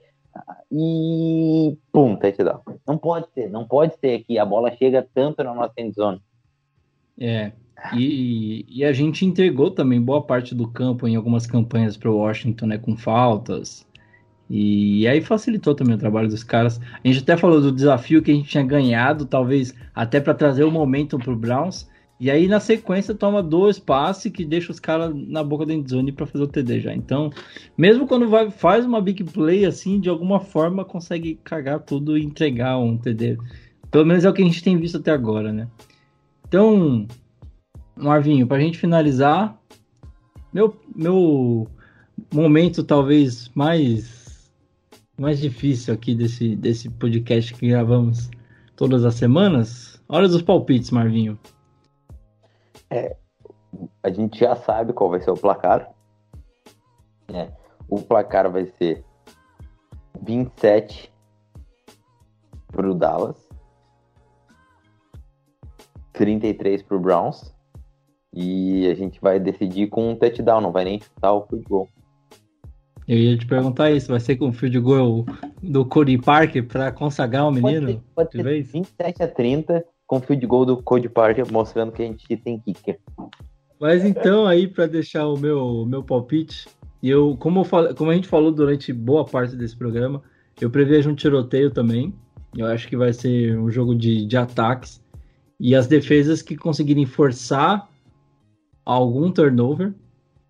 e 0.72 1.78
pum, 1.92 2.16
touchdown. 2.16 2.62
Não 2.88 2.98
pode 2.98 3.28
ser, 3.34 3.50
não 3.50 3.68
pode 3.68 3.98
ser 4.00 4.24
que 4.24 4.38
a 4.38 4.46
bola 4.46 4.72
chega 4.76 5.08
tanto 5.14 5.44
na 5.44 5.54
nossa 5.54 5.74
endzone. 5.78 6.22
É. 7.20 7.52
E, 7.94 8.66
e 8.70 8.86
a 8.86 8.94
gente 8.94 9.26
entregou 9.26 9.72
também 9.72 10.00
boa 10.00 10.22
parte 10.22 10.54
do 10.54 10.68
campo 10.68 11.08
em 11.08 11.16
algumas 11.16 11.48
campanhas 11.48 11.98
para 11.98 12.12
o 12.12 12.18
Washington, 12.18 12.68
né, 12.68 12.78
com 12.78 12.96
faltas. 12.96 13.88
E 14.50 15.08
aí 15.08 15.22
facilitou 15.22 15.74
também 15.74 15.96
o 15.96 15.98
trabalho 15.98 16.28
dos 16.28 16.44
caras. 16.44 16.80
A 17.04 17.08
gente 17.08 17.20
até 17.20 17.38
falou 17.38 17.62
do 17.62 17.72
desafio 17.72 18.22
que 18.22 18.32
a 18.32 18.34
gente 18.34 18.50
tinha 18.50 18.64
ganhado, 18.64 19.26
talvez 19.26 19.74
até 19.96 20.20
para 20.20 20.34
trazer 20.34 20.64
o 20.64 20.72
momento 20.72 21.18
para 21.18 21.32
o 21.32 21.36
Browns. 21.36 21.90
E 22.22 22.30
aí 22.30 22.48
na 22.48 22.60
sequência 22.60 23.16
toma 23.16 23.42
dois 23.42 23.80
passes 23.80 24.32
que 24.32 24.46
deixa 24.46 24.72
os 24.72 24.80
caras 24.80 25.12
na 25.12 25.44
boca 25.44 25.66
da 25.66 25.74
endzone 25.74 26.12
para 26.12 26.28
fazer 26.28 26.44
o 26.44 26.48
TD 26.48 26.80
já. 26.80 26.94
Então, 26.94 27.32
mesmo 27.76 28.06
quando 28.06 28.30
vai, 28.30 28.52
faz 28.52 28.86
uma 28.86 29.02
big 29.02 29.24
play 29.24 29.66
assim, 29.66 30.00
de 30.00 30.08
alguma 30.08 30.40
forma 30.40 30.86
consegue 30.86 31.40
cagar 31.44 31.80
tudo 31.80 32.16
e 32.16 32.24
entregar 32.24 32.78
um 32.78 32.96
TD. 32.96 33.40
Pelo 33.90 34.06
menos 34.06 34.24
é 34.24 34.30
o 34.30 34.34
que 34.34 34.44
a 34.44 34.46
gente 34.46 34.64
tem 34.64 34.78
visto 34.78 34.98
até 34.98 35.10
agora, 35.10 35.52
né? 35.52 35.68
Então, 36.48 37.08
Marvinho, 37.96 38.46
para 38.46 38.58
a 38.58 38.62
gente 38.62 38.78
finalizar, 38.78 39.60
meu, 40.54 40.80
meu 40.96 41.68
momento 42.32 42.84
talvez 42.84 43.50
mais, 43.56 44.48
mais 45.18 45.40
difícil 45.40 45.92
aqui 45.92 46.14
desse, 46.14 46.56
desse 46.56 46.88
podcast 46.88 47.52
que 47.56 47.68
gravamos 47.68 48.30
todas 48.76 49.06
as 49.06 49.16
semanas. 49.16 50.00
Hora 50.08 50.28
dos 50.28 50.44
palpites, 50.44 50.92
Marvinho. 50.92 51.40
É, 52.92 53.16
a 54.04 54.10
gente 54.10 54.40
já 54.40 54.56
sabe 54.56 54.92
qual 54.92 55.10
vai 55.10 55.22
ser 55.22 55.32
o 55.32 55.38
placar. 55.38 55.90
É, 57.34 57.50
o 57.88 58.02
placar 58.02 58.52
vai 58.52 58.66
ser 58.78 59.04
27 60.22 61.12
para 62.68 62.90
o 62.90 62.94
Dallas 62.94 63.50
33 66.14 66.84
pro 66.84 67.00
Browns. 67.00 67.54
E 68.34 68.88
a 68.88 68.94
gente 68.94 69.20
vai 69.20 69.40
decidir 69.40 69.88
com 69.88 70.12
um 70.12 70.16
touchdown, 70.16 70.62
não 70.62 70.72
vai 70.72 70.86
nem 70.86 71.02
chutar 71.02 71.34
o 71.34 71.46
field 71.48 71.66
goal. 71.68 71.90
Eu 73.08 73.18
ia 73.18 73.38
te 73.38 73.46
perguntar 73.46 73.92
isso, 73.92 74.10
vai 74.10 74.20
ser 74.20 74.38
com 74.38 74.50
o 74.50 74.54
field 74.54 74.80
goal 74.80 75.26
do 75.62 75.86
Cody 75.86 76.18
Parker 76.18 76.66
pra 76.66 76.92
consagrar 76.92 77.48
o 77.48 77.52
menino? 77.52 77.88
Pode 77.88 77.94
ser, 77.94 78.04
pode 78.16 78.30
de 78.30 78.38
ser 78.38 78.44
vez? 78.44 78.72
27 78.72 79.24
a 79.24 79.28
30 79.28 79.86
com 80.12 80.18
o 80.18 80.20
field 80.20 80.46
goal 80.46 80.66
do 80.66 80.76
Cody 80.76 81.08
Parker, 81.08 81.50
mostrando 81.50 81.94
que 81.94 82.04
a 82.04 82.06
gente 82.06 82.36
tem 82.36 82.60
kicker. 82.60 83.00
Mas 83.80 84.04
então, 84.04 84.46
aí, 84.46 84.68
para 84.68 84.86
deixar 84.86 85.26
o 85.26 85.38
meu, 85.38 85.86
meu 85.86 86.04
palpite, 86.04 86.68
eu, 87.02 87.38
como, 87.40 87.62
eu 87.62 87.96
como 87.96 88.12
a 88.12 88.14
gente 88.14 88.28
falou 88.28 88.52
durante 88.52 88.92
boa 88.92 89.24
parte 89.24 89.56
desse 89.56 89.74
programa, 89.74 90.22
eu 90.60 90.70
prevejo 90.70 91.10
um 91.10 91.16
tiroteio 91.16 91.72
também. 91.72 92.14
Eu 92.58 92.66
acho 92.66 92.90
que 92.90 92.98
vai 92.98 93.14
ser 93.14 93.58
um 93.58 93.72
jogo 93.72 93.96
de, 93.96 94.26
de 94.26 94.36
ataques. 94.36 95.02
E 95.58 95.74
as 95.74 95.88
defesas 95.88 96.42
que 96.42 96.58
conseguirem 96.58 97.06
forçar 97.06 97.90
algum 98.84 99.32
turnover, 99.32 99.94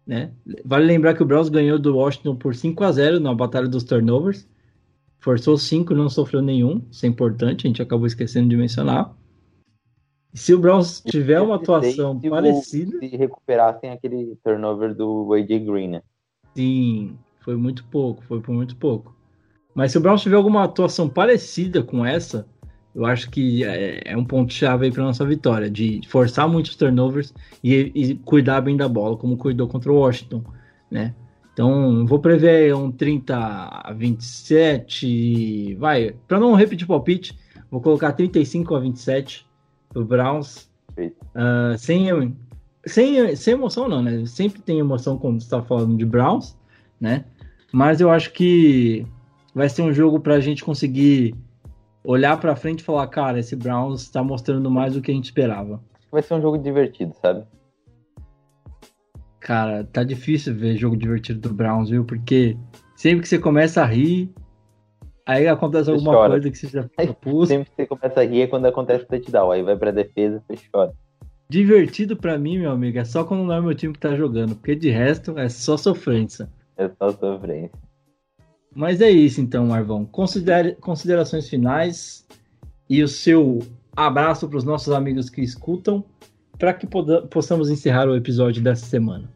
né? 0.08 0.32
Vale 0.66 0.86
lembrar 0.86 1.14
que 1.14 1.22
o 1.22 1.26
Browns 1.26 1.50
ganhou 1.50 1.78
do 1.78 1.96
Washington 1.98 2.36
por 2.36 2.56
5 2.56 2.84
a 2.84 2.92
0 2.92 3.20
na 3.20 3.36
batalha 3.36 3.68
dos 3.68 3.84
turnovers. 3.84 4.50
Forçou 5.20 5.56
5, 5.56 5.94
não 5.94 6.10
sofreu 6.10 6.42
nenhum. 6.42 6.82
Isso 6.90 7.06
é 7.06 7.10
importante, 7.10 7.68
a 7.68 7.70
gente 7.70 7.82
acabou 7.84 8.08
esquecendo 8.08 8.50
de 8.50 8.58
mencionar. 8.58 9.21
E 10.34 10.38
se 10.38 10.54
o 10.54 10.60
Browns 10.60 11.02
tiver 11.02 11.42
uma 11.42 11.56
atuação 11.56 12.20
Se 12.20 12.30
parecida. 12.30 13.00
Se 13.00 13.08
recuperassem 13.08 13.92
aquele 13.92 14.38
turnover 14.44 14.96
do 14.96 15.34
AJ 15.34 15.66
Green, 15.66 15.88
né? 15.90 16.02
Sim, 16.56 17.18
foi 17.42 17.56
muito 17.56 17.84
pouco, 17.86 18.24
foi 18.24 18.40
por 18.40 18.54
muito 18.54 18.76
pouco. 18.76 19.16
Mas 19.74 19.92
se 19.92 19.98
o 19.98 20.02
Browns 20.02 20.22
tiver 20.22 20.36
alguma 20.36 20.64
atuação 20.64 21.10
parecida 21.10 21.82
com 21.84 22.06
essa, 22.06 22.46
eu 22.94 23.06
acho 23.06 23.30
que 23.30 23.64
é, 23.64 24.02
é 24.06 24.18
um 24.18 24.26
ponto-chave 24.26 24.86
aí 24.86 24.92
para 24.92 25.04
nossa 25.04 25.26
vitória, 25.26 25.70
de 25.70 26.02
forçar 26.08 26.48
muitos 26.48 26.76
turnovers 26.76 27.34
e, 27.64 27.92
e 27.96 28.16
cuidar 28.16 28.62
bem 28.62 28.76
da 28.76 28.88
bola, 28.88 29.18
como 29.18 29.38
cuidou 29.38 29.68
contra 29.68 29.92
o 29.92 29.96
Washington, 29.96 30.44
né? 30.90 31.16
Então, 31.54 32.06
vou 32.06 32.20
prever 32.20 32.74
um 32.74 32.92
30 32.92 33.36
a 33.36 33.94
27, 33.94 35.76
vai, 35.76 36.16
para 36.28 36.40
não 36.40 36.54
repetir 36.54 36.86
o 36.86 36.88
palpite, 36.88 37.38
vou 37.70 37.82
colocar 37.82 38.14
35 38.14 38.74
a 38.76 38.80
27 38.80 39.46
pro 39.92 40.06
Browns. 40.06 40.70
Ah, 41.36 41.76
sem, 41.78 42.36
sem, 42.86 43.36
sem 43.36 43.54
emoção 43.54 43.88
não, 43.88 44.02
né? 44.02 44.26
Sempre 44.26 44.62
tem 44.62 44.80
emoção 44.80 45.18
quando 45.18 45.42
você 45.42 45.50
tá 45.50 45.62
falando 45.62 45.98
de 45.98 46.06
Browns, 46.06 46.58
né? 47.00 47.26
Mas 47.72 48.02
eu 48.02 48.10
acho 48.10 48.32
que 48.34 49.06
vai 49.54 49.70
ser 49.70 49.82
um 49.82 49.94
jogo 49.94 50.20
pra 50.20 50.40
gente 50.40 50.64
conseguir 50.64 51.36
olhar 52.04 52.38
pra 52.40 52.56
frente 52.56 52.80
e 52.80 52.84
falar, 52.84 53.08
cara, 53.08 53.40
esse 53.40 53.56
Browns 53.56 54.10
tá 54.10 54.24
mostrando 54.24 54.70
mais 54.70 54.94
do 54.94 55.02
que 55.02 55.12
a 55.12 55.14
gente 55.14 55.26
esperava. 55.26 55.82
Vai 56.12 56.22
ser 56.22 56.34
um 56.34 56.42
jogo 56.42 56.58
divertido, 56.58 57.14
sabe? 57.22 57.46
Cara, 59.40 59.84
tá 59.86 60.04
difícil 60.04 60.54
ver 60.54 60.78
jogo 60.78 60.98
divertido 60.98 61.40
do 61.40 61.54
Browns, 61.54 61.90
viu? 61.90 62.04
Porque 62.04 62.58
sempre 62.96 63.22
que 63.22 63.28
você 63.28 63.40
começa 63.40 63.82
a 63.82 63.86
rir, 63.86 64.32
aí 65.26 65.48
acontece 65.48 65.86
Você 65.86 65.92
alguma 65.92 66.14
chora. 66.14 66.30
coisa 66.32 66.50
que 66.52 66.58
você 66.58 66.68
já 66.68 66.84
fica 66.84 67.14
puto. 67.14 67.46
Sempre 67.48 67.70
que 67.70 67.76
você 67.76 67.86
começa 67.88 68.20
a 68.22 68.24
rir 68.26 68.42
é 68.42 68.48
quando 68.48 68.66
acontece 68.66 69.04
o 69.04 69.08
touchdown. 69.08 69.52
Aí 69.52 69.64
vai 69.64 69.76
pra 69.78 69.92
defesa, 69.92 70.42
você 70.48 70.60
chora. 70.72 70.92
Divertido 71.50 72.16
pra 72.16 72.38
mim, 72.38 72.60
meu 72.60 72.72
amigo, 72.72 72.98
é 72.98 73.04
só 73.04 73.24
quando 73.24 73.44
não 73.44 73.54
é 73.54 73.60
meu 73.62 73.76
time 73.76 73.94
que 73.94 74.00
tá 74.00 74.16
jogando, 74.16 74.56
porque 74.56 74.74
de 74.76 74.90
resto 74.90 75.38
é 75.38 75.50
só 75.50 75.76
sofrência. 75.76 76.50
É 76.78 76.90
só 76.98 77.12
sofrência. 77.12 77.78
Mas 78.74 79.02
é 79.02 79.10
isso 79.10 79.42
então, 79.42 79.66
Marvão. 79.68 80.06
Considere- 80.06 80.76
considerações 80.76 81.50
finais 81.50 82.26
e 82.90 83.04
o 83.04 83.08
seu 83.08 83.60
abraço 83.96 84.48
para 84.48 84.58
os 84.58 84.64
nossos 84.64 84.94
amigos 84.94 85.30
que 85.30 85.42
escutam, 85.42 86.06
para 86.58 86.74
que 86.74 86.88
poda- 86.88 87.24
possamos 87.24 87.70
encerrar 87.70 88.08
o 88.08 88.16
episódio 88.16 88.64
dessa 88.64 88.86
semana. 88.86 89.30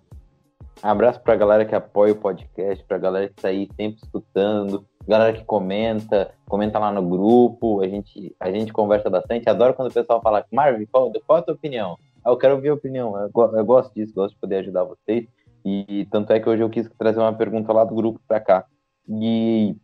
Abraço 0.81 1.19
pra 1.19 1.35
galera 1.35 1.65
que 1.65 1.75
apoia 1.75 2.13
o 2.13 2.15
podcast, 2.15 2.81
pra 2.85 2.97
galera 2.97 3.27
que 3.27 3.41
tá 3.41 3.49
aí 3.49 3.67
sempre 3.75 3.99
escutando, 4.03 4.85
galera 5.07 5.33
que 5.33 5.43
comenta, 5.43 6.31
comenta 6.47 6.79
lá 6.79 6.91
no 6.91 7.01
grupo, 7.07 7.81
a 7.81 7.87
gente, 7.87 8.35
a 8.39 8.51
gente 8.51 8.73
conversa 8.73 9.09
bastante. 9.09 9.49
Adoro 9.49 9.73
quando 9.73 9.89
o 9.89 9.93
pessoal 9.93 10.21
fala, 10.21 10.45
Marvin, 10.51 10.85
qual, 10.85 11.11
qual 11.25 11.39
a 11.39 11.41
tua 11.41 11.53
opinião? 11.53 11.97
Ah, 12.23 12.31
eu 12.31 12.37
quero 12.37 12.55
ouvir 12.55 12.69
a 12.69 12.73
opinião, 12.73 13.15
eu, 13.17 13.29
eu 13.55 13.65
gosto 13.65 13.93
disso, 13.93 14.13
gosto 14.15 14.33
de 14.33 14.39
poder 14.39 14.57
ajudar 14.57 14.83
vocês. 14.83 15.27
E 15.63 16.07
tanto 16.11 16.31
é 16.31 16.39
que 16.39 16.47
hoje 16.47 16.61
eu 16.61 16.69
quis 16.69 16.87
trazer 16.97 17.19
uma 17.19 17.33
pergunta 17.33 17.73
lá 17.73 17.83
do 17.83 17.95
grupo 17.95 18.19
pra 18.27 18.39
cá. 18.39 18.65
E, 19.07 19.75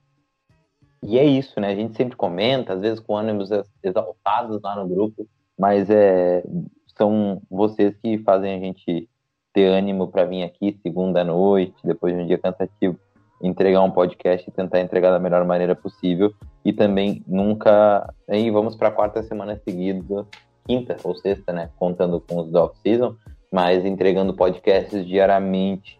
e 1.01 1.17
é 1.17 1.23
isso, 1.23 1.59
né? 1.59 1.69
A 1.69 1.75
gente 1.75 1.95
sempre 1.95 2.15
comenta, 2.15 2.73
às 2.73 2.81
vezes 2.81 2.99
com 2.99 3.17
ânimos 3.17 3.49
ex- 3.49 3.71
exaltados 3.83 4.61
lá 4.61 4.75
no 4.75 4.87
grupo, 4.87 5.27
mas 5.57 5.89
é, 5.89 6.43
são 6.95 7.41
vocês 7.49 7.95
que 7.97 8.19
fazem 8.19 8.55
a 8.55 8.59
gente 8.59 9.09
ter 9.53 9.67
ânimo 9.67 10.07
para 10.07 10.25
vir 10.25 10.43
aqui 10.43 10.79
segunda 10.83 11.23
noite, 11.23 11.75
depois 11.83 12.15
de 12.15 12.21
um 12.21 12.27
dia 12.27 12.37
cansativo, 12.37 12.97
entregar 13.41 13.81
um 13.81 13.91
podcast 13.91 14.47
e 14.49 14.53
tentar 14.53 14.81
entregar 14.81 15.11
da 15.11 15.19
melhor 15.19 15.45
maneira 15.45 15.75
possível. 15.75 16.33
E 16.63 16.71
também 16.71 17.23
nunca. 17.27 18.07
Aí 18.29 18.49
vamos 18.51 18.75
para 18.75 18.89
a 18.89 18.91
quarta 18.91 19.23
semana 19.23 19.59
seguida, 19.67 20.25
quinta 20.67 20.95
ou 21.03 21.15
sexta, 21.15 21.51
né? 21.51 21.69
Contando 21.77 22.19
com 22.19 22.39
os 22.39 22.53
off-season, 22.53 23.15
mas 23.51 23.83
entregando 23.85 24.33
podcasts 24.33 25.05
diariamente, 25.05 25.99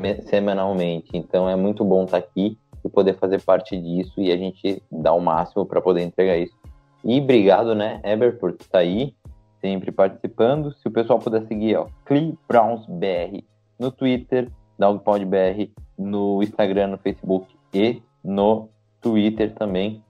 me- 0.00 0.22
semanalmente. 0.22 1.10
Então 1.14 1.48
é 1.48 1.56
muito 1.56 1.84
bom 1.84 2.04
estar 2.04 2.18
aqui 2.18 2.58
e 2.84 2.88
poder 2.88 3.14
fazer 3.14 3.42
parte 3.42 3.76
disso 3.76 4.20
e 4.20 4.30
a 4.30 4.36
gente 4.36 4.82
dar 4.90 5.14
o 5.14 5.20
máximo 5.20 5.66
para 5.66 5.80
poder 5.80 6.02
entregar 6.02 6.36
isso. 6.36 6.56
E 7.04 7.20
obrigado, 7.20 7.74
né, 7.74 8.00
Eber, 8.04 8.38
por 8.38 8.50
estar 8.50 8.78
aí 8.80 9.14
sempre 9.60 9.90
participando. 9.90 10.72
Se 10.74 10.86
o 10.86 10.90
pessoal 10.90 11.18
puder 11.18 11.46
seguir, 11.46 11.76
ó, 11.76 11.86
Clee 12.04 12.38
Browns 12.46 12.84
BR 12.86 13.42
no 13.78 13.90
Twitter, 13.90 14.50
DogPod 14.78 15.24
BR 15.24 15.70
no 15.98 16.42
Instagram, 16.42 16.88
no 16.88 16.98
Facebook 16.98 17.46
e 17.74 18.02
no 18.24 18.68
Twitter 19.00 19.54
também. 19.54 20.02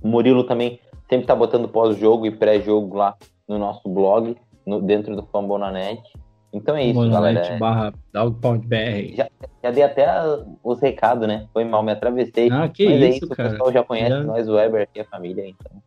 O 0.00 0.08
Murilo 0.08 0.44
também 0.44 0.78
sempre 1.08 1.26
tá 1.26 1.34
botando 1.34 1.68
pós-jogo 1.68 2.26
e 2.26 2.30
pré-jogo 2.30 2.96
lá 2.96 3.16
no 3.48 3.58
nosso 3.58 3.88
blog, 3.88 4.36
no, 4.66 4.80
dentro 4.80 5.14
do 5.16 5.22
Fambonanet. 5.26 6.02
Então 6.52 6.76
é 6.76 6.84
isso, 6.84 6.94
Mononet 7.00 7.34
galera. 7.34 7.58
barra 7.58 7.92
DogPound.br. 8.12 9.16
Já 9.62 9.70
dei 9.72 9.82
até 9.82 10.06
os 10.62 10.80
recados, 10.80 11.26
né? 11.26 11.48
Foi 11.52 11.64
mal, 11.64 11.82
me 11.82 11.90
atravessei. 11.90 12.48
Ah, 12.52 12.68
que 12.68 12.84
Mas 12.84 13.02
é 13.02 13.08
isso, 13.08 13.16
isso, 13.24 13.32
o 13.32 13.36
cara. 13.36 13.50
pessoal 13.50 13.72
já 13.72 13.82
conhece 13.82 14.10
Já- 14.10 14.22
nós, 14.22 14.48
o 14.48 14.54
Weber 14.54 14.82
aqui, 14.82 15.00
a 15.00 15.04
família, 15.04 15.44
então. 15.48 15.82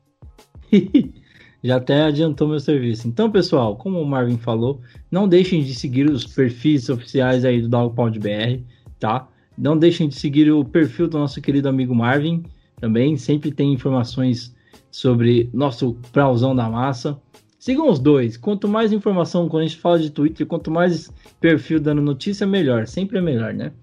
Já 1.68 1.76
até 1.76 2.04
adiantou 2.04 2.48
meu 2.48 2.62
serviço. 2.62 3.10
Então, 3.10 3.30
pessoal, 3.30 3.76
como 3.76 4.00
o 4.00 4.06
Marvin 4.06 4.38
falou, 4.38 4.80
não 5.12 5.28
deixem 5.28 5.62
de 5.62 5.76
seguir 5.76 6.10
os 6.10 6.26
perfis 6.26 6.88
oficiais 6.88 7.44
aí 7.44 7.62
do 7.62 7.68
DogPound.br, 7.68 8.62
tá? 8.98 9.28
Não 9.58 9.78
deixem 9.78 10.08
de 10.08 10.16
seguir 10.16 10.50
o 10.50 10.64
perfil 10.64 11.10
do 11.10 11.18
nosso 11.18 11.42
querido 11.42 11.68
amigo 11.68 11.94
Marvin, 11.94 12.42
também. 12.80 13.18
Sempre 13.18 13.52
tem 13.52 13.74
informações 13.74 14.56
sobre 14.90 15.50
nosso 15.54 15.98
prauzão 16.14 16.56
da 16.56 16.70
massa. 16.70 17.20
Sigam 17.60 17.90
os 17.90 18.00
dois. 18.00 18.38
Quanto 18.38 18.66
mais 18.70 18.94
informação, 18.94 19.50
quando 19.50 19.64
a 19.64 19.68
gente 19.68 19.82
fala 19.82 20.00
de 20.00 20.10
Twitter, 20.10 20.48
quanto 20.48 20.72
mais 20.72 21.12
perfil 21.42 21.82
dando 21.82 22.02
notícia, 22.02 22.48
melhor. 22.48 22.88
Sempre 22.88 23.18
é 23.18 23.22
melhor, 23.22 23.54
né? 23.54 23.74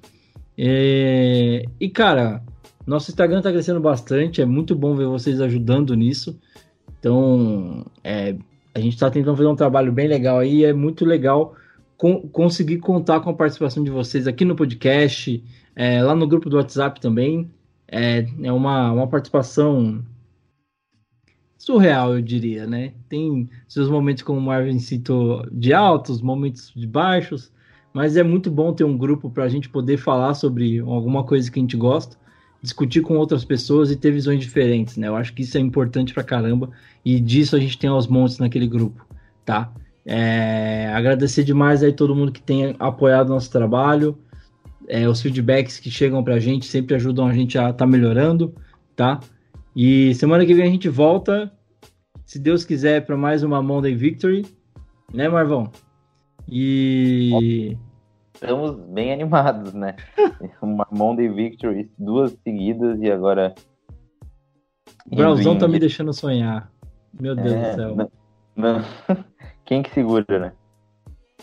É, 0.56 1.66
E, 1.78 1.90
cara, 1.90 2.42
nosso 2.86 3.10
Instagram 3.10 3.42
tá 3.42 3.52
crescendo 3.52 3.80
bastante. 3.80 4.40
É 4.40 4.46
muito 4.46 4.74
bom 4.74 4.94
ver 4.94 5.06
vocês 5.06 5.38
ajudando 5.38 5.94
nisso. 5.94 6.40
Então, 7.04 7.84
é, 8.02 8.34
a 8.74 8.80
gente 8.80 8.94
está 8.94 9.10
tentando 9.10 9.36
fazer 9.36 9.46
um 9.46 9.54
trabalho 9.54 9.92
bem 9.92 10.08
legal 10.08 10.38
aí. 10.38 10.64
É 10.64 10.72
muito 10.72 11.04
legal 11.04 11.54
con- 11.98 12.22
conseguir 12.28 12.78
contar 12.78 13.20
com 13.20 13.28
a 13.28 13.34
participação 13.34 13.84
de 13.84 13.90
vocês 13.90 14.26
aqui 14.26 14.42
no 14.42 14.56
podcast, 14.56 15.44
é, 15.76 16.02
lá 16.02 16.14
no 16.14 16.26
grupo 16.26 16.48
do 16.48 16.56
WhatsApp 16.56 16.98
também. 17.02 17.50
É, 17.86 18.26
é 18.42 18.50
uma, 18.50 18.90
uma 18.90 19.06
participação 19.06 20.02
surreal, 21.58 22.14
eu 22.14 22.22
diria, 22.22 22.66
né? 22.66 22.94
Tem 23.06 23.50
seus 23.68 23.90
momentos, 23.90 24.22
como 24.22 24.38
o 24.38 24.42
Marvin 24.42 24.78
citou, 24.78 25.46
de 25.52 25.74
altos, 25.74 26.22
momentos 26.22 26.72
de 26.74 26.86
baixos, 26.86 27.52
mas 27.92 28.16
é 28.16 28.22
muito 28.22 28.50
bom 28.50 28.72
ter 28.72 28.84
um 28.84 28.96
grupo 28.96 29.28
para 29.28 29.44
a 29.44 29.48
gente 29.48 29.68
poder 29.68 29.98
falar 29.98 30.32
sobre 30.32 30.78
alguma 30.78 31.22
coisa 31.22 31.50
que 31.50 31.58
a 31.58 31.62
gente 31.62 31.76
gosta, 31.76 32.16
discutir 32.64 33.02
com 33.02 33.18
outras 33.18 33.44
pessoas 33.44 33.90
e 33.90 33.96
ter 33.96 34.10
visões 34.10 34.40
diferentes, 34.40 34.96
né? 34.96 35.06
Eu 35.06 35.16
acho 35.16 35.34
que 35.34 35.42
isso 35.42 35.58
é 35.58 35.60
importante 35.60 36.14
pra 36.14 36.24
caramba 36.24 36.70
e 37.04 37.20
disso 37.20 37.54
a 37.54 37.60
gente 37.60 37.78
tem 37.78 37.90
aos 37.90 38.06
montes 38.06 38.38
naquele 38.38 38.66
grupo, 38.66 39.06
tá? 39.44 39.70
É, 40.06 40.90
agradecer 40.94 41.44
demais 41.44 41.82
aí 41.82 41.92
todo 41.92 42.16
mundo 42.16 42.32
que 42.32 42.40
tem 42.40 42.74
apoiado 42.78 43.28
nosso 43.28 43.50
trabalho, 43.50 44.18
é, 44.88 45.06
os 45.06 45.20
feedbacks 45.20 45.78
que 45.78 45.90
chegam 45.90 46.24
pra 46.24 46.38
gente 46.38 46.64
sempre 46.64 46.94
ajudam 46.94 47.26
a 47.26 47.34
gente 47.34 47.58
a 47.58 47.70
tá 47.70 47.86
melhorando, 47.86 48.54
tá? 48.96 49.20
E 49.76 50.14
semana 50.14 50.46
que 50.46 50.54
vem 50.54 50.64
a 50.64 50.70
gente 50.70 50.88
volta, 50.88 51.52
se 52.24 52.38
Deus 52.38 52.64
quiser, 52.64 53.04
para 53.04 53.16
mais 53.16 53.42
uma 53.42 53.62
Monday 53.62 53.94
Victory, 53.94 54.46
né, 55.12 55.28
Marvão? 55.28 55.70
E 56.48 57.76
Estamos 58.44 58.76
bem 58.90 59.10
animados, 59.10 59.72
né? 59.72 59.96
Uma 60.60 60.86
Monday 60.90 61.28
Victory, 61.30 61.90
duas 61.98 62.36
seguidas 62.44 63.00
e 63.00 63.10
agora. 63.10 63.54
o 65.10 65.16
Brauzão 65.16 65.56
tá 65.56 65.66
me 65.66 65.78
deixando 65.78 66.12
sonhar. 66.12 66.70
Meu 67.18 67.34
Deus 67.34 67.52
É, 67.54 67.70
do 67.70 67.74
céu. 67.76 67.96
não- 67.96 68.10
não. 68.54 68.84
Quem 69.64 69.82
que 69.82 69.88
segura, 69.94 70.38
né? 70.38 70.52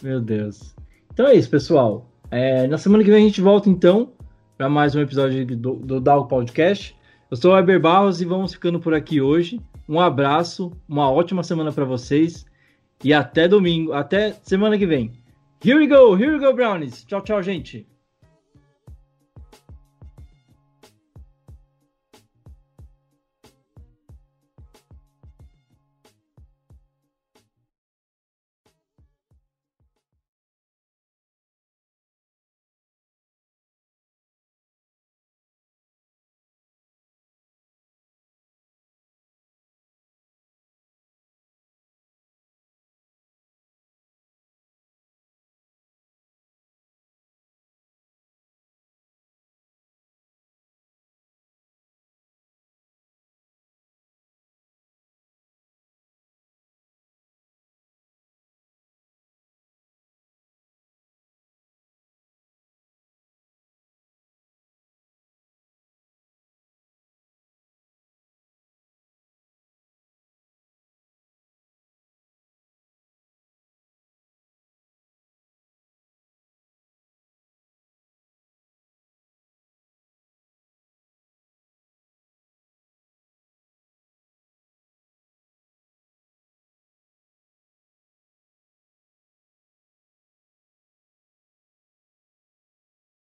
Meu 0.03 0.21
Deus. 0.21 0.75
Então 1.11 1.25
é 1.25 1.33
isso, 1.33 1.49
pessoal. 1.49 2.07
É, 2.29 2.67
na 2.67 2.77
semana 2.77 3.03
que 3.03 3.09
vem 3.09 3.23
a 3.23 3.27
gente 3.27 3.41
volta 3.41 3.67
então 3.67 4.13
para 4.55 4.69
mais 4.69 4.93
um 4.93 5.01
episódio 5.01 5.43
do, 5.57 5.73
do 5.77 5.99
Dow 5.99 6.27
Podcast. 6.27 6.95
Eu 7.31 7.35
sou 7.37 7.49
o 7.51 7.55
Weber 7.55 7.81
Barros 7.81 8.21
e 8.21 8.25
vamos 8.25 8.53
ficando 8.53 8.79
por 8.79 8.93
aqui 8.93 9.19
hoje. 9.19 9.59
Um 9.89 9.99
abraço, 9.99 10.71
uma 10.87 11.09
ótima 11.11 11.41
semana 11.41 11.71
para 11.71 11.83
vocês 11.83 12.45
e 13.03 13.11
até 13.11 13.47
domingo, 13.47 13.91
até 13.91 14.33
semana 14.43 14.77
que 14.77 14.85
vem. 14.85 15.19
Here 15.63 15.77
we 15.77 15.85
go, 15.85 16.15
here 16.15 16.33
we 16.33 16.39
go, 16.39 16.53
Brownies. 16.53 17.03
Tchau, 17.03 17.21
tchau, 17.21 17.43
gente. 17.43 17.85